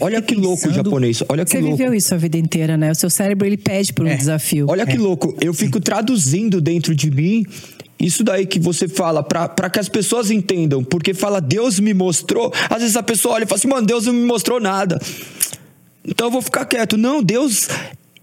Olha 0.00 0.20
que 0.20 0.34
louco 0.34 0.68
o 0.68 0.72
japonês. 0.72 1.22
Olha 1.28 1.44
que 1.44 1.50
Você 1.50 1.60
louco. 1.60 1.76
viveu 1.76 1.94
isso 1.94 2.14
a 2.14 2.18
vida 2.18 2.36
inteira, 2.36 2.76
né? 2.76 2.90
O 2.90 2.94
seu 2.94 3.08
cérebro 3.08 3.46
ele 3.46 3.56
pede 3.56 3.92
por 3.92 4.04
um 4.04 4.08
é. 4.08 4.16
desafio. 4.16 4.66
Olha 4.68 4.82
é. 4.82 4.86
que 4.86 4.98
louco. 4.98 5.34
Eu 5.40 5.54
fico 5.54 5.80
traduzindo 5.80 6.60
dentro 6.60 6.94
de 6.94 7.10
mim 7.10 7.46
isso 7.98 8.22
daí 8.22 8.46
que 8.46 8.58
você 8.58 8.88
fala, 8.88 9.22
para 9.22 9.70
que 9.70 9.78
as 9.78 9.88
pessoas 9.88 10.30
entendam, 10.30 10.84
porque 10.84 11.14
fala, 11.14 11.40
Deus 11.40 11.80
me 11.80 11.94
mostrou. 11.94 12.52
Às 12.68 12.82
vezes 12.82 12.96
a 12.96 13.02
pessoa 13.02 13.34
olha 13.34 13.44
e 13.44 13.46
fala 13.46 13.58
assim, 13.58 13.68
mano, 13.68 13.86
Deus 13.86 14.06
não 14.06 14.12
me 14.12 14.26
mostrou 14.26 14.60
nada. 14.60 15.00
Então 16.04 16.26
eu 16.26 16.30
vou 16.30 16.42
ficar 16.42 16.64
quieto. 16.66 16.96
Não, 16.96 17.22
Deus 17.22 17.68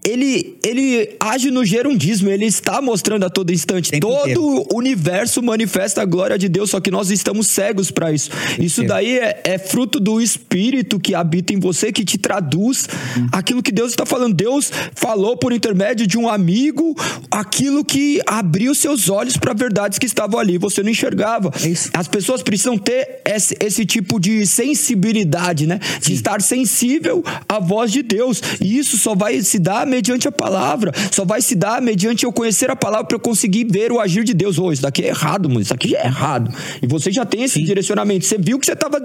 ele, 0.06 0.58
ele 0.62 1.16
age 1.18 1.50
no 1.50 1.64
gerundismo, 1.64 2.28
ele 2.28 2.44
está 2.44 2.82
mostrando 2.82 3.24
a 3.24 3.30
todo 3.30 3.50
instante. 3.50 3.98
Todo 3.98 4.66
o 4.70 4.76
universo 4.76 5.42
manifesta 5.42 6.02
a 6.02 6.04
glória 6.04 6.38
de 6.38 6.46
Deus, 6.46 6.70
só 6.70 6.80
que 6.80 6.90
nós 6.90 7.10
estamos 7.10 7.46
cegos 7.46 7.90
para 7.90 8.12
isso. 8.12 8.30
Isso 8.58 8.84
daí 8.84 9.18
é, 9.18 9.40
é 9.44 9.58
fruto 9.58 9.98
do 9.98 10.20
Espírito 10.20 11.00
que 11.00 11.14
habita 11.14 11.54
em 11.54 11.58
você, 11.58 11.90
que 11.90 12.04
te 12.04 12.18
traduz 12.18 12.86
aquilo 13.32 13.62
que 13.62 13.72
Deus 13.72 13.92
está 13.92 14.04
falando. 14.04 14.34
Deus 14.34 14.70
falou 14.94 15.38
por 15.38 15.52
intermédio 15.52 16.06
de 16.06 16.18
um 16.18 16.28
amigo 16.28 16.94
aquilo 17.30 17.82
que 17.82 18.20
abriu 18.26 18.74
seus 18.74 19.08
olhos 19.08 19.38
para 19.38 19.54
verdades 19.54 19.98
que 19.98 20.06
estavam 20.06 20.38
ali, 20.38 20.58
você 20.58 20.82
não 20.82 20.90
enxergava. 20.90 21.50
É 21.62 21.68
isso. 21.68 21.88
As 21.94 22.08
pessoas 22.08 22.42
precisam 22.42 22.76
ter 22.76 23.22
esse, 23.24 23.56
esse 23.58 23.86
tipo 23.86 24.20
de 24.20 24.46
sensibilidade, 24.46 25.66
né? 25.66 25.80
De 26.02 26.12
estar 26.12 26.42
sensível 26.42 27.24
à 27.48 27.58
voz 27.58 27.90
de 27.90 28.02
Deus. 28.02 28.42
E 28.60 28.76
isso 28.78 28.98
só 28.98 29.14
vai 29.14 29.40
se 29.42 29.58
dar 29.58 29.93
mediante 29.94 30.28
a 30.28 30.32
palavra. 30.32 30.92
Só 31.10 31.24
vai 31.24 31.40
se 31.40 31.54
dar 31.54 31.80
mediante 31.80 32.24
eu 32.24 32.32
conhecer 32.32 32.70
a 32.70 32.76
palavra 32.76 33.06
para 33.06 33.16
eu 33.16 33.20
conseguir 33.20 33.64
ver 33.64 33.92
o 33.92 34.00
agir 34.00 34.24
de 34.24 34.34
Deus. 34.34 34.58
Ô, 34.58 34.72
isso 34.72 34.82
daqui 34.82 35.02
é 35.02 35.08
errado, 35.08 35.48
mano. 35.48 35.60
Isso 35.60 35.74
aqui 35.74 35.88
já 35.88 36.00
é 36.00 36.06
errado. 36.06 36.52
E 36.82 36.86
você 36.86 37.10
já 37.12 37.24
tem 37.24 37.44
esse 37.44 37.62
direcionamento. 37.62 38.24
Você 38.24 38.38
viu 38.38 38.58
que 38.58 38.66
você 38.66 38.72
estava 38.72 39.00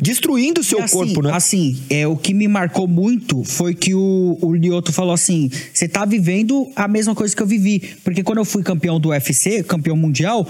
destruindo 0.00 0.60
o 0.60 0.64
seu 0.64 0.82
assim, 0.82 0.96
corpo, 0.96 1.22
né? 1.22 1.32
Assim, 1.32 1.78
é, 1.90 2.06
o 2.06 2.16
que 2.16 2.34
me 2.34 2.46
marcou 2.48 2.86
muito 2.86 3.44
foi 3.44 3.74
que 3.74 3.94
o, 3.94 4.38
o 4.40 4.54
Lioto 4.54 4.92
falou 4.92 5.12
assim: 5.12 5.50
você 5.72 5.88
tá 5.88 6.04
vivendo 6.04 6.68
a 6.76 6.86
mesma 6.86 7.14
coisa 7.14 7.34
que 7.34 7.42
eu 7.42 7.46
vivi. 7.46 7.80
Porque 8.04 8.22
quando 8.22 8.38
eu 8.38 8.44
fui 8.44 8.62
campeão 8.62 9.00
do 9.00 9.10
UFC, 9.10 9.62
campeão 9.62 9.96
mundial, 9.96 10.46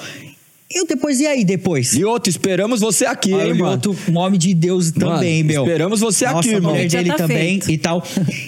eu 0.70 0.86
depois, 0.86 1.18
e 1.20 1.26
aí 1.26 1.44
depois? 1.44 1.92
E 1.94 2.04
outro, 2.04 2.28
esperamos 2.30 2.80
você 2.80 3.06
aqui, 3.06 3.32
Aí 3.32 3.46
hein, 3.48 3.52
o 3.52 3.56
mano? 3.56 3.70
Lioto, 3.82 3.96
um 4.10 4.18
homem 4.18 4.38
de 4.38 4.52
Deus 4.54 4.90
também, 4.92 5.42
meu. 5.42 5.62
esperamos 5.64 6.00
você 6.00 6.24
Nossa, 6.26 6.38
aqui, 6.40 6.50
a 6.50 6.52
irmão. 6.54 6.72
mulher 6.72 6.90
Já 6.90 6.98
dele 6.98 7.10
tá 7.10 7.16
também 7.16 7.38
feito. 7.60 7.70
e 7.70 7.78
tal. 7.78 8.04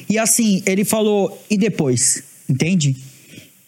E 0.09 0.19
assim, 0.19 0.63
ele 0.67 0.85
falou, 0.85 1.43
e 1.49 1.57
depois? 1.57 2.23
Entende? 2.49 2.97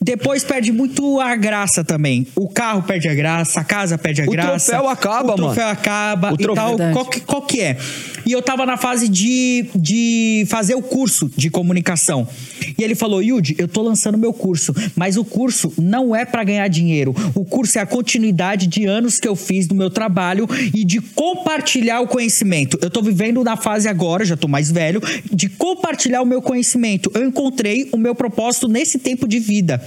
Depois 0.04 0.42
perde 0.42 0.72
muito 0.72 1.20
a 1.20 1.36
graça 1.36 1.84
também. 1.84 2.26
O 2.34 2.48
carro 2.48 2.82
perde 2.82 3.08
a 3.08 3.14
graça, 3.14 3.60
a 3.60 3.64
casa 3.64 3.96
perde 3.96 4.20
a 4.22 4.24
O 4.26 4.30
graça. 4.30 4.72
troféu 4.72 4.88
acaba, 4.90 5.32
O 5.32 5.36
troféu 5.36 5.64
mano. 5.64 5.78
acaba 5.78 6.32
O 6.32 6.34
e 6.34 6.38
troféu- 6.38 6.76
tal. 6.76 6.92
Qual 6.92 7.04
que, 7.06 7.20
qual 7.20 7.42
que 7.42 7.60
é? 7.60 7.78
E 8.24 8.32
eu 8.32 8.40
tava 8.42 8.64
na 8.66 8.76
fase 8.76 9.08
de, 9.08 9.66
de 9.74 10.46
fazer 10.48 10.74
o 10.74 10.82
curso 10.82 11.30
de 11.36 11.50
comunicação. 11.50 12.26
E 12.78 12.82
ele 12.82 12.94
falou, 12.94 13.22
Yudi, 13.22 13.54
eu 13.58 13.66
tô 13.68 13.82
lançando 13.82 14.16
meu 14.16 14.32
curso, 14.32 14.74
mas 14.96 15.16
o 15.16 15.24
curso 15.24 15.72
não 15.76 16.14
é 16.14 16.24
pra 16.24 16.44
ganhar 16.44 16.68
dinheiro. 16.68 17.14
O 17.34 17.44
curso 17.44 17.78
é 17.78 17.82
a 17.82 17.86
continuidade 17.86 18.66
de 18.66 18.84
anos 18.86 19.18
que 19.18 19.26
eu 19.28 19.34
fiz 19.36 19.66
do 19.66 19.74
meu 19.74 19.90
trabalho 19.90 20.48
e 20.74 20.84
de 20.84 21.00
compartilhar 21.00 22.00
o 22.00 22.06
conhecimento. 22.06 22.78
Eu 22.80 22.90
tô 22.90 23.02
vivendo 23.02 23.42
na 23.42 23.56
fase 23.56 23.88
agora, 23.88 24.24
já 24.24 24.36
tô 24.36 24.48
mais 24.48 24.70
velho, 24.70 25.00
de 25.32 25.48
compartilhar 25.48 26.22
o 26.22 26.26
meu 26.26 26.40
conhecimento. 26.40 27.10
Eu 27.14 27.24
encontrei 27.24 27.88
o 27.92 27.96
meu 27.96 28.14
propósito 28.14 28.68
nesse 28.68 28.98
tempo 28.98 29.26
de 29.26 29.38
vida. 29.38 29.82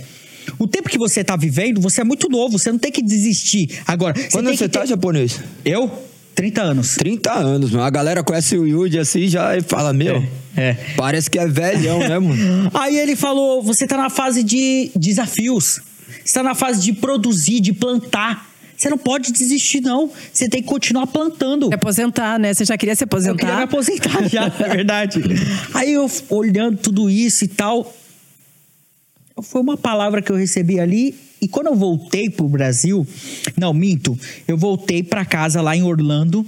O 0.60 0.68
tempo 0.68 0.90
que 0.90 0.98
você 0.98 1.24
tá 1.24 1.36
vivendo, 1.36 1.82
você 1.82 2.02
é 2.02 2.04
muito 2.04 2.30
novo, 2.30 2.60
você 2.60 2.72
não 2.72 2.80
tem 2.80 2.92
que 2.92 3.02
desistir. 3.02 3.80
Agora, 3.86 4.14
você 4.16 4.30
Quando 4.30 4.48
você 4.48 4.66
que 4.66 4.70
tá, 4.70 4.82
ter- 4.82 4.88
japonês? 4.88 5.40
Eu? 5.64 5.92
30 6.36 6.62
anos. 6.62 6.96
30 6.96 7.32
anos, 7.34 7.72
mano. 7.72 7.84
A 7.84 7.90
galera 7.90 8.24
conhece 8.24 8.58
o 8.58 8.68
Yuji 8.68 9.00
assim 9.00 9.28
já 9.28 9.58
e 9.58 9.62
fala, 9.62 9.94
meu, 9.94 10.22
É. 10.56 10.74
parece 10.98 11.30
que 11.30 11.40
é 11.40 11.48
velhão, 11.48 12.00
né, 12.00 12.20
mano? 12.20 12.70
Aí 12.76 12.98
ele 12.98 13.16
falou: 13.16 13.64
você 13.64 13.88
tá 13.88 13.98
na 13.98 14.10
fase 14.10 14.44
de 14.44 14.92
desafios. 14.96 15.80
Você 16.24 16.34
tá 16.34 16.44
na 16.44 16.54
fase 16.56 16.82
de 16.82 16.94
produzir, 16.94 17.60
de 17.60 17.74
plantar. 17.74 18.50
Você 18.78 18.90
não 18.90 18.98
pode 18.98 19.32
desistir, 19.32 19.80
não. 19.80 20.12
Você 20.34 20.50
tem 20.50 20.62
que 20.62 20.68
continuar 20.68 21.08
plantando. 21.08 21.68
Se 21.70 21.74
aposentar, 21.74 22.38
né? 22.38 22.54
Você 22.54 22.66
já 22.66 22.78
queria 22.78 22.94
se 22.96 23.06
Eu 23.06 23.08
queria 23.36 23.56
me 23.56 23.64
aposentar? 23.64 24.10
aposentar 24.20 24.30
já, 24.30 24.46
é 24.66 24.70
verdade. 24.76 25.22
Aí 25.74 25.94
eu 25.94 26.12
olhando 26.30 26.78
tudo 26.78 27.10
isso 27.10 27.46
e 27.46 27.48
tal. 27.48 27.94
Foi 29.42 29.62
uma 29.62 29.78
palavra 29.78 30.22
que 30.22 30.32
eu 30.32 30.36
recebi 30.36 30.80
ali. 30.80 31.16
E 31.46 31.48
quando 31.48 31.68
eu 31.68 31.76
voltei 31.76 32.28
pro 32.28 32.50
Brasil, 32.50 33.06
não, 33.56 33.72
minto, 33.72 34.18
eu 34.48 34.58
voltei 34.58 35.04
pra 35.04 35.24
casa 35.24 35.62
lá 35.62 35.78
em 35.78 35.84
Orlando 35.84 36.44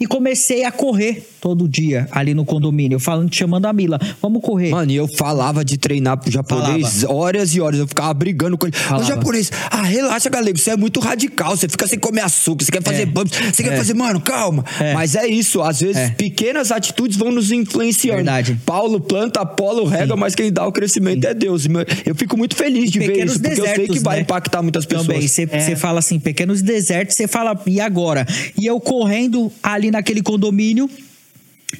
e 0.00 0.06
comecei 0.06 0.64
a 0.64 0.70
correr 0.70 1.26
todo 1.40 1.68
dia 1.68 2.08
ali 2.10 2.34
no 2.34 2.44
condomínio, 2.44 2.98
falando, 2.98 3.32
chamando 3.34 3.66
a 3.66 3.72
Mila, 3.72 3.98
vamos 4.20 4.42
correr. 4.42 4.70
Mano, 4.70 4.90
e 4.90 4.96
eu 4.96 5.06
falava 5.08 5.64
de 5.64 5.76
treinar 5.78 6.16
pro 6.18 6.30
japonês 6.30 7.04
horas 7.04 7.54
e 7.54 7.60
horas. 7.60 7.78
Eu 7.80 7.86
ficava 7.86 8.12
brigando 8.14 8.56
com 8.58 8.66
ele. 8.66 8.76
Ô, 8.76 8.80
Falava. 8.80 9.04
japonês, 9.04 9.50
ah, 9.70 9.82
relaxa, 9.82 10.28
galego. 10.28 10.58
Você 10.58 10.70
é 10.70 10.76
muito 10.76 11.00
radical. 11.00 11.56
Você 11.56 11.68
fica 11.68 11.86
sem 11.86 11.98
comer 11.98 12.22
açúcar. 12.22 12.64
Você 12.64 12.72
quer 12.72 12.82
fazer 12.82 13.02
É. 13.02 13.06
bumps. 13.06 13.38
Você 13.52 13.62
quer 13.62 13.72
É. 13.72 13.76
fazer, 13.76 13.94
mano, 13.94 14.20
calma. 14.20 14.64
É. 14.80 14.94
Mas 14.94 15.14
é 15.14 15.26
isso. 15.26 15.62
Às 15.62 15.80
vezes, 15.80 15.96
É. 15.96 16.10
pequenas 16.10 16.70
atitudes 16.72 17.16
vão 17.16 17.30
nos 17.30 17.50
influenciando. 17.52 18.16
Verdade. 18.16 18.58
Paulo 18.66 19.00
planta, 19.00 19.40
Apolo 19.40 19.84
rega, 19.84 20.16
mas 20.16 20.34
quem 20.34 20.52
dá 20.52 20.66
o 20.66 20.72
crescimento 20.72 21.24
é 21.26 21.34
Deus. 21.34 21.66
Eu 22.04 22.14
fico 22.14 22.36
muito 22.36 22.56
feliz 22.56 22.90
de 22.90 22.98
ver 22.98 23.06
pequenos 23.08 23.32
isso, 23.32 23.42
porque 23.42 23.60
eu 23.60 23.64
sei 23.64 23.72
que 23.74 23.78
desertos, 23.80 24.02
vai 24.02 24.16
né? 24.16 24.22
impactar 24.22 24.62
muitas 24.62 24.84
pessoas. 24.84 25.06
Também, 25.06 25.26
você 25.28 25.46
você 25.46 25.76
fala 25.76 25.98
assim, 26.00 26.18
pequenos 26.18 26.62
desertos, 26.62 27.16
você 27.16 27.26
fala, 27.28 27.58
e 27.66 27.80
agora? 27.80 28.26
E 28.60 28.66
eu 28.66 28.78
correndo 28.80 29.50
ali 29.62 29.87
naquele 29.90 30.22
condomínio, 30.22 30.88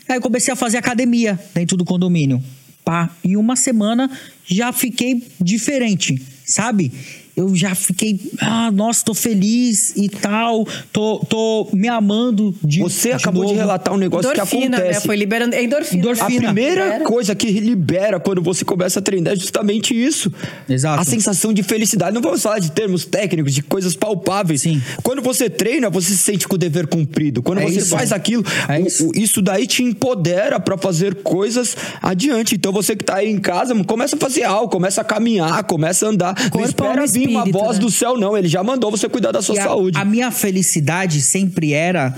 aí 0.09 0.17
eu 0.17 0.21
comecei 0.21 0.53
a 0.53 0.57
fazer 0.57 0.79
academia 0.79 1.39
dentro 1.55 1.77
do 1.77 1.85
condomínio. 1.85 2.43
Pá, 2.85 3.11
em 3.23 3.37
uma 3.37 3.55
semana 3.55 4.11
já 4.45 4.73
fiquei 4.73 5.23
diferente, 5.41 6.21
sabe? 6.45 6.91
Eu 7.39 7.55
já 7.55 7.73
fiquei, 7.75 8.19
ah, 8.41 8.71
nossa, 8.73 9.05
tô 9.05 9.15
feliz 9.15 9.93
e 9.97 10.09
tal, 10.09 10.67
tô, 10.93 11.19
tô 11.21 11.69
me 11.73 11.87
amando 11.87 12.53
de 12.65 12.81
Você 12.81 13.11
de 13.11 13.15
acabou 13.15 13.43
de 13.45 13.49
novo. 13.53 13.59
relatar 13.61 13.95
um 13.95 13.97
negócio 13.97 14.29
que 14.31 14.37
Endorfina, 14.37 14.69
né? 14.77 14.77
acontece. 14.85 15.07
Foi 15.07 15.17
liberando. 15.17 15.55
É 15.55 15.63
endorfina. 15.63 16.01
Endorfina. 16.03 16.25
A 16.25 16.53
primeira 16.53 16.85
Libera. 16.85 17.05
coisa 17.05 17.35
que 17.37 17.47
libera 17.61 18.19
quando 18.19 18.43
você 18.43 18.65
começa 18.65 18.99
a 18.99 19.03
treinar 19.03 19.35
é 19.35 19.37
justamente 19.37 19.95
isso. 19.95 20.33
Exato. 20.69 21.01
A 21.01 21.05
sensação 21.05 21.53
de 21.53 21.63
felicidade. 21.63 22.13
Não 22.13 22.21
vamos 22.21 22.43
falar 22.43 22.59
de 22.59 22.73
termos 22.73 23.05
técnicos, 23.05 23.55
de 23.55 23.63
coisas 23.63 23.95
palpáveis. 23.95 24.63
Sim. 24.63 24.83
Quando 25.05 25.23
você 25.23 25.49
treina, 25.49 25.89
você 25.89 26.09
se 26.11 26.19
sente 26.19 26.49
com 26.49 26.57
o 26.57 26.59
dever 26.59 26.87
cumprido. 26.89 27.41
Quando 27.43 27.61
É 27.61 27.67
você 27.67 27.79
isso. 27.79 27.91
faz 27.91 28.11
aquilo, 28.13 28.45
É 28.69 28.81
o- 28.81 28.87
isso. 28.87 29.09
o- 29.09 29.13
isso 29.17 29.41
daí 29.41 29.67
te 29.67 29.83
empodera 29.85 30.59
pra 30.59 30.77
fazer 30.77 31.15
coisas 31.23 31.77
adiante. 32.03 32.55
Então 32.57 32.73
você 32.73 32.97
que 32.97 33.05
tá 33.05 33.17
aí 33.17 33.31
em 33.31 33.39
casa, 33.39 33.75
começa 33.85 34.17
a 34.17 34.19
fazer 34.19 34.43
algo, 34.43 34.69
começa 34.71 35.01
a 35.01 35.05
caminhar, 35.05 35.63
começa 35.65 36.07
a 36.07 36.09
andar. 36.11 36.35
não 36.37 36.51
Corpo, 36.51 36.67
espera 36.69 36.89
alma 36.91 37.05
e 37.29 37.33
vir 37.33 37.37
uma 37.37 37.45
espírito, 37.47 37.65
voz 37.65 37.79
né? 37.79 37.85
do 37.85 37.91
céu, 37.91 38.17
não. 38.19 38.37
Ele 38.37 38.49
já 38.49 38.63
mandou 38.63 38.91
você 38.91 39.09
cuidar 39.09 39.33
da 39.33 39.41
sua 39.43 39.55
E 39.57 39.59
a- 39.59 39.63
saúde. 39.65 39.99
A, 39.99 40.05
minha 40.05 40.31
felicidade 40.31 41.21
sempre 41.21 41.73
era 41.73 42.15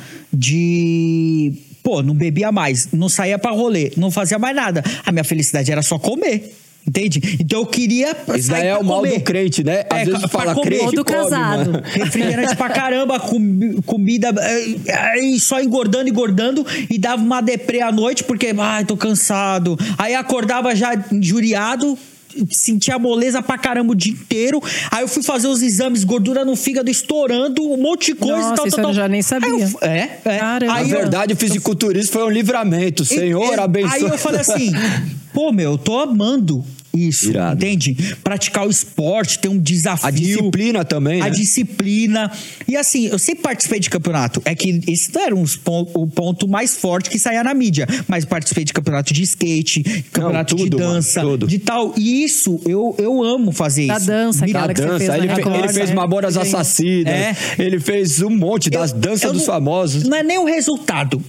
de. 0.54 1.52
Pô, 1.82 2.02
não 2.02 2.14
bebia 2.14 2.52
mais, 2.52 2.88
não 2.92 3.08
saía 3.08 3.38
pra 3.38 3.50
rolê, 3.52 3.90
não 3.96 4.10
fazia 4.10 4.38
mais 4.38 4.54
nada. 4.54 4.84
A 5.04 5.10
minha 5.10 5.24
felicidade 5.24 5.70
era 5.72 5.82
só 5.82 5.98
comer. 5.98 6.54
Entende? 6.86 7.36
Então 7.38 7.60
eu 7.60 7.66
queria. 7.66 8.16
Isso 8.34 8.48
daí 8.48 8.66
é 8.68 8.76
o 8.76 8.82
mal 8.82 9.00
comer. 9.00 9.18
do 9.18 9.24
crente, 9.24 9.62
né? 9.62 9.84
Às 9.90 10.00
É, 10.00 10.04
vezes 10.06 10.20
pra 10.20 10.28
fala 10.28 10.54
comer. 10.54 10.78
crente 10.78 10.96
do 10.96 11.04
come, 11.04 11.18
casado. 11.18 11.72
mano. 11.72 11.82
Refrigerante 11.92 12.56
pra 12.56 12.70
caramba, 12.70 13.20
com- 13.20 13.82
comida, 13.84 14.32
eh, 14.38 14.92
aí 15.12 15.38
só 15.38 15.60
engordando, 15.60 16.08
engordando, 16.08 16.66
e 16.88 16.98
dava 16.98 17.22
uma 17.22 17.42
deprê 17.42 17.82
à 17.82 17.92
noite, 17.92 18.24
porque, 18.24 18.54
ai, 18.58 18.84
tô 18.86 18.96
cansado. 18.96 19.78
Aí 19.98 20.14
acordava 20.14 20.74
já 20.74 20.94
injuriado, 21.12 21.98
sentia 22.50 22.98
moleza 22.98 23.42
pra 23.42 23.56
caramba 23.58 23.92
o 23.92 23.94
dia 23.94 24.12
inteiro. 24.12 24.62
Aí 24.90 25.02
eu 25.02 25.08
fui 25.08 25.22
fazer 25.22 25.48
os 25.48 25.62
exames, 25.62 26.04
gordura 26.04 26.44
no 26.44 26.56
fígado 26.56 26.90
estourando, 26.90 27.62
um 27.62 27.76
monte 27.76 28.06
de 28.06 28.14
coisa 28.14 28.36
Nossa, 28.36 28.52
e 28.52 28.56
tal, 28.56 28.66
isso 28.66 28.76
tal, 28.76 28.84
eu 28.84 28.88
tal. 28.88 28.94
já 28.94 29.08
nem 29.08 29.22
sabia. 29.22 29.48
Aí 29.52 29.60
eu- 29.62 29.78
é, 29.82 30.18
é. 30.24 30.38
Caramba. 30.38 30.74
Aí 30.74 30.88
Na 30.88 30.96
verdade, 30.96 31.32
o 31.34 31.36
fisiculturismo 31.36 32.12
foi 32.12 32.24
um 32.24 32.30
livramento. 32.30 33.04
Senhor, 33.04 33.54
e- 33.54 33.60
abençoe. 33.60 33.92
Aí 33.94 34.02
eu 34.02 34.18
falei 34.18 34.40
assim, 34.40 34.70
pô, 35.32 35.52
meu, 35.52 35.72
eu 35.72 35.78
tô 35.78 35.98
amando 35.98 36.64
isso, 36.94 37.30
Irado. 37.30 37.54
entende? 37.64 37.94
Praticar 38.22 38.66
o 38.66 38.70
esporte, 38.70 39.38
ter 39.38 39.48
um 39.48 39.58
desafio. 39.58 40.06
A 40.08 40.10
disciplina 40.10 40.84
também, 40.84 41.20
A 41.20 41.24
né? 41.24 41.30
disciplina. 41.30 42.30
E 42.66 42.76
assim, 42.76 43.06
eu 43.06 43.18
sempre 43.18 43.42
participei 43.42 43.78
de 43.80 43.88
campeonato. 43.90 44.42
É 44.44 44.54
que 44.54 44.80
esse 44.88 45.14
não 45.14 45.22
era 45.22 45.34
pon- 45.64 45.90
o 45.94 46.06
ponto 46.06 46.48
mais 46.48 46.76
forte 46.76 47.08
que 47.10 47.18
saía 47.18 47.42
na 47.44 47.54
mídia. 47.54 47.86
Mas 48.08 48.24
participei 48.24 48.64
de 48.64 48.72
campeonato 48.72 49.12
de 49.12 49.22
skate, 49.22 49.82
campeonato 50.12 50.56
tudo, 50.56 50.70
de 50.76 50.82
mano, 50.82 50.94
dança, 50.94 51.20
tudo. 51.20 51.46
de 51.46 51.58
tal. 51.58 51.94
E 51.96 52.24
isso, 52.24 52.60
eu, 52.66 52.94
eu 52.98 53.22
amo 53.22 53.52
fazer 53.52 53.86
Da 53.86 53.96
isso. 53.96 54.06
dança, 54.06 54.40
Da 54.46 54.46
que 54.46 54.80
você 54.80 54.86
dança, 54.86 54.98
fez 54.98 55.10
ele, 55.24 55.34
fe- 55.34 55.48
ele 55.48 55.68
fez 55.72 55.88
né? 55.90 55.94
Mamoras 55.94 56.36
Assassinas, 56.36 57.12
É. 57.14 57.36
ele 57.58 57.78
fez 57.80 58.20
um 58.22 58.30
monte 58.30 58.68
das 58.70 58.90
Eu- 58.92 58.98
danças 58.98 59.22
eu 59.22 59.32
dos 59.32 59.42
não- 59.46 59.54
famosos. 59.54 60.02
Não 60.04 60.16
é 60.16 60.22
nem 60.22 60.38
o 60.38 60.44
resultado. 60.44 61.22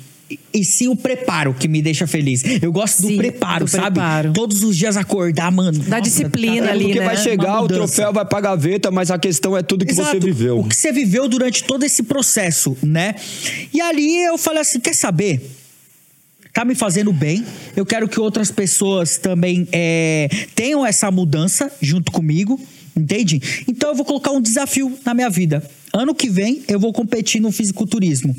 E- 0.54 0.64
sim 0.66 0.88
o 0.88 0.96
preparo 0.96 1.54
que 1.54 1.68
me 1.68 1.82
deixa 1.82 2.06
feliz. 2.08 2.44
Eu 2.62 2.72
gosto 2.72 3.02
do 3.02 3.08
Sim, 3.08 3.18
preparo, 3.18 3.66
do 3.66 3.72
sabe? 3.72 3.96
preparo. 3.96 4.34
Todos 4.34 4.64
os 4.64 4.78
dias 4.78 4.98
acordar, 4.98 5.52
mano. 5.52 5.80
Da 5.80 6.00
disciplina 6.00 6.68
tá- 6.68 6.72
ali, 6.74 6.86
Porque 6.86 7.00
né? 7.00 7.06
vai 7.06 7.18
chegar, 7.18 7.62
o 7.62 7.68
troféu 7.68 8.12
vai 8.14 8.26
pra 8.26 8.42
gaveta, 8.42 8.90
mas 8.92 9.10
a 9.12 9.18
questão 9.18 9.56
é 9.58 9.62
tudo 9.64 9.86
que 9.86 9.94
você 9.94 10.02
Exato. 10.02 10.20
viveu. 10.26 10.60
O 10.60 10.68
que 10.68 10.76
você 10.76 10.92
viveu 10.92 11.28
durante 11.28 11.64
todo 11.64 11.84
esse 11.84 12.04
processo, 12.04 12.78
né? 12.84 13.16
E 13.74 13.80
ali 13.82 14.24
eu 14.24 14.38
falei 14.38 14.62
assim: 14.62 14.80
quer 14.80 14.96
saber? 14.96 15.42
Tá 16.54 16.66
me 16.66 16.76
fazendo 16.76 17.14
bem. 17.14 17.46
Eu 17.76 17.86
quero 17.86 18.10
que 18.10 18.20
outras 18.20 18.52
pessoas 18.52 19.18
também 19.18 19.68
é, 19.72 20.28
tenham 20.54 20.86
essa 20.86 21.10
mudança 21.10 21.72
junto 21.82 22.12
comigo. 22.12 22.60
Entende? 22.94 23.42
Então 23.70 23.90
eu 23.90 23.96
vou 23.96 24.04
colocar 24.04 24.32
um 24.32 24.42
desafio 24.42 24.98
na 25.06 25.14
minha 25.14 25.30
vida. 25.30 25.64
Ano 25.94 26.14
que 26.14 26.30
vem 26.30 26.62
eu 26.68 26.78
vou 26.78 26.92
competir 26.92 27.40
no 27.42 27.50
fisiculturismo. 27.50 28.36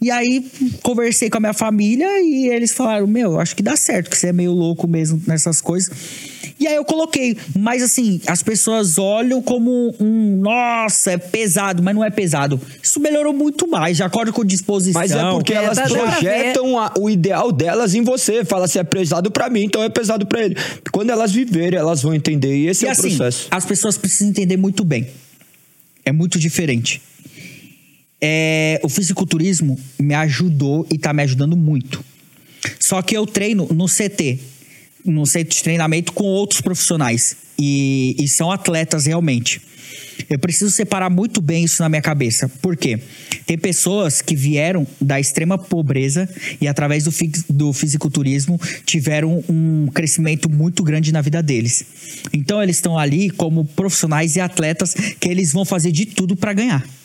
E 0.00 0.12
aí 0.12 0.46
conversei 0.82 1.28
com 1.28 1.38
a 1.38 1.40
minha 1.40 1.52
família 1.52 2.06
e 2.20 2.48
eles 2.48 2.72
falaram: 2.72 3.06
Meu, 3.06 3.40
acho 3.40 3.56
que 3.56 3.62
dá 3.64 3.76
certo, 3.76 4.08
que 4.10 4.16
você 4.16 4.28
é 4.28 4.32
meio 4.32 4.52
louco 4.52 4.86
mesmo 4.86 5.20
nessas 5.26 5.60
coisas. 5.60 5.90
E 6.60 6.66
aí 6.68 6.76
eu 6.76 6.84
coloquei. 6.84 7.36
Mas 7.58 7.82
assim, 7.82 8.20
as 8.26 8.40
pessoas 8.42 8.96
olham 8.96 9.42
como 9.42 9.94
um. 9.98 10.36
Nossa, 10.40 11.12
é 11.12 11.18
pesado, 11.18 11.82
mas 11.82 11.94
não 11.96 12.04
é 12.04 12.10
pesado. 12.10 12.60
Isso 12.80 13.00
melhorou 13.00 13.32
muito 13.32 13.66
mais, 13.68 13.96
de 13.96 14.04
acordo 14.04 14.32
com 14.32 14.44
disposição. 14.44 15.00
Mas 15.00 15.10
é 15.10 15.20
porque 15.30 15.52
É, 15.52 15.56
elas 15.56 15.80
projetam 15.80 16.78
a- 16.78 16.92
o 16.96 17.10
ideal 17.10 17.50
delas 17.50 17.92
em 17.94 18.02
você. 18.02 18.44
Fala 18.44 18.68
se 18.68 18.78
é 18.78 18.84
pesado 18.84 19.32
pra 19.32 19.50
mim, 19.50 19.64
então 19.64 19.82
é 19.82 19.88
pesado 19.88 20.26
pra 20.26 20.44
ele. 20.44 20.56
Quando 20.92 21.10
elas 21.10 21.32
viverem, 21.32 21.76
elas 21.78 22.02
vão 22.02 22.14
entender. 22.14 22.56
E 22.56 22.68
esse 22.68 22.84
E 22.84 22.86
é 22.86 22.90
o 22.90 22.92
assim, 22.92 23.16
processo. 23.16 23.48
as 23.50 23.64
pessoas 23.64 23.98
precisam 23.98 24.28
entender 24.28 24.56
muito 24.56 24.84
bem. 24.84 25.08
É 26.04 26.12
muito 26.12 26.38
diferente. 26.38 27.02
É, 28.20 28.80
o 28.82 28.88
fisiculturismo 28.88 29.78
me 29.98 30.14
ajudou 30.14 30.86
e 30.92 30.98
tá 30.98 31.12
me 31.12 31.22
ajudando 31.22 31.56
muito. 31.56 32.04
Só 32.80 33.00
que 33.02 33.16
eu 33.16 33.26
treino 33.26 33.68
no 33.72 33.86
CT, 33.86 34.38
no 35.04 35.24
centro 35.26 35.56
de 35.56 35.62
treinamento 35.62 36.12
com 36.12 36.24
outros 36.24 36.60
profissionais. 36.60 37.36
E, 37.58 38.16
e 38.18 38.28
são 38.28 38.50
atletas 38.50 39.06
realmente. 39.06 39.60
Eu 40.28 40.38
preciso 40.38 40.70
separar 40.70 41.08
muito 41.10 41.40
bem 41.40 41.64
isso 41.64 41.82
na 41.82 41.88
minha 41.88 42.02
cabeça. 42.02 42.48
Por 42.60 42.76
quê? 42.76 42.98
Tem 43.46 43.56
pessoas 43.56 44.20
que 44.20 44.34
vieram 44.34 44.86
da 45.00 45.18
extrema 45.18 45.56
pobreza 45.56 46.28
e, 46.60 46.66
através 46.66 47.04
do, 47.04 47.12
do 47.48 47.72
fisiculturismo, 47.72 48.60
tiveram 48.84 49.42
um 49.48 49.86
crescimento 49.86 50.50
muito 50.50 50.82
grande 50.82 51.12
na 51.12 51.20
vida 51.20 51.42
deles. 51.42 51.84
Então, 52.32 52.62
eles 52.62 52.76
estão 52.76 52.98
ali 52.98 53.30
como 53.30 53.64
profissionais 53.64 54.36
e 54.36 54.40
atletas 54.40 54.94
que 55.18 55.28
eles 55.28 55.52
vão 55.52 55.64
fazer 55.64 55.92
de 55.92 56.06
tudo 56.06 56.36
para 56.36 56.52
ganhar. 56.52 56.97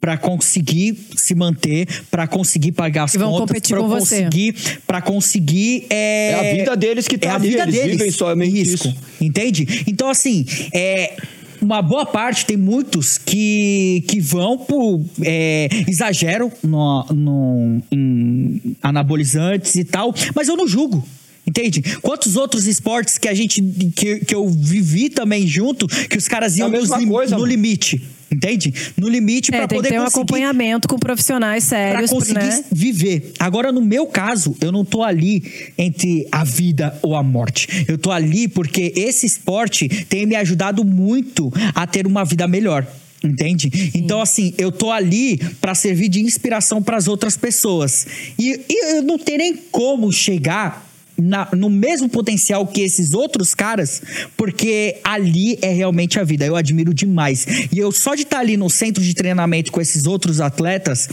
Para 0.00 0.16
conseguir 0.18 0.96
se 1.16 1.34
manter, 1.34 1.88
para 2.10 2.26
conseguir 2.28 2.72
pagar 2.72 3.04
as 3.04 3.14
E 3.14 3.18
vão 3.18 3.30
contas, 3.32 3.48
competir 3.48 3.70
para 3.74 3.80
com 3.82 3.88
você. 3.88 4.16
conseguir, 4.24 4.54
para 4.86 5.00
conseguir 5.02 5.86
é, 5.90 6.30
É 6.30 6.34
a 6.34 6.54
vida 6.54 6.76
deles 6.76 7.08
que 7.08 7.18
tá 7.18 7.28
é 7.28 7.30
a 7.32 7.34
ali, 7.36 7.48
vida 7.48 7.62
eles 7.62 7.74
deles. 7.74 7.90
vivem 7.92 8.10
somente 8.12 8.52
Risco, 8.52 8.88
isso. 8.88 8.96
Entende? 9.20 9.84
Então, 9.86 10.08
assim, 10.08 10.44
é. 10.72 11.16
Uma 11.58 11.80
boa 11.80 12.04
parte, 12.04 12.44
tem 12.44 12.56
muitos 12.56 13.16
que, 13.16 14.04
que 14.06 14.20
vão 14.20 14.58
por. 14.58 15.02
é, 15.22 15.68
exageram 15.88 16.52
no, 16.62 17.02
no, 17.14 17.82
em 17.90 18.76
anabolizantes 18.82 19.74
e 19.74 19.82
tal, 19.82 20.14
mas 20.34 20.46
eu 20.48 20.56
não 20.56 20.68
julgo. 20.68 21.02
Entende? 21.46 21.80
Quantos 22.02 22.36
outros 22.36 22.66
esportes 22.66 23.16
que 23.16 23.26
a 23.26 23.34
gente. 23.34 23.62
que, 23.96 24.20
que 24.20 24.34
eu 24.34 24.46
vivi 24.48 25.08
também 25.08 25.46
junto, 25.46 25.86
que 25.88 26.18
os 26.18 26.28
caras 26.28 26.52
É 26.58 26.62
a 26.62 26.66
iam 26.66 26.70
nos 26.70 26.80
mesma 26.82 26.98
lim- 26.98 27.08
coisa, 27.08 27.34
no 27.36 27.40
mano. 27.40 27.50
limite. 27.50 28.02
Entende? 28.30 28.74
No 28.96 29.08
limite 29.08 29.54
É, 29.54 29.60
que 29.66 29.74
poder 29.74 29.88
ter 29.88 30.00
um 30.00 30.04
acompanhamento 30.04 30.88
com 30.88 30.98
profissionais 30.98 31.68
para 31.68 31.78
sérios, 31.78 32.10
conseguir 32.10 32.40
né? 32.40 32.64
viver. 32.72 33.32
Agora, 33.38 33.70
no 33.70 33.80
meu 33.80 34.06
caso, 34.06 34.56
eu 34.60 34.72
não 34.72 34.84
tô 34.84 35.02
ali 35.02 35.42
entre 35.78 36.26
a 36.32 36.42
vida 36.42 36.98
ou 37.02 37.14
a 37.14 37.22
morte. 37.22 37.84
Eu 37.86 37.96
tô 37.96 38.10
ali 38.10 38.48
porque 38.48 38.92
esse 38.96 39.26
esporte 39.26 39.88
tem 40.06 40.26
me 40.26 40.34
ajudado 40.34 40.84
muito 40.84 41.52
a 41.74 41.86
ter 41.86 42.06
uma 42.06 42.24
vida 42.24 42.48
melhor. 42.48 42.86
Entende? 43.24 43.90
Então, 43.94 44.20
assim, 44.20 44.54
eu 44.58 44.70
tô 44.70 44.90
ali 44.90 45.38
para 45.60 45.74
servir 45.74 46.08
de 46.08 46.20
inspiração 46.20 46.82
para 46.82 46.96
as 46.96 47.08
outras 47.08 47.36
pessoas. 47.36 48.06
E, 48.38 48.60
e 48.68 48.96
eu 48.96 49.02
não 49.02 49.18
tenho 49.18 49.38
nem 49.38 49.56
como 49.70 50.12
chegar 50.12 50.85
na- 51.18 51.48
no 51.54 51.68
mesmo 51.70 52.08
potencial 52.08 52.66
que 52.66 52.80
esses 52.82 53.12
outros 53.14 53.54
caras, 53.54 54.02
porque 54.36 54.96
ali 55.02 55.58
é 55.62 55.72
realmente 55.72 56.18
a 56.20 56.24
vida. 56.24 56.44
Eu 56.44 56.56
admiro 56.56 56.92
demais. 56.92 57.46
E 57.72 57.78
eu 57.78 57.90
só 57.92 58.14
de 58.14 58.22
estar 58.22 58.38
ali 58.40 58.56
no 58.56 58.68
centro 58.70 59.02
de 59.02 59.14
treinamento 59.14 59.72
com 59.72 59.80
esses 59.80 60.06
outros 60.06 60.40
atletas 60.40 61.08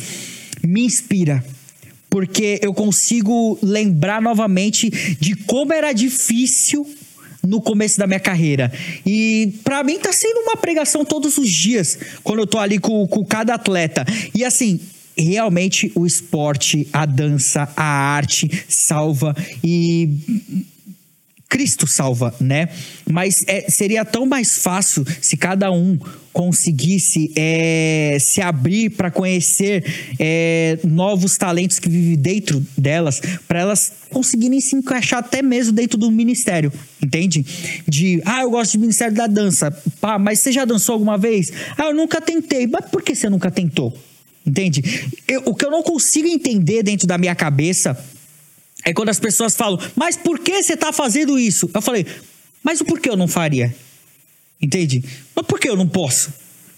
me 0.64 0.82
inspira. 0.86 1.44
Porque 2.10 2.60
eu 2.62 2.74
consigo 2.74 3.58
lembrar 3.62 4.22
novamente 4.22 4.90
de 5.20 5.36
como 5.36 5.74
era 5.74 5.92
difícil 5.94 6.88
no 7.46 7.60
começo 7.62 7.98
da 7.98 8.06
minha 8.08 8.20
carreira. 8.20 8.72
E 9.06 9.56
pra 9.64 9.84
mim 9.84 9.98
tá 10.00 10.14
sendo 10.14 10.42
uma 10.42 10.56
pregação 10.56 11.04
todos 11.04 11.38
os 11.38 11.50
dias, 11.50 11.98
quando 12.24 12.40
eu 12.40 12.48
tô 12.48 12.58
ali 12.60 12.78
com, 12.80 13.06
com 13.08 13.26
cada 13.26 13.56
atleta. 13.56 14.06
E 14.34 14.46
assim, 14.46 14.80
realmente 15.18 15.92
o 15.96 16.06
esporte, 16.06 16.88
a 16.92 17.06
dança, 17.06 17.70
a 17.76 17.84
arte 17.84 18.50
salva 18.68 19.36
e 19.64 20.18
Cristo 21.54 21.86
salva, 21.86 22.34
né? 22.42 22.68
Mas 23.08 23.44
é, 23.46 23.70
seria 23.70 24.04
tão 24.04 24.26
mais 24.26 24.58
fácil 24.58 25.06
se 25.22 25.38
cada 25.38 25.72
um 25.72 26.00
conseguisse 26.34 27.32
é, 27.36 28.18
se 28.20 28.42
abrir 28.42 28.90
para 28.90 29.12
conhecer 29.12 29.86
é, 30.20 30.80
novos 30.84 31.38
talentos 31.38 31.78
que 31.78 31.88
vivem 31.88 32.16
dentro 32.16 32.66
delas, 32.76 33.22
para 33.48 33.60
elas 33.60 33.94
conseguirem 34.10 34.60
se 34.60 34.76
encaixar 34.76 35.20
até 35.20 35.44
mesmo 35.44 35.74
dentro 35.74 35.96
do 35.96 36.10
ministério, 36.10 36.74
entende? 37.00 37.46
De, 37.88 38.20
ah, 38.26 38.42
eu 38.42 38.50
gosto 38.50 38.72
de 38.72 38.80
ministério 38.80 39.14
da 39.14 39.28
dança, 39.28 39.70
pá, 40.02 40.18
mas 40.18 40.40
você 40.40 40.52
já 40.52 40.66
dançou 40.66 40.94
alguma 40.94 41.20
vez? 41.20 41.54
Ah, 41.78 41.86
eu 41.86 41.94
nunca 41.94 42.20
tentei, 42.20 42.66
mas 42.66 42.86
por 42.90 43.04
que 43.04 43.14
você 43.14 43.30
nunca 43.30 43.52
tentou? 43.52 43.96
Entende? 44.46 44.82
Eu- 45.28 45.44
o 45.46 45.56
que 45.56 45.66
eu 45.66 45.72
não 45.72 45.82
consigo 45.84 46.28
entender 46.28 46.84
dentro 46.84 47.08
da 47.08 47.18
minha 47.18 47.34
cabeça 47.36 47.98
é 48.84 48.94
quando 48.94 49.10
as 49.10 49.20
pessoas 49.20 49.56
falam, 49.56 49.80
mas 49.96 50.18
por 50.18 50.40
que 50.40 50.62
você 50.62 50.76
tá 50.76 50.92
fazendo 50.92 51.40
isso? 51.40 51.70
Eu 51.74 51.82
falei, 51.82 52.06
mas 52.62 52.82
o 52.82 52.86
porquê 52.86 53.10
eu 53.10 53.16
não 53.18 53.28
faria? 53.28 53.74
Entende? 54.62 55.04
Mas 55.36 55.46
por 55.46 55.60
que 55.60 55.70
eu 55.70 55.76
não 55.78 55.88
posso? 55.88 56.34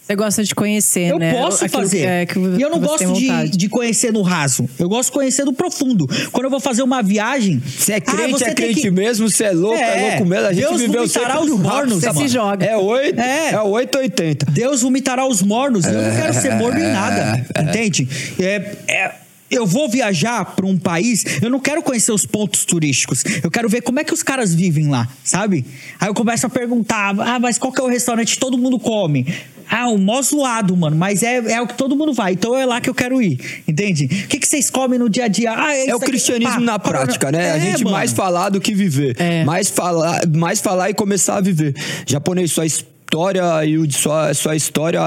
Você 0.05 0.15
gosta 0.15 0.43
de 0.43 0.53
conhecer, 0.53 1.09
Eu 1.09 1.17
né? 1.17 1.33
posso 1.33 1.65
Aquilo 1.65 1.81
fazer. 1.81 1.97
que- 1.97 2.05
é, 2.05 2.25
que 2.27 2.37
e 2.37 2.61
eu 2.61 2.69
não 2.69 2.79
gosto 2.79 3.11
de, 3.13 3.49
de 3.49 3.67
conhecer 3.67 4.13
no 4.13 4.21
raso. 4.21 4.69
Eu 4.77 4.87
gosto 4.87 5.07
de 5.09 5.13
conhecer 5.13 5.43
no 5.45 5.51
profundo. 5.53 6.05
Quando 6.31 6.43
eu 6.45 6.49
vou 6.51 6.59
fazer 6.59 6.83
uma 6.83 7.01
viagem. 7.01 7.59
Você 7.59 7.93
é 7.93 7.95
ah, 7.95 8.01
crente, 8.01 8.31
você 8.33 8.45
é 8.45 8.53
crente 8.53 8.81
que- 8.81 8.91
mesmo, 8.91 9.27
você 9.27 9.45
é 9.45 9.51
louco, 9.51 9.75
é, 9.79 9.81
É, 9.81 10.09
louco 10.11 10.25
mesmo. 10.25 10.45
A 10.47 10.53
gente 10.53 10.61
Deus 10.67 10.81
viveu 10.81 11.01
vomitará 11.07 11.41
os 11.41 11.49
mornos, 11.59 12.03
Você 12.03 12.13
se 12.13 12.27
joga. 12.27 12.63
É 12.65 12.77
8, 12.77 13.19
É. 13.19 13.49
é 13.53 13.61
8 13.61 13.97
80. 13.97 14.45
Deus 14.51 14.83
vomitará 14.83 15.25
os 15.25 15.41
mornos. 15.41 15.85
Eu 15.85 15.93
não 15.93 16.15
quero 16.15 16.33
ser 16.35 16.53
morno 16.53 16.79
em 16.79 16.91
nada. 16.91 17.43
Entende? 17.59 18.07
É, 18.39 18.75
é- 18.87 19.11
eu 19.49 19.65
vou 19.65 19.87
viajar 19.89 20.43
para 20.55 20.65
um 20.65 20.77
país, 20.77 21.23
eu 21.41 21.49
não 21.49 21.59
quero 21.59 21.81
conhecer 21.81 22.11
os 22.11 22.25
pontos 22.25 22.63
turísticos. 22.65 23.23
Eu 23.43 23.49
quero 23.49 23.67
ver 23.69 23.81
como 23.81 23.99
é 23.99 24.03
que 24.03 24.13
os 24.13 24.21
caras 24.21 24.53
vivem 24.53 24.87
lá, 24.87 25.07
sabe? 25.23 25.65
Aí 25.99 26.07
eu 26.09 26.13
começo 26.13 26.45
a 26.45 26.49
perguntar: 26.49 27.15
ah, 27.19 27.39
mas 27.39 27.57
qual 27.57 27.71
que 27.71 27.79
é 27.81 27.83
o 27.83 27.87
restaurante 27.87 28.33
que 28.33 28.39
todo 28.39 28.55
mundo 28.57 28.77
come? 28.79 29.25
Ah, 29.69 29.87
o 29.89 29.97
mó 29.97 30.21
zoado, 30.21 30.75
mano, 30.75 30.95
mas 30.95 31.23
é, 31.23 31.37
é 31.53 31.61
o 31.61 31.67
que 31.67 31.73
todo 31.73 31.95
mundo 31.95 32.13
vai, 32.13 32.33
então 32.33 32.55
é 32.55 32.65
lá 32.65 32.79
que 32.79 32.89
eu 32.89 32.93
quero 32.93 33.21
ir, 33.21 33.39
entende? 33.67 34.05
O 34.05 34.27
que, 34.27 34.39
que 34.39 34.47
vocês 34.47 34.69
comem 34.69 34.99
no 34.99 35.09
dia 35.09 35.25
a 35.25 35.27
dia? 35.27 35.51
Ah, 35.51 35.75
É 35.75 35.87
isso 35.87 35.95
o 35.95 35.99
cristianismo 35.99 36.55
pá, 36.55 36.59
na 36.61 36.79
prática, 36.79 37.31
né? 37.31 37.51
a 37.51 37.57
é, 37.57 37.59
gente 37.59 37.83
mano. 37.83 37.95
mais 37.95 38.11
falar 38.13 38.49
do 38.49 38.61
que 38.61 38.73
viver. 38.73 39.15
É. 39.19 39.43
Mais, 39.43 39.69
falar, 39.69 40.21
mais 40.27 40.61
falar 40.61 40.89
e 40.89 40.93
começar 40.93 41.37
a 41.37 41.41
viver. 41.41 41.75
Japonês, 42.05 42.51
sua 42.51 42.65
história 42.65 43.65
e 43.65 43.77
o 43.77 43.91
sua, 43.91 44.33
sua 44.33 44.55
história. 44.55 45.01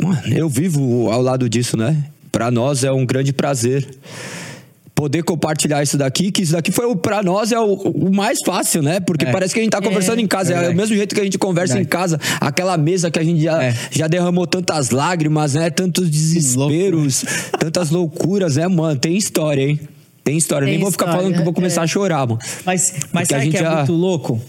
Mano, 0.00 0.22
eu 0.34 0.48
vivo 0.48 1.10
ao 1.10 1.22
lado 1.22 1.48
disso, 1.48 1.76
né? 1.76 1.96
Pra 2.32 2.50
nós 2.50 2.82
é 2.82 2.90
um 2.90 3.06
grande 3.06 3.32
prazer. 3.32 3.86
Poder 4.94 5.24
compartilhar 5.24 5.82
isso 5.82 5.98
daqui, 5.98 6.30
que 6.30 6.42
isso 6.42 6.52
daqui 6.52 6.70
foi 6.70 6.86
o 6.86 6.94
pra 6.94 7.20
nós 7.20 7.50
é 7.50 7.58
o, 7.58 7.72
o 7.74 8.14
mais 8.14 8.38
fácil, 8.46 8.80
né? 8.80 9.00
Porque 9.00 9.24
É. 9.24 9.32
parece 9.32 9.52
que 9.52 9.58
a 9.58 9.62
gente 9.62 9.72
tá 9.72 9.80
conversando 9.82 10.20
em 10.20 10.26
casa. 10.26 10.52
É, 10.52 10.54
Verdade. 10.54 10.74
o 10.74 10.76
mesmo 10.76 10.94
jeito 10.94 11.14
que 11.16 11.20
a 11.20 11.24
gente 11.24 11.36
conversa 11.36 11.80
em 11.80 11.84
casa. 11.84 12.20
Aquela 12.40 12.76
mesa 12.76 13.10
que 13.10 13.18
a 13.18 13.24
gente 13.24 13.42
já, 13.42 13.60
É. 13.60 13.74
já 13.90 14.06
derramou 14.06 14.46
tantas 14.46 14.90
lágrimas, 14.90 15.54
né? 15.54 15.68
Tantos 15.68 16.08
desesperos, 16.08 17.24
tantas 17.58 17.90
loucuras, 17.90 18.54
né, 18.56 18.68
mano? 18.68 18.98
Tem 18.98 19.16
história, 19.16 19.62
hein? 19.62 19.80
Tem 20.22 20.36
história. 20.36 20.64
Tem 20.66 20.74
Nem 20.76 20.82
vou 20.82 20.92
ficar 20.92 21.06
história, 21.06 21.20
falando 21.22 21.34
que 21.34 21.40
eu 21.40 21.44
vou 21.44 21.52
começar 21.52 21.80
é. 21.80 21.84
a 21.84 21.86
chorar, 21.88 22.26
mano. 22.26 22.38
Mas, 22.64 22.94
mas 23.12 23.26
Porque 23.26 23.34
a 23.34 23.38
sabe 23.38 23.50
que 23.50 23.56
gente 23.56 23.56
é 23.56 23.62
já- 23.68 23.76
muito 23.78 23.92
louco? 23.92 24.40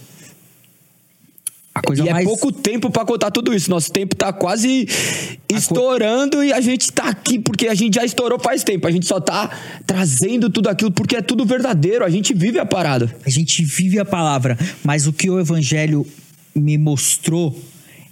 A 1.75 1.81
e 1.93 2.09
mais. 2.09 2.23
é 2.23 2.23
pouco 2.23 2.53
tempo 2.53 2.89
pra 2.89 3.03
contar 3.03 3.31
tudo 3.31 3.53
isso. 3.53 3.69
Nosso 3.69 3.91
tempo 3.91 4.15
tá 4.15 4.31
quase 4.31 4.87
estourando 5.49 6.41
e 6.41 6.53
a 6.53 6.61
gente 6.61 6.89
tá 6.89 7.09
aqui 7.09 7.37
porque 7.37 7.67
a 7.67 7.75
gente 7.75 7.95
já 7.95 8.05
estourou 8.05 8.39
faz 8.39 8.63
tempo. 8.63 8.87
A 8.87 8.91
gente 8.91 9.05
só 9.05 9.19
tá 9.19 9.51
trazendo 9.85 10.49
tudo 10.49 10.69
aquilo 10.69 10.89
porque 10.89 11.17
é 11.17 11.21
tudo 11.21 11.45
verdadeiro. 11.45 12.05
A 12.05 12.09
gente 12.09 12.33
vive 12.33 12.59
a 12.59 12.65
parada. 12.65 13.13
A 13.25 13.29
gente 13.29 13.61
vive 13.61 13.99
a 13.99 14.05
palavra, 14.05 14.57
mas 14.85 15.05
o 15.05 15.11
que 15.11 15.29
o 15.29 15.37
evangelho 15.37 16.07
me 16.55 16.77
mostrou 16.77 17.53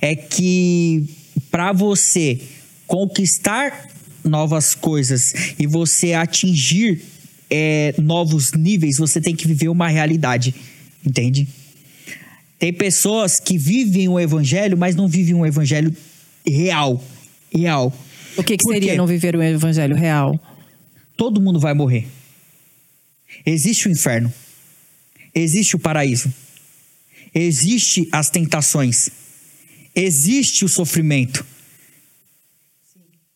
é 0.01 0.13
que 0.13 1.05
para 1.49 1.71
você 1.71 2.41
conquistar 2.85 3.87
novas 4.25 4.75
coisas 4.75 5.55
e 5.57 5.65
você 5.65 6.11
atingir 6.11 7.01
é, 7.49 7.95
novos 7.97 8.51
níveis, 8.51 8.97
você 8.97 9.21
tem 9.21 9.33
que 9.33 9.47
viver 9.47 9.69
uma 9.69 9.87
realidade, 9.87 10.53
entende? 11.05 11.47
Tem 12.63 12.71
pessoas 12.71 13.41
que 13.41 13.57
vivem 13.57 14.07
o 14.07 14.17
evangelho, 14.17 14.77
mas 14.77 14.95
não 14.95 15.05
vivem 15.05 15.35
um 15.35 15.45
evangelho 15.45 15.93
real, 16.47 17.03
real. 17.53 17.93
O 18.37 18.41
que, 18.41 18.55
que 18.55 18.63
Por 18.63 18.71
seria 18.71 18.91
quê? 18.91 18.97
não 18.97 19.05
viver 19.05 19.35
o 19.35 19.43
evangelho 19.43 19.93
real? 19.93 20.39
Todo 21.17 21.41
mundo 21.41 21.59
vai 21.59 21.73
morrer. 21.73 22.07
Existe 23.45 23.89
o 23.89 23.91
inferno. 23.91 24.33
Existe 25.35 25.75
o 25.75 25.79
paraíso. 25.79 26.33
Existe 27.35 28.07
as 28.13 28.29
tentações. 28.29 29.09
Existe 29.93 30.63
o 30.63 30.69
sofrimento. 30.69 31.45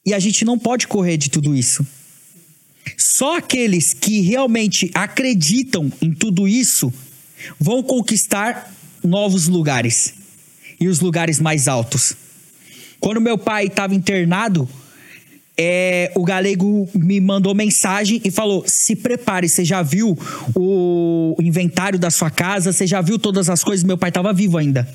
E 0.05 0.13
a 0.13 0.19
gente 0.19 0.45
não 0.45 0.57
pode 0.57 0.87
correr 0.87 1.17
de 1.17 1.29
tudo 1.29 1.53
isso. 1.53 1.85
Só 2.95 3.39
aqueles 3.39 3.93
que 3.93 4.21
realmente 4.21 4.89
acreditam 4.93 5.91
em 6.01 6.13
tudo 6.13 6.47
isso 6.47 6.93
vão 7.59 7.83
conquistar 7.83 8.76
novos 9.07 9.47
lugares 9.47 10.13
e 10.79 10.87
os 10.87 10.99
lugares 10.99 11.39
mais 11.39 11.67
altos. 11.67 12.15
Quando 12.99 13.21
meu 13.21 13.37
pai 13.37 13.67
estava 13.67 13.95
internado, 13.95 14.67
é, 15.57 16.11
o 16.15 16.23
galego 16.23 16.87
me 16.93 17.19
mandou 17.19 17.55
mensagem 17.55 18.21
e 18.23 18.29
falou: 18.29 18.63
se 18.67 18.95
prepare, 18.95 19.49
você 19.49 19.65
já 19.65 19.81
viu 19.81 20.17
o 20.55 21.35
inventário 21.39 21.97
da 21.97 22.11
sua 22.11 22.29
casa, 22.29 22.71
você 22.71 22.85
já 22.85 23.01
viu 23.01 23.17
todas 23.17 23.49
as 23.49 23.63
coisas. 23.63 23.83
Meu 23.83 23.97
pai 23.97 24.09
estava 24.09 24.33
vivo 24.33 24.57
ainda 24.57 24.87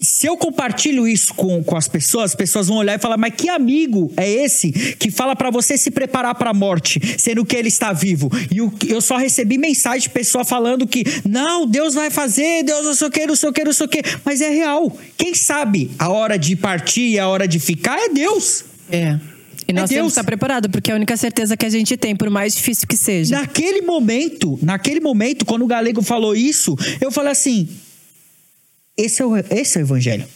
se 0.00 0.26
eu 0.26 0.36
compartilho 0.36 1.06
isso 1.06 1.34
com, 1.34 1.62
com 1.62 1.76
as 1.76 1.86
pessoas, 1.86 2.30
as 2.30 2.34
pessoas 2.34 2.68
vão 2.68 2.78
olhar 2.78 2.94
e 2.94 2.98
falar: 2.98 3.18
mas 3.18 3.34
que 3.34 3.48
amigo 3.50 4.10
é 4.16 4.28
esse 4.28 4.72
que 4.98 5.10
fala 5.10 5.36
para 5.36 5.50
você 5.50 5.76
se 5.76 5.90
preparar 5.90 6.34
para 6.34 6.50
a 6.50 6.54
morte, 6.54 7.00
sendo 7.18 7.44
que 7.44 7.54
ele 7.54 7.68
está 7.68 7.92
vivo? 7.92 8.30
E 8.50 8.58
eu 8.90 9.00
só 9.00 9.18
recebi 9.18 9.58
mensagem 9.58 10.00
de 10.00 10.10
pessoa 10.10 10.44
falando 10.44 10.86
que 10.86 11.04
não, 11.28 11.66
Deus 11.66 11.94
vai 11.94 12.10
fazer, 12.10 12.62
Deus 12.64 12.86
não 12.86 12.94
sei 12.94 13.08
o 13.08 13.10
que, 13.10 13.26
não 13.26 13.36
sei 13.36 13.48
o 13.50 13.52
que, 13.52 13.64
não 13.64 13.72
sei 13.72 13.86
o 13.86 13.88
que. 13.88 14.02
Mas 14.24 14.40
é 14.40 14.48
real. 14.48 14.96
Quem 15.18 15.34
sabe 15.34 15.90
a 15.98 16.08
hora 16.08 16.38
de 16.38 16.56
partir 16.56 17.10
e 17.10 17.18
a 17.18 17.28
hora 17.28 17.46
de 17.46 17.58
ficar 17.58 17.98
é 17.98 18.08
Deus. 18.08 18.64
É. 18.90 19.18
E 19.68 19.72
nós 19.72 19.90
é 19.90 19.94
temos 19.94 20.12
que 20.14 20.18
estar 20.18 20.24
preparados, 20.24 20.70
porque 20.70 20.90
é 20.90 20.94
a 20.94 20.96
única 20.96 21.16
certeza 21.16 21.56
que 21.56 21.66
a 21.66 21.70
gente 21.70 21.96
tem, 21.96 22.16
por 22.16 22.30
mais 22.30 22.54
difícil 22.54 22.88
que 22.88 22.96
seja. 22.96 23.38
Naquele 23.38 23.82
momento, 23.82 24.58
naquele 24.62 24.98
momento, 24.98 25.44
quando 25.44 25.62
o 25.62 25.66
galego 25.66 26.02
falou 26.02 26.34
isso, 26.34 26.74
eu 27.00 27.12
falei 27.12 27.32
assim: 27.32 27.68
esse 29.04 29.22
é 29.22 29.26
o, 29.26 29.36
esse 29.36 29.78
é 29.78 29.80
o 29.80 29.84
evangelho. 29.84 30.26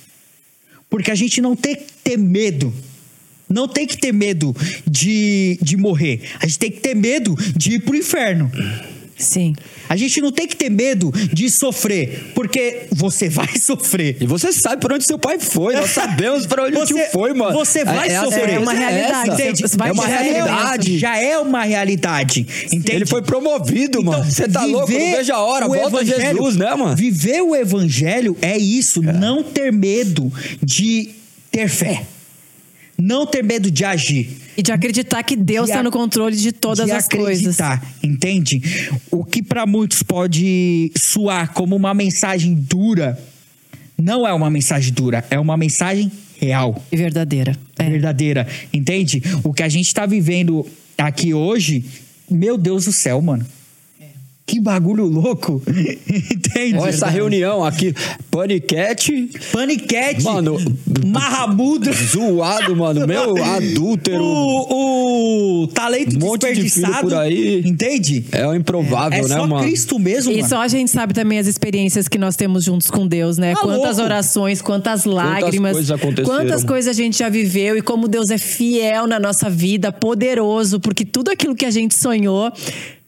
Porque 0.89 1.11
a 1.11 1.15
gente 1.15 1.41
não 1.41 1.57
tem 1.57 1.77
que 1.77 1.93
ter 2.03 2.17
medo. 2.17 2.73
Não 3.49 3.69
tem 3.69 3.87
que 3.87 3.97
ter 3.97 4.13
medo 4.13 4.55
de, 4.87 5.59
de 5.61 5.77
morrer. 5.77 6.23
A 6.41 6.47
gente 6.47 6.59
tem 6.59 6.71
que 6.71 6.81
ter 6.81 6.95
medo 6.95 7.35
de 7.57 7.75
ir 7.75 7.81
pro 7.81 7.95
inferno. 7.95 8.51
Sim. 9.17 9.55
A 9.89 9.97
gente 9.97 10.21
não 10.21 10.33
tem 10.33 10.47
que 10.47 10.57
ter 10.57 10.71
medo 10.71 11.13
de 11.33 11.51
sofrer, 11.51 12.33
porque 12.35 12.87
você 12.91 13.29
vai 13.29 13.49
sofrer. 13.59 14.17
E 14.21 14.27
você 14.27 14.53
sabe 14.53 14.81
para 14.81 14.95
onde 14.95 15.05
seu 15.05 15.19
pai 15.19 15.39
foi. 15.39 15.75
Nós 15.75 15.91
sabemos 15.91 16.47
para 16.47 16.65
onde 16.65 16.77
você, 16.77 16.95
o 16.95 16.97
tio 16.97 17.07
foi, 17.13 17.33
mano. 17.33 17.53
Você 17.53 17.85
vai 17.85 18.09
é, 18.09 18.21
sofrer. 18.21 18.51
É 18.51 18.59
uma 18.59 18.73
realidade. 18.73 19.31
Entende? 19.31 19.65
é 19.65 19.93
uma 19.93 20.07
realidade. 20.07 20.99
Já 20.99 21.17
é 21.19 21.39
uma 21.39 21.63
realidade. 21.63 22.47
Entende? 22.67 22.93
Ele 22.93 23.07
foi 23.07 23.23
promovido, 23.23 24.01
então, 24.01 24.13
mano. 24.13 24.25
Você 24.25 24.49
tá 24.49 24.65
louco? 24.65 24.91
Não 24.91 24.99
veja 24.99 25.35
a 25.35 25.43
hora. 25.43 25.67
Volta 25.67 26.05
Jesus, 26.05 26.57
né, 26.57 26.75
mano? 26.75 26.97
Viver 26.97 27.43
o 27.43 27.55
evangelho 27.55 28.37
é 28.41 28.57
isso. 28.57 29.03
É. 29.09 29.13
Não 29.13 29.43
ter 29.43 29.73
medo 29.73 30.33
de 30.63 31.11
ter 31.51 31.69
fé. 31.69 32.05
Não 32.97 33.27
ter 33.27 33.43
medo 33.43 33.71
de 33.71 33.85
agir. 33.85 34.37
E 34.57 34.63
de 34.63 34.71
acreditar 34.71 35.23
que 35.23 35.37
Deus 35.37 35.69
está 35.69 35.83
no 35.83 35.91
controle 35.91 36.37
de 36.37 36.53
todas 36.53 36.87
de 36.87 36.93
as 36.93 37.09
coisas. 37.09 37.57
Entende? 38.03 38.63
O 39.11 39.25
que 39.25 39.43
para 39.43 39.67
muitos 39.67 40.03
pode 40.03 40.93
soar 40.97 41.53
como 41.53 41.75
uma 41.75 41.93
mensagem 41.93 42.55
dura, 42.55 43.19
não 43.99 44.27
é 44.27 44.33
uma 44.33 44.49
mensagem 44.51 44.93
dura, 44.93 45.25
é 45.31 45.39
uma 45.39 45.57
mensagem 45.57 46.11
real. 46.39 46.83
E 46.93 46.97
verdadeira. 46.97 47.57
É. 47.79 47.91
Verdadeira. 47.91 48.47
Entende? 48.73 49.23
O 49.43 49.53
que 49.53 49.63
a 49.63 49.69
gente 49.69 49.87
está 49.87 50.07
vivendo 50.07 50.65
aqui 50.97 51.35
hoje, 51.35 51.85
meu 52.31 52.57
Deus 52.57 52.85
do 52.85 52.93
céu, 52.93 53.21
mano. 53.21 53.45
Que 54.47 54.61
bagulho 54.61 55.07
louco. 55.07 55.63
Entende? 55.67 56.77
Olha 56.77 56.91
essa 56.91 57.09
reunião 57.09 57.65
aqui. 57.65 57.95
Paniquete. 58.31 59.31
Paniquete. 59.51 60.23
Mano. 60.23 60.59
Marramudo. 61.07 61.91
Zoado, 61.93 62.77
mano. 62.77 63.07
Meu 63.07 63.37
adúltero. 63.43 64.23
O, 64.23 65.63
o 65.63 65.67
talento 65.69 66.17
um 66.17 66.19
monte 66.19 66.43
desperdiçado. 66.43 66.93
De 66.93 67.01
por 67.01 67.15
aí. 67.15 67.63
Entende? 67.65 68.27
É 68.33 68.47
o 68.47 68.55
improvável, 68.55 69.19
é, 69.19 69.25
é 69.25 69.29
né, 69.29 69.37
mano? 69.37 69.55
É 69.55 69.59
só 69.59 69.65
Cristo 69.65 69.99
mesmo, 69.99 70.31
E 70.31 70.47
só 70.47 70.61
a 70.61 70.69
gente 70.69 70.91
sabe 70.91 71.15
também 71.15 71.39
as 71.39 71.47
experiências 71.47 72.07
que 72.07 72.19
nós 72.19 72.37
temos 72.37 72.65
juntos 72.65 72.91
com 72.91 73.07
Deus, 73.07 73.39
né? 73.39 73.55
Tá 73.55 73.63
quantas 73.63 73.97
louco. 73.97 74.03
orações, 74.03 74.61
quantas 74.61 75.07
lágrimas. 75.07 75.73
Quantas 75.73 75.73
coisas 75.73 75.91
aconteceram. 75.91 76.39
Quantas 76.39 76.65
coisas 76.65 76.91
a 76.91 77.03
gente 77.03 77.19
já 77.19 77.31
viveu 77.31 77.79
e 77.79 77.83
como 77.83 78.07
Deus 78.09 78.31
é 78.31 78.37
fiel 78.37 79.07
na 79.07 79.19
nossa 79.19 79.49
vida, 79.49 79.91
poderoso, 79.91 80.79
porque 80.81 81.07
tudo 81.07 81.31
aquilo 81.31 81.55
que 81.55 81.65
a 81.65 81.71
gente 81.71 81.95
sonhou 81.95 82.53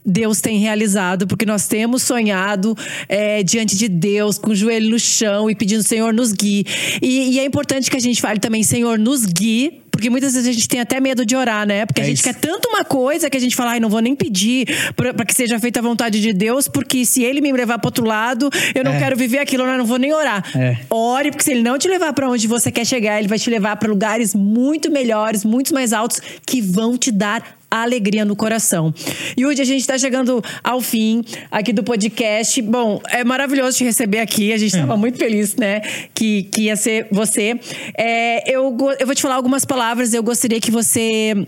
Deus 0.07 0.41
tem 0.41 0.59
realizado, 0.59 1.27
porque 1.27 1.45
nós 1.45 1.67
temos 1.67 2.03
sonhado 2.03 2.77
é, 3.09 3.43
diante 3.43 3.77
de 3.77 3.89
Deus, 3.89 4.39
com 4.39 4.51
o 4.51 4.55
joelho 4.55 4.91
no 4.91 4.99
chão 4.99 5.51
e 5.51 5.55
pedindo, 5.55 5.83
Senhor, 5.83 6.13
nos 6.13 6.33
guie. 6.33 6.65
E, 7.03 7.35
e, 7.35 7.41
é 7.41 7.45
importante 7.45 7.91
que 7.91 7.97
a 7.97 8.01
gente 8.01 8.21
fale 8.21 8.39
também, 8.39 8.63
Senhor, 8.63 8.99
nos 8.99 9.27
guie. 9.27 9.83
Porque 9.97 10.11
muitas 10.11 10.35
vezes 10.35 10.47
a 10.47 10.53
gente 10.53 10.69
tem 10.69 10.79
até 10.79 11.01
medo 11.01 11.25
de 11.25 11.35
orar, 11.35 11.67
né? 11.67 11.87
Porque 11.87 12.03
é 12.03 12.05
a 12.05 12.07
gente 12.07 12.19
isso. 12.19 12.25
quer 12.25 12.35
tanto 12.35 12.69
uma 12.69 12.85
coisa 12.85 13.31
que 13.31 13.37
a 13.37 13.41
gente 13.41 13.57
fala, 13.57 13.73
ai, 13.73 13.81
não 13.81 13.89
vou 13.89 14.01
nem 14.01 14.15
pedir 14.15 14.67
para 14.95 15.25
que 15.25 15.35
seja 15.35 15.59
feita 15.59 15.81
a 15.81 15.83
vontade 15.83 16.21
de 16.21 16.35
Deus, 16.35 16.69
porque 16.69 17.07
se 17.07 17.25
ele 17.25 17.41
me 17.41 17.51
levar 17.51 17.79
para 17.79 17.89
outro 17.89 18.05
lado, 18.05 18.51
eu 18.75 18.85
não 18.85 18.93
é. 18.93 18.99
quero 18.99 19.17
viver 19.17 19.39
aquilo, 19.39 19.65
eu 19.65 19.79
não 19.79 19.87
vou 19.87 19.99
nem 19.99 20.13
orar. 20.13 20.45
É. 20.55 20.77
Ore, 20.91 21.31
porque 21.31 21.45
se 21.45 21.53
ele 21.53 21.63
não 21.63 21.79
te 21.79 21.89
levar 21.89 22.13
para 22.13 22.29
onde 22.29 22.47
você 22.47 22.71
quer 22.71 22.85
chegar, 22.85 23.19
ele 23.19 23.29
vai 23.29 23.39
te 23.39 23.49
levar 23.49 23.77
para 23.77 23.89
lugares 23.89 24.35
muito 24.35 24.91
melhores, 24.91 25.45
muito 25.45 25.73
mais 25.73 25.95
altos, 25.95 26.21
que 26.45 26.61
vão 26.61 26.99
te 26.99 27.11
dar 27.11 27.57
a 27.71 27.83
alegria 27.83 28.25
no 28.25 28.37
coração. 28.37 28.95
E 29.37 29.45
hoje 29.45 29.61
a 29.61 29.65
gente 29.65 29.81
está 29.81 29.99
chegando 29.99 30.43
ao 30.63 30.81
fim 30.81 31.23
aqui 31.51 31.73
do 31.73 31.83
podcast. 31.83 32.61
Bom, 32.63 33.01
é 33.09 33.25
maravilhoso 33.25 33.79
te 33.79 33.85
receber 33.85 34.21
aqui. 34.21 34.53
A 34.53 34.57
gente 34.57 34.75
estava 34.75 34.95
é. 34.95 34.97
muito 34.97 35.19
feliz, 35.19 35.57
né? 35.57 35.81
Que, 36.15 36.45
que 36.45 36.63
ia 36.63 36.77
ser 36.77 37.09
você. 37.11 37.59
É, 37.97 38.51
eu, 38.51 38.77
eu 38.99 39.07
vou 39.07 39.15
te 39.15 39.23
falar 39.23 39.35
algumas 39.35 39.65
palavras. 39.65 39.86
Eu 40.13 40.23
gostaria 40.23 40.61
que 40.61 40.71
você 40.71 41.47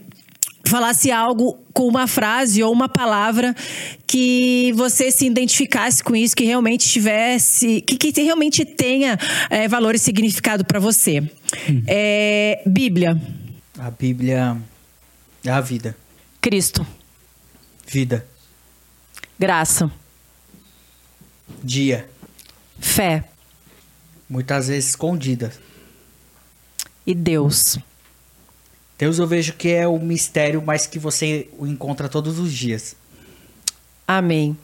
falasse 0.65 1.11
algo 1.11 1.59
com 1.73 1.89
uma 1.89 2.07
frase 2.07 2.63
ou 2.63 2.73
uma 2.73 2.89
palavra 2.89 3.55
que 4.07 4.73
você 4.77 5.11
se 5.11 5.27
identificasse 5.27 6.05
com 6.05 6.15
isso, 6.15 6.37
que 6.37 6.45
realmente 6.45 6.89
tivesse, 6.89 7.81
que, 7.81 7.97
que 7.97 8.23
realmente 8.23 8.65
tenha 8.65 9.19
é, 9.51 9.67
valor 9.67 9.95
e 9.95 9.99
significado 9.99 10.65
para 10.65 10.79
você. 10.79 11.21
Hum. 11.69 11.83
É, 11.87 12.63
Bíblia. 12.67 13.21
A 13.79 13.91
Bíblia 13.91 14.57
é 15.45 15.51
a 15.51 15.61
vida. 15.61 15.97
Cristo. 16.41 16.87
Vida. 17.87 18.25
Graça. 19.39 19.91
Dia. 21.63 22.09
Fé. 22.79 23.25
Muitas 24.29 24.69
vezes 24.69 24.91
escondida. 24.91 25.53
E 27.07 27.15
Deus. 27.15 27.79
Deus 28.99 29.19
eu 29.19 29.27
vejo 29.27 29.53
que 29.53 29.69
é 29.69 29.87
o 29.87 29.99
mistério, 29.99 30.63
mas 30.65 30.87
que 30.87 30.99
você 30.99 31.49
o 31.57 31.67
encontra 31.67 32.09
todos 32.09 32.39
os 32.39 32.53
dias. 32.53 32.97
Amém. 34.07 34.57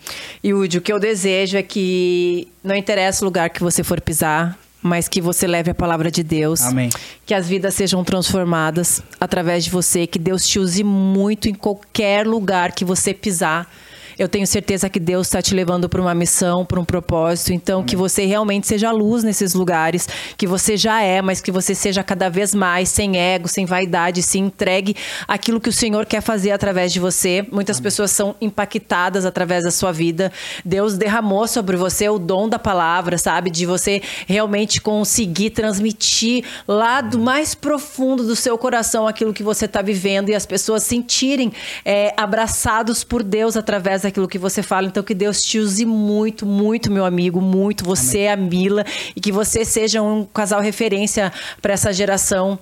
E 0.42 0.52
o 0.52 0.68
que 0.68 0.92
eu 0.92 0.98
desejo 0.98 1.56
é 1.56 1.62
que 1.62 2.48
não 2.62 2.74
interessa 2.74 3.24
o 3.24 3.26
lugar 3.26 3.50
que 3.50 3.62
você 3.62 3.84
for 3.84 4.00
pisar, 4.00 4.58
mas 4.82 5.06
que 5.06 5.20
você 5.20 5.46
leve 5.46 5.70
a 5.70 5.74
palavra 5.74 6.10
de 6.10 6.22
Deus. 6.22 6.62
Amém. 6.62 6.90
Que 7.24 7.32
as 7.32 7.48
vidas 7.48 7.74
sejam 7.74 8.02
transformadas 8.02 9.02
através 9.20 9.64
de 9.64 9.70
você, 9.70 10.06
que 10.06 10.18
Deus 10.18 10.46
te 10.46 10.58
use 10.58 10.82
muito 10.82 11.48
em 11.48 11.54
qualquer 11.54 12.26
lugar 12.26 12.72
que 12.72 12.84
você 12.84 13.14
pisar 13.14 13.70
eu 14.18 14.28
tenho 14.28 14.46
certeza 14.46 14.88
que 14.88 15.00
Deus 15.00 15.26
está 15.26 15.42
te 15.42 15.54
levando 15.54 15.88
para 15.88 16.00
uma 16.00 16.14
missão, 16.14 16.64
para 16.64 16.80
um 16.80 16.84
propósito. 16.84 17.52
Então, 17.52 17.80
Amém. 17.80 17.86
que 17.86 17.96
você 17.96 18.24
realmente 18.24 18.66
seja 18.66 18.90
luz 18.90 19.24
nesses 19.24 19.54
lugares, 19.54 20.08
que 20.36 20.46
você 20.46 20.76
já 20.76 21.02
é, 21.02 21.20
mas 21.20 21.40
que 21.40 21.50
você 21.50 21.74
seja 21.74 22.02
cada 22.02 22.28
vez 22.28 22.54
mais 22.54 22.88
sem 22.88 23.16
ego, 23.16 23.48
sem 23.48 23.66
vaidade, 23.66 24.22
se 24.22 24.38
entregue 24.38 24.96
aquilo 25.26 25.60
que 25.60 25.68
o 25.68 25.72
Senhor 25.72 26.06
quer 26.06 26.20
fazer 26.20 26.52
através 26.52 26.92
de 26.92 27.00
você. 27.00 27.46
Muitas 27.50 27.76
Amém. 27.76 27.84
pessoas 27.84 28.10
são 28.10 28.34
impactadas 28.40 29.24
através 29.24 29.64
da 29.64 29.70
sua 29.70 29.92
vida. 29.92 30.32
Deus 30.64 30.96
derramou 30.96 31.46
sobre 31.46 31.76
você 31.76 32.08
o 32.08 32.18
dom 32.18 32.48
da 32.48 32.58
palavra, 32.58 33.18
sabe? 33.18 33.50
De 33.50 33.66
você 33.66 34.02
realmente 34.26 34.80
conseguir 34.80 35.50
transmitir 35.50 36.44
lá 36.66 37.00
do 37.00 37.18
mais 37.18 37.54
profundo 37.54 38.24
do 38.24 38.36
seu 38.36 38.56
coração 38.56 39.08
aquilo 39.08 39.32
que 39.32 39.42
você 39.42 39.64
está 39.64 39.82
vivendo 39.82 40.28
e 40.28 40.34
as 40.34 40.46
pessoas 40.46 40.82
sentirem 40.82 41.52
é, 41.84 42.12
abraçados 42.16 43.02
por 43.02 43.22
Deus 43.22 43.56
através 43.56 44.03
daquilo 44.04 44.28
que 44.28 44.38
você 44.38 44.62
fala. 44.62 44.86
Então, 44.86 45.02
que 45.02 45.14
Deus 45.14 45.40
te 45.40 45.58
use 45.58 45.84
muito, 45.84 46.46
muito, 46.46 46.90
meu 46.90 47.04
amigo, 47.04 47.40
muito. 47.40 47.84
Você, 47.84 48.28
Amém. 48.28 48.28
a 48.28 48.36
Mila, 48.36 48.86
e 49.14 49.20
que 49.20 49.32
você 49.32 49.64
seja 49.64 50.00
um 50.00 50.24
casal 50.24 50.60
referência 50.60 51.32
para 51.60 51.74
essa 51.74 51.92
geração 51.92 52.58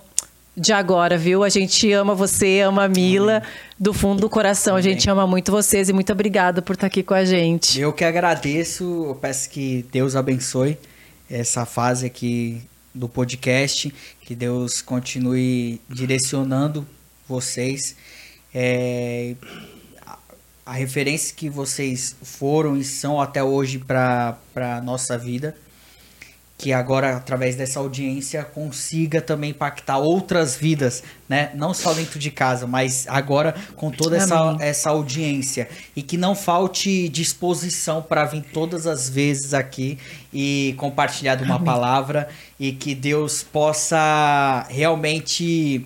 de 0.57 0.73
agora, 0.73 1.17
viu? 1.17 1.43
A 1.43 1.49
gente 1.49 1.91
ama 1.93 2.15
você, 2.15 2.61
ama 2.61 2.85
a 2.85 2.89
Mila, 2.89 3.39
Amém. 3.39 3.49
do 3.79 3.93
fundo 3.93 4.21
do 4.21 4.29
coração. 4.29 4.75
Amém. 4.77 4.87
A 4.87 4.93
gente 4.93 5.09
ama 5.09 5.27
muito 5.27 5.51
vocês 5.51 5.89
e 5.89 5.93
muito 5.93 6.13
obrigada 6.13 6.61
por 6.61 6.75
estar 6.75 6.87
aqui 6.87 7.03
com 7.03 7.15
a 7.15 7.25
gente. 7.25 7.81
Eu 7.81 7.93
que 7.93 8.05
agradeço, 8.05 8.85
eu 8.85 9.15
peço 9.15 9.49
que 9.51 9.85
Deus 9.91 10.15
abençoe 10.15 10.77
essa 11.31 11.65
fase 11.65 12.05
aqui 12.05 12.63
do 12.95 13.09
podcast, 13.09 13.93
que 14.21 14.35
Deus 14.35 14.83
continue 14.83 15.81
direcionando 15.89 16.87
vocês. 17.27 17.97
É, 18.55 19.35
a 20.73 20.75
referência 20.75 21.35
que 21.37 21.51
vocês 21.51 22.17
foram 22.23 22.79
e 22.79 22.83
são 22.83 23.21
até 23.21 23.45
hoje 23.45 23.79
para 23.79 24.39
a 24.57 24.81
nossa 24.81 25.19
vida. 25.19 25.55
que 26.57 26.73
agora, 26.73 27.17
através 27.17 27.57
dessa 27.57 27.81
audiência, 27.81 28.45
consiga 28.45 29.21
também 29.21 29.51
impactar 29.51 29.99
outras 29.99 30.55
vidas, 30.57 31.03
né? 31.29 31.51
Não 31.57 31.75
só 31.75 31.93
dentro 31.93 32.21
de 32.21 32.31
casa, 32.31 32.69
mas 32.69 33.05
agora 33.09 33.53
com 33.75 33.91
toda 33.91 34.17
essa, 34.17 34.57
essa 34.61 34.91
audiência. 34.91 35.69
E 35.97 36.03
que 36.03 36.17
não 36.17 36.37
falte 36.37 37.09
disposição 37.09 38.01
para 38.01 38.25
vir 38.25 38.45
todas 38.53 38.87
as 38.87 39.11
vezes 39.11 39.53
aqui 39.53 39.99
e 40.33 40.75
compartilhar 40.79 41.35
de 41.35 41.43
uma 41.43 41.57
Amém. 41.57 41.67
palavra 41.67 42.29
e 42.61 42.71
que 42.71 42.95
Deus 42.95 43.43
possa 43.43 44.65
realmente 44.71 45.85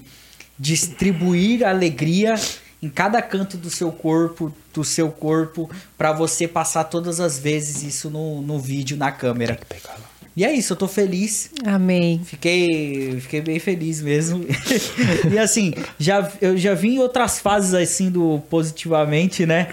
distribuir 0.58 1.64
alegria 1.66 2.36
em 2.82 2.88
cada 2.88 3.22
canto 3.22 3.56
do 3.56 3.70
seu 3.70 3.90
corpo, 3.90 4.52
do 4.76 4.84
seu 4.84 5.10
corpo, 5.10 5.70
para 5.96 6.12
você 6.12 6.46
passar 6.46 6.84
todas 6.84 7.18
as 7.18 7.38
vezes 7.38 7.82
isso 7.82 8.10
no, 8.10 8.42
no 8.42 8.58
vídeo, 8.58 8.96
na 8.96 9.10
câmera. 9.10 9.54
Tem 9.54 9.64
que 9.64 9.74
pegar 9.82 9.94
lá. 9.94 10.06
E 10.36 10.44
é 10.44 10.52
isso, 10.52 10.74
eu 10.74 10.76
tô 10.76 10.86
feliz. 10.86 11.50
Amém. 11.64 12.20
Fiquei, 12.22 13.18
fiquei 13.20 13.40
bem 13.40 13.58
feliz 13.58 14.02
mesmo. 14.02 14.44
e 15.32 15.38
assim, 15.38 15.72
já, 15.98 16.30
eu 16.42 16.58
já 16.58 16.74
vi 16.74 16.96
em 16.96 16.98
outras 16.98 17.40
fases 17.40 17.72
assim 17.72 18.10
do 18.10 18.42
positivamente, 18.50 19.46
né? 19.46 19.68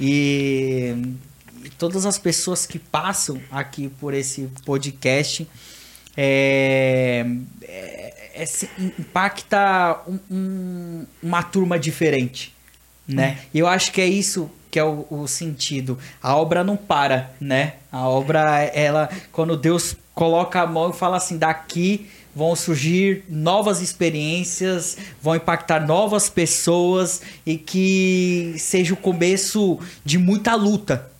E, 0.00 0.96
e 1.64 1.70
todas 1.78 2.04
as 2.06 2.18
pessoas 2.18 2.66
que 2.66 2.78
passam 2.78 3.40
aqui 3.52 3.88
por 4.00 4.12
esse 4.12 4.50
podcast 4.64 5.46
é, 6.16 7.24
é, 7.62 8.42
é 8.42 8.44
impacta 8.98 10.00
um, 10.08 10.18
um, 10.28 11.06
uma 11.22 11.42
turma 11.44 11.78
diferente, 11.78 12.52
né? 13.06 13.38
Hum. 13.38 13.46
E 13.54 13.58
eu 13.58 13.66
acho 13.66 13.92
que 13.92 14.00
é 14.00 14.06
isso 14.06 14.50
que 14.70 14.78
é 14.78 14.84
o, 14.84 15.06
o, 15.10 15.26
sentido. 15.26 15.98
A 16.22 16.36
obra 16.36 16.62
não 16.62 16.76
para, 16.76 17.32
né? 17.40 17.74
A 17.90 18.08
obra, 18.08 18.62
ela, 18.72 19.10
quando 19.32 19.56
Deus 19.56 19.96
coloca 20.14 20.60
a 20.60 20.66
mão 20.66 20.90
e 20.90 20.92
fala 20.92 21.16
assim, 21.16 21.36
daqui 21.36 22.06
vão 22.34 22.54
surgir 22.54 23.24
novas 23.28 23.80
experiências, 23.80 24.96
vão 25.20 25.34
impactar 25.34 25.84
novas 25.84 26.28
pessoas 26.28 27.20
e 27.44 27.56
que 27.56 28.54
seja 28.56 28.94
o 28.94 28.96
começo 28.96 29.80
de 30.04 30.16
muita 30.18 30.54
luta, 30.54 31.10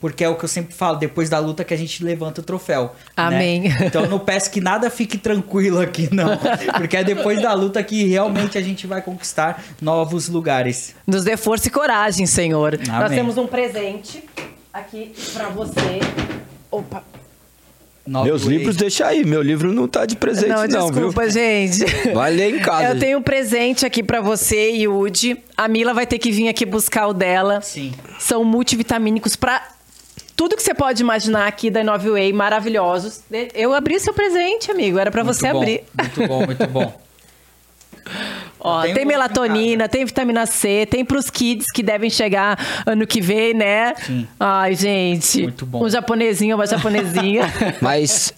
porque 0.00 0.24
é 0.24 0.28
o 0.28 0.34
que 0.34 0.44
eu 0.44 0.48
sempre 0.48 0.74
falo, 0.74 0.96
depois 0.96 1.28
da 1.28 1.38
luta 1.38 1.62
que 1.62 1.74
a 1.74 1.76
gente 1.76 2.02
levanta 2.02 2.40
o 2.40 2.44
troféu. 2.44 2.84
Né? 2.84 2.90
Amém. 3.16 3.60
Né? 3.60 3.76
Então 3.90 4.04
eu 4.04 4.10
não 4.10 4.18
peço 4.18 4.50
que 4.50 4.60
nada 4.60 4.88
fique 4.88 5.18
tranquilo 5.18 5.80
aqui, 5.80 6.08
não. 6.12 6.38
Porque 6.76 6.96
é 6.96 7.04
depois 7.04 7.42
da 7.42 7.52
luta 7.52 7.82
que 7.82 8.04
realmente 8.04 8.56
a 8.56 8.62
gente 8.62 8.86
vai 8.86 9.02
conquistar 9.02 9.62
novos 9.80 10.28
lugares. 10.28 10.94
Nos 11.06 11.24
dê 11.24 11.36
força 11.36 11.68
e 11.68 11.70
coragem, 11.70 12.24
Senhor. 12.24 12.74
Amém. 12.74 13.00
Nós 13.00 13.10
temos 13.10 13.36
um 13.36 13.46
presente 13.46 14.24
aqui 14.72 15.12
para 15.34 15.48
você. 15.48 16.00
Opa. 16.70 17.02
Meus 18.06 18.42
livros 18.42 18.76
deixa 18.76 19.06
aí, 19.06 19.24
meu 19.24 19.42
livro 19.42 19.72
não 19.72 19.86
tá 19.86 20.04
de 20.06 20.16
presente 20.16 20.48
não, 20.48 20.66
não 20.66 20.90
desculpa, 20.90 21.22
viu? 21.22 21.30
gente. 21.30 21.84
Vai 22.12 22.32
ler 22.32 22.56
em 22.56 22.58
casa. 22.62 22.94
Eu 22.94 22.98
tenho 22.98 23.18
um 23.18 23.22
presente 23.22 23.84
aqui 23.84 24.02
para 24.02 24.20
você, 24.20 24.70
Yudi. 24.70 25.36
A 25.56 25.68
Mila 25.68 25.92
vai 25.92 26.06
ter 26.06 26.18
que 26.18 26.32
vir 26.32 26.48
aqui 26.48 26.64
buscar 26.64 27.06
o 27.06 27.12
dela. 27.12 27.60
Sim. 27.60 27.92
São 28.18 28.42
multivitamínicos 28.42 29.36
para 29.36 29.62
tudo 30.40 30.56
que 30.56 30.62
você 30.62 30.72
pode 30.72 31.02
imaginar 31.02 31.46
aqui 31.46 31.68
da 31.68 31.84
Nove 31.84 32.08
Way, 32.08 32.32
maravilhosos. 32.32 33.20
Eu 33.54 33.74
abri 33.74 34.00
seu 34.00 34.14
presente, 34.14 34.70
amigo. 34.70 34.98
Era 34.98 35.10
para 35.10 35.22
você 35.22 35.52
bom, 35.52 35.58
abrir. 35.58 35.84
Muito 35.94 36.26
bom, 36.26 36.46
muito 36.46 36.66
bom. 36.66 37.00
Ó, 38.58 38.80
tem 38.84 39.04
melatonina, 39.04 39.86
tem 39.86 40.02
vitamina 40.02 40.46
C, 40.46 40.86
tem 40.86 41.04
pros 41.04 41.28
kids 41.28 41.66
que 41.70 41.82
devem 41.82 42.08
chegar 42.08 42.58
ano 42.86 43.06
que 43.06 43.20
vem, 43.20 43.52
né? 43.52 43.94
Sim. 43.96 44.26
Ai, 44.40 44.74
gente. 44.74 45.42
Muito 45.42 45.66
bom. 45.66 45.84
Um 45.84 45.90
japonesinho, 45.90 46.56
uma 46.56 46.66
japonesinha. 46.66 47.42
Mas 47.82 48.32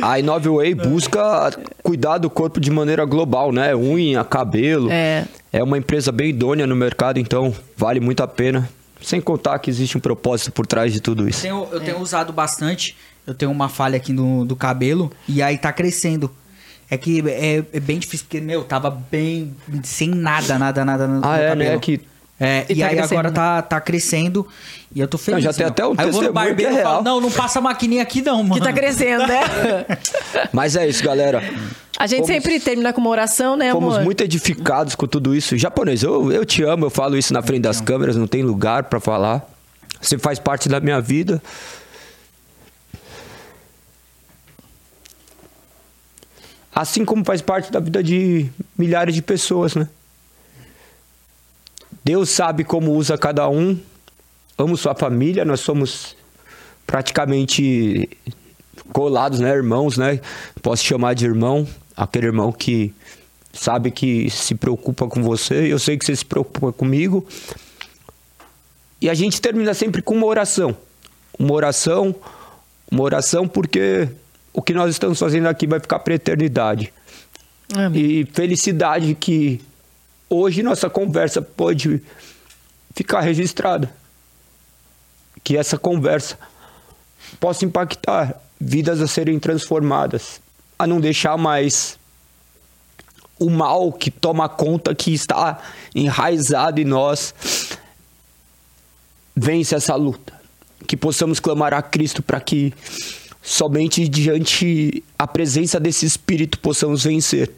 a 0.00 0.18
Inove 0.18 0.48
Way 0.48 0.74
busca 0.74 1.50
cuidar 1.82 2.16
do 2.16 2.30
corpo 2.30 2.58
de 2.58 2.70
maneira 2.70 3.04
global, 3.04 3.52
né? 3.52 3.76
Unha, 3.76 4.24
cabelo. 4.24 4.90
É. 4.90 5.26
É 5.52 5.62
uma 5.62 5.76
empresa 5.76 6.10
bem 6.10 6.30
idônea 6.30 6.66
no 6.66 6.74
mercado, 6.74 7.18
então 7.18 7.54
vale 7.76 8.00
muito 8.00 8.22
a 8.22 8.26
pena. 8.26 8.66
Sem 9.00 9.20
contar 9.20 9.58
que 9.58 9.70
existe 9.70 9.96
um 9.96 10.00
propósito 10.00 10.52
por 10.52 10.66
trás 10.66 10.92
de 10.92 11.00
tudo 11.00 11.28
isso. 11.28 11.46
Eu 11.46 11.50
tenho, 11.50 11.68
eu 11.72 11.80
tenho 11.80 12.00
usado 12.00 12.32
bastante. 12.32 12.96
Eu 13.26 13.34
tenho 13.34 13.50
uma 13.50 13.68
falha 13.68 13.96
aqui 13.96 14.12
no, 14.12 14.44
do 14.44 14.54
cabelo 14.54 15.10
e 15.28 15.42
aí 15.42 15.58
tá 15.58 15.72
crescendo. 15.72 16.30
É 16.88 16.96
que 16.96 17.20
é, 17.28 17.64
é, 17.72 17.80
bem 17.80 17.98
difícil, 17.98 18.26
porque, 18.26 18.40
meu, 18.40 18.62
tava 18.62 18.90
bem 18.90 19.54
sem 19.82 20.08
nada, 20.08 20.56
nada, 20.56 20.84
nada 20.84 21.06
no, 21.08 21.16
ah, 21.24 21.36
no 21.36 21.42
é, 21.42 21.48
cabelo. 21.48 21.70
Né? 21.72 21.78
Que... 21.78 22.00
É, 22.38 22.66
e, 22.68 22.74
e 22.74 22.80
tá 22.80 22.88
aí 22.88 22.98
agora 22.98 23.32
tá, 23.32 23.62
tá 23.62 23.80
crescendo 23.80 24.46
e 24.94 25.00
eu 25.00 25.08
tô 25.08 25.16
feliz. 25.16 25.42
Não, 25.42 25.52
já 25.52 25.56
tem 25.56 25.66
até 25.66 25.86
um 25.86 25.94
aí 25.96 26.06
eu 26.06 26.12
vou 26.12 26.22
no 26.22 26.32
barbeiro 26.32 26.74
é 26.74 26.80
e 26.80 26.82
falo, 26.82 27.02
não, 27.02 27.20
não 27.20 27.30
passa 27.30 27.58
a 27.58 27.62
maquininha 27.62 28.02
aqui 28.02 28.20
não, 28.20 28.42
mano. 28.42 28.54
Que 28.54 28.60
tá 28.60 28.72
crescendo, 28.72 29.26
né? 29.26 29.40
Mas 30.52 30.76
é 30.76 30.86
isso, 30.86 31.02
galera. 31.02 31.42
A 31.98 32.06
gente 32.06 32.26
fomos, 32.26 32.32
sempre 32.32 32.60
termina 32.60 32.92
com 32.92 33.00
uma 33.00 33.08
oração, 33.08 33.56
né, 33.56 33.70
amor? 33.70 33.80
Fomos 33.80 34.04
muito 34.04 34.22
edificados 34.22 34.94
com 34.94 35.06
tudo 35.06 35.34
isso. 35.34 35.56
Japonês, 35.56 36.02
eu, 36.02 36.30
eu 36.30 36.44
te 36.44 36.62
amo, 36.62 36.86
eu 36.86 36.90
falo 36.90 37.16
isso 37.16 37.32
na 37.32 37.40
frente 37.40 37.62
das 37.62 37.80
câmeras, 37.80 38.16
não 38.16 38.26
tem 38.26 38.42
lugar 38.42 38.84
para 38.84 39.00
falar. 39.00 39.42
Você 39.98 40.18
faz 40.18 40.38
parte 40.38 40.68
da 40.68 40.78
minha 40.78 41.00
vida. 41.00 41.42
Assim 46.74 47.06
como 47.06 47.24
faz 47.24 47.40
parte 47.40 47.72
da 47.72 47.80
vida 47.80 48.02
de 48.02 48.46
milhares 48.76 49.14
de 49.14 49.22
pessoas, 49.22 49.74
né? 49.74 49.88
Deus 52.06 52.30
sabe 52.30 52.62
como 52.62 52.92
usa 52.92 53.18
cada 53.18 53.48
um. 53.48 53.76
Amo 54.56 54.76
sua 54.76 54.94
família, 54.94 55.44
nós 55.44 55.58
somos 55.58 56.14
praticamente 56.86 58.08
colados, 58.92 59.40
né, 59.40 59.50
irmãos, 59.50 59.98
né? 59.98 60.20
Posso 60.62 60.84
chamar 60.84 61.14
de 61.14 61.26
irmão, 61.26 61.66
aquele 61.96 62.26
irmão 62.26 62.52
que 62.52 62.94
sabe 63.52 63.90
que 63.90 64.30
se 64.30 64.54
preocupa 64.54 65.08
com 65.08 65.20
você, 65.20 65.72
eu 65.72 65.80
sei 65.80 65.98
que 65.98 66.04
você 66.04 66.14
se 66.14 66.24
preocupa 66.24 66.72
comigo. 66.72 67.26
E 69.00 69.10
a 69.10 69.14
gente 69.14 69.40
termina 69.40 69.74
sempre 69.74 70.00
com 70.00 70.14
uma 70.14 70.26
oração. 70.26 70.76
Uma 71.36 71.54
oração, 71.54 72.14
uma 72.88 73.02
oração 73.02 73.48
porque 73.48 74.08
o 74.52 74.62
que 74.62 74.72
nós 74.72 74.92
estamos 74.92 75.18
fazendo 75.18 75.48
aqui 75.48 75.66
vai 75.66 75.80
ficar 75.80 75.98
para 75.98 76.12
a 76.12 76.14
eternidade. 76.14 76.92
Amém. 77.74 78.00
E 78.00 78.24
felicidade 78.26 79.12
que 79.16 79.60
hoje 80.28 80.62
nossa 80.62 80.88
conversa 80.90 81.40
pode 81.40 82.02
ficar 82.94 83.20
registrada. 83.20 83.92
Que 85.42 85.56
essa 85.56 85.78
conversa 85.78 86.38
possa 87.38 87.64
impactar 87.64 88.40
vidas 88.60 89.00
a 89.00 89.06
serem 89.06 89.38
transformadas, 89.38 90.40
a 90.78 90.86
não 90.86 91.00
deixar 91.00 91.36
mais 91.36 91.98
o 93.38 93.50
mal 93.50 93.92
que 93.92 94.10
toma 94.10 94.48
conta, 94.48 94.94
que 94.94 95.12
está 95.12 95.60
enraizado 95.94 96.80
em 96.80 96.84
nós, 96.84 97.34
vence 99.34 99.74
essa 99.74 99.94
luta. 99.94 100.34
Que 100.86 100.96
possamos 100.96 101.38
clamar 101.40 101.74
a 101.74 101.82
Cristo 101.82 102.22
para 102.22 102.40
que 102.40 102.72
somente 103.42 104.08
diante 104.08 105.04
a 105.18 105.26
presença 105.26 105.78
desse 105.78 106.06
Espírito 106.06 106.58
possamos 106.58 107.04
vencer. 107.04 107.52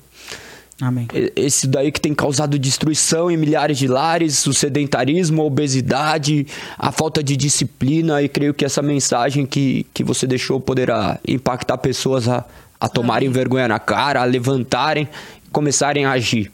Amém. 0.80 1.08
Esse 1.34 1.66
daí 1.66 1.90
que 1.90 2.00
tem 2.00 2.14
causado 2.14 2.56
destruição 2.58 3.30
em 3.30 3.36
milhares 3.36 3.78
de 3.78 3.88
lares, 3.88 4.46
o 4.46 4.54
sedentarismo, 4.54 5.42
a 5.42 5.44
obesidade, 5.44 6.46
a 6.78 6.92
falta 6.92 7.22
de 7.22 7.36
disciplina, 7.36 8.22
e 8.22 8.28
creio 8.28 8.54
que 8.54 8.64
essa 8.64 8.80
mensagem 8.80 9.44
que, 9.44 9.86
que 9.92 10.04
você 10.04 10.26
deixou 10.26 10.60
poderá 10.60 11.18
impactar 11.26 11.78
pessoas 11.78 12.28
a, 12.28 12.44
a 12.80 12.88
tomarem 12.88 13.26
Amém. 13.26 13.34
vergonha 13.34 13.66
na 13.66 13.80
cara, 13.80 14.22
a 14.22 14.24
levantarem, 14.24 15.08
começarem 15.50 16.04
a 16.04 16.12
agir. 16.12 16.52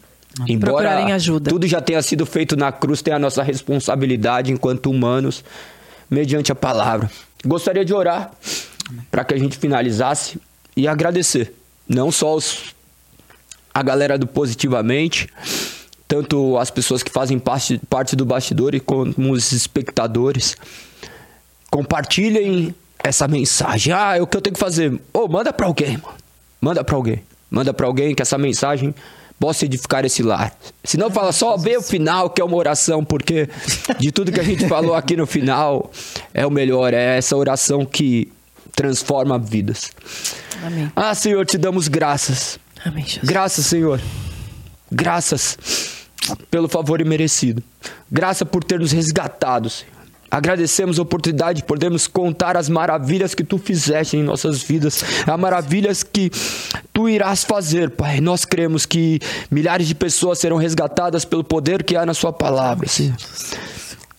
Embora 0.48 1.06
tudo 1.44 1.66
já 1.66 1.80
tenha 1.80 2.02
sido 2.02 2.26
feito 2.26 2.56
na 2.56 2.72
cruz, 2.72 3.02
tem 3.02 3.14
a 3.14 3.18
nossa 3.18 3.42
responsabilidade 3.42 4.50
enquanto 4.50 4.90
humanos, 4.90 5.44
mediante 6.10 6.50
a 6.50 6.54
palavra. 6.54 7.10
Gostaria 7.46 7.84
de 7.84 7.92
orar 7.92 8.32
para 9.10 9.22
que 9.22 9.34
a 9.34 9.38
gente 9.38 9.56
finalizasse 9.58 10.40
e 10.76 10.88
agradecer, 10.88 11.54
não 11.88 12.10
só 12.10 12.34
os, 12.34 12.74
a 13.74 13.82
galera 13.82 14.16
do 14.16 14.26
Positivamente, 14.26 15.28
tanto 16.06 16.56
as 16.58 16.70
pessoas 16.70 17.02
que 17.02 17.10
fazem 17.10 17.38
parte, 17.38 17.80
parte 17.90 18.14
do 18.14 18.24
bastidor 18.24 18.78
como 18.80 19.32
os 19.32 19.50
espectadores. 19.50 20.56
Compartilhem 21.70 22.72
essa 23.02 23.26
mensagem. 23.26 23.92
Ah, 23.92 24.16
é 24.16 24.22
o 24.22 24.26
que 24.26 24.36
eu 24.36 24.40
tenho 24.40 24.54
que 24.54 24.60
fazer. 24.60 24.94
Ô, 25.12 25.24
oh, 25.24 25.28
manda 25.28 25.52
para 25.52 25.66
alguém, 25.66 25.96
mano. 25.96 26.14
Manda 26.60 26.84
para 26.84 26.94
alguém. 26.94 27.22
Manda 27.50 27.74
para 27.74 27.86
alguém 27.86 28.14
que 28.14 28.22
essa 28.22 28.38
mensagem 28.38 28.94
possa 29.38 29.64
edificar 29.64 30.04
esse 30.04 30.22
lar. 30.22 30.56
Se 30.82 30.96
não 30.96 31.10
fala 31.10 31.32
só 31.32 31.56
vê 31.56 31.76
o 31.76 31.82
final, 31.82 32.30
que 32.30 32.40
é 32.40 32.44
uma 32.44 32.56
oração, 32.56 33.04
porque 33.04 33.48
de 33.98 34.12
tudo 34.12 34.32
que 34.32 34.40
a 34.40 34.44
gente 34.44 34.66
falou 34.68 34.94
aqui 34.94 35.16
no 35.16 35.26
final 35.26 35.90
é 36.32 36.46
o 36.46 36.50
melhor, 36.50 36.94
é 36.94 37.18
essa 37.18 37.36
oração 37.36 37.84
que 37.84 38.32
transforma 38.74 39.38
vidas. 39.38 39.90
Amém. 40.64 40.90
Ah, 40.96 41.14
Senhor, 41.14 41.44
te 41.44 41.58
damos 41.58 41.88
graças. 41.88 42.58
Amém, 42.84 43.04
Jesus. 43.04 43.24
Graças, 43.24 43.66
Senhor. 43.66 44.00
Graças 44.92 45.58
pelo 46.50 46.68
favor 46.68 47.00
imerecido. 47.00 47.62
Graça 48.10 48.44
por 48.44 48.62
ter 48.62 48.78
nos 48.78 48.92
resgatado, 48.92 49.70
Senhor. 49.70 49.94
Agradecemos 50.30 50.98
a 50.98 51.02
oportunidade 51.02 51.60
de 51.60 51.64
podermos 51.64 52.08
contar 52.08 52.56
as 52.56 52.68
maravilhas 52.68 53.34
que 53.34 53.44
tu 53.44 53.56
fizeste 53.56 54.16
em 54.16 54.22
nossas 54.22 54.62
vidas, 54.62 55.04
as 55.24 55.38
maravilhas 55.38 56.02
que 56.02 56.28
tu 56.92 57.08
irás 57.08 57.44
fazer, 57.44 57.90
Pai. 57.90 58.20
Nós 58.20 58.44
cremos 58.44 58.84
que 58.84 59.20
milhares 59.48 59.86
de 59.86 59.94
pessoas 59.94 60.40
serão 60.40 60.56
resgatadas 60.56 61.24
pelo 61.24 61.44
poder 61.44 61.84
que 61.84 61.94
há 61.94 62.04
na 62.04 62.14
Sua 62.14 62.32
palavra, 62.32 62.88
Senhor. 62.88 63.14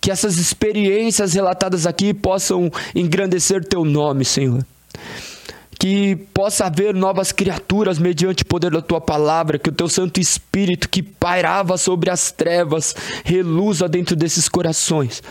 Que 0.00 0.10
essas 0.10 0.38
experiências 0.38 1.34
relatadas 1.34 1.86
aqui 1.86 2.14
possam 2.14 2.70
engrandecer 2.94 3.62
Teu 3.62 3.84
nome, 3.84 4.24
Senhor 4.24 4.64
que 5.78 6.16
possa 6.32 6.66
haver 6.66 6.94
novas 6.94 7.32
criaturas 7.32 7.98
mediante 7.98 8.42
o 8.42 8.46
poder 8.46 8.70
da 8.70 8.80
tua 8.80 9.00
palavra, 9.00 9.58
que 9.58 9.68
o 9.68 9.72
teu 9.72 9.88
Santo 9.88 10.20
Espírito 10.20 10.88
que 10.88 11.02
pairava 11.02 11.76
sobre 11.76 12.10
as 12.10 12.32
trevas 12.32 12.94
reluza 13.24 13.88
dentro 13.88 14.16
desses 14.16 14.48
corações. 14.48 15.22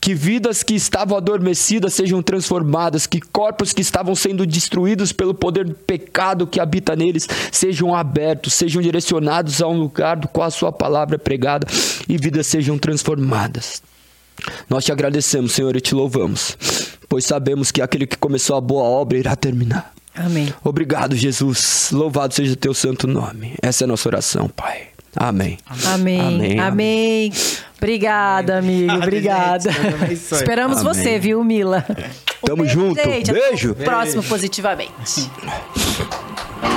Que 0.00 0.14
vidas 0.14 0.62
que 0.62 0.74
estavam 0.74 1.16
adormecidas 1.16 1.94
sejam 1.94 2.22
transformadas, 2.22 3.06
que 3.06 3.20
corpos 3.20 3.72
que 3.72 3.80
estavam 3.80 4.14
sendo 4.14 4.46
destruídos 4.46 5.12
pelo 5.12 5.34
poder 5.34 5.64
do 5.64 5.74
pecado 5.74 6.46
que 6.46 6.60
habita 6.60 6.94
neles 6.94 7.28
sejam 7.50 7.94
abertos, 7.94 8.54
sejam 8.54 8.82
direcionados 8.82 9.62
a 9.62 9.66
um 9.66 9.78
lugar 9.78 10.16
do 10.16 10.28
qual 10.28 10.46
a 10.46 10.50
sua 10.50 10.70
palavra 10.70 11.16
é 11.16 11.18
pregada 11.18 11.66
e 12.08 12.16
vidas 12.18 12.46
sejam 12.46 12.78
transformadas. 12.78 13.82
Nós 14.68 14.84
te 14.84 14.92
agradecemos, 14.92 15.52
Senhor, 15.52 15.74
e 15.74 15.80
te 15.80 15.94
louvamos 15.94 16.56
pois 17.08 17.24
sabemos 17.24 17.70
que 17.70 17.82
aquele 17.82 18.06
que 18.06 18.16
começou 18.16 18.56
a 18.56 18.60
boa 18.60 18.84
obra 18.84 19.18
irá 19.18 19.34
terminar. 19.36 19.92
Amém. 20.14 20.52
Obrigado, 20.64 21.14
Jesus. 21.14 21.90
Louvado 21.92 22.34
seja 22.34 22.54
o 22.54 22.56
teu 22.56 22.72
santo 22.72 23.06
nome. 23.06 23.54
Essa 23.62 23.84
é 23.84 23.86
a 23.86 23.88
nossa 23.88 24.08
oração, 24.08 24.48
Pai. 24.48 24.88
Amém. 25.14 25.58
Amém. 25.86 26.20
Amém. 26.20 26.60
Amém. 26.60 27.32
Obrigada, 27.78 28.58
amigo. 28.58 28.92
Obrigada. 28.94 29.70
Esperamos 30.10 30.78
Amém. 30.78 30.94
você, 30.94 31.18
viu, 31.18 31.42
Mila? 31.42 31.84
Tamo 32.44 32.66
junto. 32.66 33.00
Beijo. 33.32 33.74
Próximo, 33.74 34.22
positivamente. 34.22 35.30